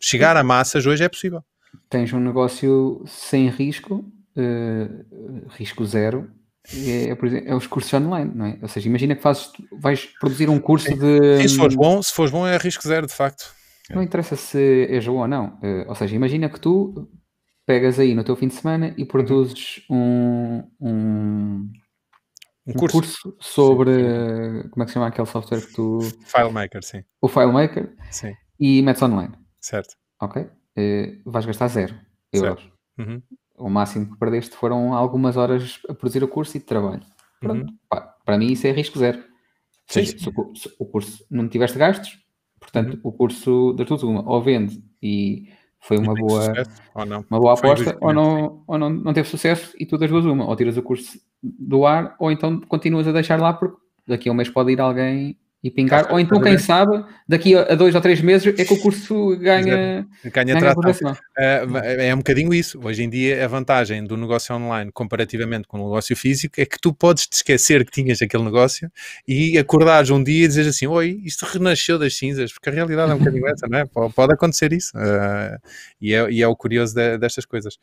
Chegar 0.00 0.36
a 0.36 0.42
massas 0.42 0.86
hoje 0.86 1.04
é 1.04 1.08
possível. 1.08 1.44
Tens 1.90 2.12
um 2.12 2.20
negócio 2.20 3.04
sem 3.06 3.48
risco, 3.48 4.04
risco 5.50 5.84
zero, 5.84 6.30
é, 6.86 7.14
por 7.14 7.26
exemplo, 7.26 7.48
é 7.48 7.54
os 7.54 7.66
cursos 7.66 7.92
online, 7.94 8.30
não 8.34 8.46
é? 8.46 8.58
Ou 8.60 8.68
seja, 8.68 8.88
imagina 8.88 9.14
que 9.16 9.22
fazes, 9.22 9.50
vais 9.72 10.06
produzir 10.20 10.48
um 10.48 10.58
curso 10.58 10.94
de. 10.94 11.42
E 11.42 11.48
se 11.48 11.56
fores 11.56 11.74
bom, 11.74 12.02
se 12.02 12.12
fores 12.12 12.30
bom 12.30 12.46
é 12.46 12.56
risco 12.58 12.86
zero, 12.86 13.06
de 13.06 13.14
facto. 13.14 13.57
Não 13.94 14.02
interessa 14.02 14.36
se 14.36 14.86
és 14.90 15.06
bom 15.06 15.18
ou 15.18 15.28
não. 15.28 15.58
Uh, 15.62 15.88
ou 15.88 15.94
seja, 15.94 16.14
imagina 16.14 16.48
que 16.48 16.60
tu 16.60 17.08
pegas 17.66 17.98
aí 17.98 18.14
no 18.14 18.24
teu 18.24 18.34
fim 18.34 18.48
de 18.48 18.54
semana 18.54 18.94
e 18.96 19.04
produzes 19.04 19.84
um, 19.90 20.62
um, 20.80 21.70
um 22.66 22.72
curso. 22.74 22.92
curso, 22.92 23.36
sobre 23.40 23.92
sim. 23.92 24.68
como 24.70 24.82
é 24.82 24.84
que 24.84 24.90
se 24.90 24.94
chama 24.94 25.06
aquele 25.06 25.26
software 25.26 25.60
que 25.60 25.72
tu. 25.74 26.00
FileMaker, 26.24 26.82
sim. 26.82 27.04
O 27.20 27.28
FileMaker 27.28 27.94
sim. 28.10 28.34
e 28.58 28.82
metes 28.82 29.02
online. 29.02 29.34
Certo. 29.60 29.96
Ok? 30.20 30.42
Uh, 30.42 31.30
vais 31.30 31.46
gastar 31.46 31.68
zero 31.68 31.94
euros. 32.32 32.70
Uhum. 32.98 33.22
O 33.56 33.68
máximo 33.68 34.12
que 34.12 34.18
perdeste 34.18 34.56
foram 34.56 34.94
algumas 34.94 35.36
horas 35.36 35.80
a 35.88 35.94
produzir 35.94 36.22
o 36.22 36.28
curso 36.28 36.56
e 36.56 36.60
de 36.60 36.66
trabalho. 36.66 37.02
Pronto. 37.40 37.70
Uhum. 37.70 37.78
Pá, 37.88 38.00
para 38.24 38.38
mim 38.38 38.52
isso 38.52 38.66
é 38.66 38.70
risco 38.70 38.98
zero. 38.98 39.18
Sim, 39.88 40.04
seja, 40.04 40.18
se, 40.18 40.28
o, 40.28 40.54
se 40.54 40.74
o 40.78 40.86
curso 40.86 41.24
não 41.30 41.48
tiveste 41.48 41.78
gastos, 41.78 42.18
Portanto, 42.70 42.94
uhum. 42.94 43.00
o 43.02 43.12
curso 43.12 43.72
das 43.72 43.86
duas 43.86 44.02
uma, 44.02 44.28
ou 44.28 44.42
vende 44.42 44.82
e 45.02 45.48
foi 45.80 45.96
uma 45.96 46.12
boa, 46.14 46.42
sucesso, 46.42 46.82
uma 46.94 47.40
boa 47.40 47.54
aposta, 47.54 47.96
ou, 48.00 48.12
não, 48.12 48.62
ou 48.66 48.78
não, 48.78 48.90
não 48.90 49.12
teve 49.14 49.28
sucesso 49.28 49.74
e 49.78 49.86
tu 49.86 49.96
das 49.96 50.10
duas 50.10 50.26
uma, 50.26 50.46
ou 50.46 50.54
tiras 50.54 50.76
o 50.76 50.82
curso 50.82 51.18
do 51.42 51.86
ar, 51.86 52.14
ou 52.18 52.30
então 52.30 52.60
continuas 52.60 53.08
a 53.08 53.12
deixar 53.12 53.40
lá 53.40 53.54
porque 53.54 53.78
daqui 54.06 54.28
a 54.28 54.32
um 54.32 54.34
mês 54.34 54.50
pode 54.50 54.72
ir 54.72 54.80
alguém 54.80 55.36
e 55.62 55.70
pingar. 55.70 56.12
Ou 56.12 56.20
então, 56.20 56.40
quem 56.40 56.56
sabe, 56.56 57.04
daqui 57.26 57.54
a 57.56 57.74
dois 57.74 57.94
ou 57.94 58.00
três 58.00 58.20
meses 58.20 58.46
é 58.58 58.64
que 58.64 58.72
o 58.72 58.78
curso 58.78 59.36
ganha, 59.38 60.06
ganha, 60.22 60.54
ganha 60.54 60.74
tração. 60.76 61.16
É, 61.36 62.08
é 62.08 62.14
um 62.14 62.18
bocadinho 62.18 62.54
isso. 62.54 62.78
Hoje 62.82 63.02
em 63.02 63.10
dia, 63.10 63.44
a 63.44 63.48
vantagem 63.48 64.04
do 64.04 64.16
negócio 64.16 64.54
online 64.54 64.92
comparativamente 64.92 65.66
com 65.66 65.80
o 65.80 65.84
negócio 65.84 66.14
físico 66.14 66.60
é 66.60 66.64
que 66.64 66.78
tu 66.80 66.92
podes 66.92 67.26
te 67.26 67.32
esquecer 67.34 67.84
que 67.84 67.90
tinhas 67.90 68.22
aquele 68.22 68.44
negócio 68.44 68.90
e 69.26 69.58
acordares 69.58 70.10
um 70.10 70.22
dia 70.22 70.44
e 70.44 70.48
dizer 70.48 70.68
assim: 70.68 70.86
Oi, 70.86 71.20
isto 71.24 71.44
renasceu 71.44 71.98
das 71.98 72.16
cinzas, 72.16 72.52
porque 72.52 72.68
a 72.68 72.72
realidade 72.72 73.10
é 73.10 73.14
um 73.14 73.18
bocadinho 73.18 73.46
essa, 73.50 73.66
não 73.68 73.78
é? 73.78 73.84
Pode, 73.84 74.14
pode 74.14 74.32
acontecer 74.32 74.72
isso. 74.72 74.96
Uh, 74.96 75.58
e, 76.00 76.14
é, 76.14 76.30
e 76.30 76.40
é 76.40 76.46
o 76.46 76.54
curioso 76.54 76.94
de, 76.94 77.18
destas 77.18 77.44
coisas. 77.44 77.78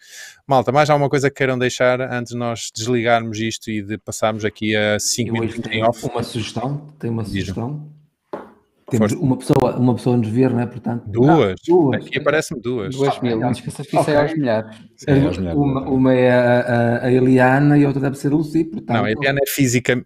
Malta, 0.47 0.71
mais 0.71 0.89
alguma 0.89 1.09
coisa 1.09 1.29
que 1.29 1.35
queiram 1.35 1.59
deixar 1.59 1.99
antes 1.99 2.31
de 2.31 2.37
nós 2.37 2.69
desligarmos 2.73 3.37
isto 3.37 3.69
e 3.69 3.81
de 3.81 3.97
passarmos 3.97 4.45
aqui 4.45 4.73
a 4.77 4.97
5 4.97 5.33
minutos 5.33 5.59
em 5.69 5.83
off? 5.83 6.05
Uma 6.05 6.23
sugestão, 6.23 6.87
tem 6.97 7.09
uma 7.09 7.25
sugestão 7.25 7.64
temos 8.89 9.13
uma 9.13 9.35
pessoa, 9.35 9.75
uma 9.77 9.95
pessoa 9.95 10.15
nos 10.15 10.27
ver, 10.27 10.51
não 10.51 10.59
é? 10.59 10.65
Portanto, 10.67 11.03
duas. 11.07 11.55
duas. 11.67 12.05
Aqui 12.05 12.19
aparecem 12.19 12.59
duas. 12.61 12.95
Duas 12.95 13.19
mil. 13.19 13.39
Não 13.39 13.51
esqueças 13.51 13.87
que 13.87 13.95
isso 13.95 14.01
okay. 14.01 14.13
é 14.13 14.21
aos 14.21 14.33
milhares. 14.33 14.77
Sim, 14.95 15.05
é 15.07 15.25
aos 15.25 15.37
milhares. 15.37 15.59
Uma, 15.59 15.81
uma, 15.89 16.13
é 16.13 16.31
a, 16.31 16.59
a, 16.59 17.05
a, 17.05 17.11
Eliana 17.11 17.77
e 17.79 17.83
a 17.83 17.87
outra 17.87 18.01
deve 18.01 18.15
ser 18.17 18.31
a 18.31 18.35
Lucy. 18.35 18.63
Portanto, 18.65 18.95
não, 18.95 19.05
a 19.05 19.11
Eliana 19.11 19.39
é 19.41 19.49
física. 19.49 20.05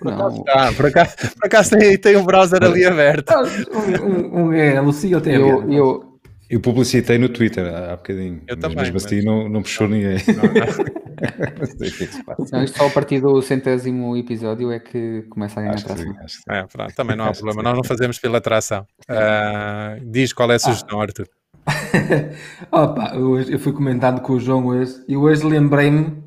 Por 0.00 0.12
acaso, 0.12 0.44
ah, 0.48 0.72
por 0.76 0.86
acaso, 0.86 1.16
por 1.16 1.46
acaso 1.46 1.70
tem, 1.76 1.98
tem 1.98 2.16
um 2.16 2.24
browser 2.24 2.62
ali 2.62 2.84
aberto. 2.84 3.32
Um, 3.32 4.04
um, 4.04 4.46
um 4.46 4.52
é 4.52 4.76
a 4.76 4.80
Lucy 4.80 5.08
e 5.08 5.14
outro 5.14 5.30
é 5.30 5.36
a 5.36 5.38
Eliana. 5.38 5.72
Eu, 5.72 5.72
eu, 5.72 6.07
eu 6.48 6.60
publicitei 6.60 7.18
no 7.18 7.28
Twitter 7.28 7.66
há 7.66 7.96
bocadinho. 7.96 8.42
Eu 8.46 8.56
mas 8.56 8.58
também. 8.58 8.78
Mesmo 8.78 8.96
assim 8.96 9.22
não, 9.22 9.48
não 9.48 9.60
puxou 9.60 9.86
ninguém. 9.86 10.16
Não, 10.34 10.44
não. 12.52 12.64
isto 12.64 12.78
só 12.78 12.86
a 12.86 12.90
partir 12.90 13.20
do 13.20 13.42
centésimo 13.42 14.16
episódio 14.16 14.72
é 14.72 14.78
que 14.78 15.26
começa 15.28 15.60
a 15.60 15.62
ganhar 15.62 15.78
atração. 15.78 16.14
É, 16.48 16.62
pronto, 16.64 16.94
também 16.94 17.16
não 17.16 17.26
há 17.26 17.32
problema. 17.32 17.62
Nós 17.62 17.76
não 17.76 17.84
fazemos 17.84 18.18
pela 18.18 18.38
atração. 18.38 18.86
Uh, 19.10 20.00
diz 20.10 20.32
qual 20.32 20.50
é 20.50 20.54
a 20.54 20.58
sugestão, 20.58 20.98
ah. 21.00 21.02
Arthur. 21.02 21.28
Opa, 22.72 23.14
hoje, 23.14 23.52
eu 23.52 23.58
fui 23.58 23.74
comentando 23.74 24.22
com 24.22 24.32
o 24.32 24.40
João 24.40 24.68
hoje 24.68 25.04
e 25.06 25.18
hoje 25.18 25.44
lembrei-me 25.44 26.22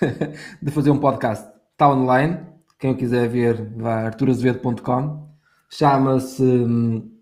de 0.62 0.70
fazer 0.70 0.90
um 0.90 0.98
podcast. 0.98 1.46
Está 1.72 1.90
online. 1.90 2.38
Quem 2.78 2.94
quiser 2.94 3.28
ver, 3.28 3.70
vá 3.76 3.96
a 3.96 4.06
arturazevedo.com. 4.06 5.28
Chama-se. 5.68 6.42
Uh, 6.42 7.15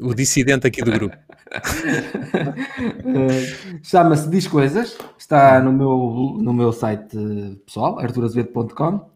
o 0.00 0.14
dissidente 0.14 0.66
aqui 0.66 0.82
do 0.82 0.90
grupo. 0.90 1.16
Chama-se 3.82 4.28
Diz 4.28 4.46
Coisas, 4.46 4.98
está 5.18 5.60
no 5.60 5.72
meu, 5.72 6.38
no 6.40 6.52
meu 6.52 6.72
site 6.72 7.16
pessoal, 7.64 7.98
arturazevedo.com. 7.98 9.10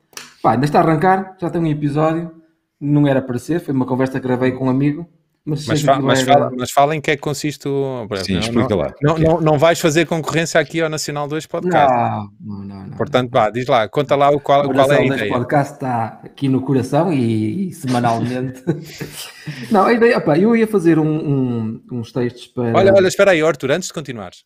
ainda 0.45 0.65
está 0.65 0.81
a 0.81 0.83
arrancar, 0.83 1.37
já 1.41 1.51
tem 1.51 1.61
um 1.61 1.67
episódio, 1.67 2.31
não 2.81 3.07
era 3.07 3.21
para 3.21 3.39
ser, 3.39 3.61
foi 3.61 3.75
uma 3.75 3.87
conversa 3.87 4.21
que 4.21 4.27
gravei 4.27 4.53
com 4.53 4.67
um 4.67 4.71
amigo 4.71 5.09
mas, 5.45 5.67
mas, 5.67 5.81
fa 5.83 5.99
mas, 5.99 6.23
fala, 6.23 6.51
mas 6.57 6.71
fala 6.71 6.95
em 6.95 7.01
que 7.01 7.11
é 7.11 7.17
que 7.17 7.23
consiste 7.23 7.67
o. 7.67 8.07
Sim, 8.23 8.35
não, 8.35 8.41
explica 8.41 8.75
lá. 8.75 8.95
Não, 9.01 9.19
não, 9.19 9.41
não, 9.41 9.59
vais 9.59 9.81
fazer 9.81 10.07
concorrência 10.07 10.61
aqui 10.61 10.83
ao 10.83 10.91
Nacional 10.91 11.27
2 11.27 11.47
Podcast. 11.47 11.93
Não, 11.93 12.31
não, 12.41 12.87
não. 12.87 12.97
Portanto, 12.97 13.31
vá, 13.31 13.49
diz 13.49 13.67
lá, 13.67 13.89
conta 13.89 14.15
lá 14.15 14.31
o 14.31 14.39
qual, 14.39 14.67
o 14.67 14.75
qual 14.75 14.93
é 14.93 14.99
a 14.99 15.05
ideia. 15.05 15.31
O 15.31 15.39
podcast 15.39 15.75
está 15.75 16.21
aqui 16.23 16.47
no 16.47 16.61
coração 16.61 17.11
e, 17.11 17.69
e 17.69 17.73
semanalmente. 17.73 18.63
não, 19.73 19.87
a 19.87 19.93
ideia, 19.95 20.19
opa, 20.19 20.39
eu 20.39 20.55
ia 20.55 20.67
fazer 20.67 20.99
um, 20.99 21.09
um, 21.09 21.83
uns 21.91 22.13
textos 22.13 22.47
para. 22.49 22.77
Olha, 22.77 22.93
olha, 22.93 23.09
espera 23.09 23.31
aí, 23.31 23.41
Arthur, 23.41 23.71
antes 23.71 23.89
de 23.89 23.95
continuares. 23.95 24.45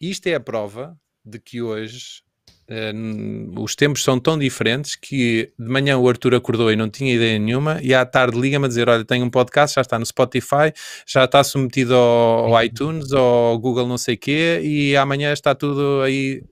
Isto 0.00 0.28
é 0.28 0.34
a 0.34 0.40
prova 0.40 0.96
de 1.24 1.40
que 1.40 1.60
hoje 1.60 2.22
Uh, 2.68 3.60
os 3.60 3.76
tempos 3.76 4.02
são 4.02 4.18
tão 4.18 4.36
diferentes 4.36 4.96
que 4.96 5.52
de 5.56 5.68
manhã 5.68 5.96
o 5.96 6.08
Arthur 6.08 6.34
acordou 6.34 6.72
e 6.72 6.74
não 6.74 6.90
tinha 6.90 7.14
ideia 7.14 7.38
nenhuma, 7.38 7.78
e 7.80 7.94
à 7.94 8.04
tarde 8.04 8.38
liga-me 8.40 8.64
a 8.64 8.68
dizer: 8.68 8.88
Olha, 8.88 9.04
tenho 9.04 9.24
um 9.24 9.30
podcast, 9.30 9.76
já 9.76 9.82
está 9.82 9.98
no 9.98 10.04
Spotify, 10.04 10.72
já 11.06 11.24
está 11.24 11.44
submetido 11.44 11.94
ao, 11.94 12.54
ao 12.54 12.64
iTunes, 12.64 13.12
ao 13.12 13.56
Google, 13.58 13.86
não 13.86 13.96
sei 13.96 14.16
o 14.16 14.18
quê, 14.18 14.60
e 14.64 14.96
amanhã 14.96 15.32
está 15.32 15.54
tudo 15.54 16.02
aí. 16.02 16.42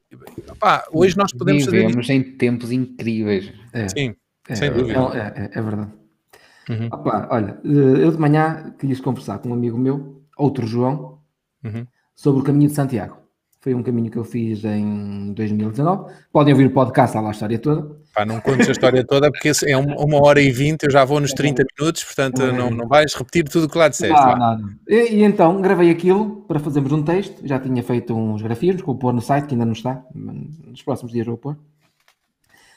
Hoje 0.93 1.17
nós 1.17 1.33
podemos 1.33 1.67
Vivemos 1.67 1.95
fazer. 1.95 2.12
em 2.12 2.23
tempos 2.23 2.71
incríveis. 2.71 3.53
É, 3.73 3.89
Sim, 3.89 4.15
é, 4.49 4.55
sem 4.55 4.71
dúvida. 4.71 5.01
É, 5.15 5.43
é, 5.43 5.59
é 5.59 5.62
verdade. 5.62 5.91
Uhum. 6.69 6.87
Opa, 6.87 7.29
olha, 7.31 7.61
eh, 7.65 8.05
eu 8.05 8.11
de 8.11 8.19
manhã 8.19 8.75
quis 8.79 9.01
conversar 9.01 9.39
com 9.39 9.51
um 9.51 9.55
amigo 9.55 9.77
meu, 9.77 10.23
outro 10.37 10.67
João, 10.67 11.19
uhum. 11.62 11.87
sobre 12.15 12.41
o 12.41 12.45
caminho 12.45 12.69
de 12.69 12.75
Santiago. 12.75 13.24
Foi 13.65 13.73
um 13.73 13.83
caminho 13.83 14.11
que 14.11 14.19
eu 14.19 14.25
fiz 14.25 14.62
em 14.62 15.33
2019. 15.33 16.12
Podem 16.31 16.53
ouvir 16.53 16.67
o 16.67 16.71
podcast, 16.71 17.17
há 17.17 17.21
lá 17.23 17.29
a 17.29 17.33
história 17.33 17.59
toda. 17.59 17.97
Pá, 18.15 18.27
não 18.27 18.39
contes 18.39 18.69
a 18.69 18.73
história 18.73 19.03
toda 19.03 19.31
porque 19.31 19.53
é 19.65 19.75
uma 19.75 20.23
hora 20.23 20.39
e 20.39 20.51
vinte, 20.51 20.83
eu 20.85 20.91
já 20.91 21.03
vou 21.03 21.19
nos 21.19 21.33
30 21.33 21.65
minutos, 21.79 22.05
portanto 22.05 22.43
é. 22.43 22.53
não, 22.53 22.69
não 22.69 22.87
vais 22.87 23.15
repetir 23.15 23.49
tudo 23.49 23.65
o 23.65 23.69
que 23.71 23.79
lá 23.79 23.89
disseste. 23.89 24.12
Não, 24.12 24.37
não, 24.37 24.59
não. 24.59 24.69
E, 24.87 25.15
e, 25.15 25.23
então 25.23 25.62
gravei 25.62 25.91
aquilo 25.91 26.43
para 26.43 26.61
fazermos 26.61 26.93
um 26.93 27.03
texto. 27.03 27.41
Já 27.43 27.59
tinha 27.59 27.83
feito 27.83 28.15
uns 28.15 28.43
grafismos, 28.43 28.83
vou 28.83 28.99
pôr 28.99 29.15
no 29.15 29.23
site, 29.23 29.47
que 29.47 29.55
ainda 29.55 29.65
não 29.65 29.73
está. 29.73 30.05
Nos 30.15 30.83
próximos 30.83 31.11
dias 31.11 31.27
vou 31.27 31.39
pôr. 31.39 31.57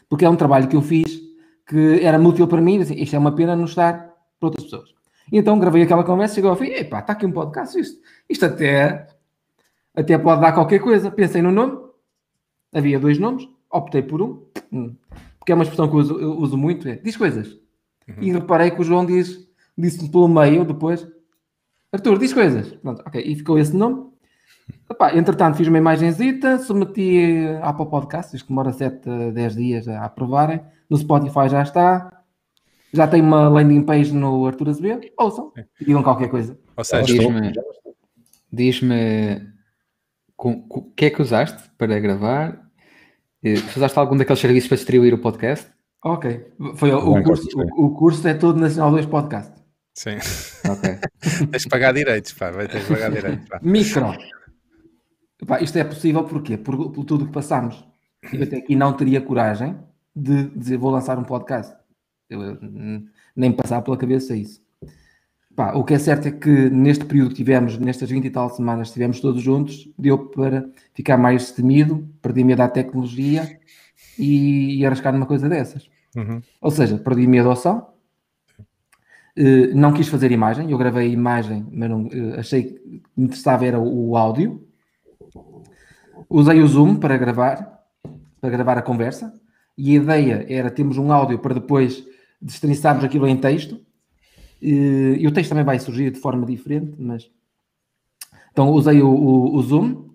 Porque 0.08 0.24
é 0.24 0.30
um 0.30 0.38
trabalho 0.38 0.70
que 0.70 0.76
eu 0.78 0.82
fiz 0.82 1.20
que 1.68 2.00
era 2.02 2.18
útil 2.18 2.48
para 2.48 2.62
mim. 2.62 2.82
Assim, 2.82 2.96
isto 2.96 3.14
é 3.14 3.20
uma 3.20 3.36
pena 3.36 3.58
não 3.58 3.66
estar 3.66 4.14
para 4.40 4.48
outras 4.48 4.64
pessoas. 4.64 4.90
E 5.30 5.38
então 5.38 5.60
gravei 5.60 5.84
aquela 5.84 6.06
conversa, 6.06 6.36
chegou 6.36 6.50
ao 6.50 6.56
fim, 6.56 6.68
epá, 6.68 7.00
está 7.00 7.12
aqui 7.12 7.26
um 7.26 7.32
podcast, 7.34 7.78
isto, 7.78 8.00
isto 8.30 8.46
até 8.46 9.06
até 9.98 10.16
pode 10.18 10.42
dar 10.42 10.54
qualquer 10.54 10.80
coisa. 10.80 11.10
Pensei 11.10 11.42
no 11.42 11.52
nome, 11.52 11.80
havia 12.72 13.00
dois 13.00 13.18
nomes, 13.18 13.50
optei 13.72 14.04
por 14.04 14.22
um, 14.22 14.46
hum. 14.72 14.96
porque 15.40 15.52
é 15.52 15.56
uma 15.56 15.64
expressão 15.64 15.90
que 15.90 15.96
eu 15.96 16.00
uso, 16.00 16.20
eu 16.20 16.38
uso 16.38 16.56
muito, 16.56 16.88
é, 16.88 16.98
diz 16.98 17.18
coisas. 17.18 17.48
Uhum. 18.08 18.16
E 18.22 18.32
reparei 18.32 18.72
que 18.72 18.80
o 18.80 18.84
João 18.84 19.06
diz, 19.06 19.50
disse-me 19.76 20.10
pelo 20.10 20.28
meio 20.28 20.64
depois, 20.64 21.06
Arthur, 21.92 22.20
diz 22.20 22.32
coisas. 22.32 22.72
Pronto, 22.74 23.02
ok, 23.06 23.22
e 23.26 23.36
ficou 23.36 23.58
esse 23.58 23.76
nome. 23.76 24.08
Epá, 24.90 25.16
entretanto, 25.16 25.56
fiz 25.56 25.68
uma 25.68 25.78
imagenzita, 25.78 26.60
submeti 26.60 27.48
à 27.62 27.70
Apple 27.70 27.90
Podcast, 27.90 28.36
isto 28.36 28.48
demora 28.48 28.72
7 28.72 29.10
a 29.10 29.32
10 29.32 29.56
dias 29.56 29.88
a 29.88 30.06
aprovarem. 30.06 30.62
No 30.90 30.98
Spotify 30.98 31.50
já 31.50 31.64
está. 31.64 32.14
Já 32.94 33.08
tem 33.08 33.22
uma 33.22 33.50
landing 33.50 33.84
page 33.84 34.14
no 34.14 34.46
Arthur 34.46 34.70
Azevedo. 34.70 35.08
Ouçam 35.18 35.52
e 35.80 35.86
digam 35.86 36.04
qualquer 36.04 36.30
coisa. 36.30 36.58
Ou 36.76 36.84
seja, 36.84 37.04
diz-me, 37.04 37.54
diz-me 38.52 39.57
o 40.38 40.92
que 40.96 41.06
é 41.06 41.10
que 41.10 41.22
usaste 41.22 41.70
para 41.78 42.00
gravar? 42.00 42.70
Eh, 43.44 43.56
usaste 43.76 43.98
algum 43.98 44.16
daqueles 44.16 44.40
serviços 44.40 44.68
para 44.68 44.78
distribuir 44.78 45.14
o 45.14 45.18
podcast? 45.18 45.68
Ok. 46.04 46.54
Foi 46.76 46.92
o, 46.92 47.00
o 47.00 47.24
curso, 47.24 47.48
o, 47.56 47.86
o, 47.86 47.96
curso 47.96 48.28
é 48.28 48.34
todo 48.34 48.60
Nacional 48.60 48.92
2 48.92 49.08
Podcast. 49.08 49.54
Sim. 49.94 50.18
Ok. 50.70 51.00
Tens 51.52 51.64
de 51.64 51.70
pagar 51.70 51.94
direitos, 51.94 52.34
pá. 52.34 52.52
Vai 52.52 52.68
ter 52.68 52.84
que 52.84 52.94
pagar 52.94 53.12
direitos. 53.12 53.48
Pá. 53.48 53.60
Micro. 53.64 54.14
Pá, 55.46 55.60
isto 55.62 55.78
é 55.78 55.84
possível 55.84 56.24
porquê? 56.24 56.58
Por, 56.58 56.92
por 56.92 57.04
tudo 57.04 57.26
que 57.26 57.32
passamos. 57.32 57.84
Eu 58.32 58.44
até 58.44 58.58
aqui 58.58 58.76
não 58.76 58.94
teria 58.94 59.22
coragem 59.22 59.78
de 60.16 60.50
dizer 60.50 60.78
vou 60.78 60.92
lançar 60.92 61.18
um 61.18 61.24
podcast. 61.24 61.76
Eu, 62.30 62.58
nem 63.36 63.52
passar 63.52 63.82
pela 63.82 63.98
cabeça 63.98 64.36
isso. 64.36 64.62
Pá, 65.58 65.74
o 65.74 65.84
que 65.84 65.96
é 65.96 65.98
certo 65.98 66.28
é 66.28 66.32
que 66.32 66.70
neste 66.70 67.04
período 67.04 67.30
que 67.30 67.38
tivemos, 67.38 67.80
nestas 67.80 68.12
20 68.12 68.26
e 68.26 68.30
tal 68.30 68.48
semanas, 68.52 68.90
estivemos 68.90 69.20
todos 69.20 69.42
juntos, 69.42 69.90
deu 69.98 70.20
para 70.28 70.70
ficar 70.94 71.18
mais 71.18 71.46
destemido, 71.46 72.08
perdi 72.22 72.44
medo 72.44 72.62
à 72.62 72.70
tecnologia 72.70 73.60
e, 74.20 74.78
e 74.78 74.86
arriscar 74.86 75.12
numa 75.12 75.26
coisa 75.26 75.50
dessas. 75.50 75.90
Uhum. 76.16 76.44
Ou 76.62 76.70
seja, 76.70 77.00
perdi 77.00 77.26
medo 77.26 77.50
ao 77.50 77.56
som, 77.56 77.92
uh, 79.36 79.74
não 79.74 79.94
quis 79.94 80.08
fazer 80.08 80.32
imagem, 80.32 80.70
eu 80.70 80.78
gravei 80.78 81.12
imagem, 81.12 81.66
mas 81.72 81.90
não, 81.90 82.04
uh, 82.04 82.38
achei 82.38 82.64
que 82.66 83.02
me 83.18 83.26
interessava 83.26 83.66
era 83.66 83.80
o, 83.80 84.10
o 84.10 84.16
áudio. 84.16 84.64
Usei 86.30 86.62
o 86.62 86.68
Zoom 86.68 86.98
para 86.98 87.18
gravar, 87.18 87.84
para 88.40 88.52
gravar 88.52 88.78
a 88.78 88.84
conversa, 88.84 89.34
e 89.76 89.98
a 89.98 90.02
ideia 90.04 90.46
era 90.48 90.70
termos 90.70 91.00
um 91.00 91.12
áudio 91.12 91.40
para 91.40 91.56
depois 91.56 92.06
destrinçarmos 92.40 93.04
aquilo 93.04 93.28
em 93.28 93.38
texto 93.38 93.87
e 94.62 95.28
o 95.28 95.32
texto 95.32 95.50
também 95.50 95.64
vai 95.64 95.80
surgir 95.80 96.12
de 96.12 96.20
forma 96.20 96.46
diferente, 96.46 96.94
mas. 96.98 97.30
Então 98.52 98.72
usei 98.72 99.02
o, 99.02 99.10
o, 99.10 99.56
o 99.56 99.62
Zoom, 99.62 100.10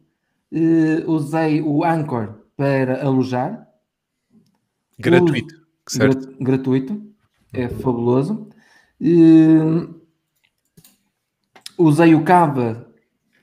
usei 1.06 1.62
o 1.62 1.84
Anchor 1.84 2.34
para 2.56 3.04
alojar. 3.04 3.68
Gratuito. 4.98 5.54
Uso, 5.88 6.36
gratuito. 6.40 7.12
É 7.52 7.68
fabuloso. 7.68 8.48
usei 11.78 12.14
o 12.14 12.24
Canva 12.24 12.88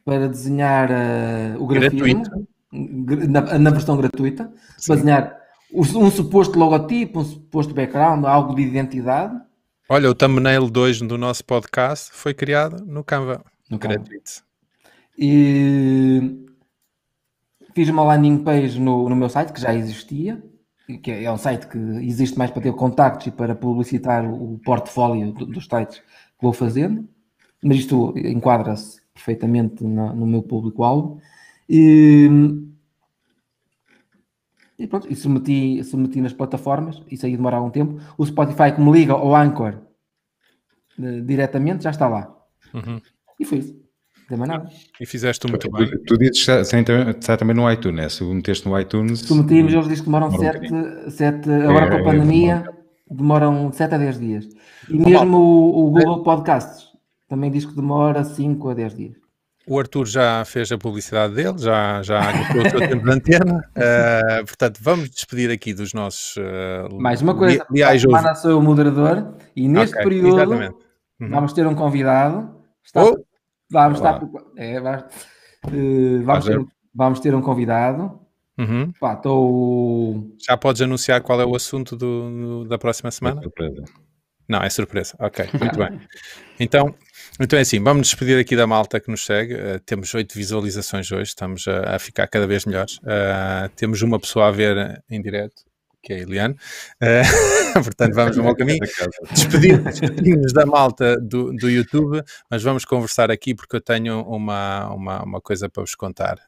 para 0.03 0.27
desenhar 0.27 0.89
uh, 0.89 1.61
o 1.61 1.67
grafismo. 1.67 2.23
Na, 2.71 3.59
na, 3.59 3.69
versão 3.69 3.97
gratuita. 3.97 4.51
Sim. 4.77 4.87
Para 4.87 4.95
desenhar 4.95 5.39
um 5.73 6.09
suposto 6.09 6.57
logotipo, 6.57 7.19
um 7.19 7.25
suposto 7.25 7.73
background, 7.73 8.25
algo 8.25 8.55
de 8.55 8.61
identidade. 8.63 9.39
Olha, 9.91 10.07
o 10.07 10.13
thumbnail 10.13 10.69
2 10.69 11.01
do 11.01 11.17
nosso 11.17 11.43
podcast 11.43 12.11
foi 12.13 12.31
criado 12.31 12.85
no 12.85 13.03
Canva, 13.03 13.43
no 13.71 13.79
gratuito. 13.79 14.43
E 15.17 16.45
fiz 17.73 17.89
uma 17.89 18.03
landing 18.03 18.43
page 18.43 18.79
no, 18.79 19.09
no 19.09 19.15
meu 19.15 19.27
site, 19.29 19.51
que 19.51 19.59
já 19.59 19.73
existia, 19.73 20.43
que 21.01 21.09
é 21.09 21.31
um 21.31 21.39
site 21.39 21.67
que 21.67 21.79
existe 22.05 22.37
mais 22.37 22.51
para 22.51 22.61
ter 22.61 22.73
contactos 22.73 23.25
e 23.25 23.31
para 23.31 23.55
publicitar 23.55 24.31
o 24.31 24.59
portfólio 24.63 25.31
dos 25.31 25.65
sites 25.65 25.97
que 25.97 26.43
vou 26.43 26.53
fazendo, 26.53 27.09
mas 27.63 27.77
isto 27.77 28.13
enquadra-se 28.15 29.01
perfeitamente 29.11 29.83
no, 29.83 30.15
no 30.15 30.27
meu 30.27 30.43
público-alvo. 30.43 31.19
E, 31.67 32.29
e 34.79 34.87
pronto, 34.87 35.11
e 35.11 35.15
submeti, 35.15 35.83
submeti 35.83 36.21
nas 36.21 36.31
plataformas, 36.31 37.01
isso 37.11 37.25
aí 37.25 37.35
demora 37.35 37.57
algum 37.57 37.69
tempo. 37.69 37.99
O 38.17 38.25
Spotify 38.25 38.71
que 38.73 38.79
me 38.79 38.91
liga 38.91 39.13
ao 39.13 39.35
Anchor 39.35 39.75
uh, 40.97 41.21
diretamente 41.21 41.83
já 41.83 41.89
está 41.89 42.07
lá. 42.07 42.33
Uhum. 42.73 43.01
E 43.37 43.43
foi 43.45 43.57
isso. 43.57 43.77
Não 44.29 44.45
nada. 44.45 44.69
E 45.01 45.05
fizeste 45.05 45.47
muito 45.47 45.69
bem. 45.71 45.89
Tu, 45.89 46.03
tu 46.05 46.17
dizes 46.17 46.45
que 46.45 46.51
está, 46.51 47.09
está, 47.09 47.37
também 47.37 47.55
no 47.55 47.69
iTunes, 47.69 47.97
né? 47.97 48.09
Se 48.09 48.23
meteste 48.23 48.67
no 48.67 48.79
iTunes. 48.79 49.21
Submeti, 49.21 49.63
mas 49.63 49.73
eles 49.73 49.87
dizem 49.87 50.03
que 50.03 50.05
demoram 50.05 50.31
7, 50.31 51.11
sete, 51.11 51.49
agora 51.49 51.85
é, 51.85 51.89
com 51.89 51.95
a 51.95 51.99
é, 51.99 52.03
pandemia, 52.03 52.63
é, 52.67 53.13
demoram 53.13 53.71
7 53.71 53.95
a 53.95 53.97
10 53.97 54.19
dias. 54.19 54.49
E 54.87 54.93
mesmo 54.93 55.37
o, 55.37 55.87
o 55.87 55.91
Google 55.91 56.23
Podcasts 56.23 56.89
também 57.27 57.51
diz 57.51 57.65
que 57.65 57.75
demora 57.75 58.23
5 58.23 58.69
a 58.69 58.73
10 58.75 58.95
dias. 58.95 59.28
O 59.67 59.77
Arthur 59.77 60.07
já 60.07 60.43
fez 60.45 60.71
a 60.71 60.77
publicidade 60.77 61.35
dele, 61.35 61.57
já, 61.57 62.01
já 62.01 62.31
gastou 62.31 62.61
o 62.61 62.69
seu 62.69 62.79
tempo 62.79 63.05
de 63.05 63.11
antena. 63.11 63.69
Uh, 63.75 64.45
portanto, 64.47 64.79
vamos 64.81 65.09
despedir 65.09 65.51
aqui 65.51 65.73
dos 65.73 65.93
nossos. 65.93 66.37
Uh, 66.37 66.99
Mais 66.99 67.21
uma 67.21 67.35
coisa, 67.35 67.65
aliás, 67.69 68.01
semana 68.01 68.33
sou 68.35 68.59
o 68.59 68.63
moderador 68.63 69.35
e 69.55 69.67
neste 69.67 69.95
okay, 69.95 70.03
período 70.03 70.73
uhum. 71.19 71.29
vamos 71.29 71.53
ter 71.53 71.67
um 71.67 71.75
convidado. 71.75 72.49
Está, 72.83 73.03
oh. 73.03 73.23
Vamos 73.71 73.99
estar. 73.99 74.21
É, 74.57 74.79
vai, 74.79 74.97
uh, 74.97 76.23
vamos, 76.23 76.45
ter, 76.45 76.65
vamos 76.95 77.19
ter 77.19 77.35
um 77.35 77.41
convidado. 77.41 78.19
Uhum. 78.57 78.91
Pá, 78.99 79.15
tô... 79.15 80.35
Já 80.45 80.57
podes 80.57 80.81
anunciar 80.81 81.21
qual 81.21 81.39
é 81.39 81.45
o 81.45 81.55
assunto 81.55 81.95
do, 81.95 82.63
do 82.63 82.65
da 82.65 82.77
próxima 82.77 83.09
semana? 83.11 83.39
É 83.39 83.43
surpresa. 83.43 83.83
Não, 84.49 84.59
é 84.63 84.69
surpresa. 84.69 85.15
Ok, 85.19 85.47
muito 85.61 85.77
bem. 85.77 86.01
Então, 86.59 86.93
então 87.39 87.57
é 87.57 87.61
assim, 87.61 87.81
vamos 87.81 88.07
despedir 88.07 88.39
aqui 88.39 88.55
da 88.55 88.67
malta 88.67 88.99
que 88.99 89.09
nos 89.09 89.25
segue. 89.25 89.55
Uh, 89.55 89.79
temos 89.85 90.13
oito 90.13 90.35
visualizações 90.35 91.11
hoje, 91.11 91.29
estamos 91.29 91.67
a, 91.67 91.95
a, 91.95 91.99
ficar 91.99 92.27
cada 92.27 92.45
vez 92.45 92.65
melhores. 92.65 92.97
Uh, 92.97 93.69
temos 93.75 94.01
uma 94.01 94.19
pessoa 94.19 94.47
a 94.47 94.51
ver 94.51 95.01
em 95.09 95.21
direto, 95.21 95.63
que 96.03 96.13
é 96.13 96.17
a 96.17 96.19
Eliane. 96.19 96.55
Uh, 97.01 97.73
portanto, 97.83 98.13
vamos 98.13 98.35
no 98.35 98.43
bom 98.43 98.53
caminho. 98.53 98.79
Despedimos 99.31 100.51
da 100.51 100.65
malta 100.65 101.19
do, 101.19 101.53
do 101.53 101.69
YouTube, 101.69 102.21
mas 102.51 102.61
vamos 102.61 102.83
conversar 102.83 103.31
aqui 103.31 103.55
porque 103.55 103.77
eu 103.77 103.81
tenho 103.81 104.21
uma, 104.23 104.89
uma, 104.93 105.23
uma 105.23 105.41
coisa 105.41 105.69
para 105.69 105.81
vos 105.81 105.95
contar, 105.95 106.39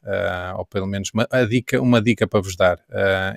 ou 0.56 0.66
pelo 0.66 0.86
menos 0.86 1.10
uma, 1.14 1.26
dica, 1.48 1.80
uma 1.80 2.02
dica 2.02 2.26
para 2.26 2.40
vos 2.40 2.54
dar. 2.54 2.78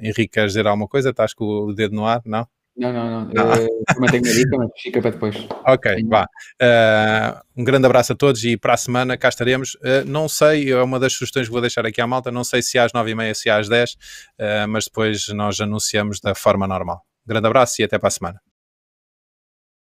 Henrique, 0.02 0.30
queres 0.30 0.52
dizer 0.52 0.68
alguma 0.68 0.88
coisa? 0.88 1.12
Estás 1.12 1.34
com 1.34 1.46
o 1.46 1.74
dedo 1.74 1.96
no 1.96 2.06
ar? 2.06 2.22
Não? 2.26 2.48
Não, 2.78 2.92
não, 2.92 3.10
não. 3.10 3.30
não. 3.34 3.54
Eu 3.56 3.70
também 3.94 4.10
tenho 4.10 4.30
a 4.30 4.36
dica, 4.36 4.58
mas 4.58 4.70
fica 4.82 5.02
para 5.02 5.12
depois. 5.12 5.48
Ok, 5.66 5.96
Sim. 5.96 6.08
vá. 6.10 6.28
Uh, 6.62 7.62
um 7.62 7.64
grande 7.64 7.86
abraço 7.86 8.14
a 8.14 8.16
todos 8.16 8.44
e 8.44 8.58
para 8.58 8.74
a 8.74 8.78
semana 8.78 9.18
cá 9.18 9.30
estaremos. 9.30 9.76
Uh, 9.76 10.04
não 10.06 10.28
sei, 10.28 10.72
é 10.72 10.82
uma 10.84 11.00
das 11.00 11.14
sugestões 11.14 11.48
que 11.48 11.52
vou 11.54 11.62
deixar 11.62 11.86
aqui 11.86 12.02
à 12.02 12.08
malta, 12.08 12.32
não 12.32 12.44
sei 12.44 12.62
se 12.62 12.78
às 12.78 12.92
nove 12.92 13.12
e 13.12 13.16
meia, 13.16 13.34
se 13.34 13.50
às 13.50 13.70
dez, 13.70 13.92
uh, 14.40 14.68
mas 14.68 14.86
depois 14.86 15.28
nós 15.30 15.60
anunciamos 15.62 16.20
da 16.20 16.36
forma 16.36 16.68
normal. 16.68 17.02
grande 17.26 17.48
abraço 17.48 17.82
e 17.82 17.86
até 17.86 17.98
para 17.98 18.10
a 18.10 18.12
semana. 18.12 18.45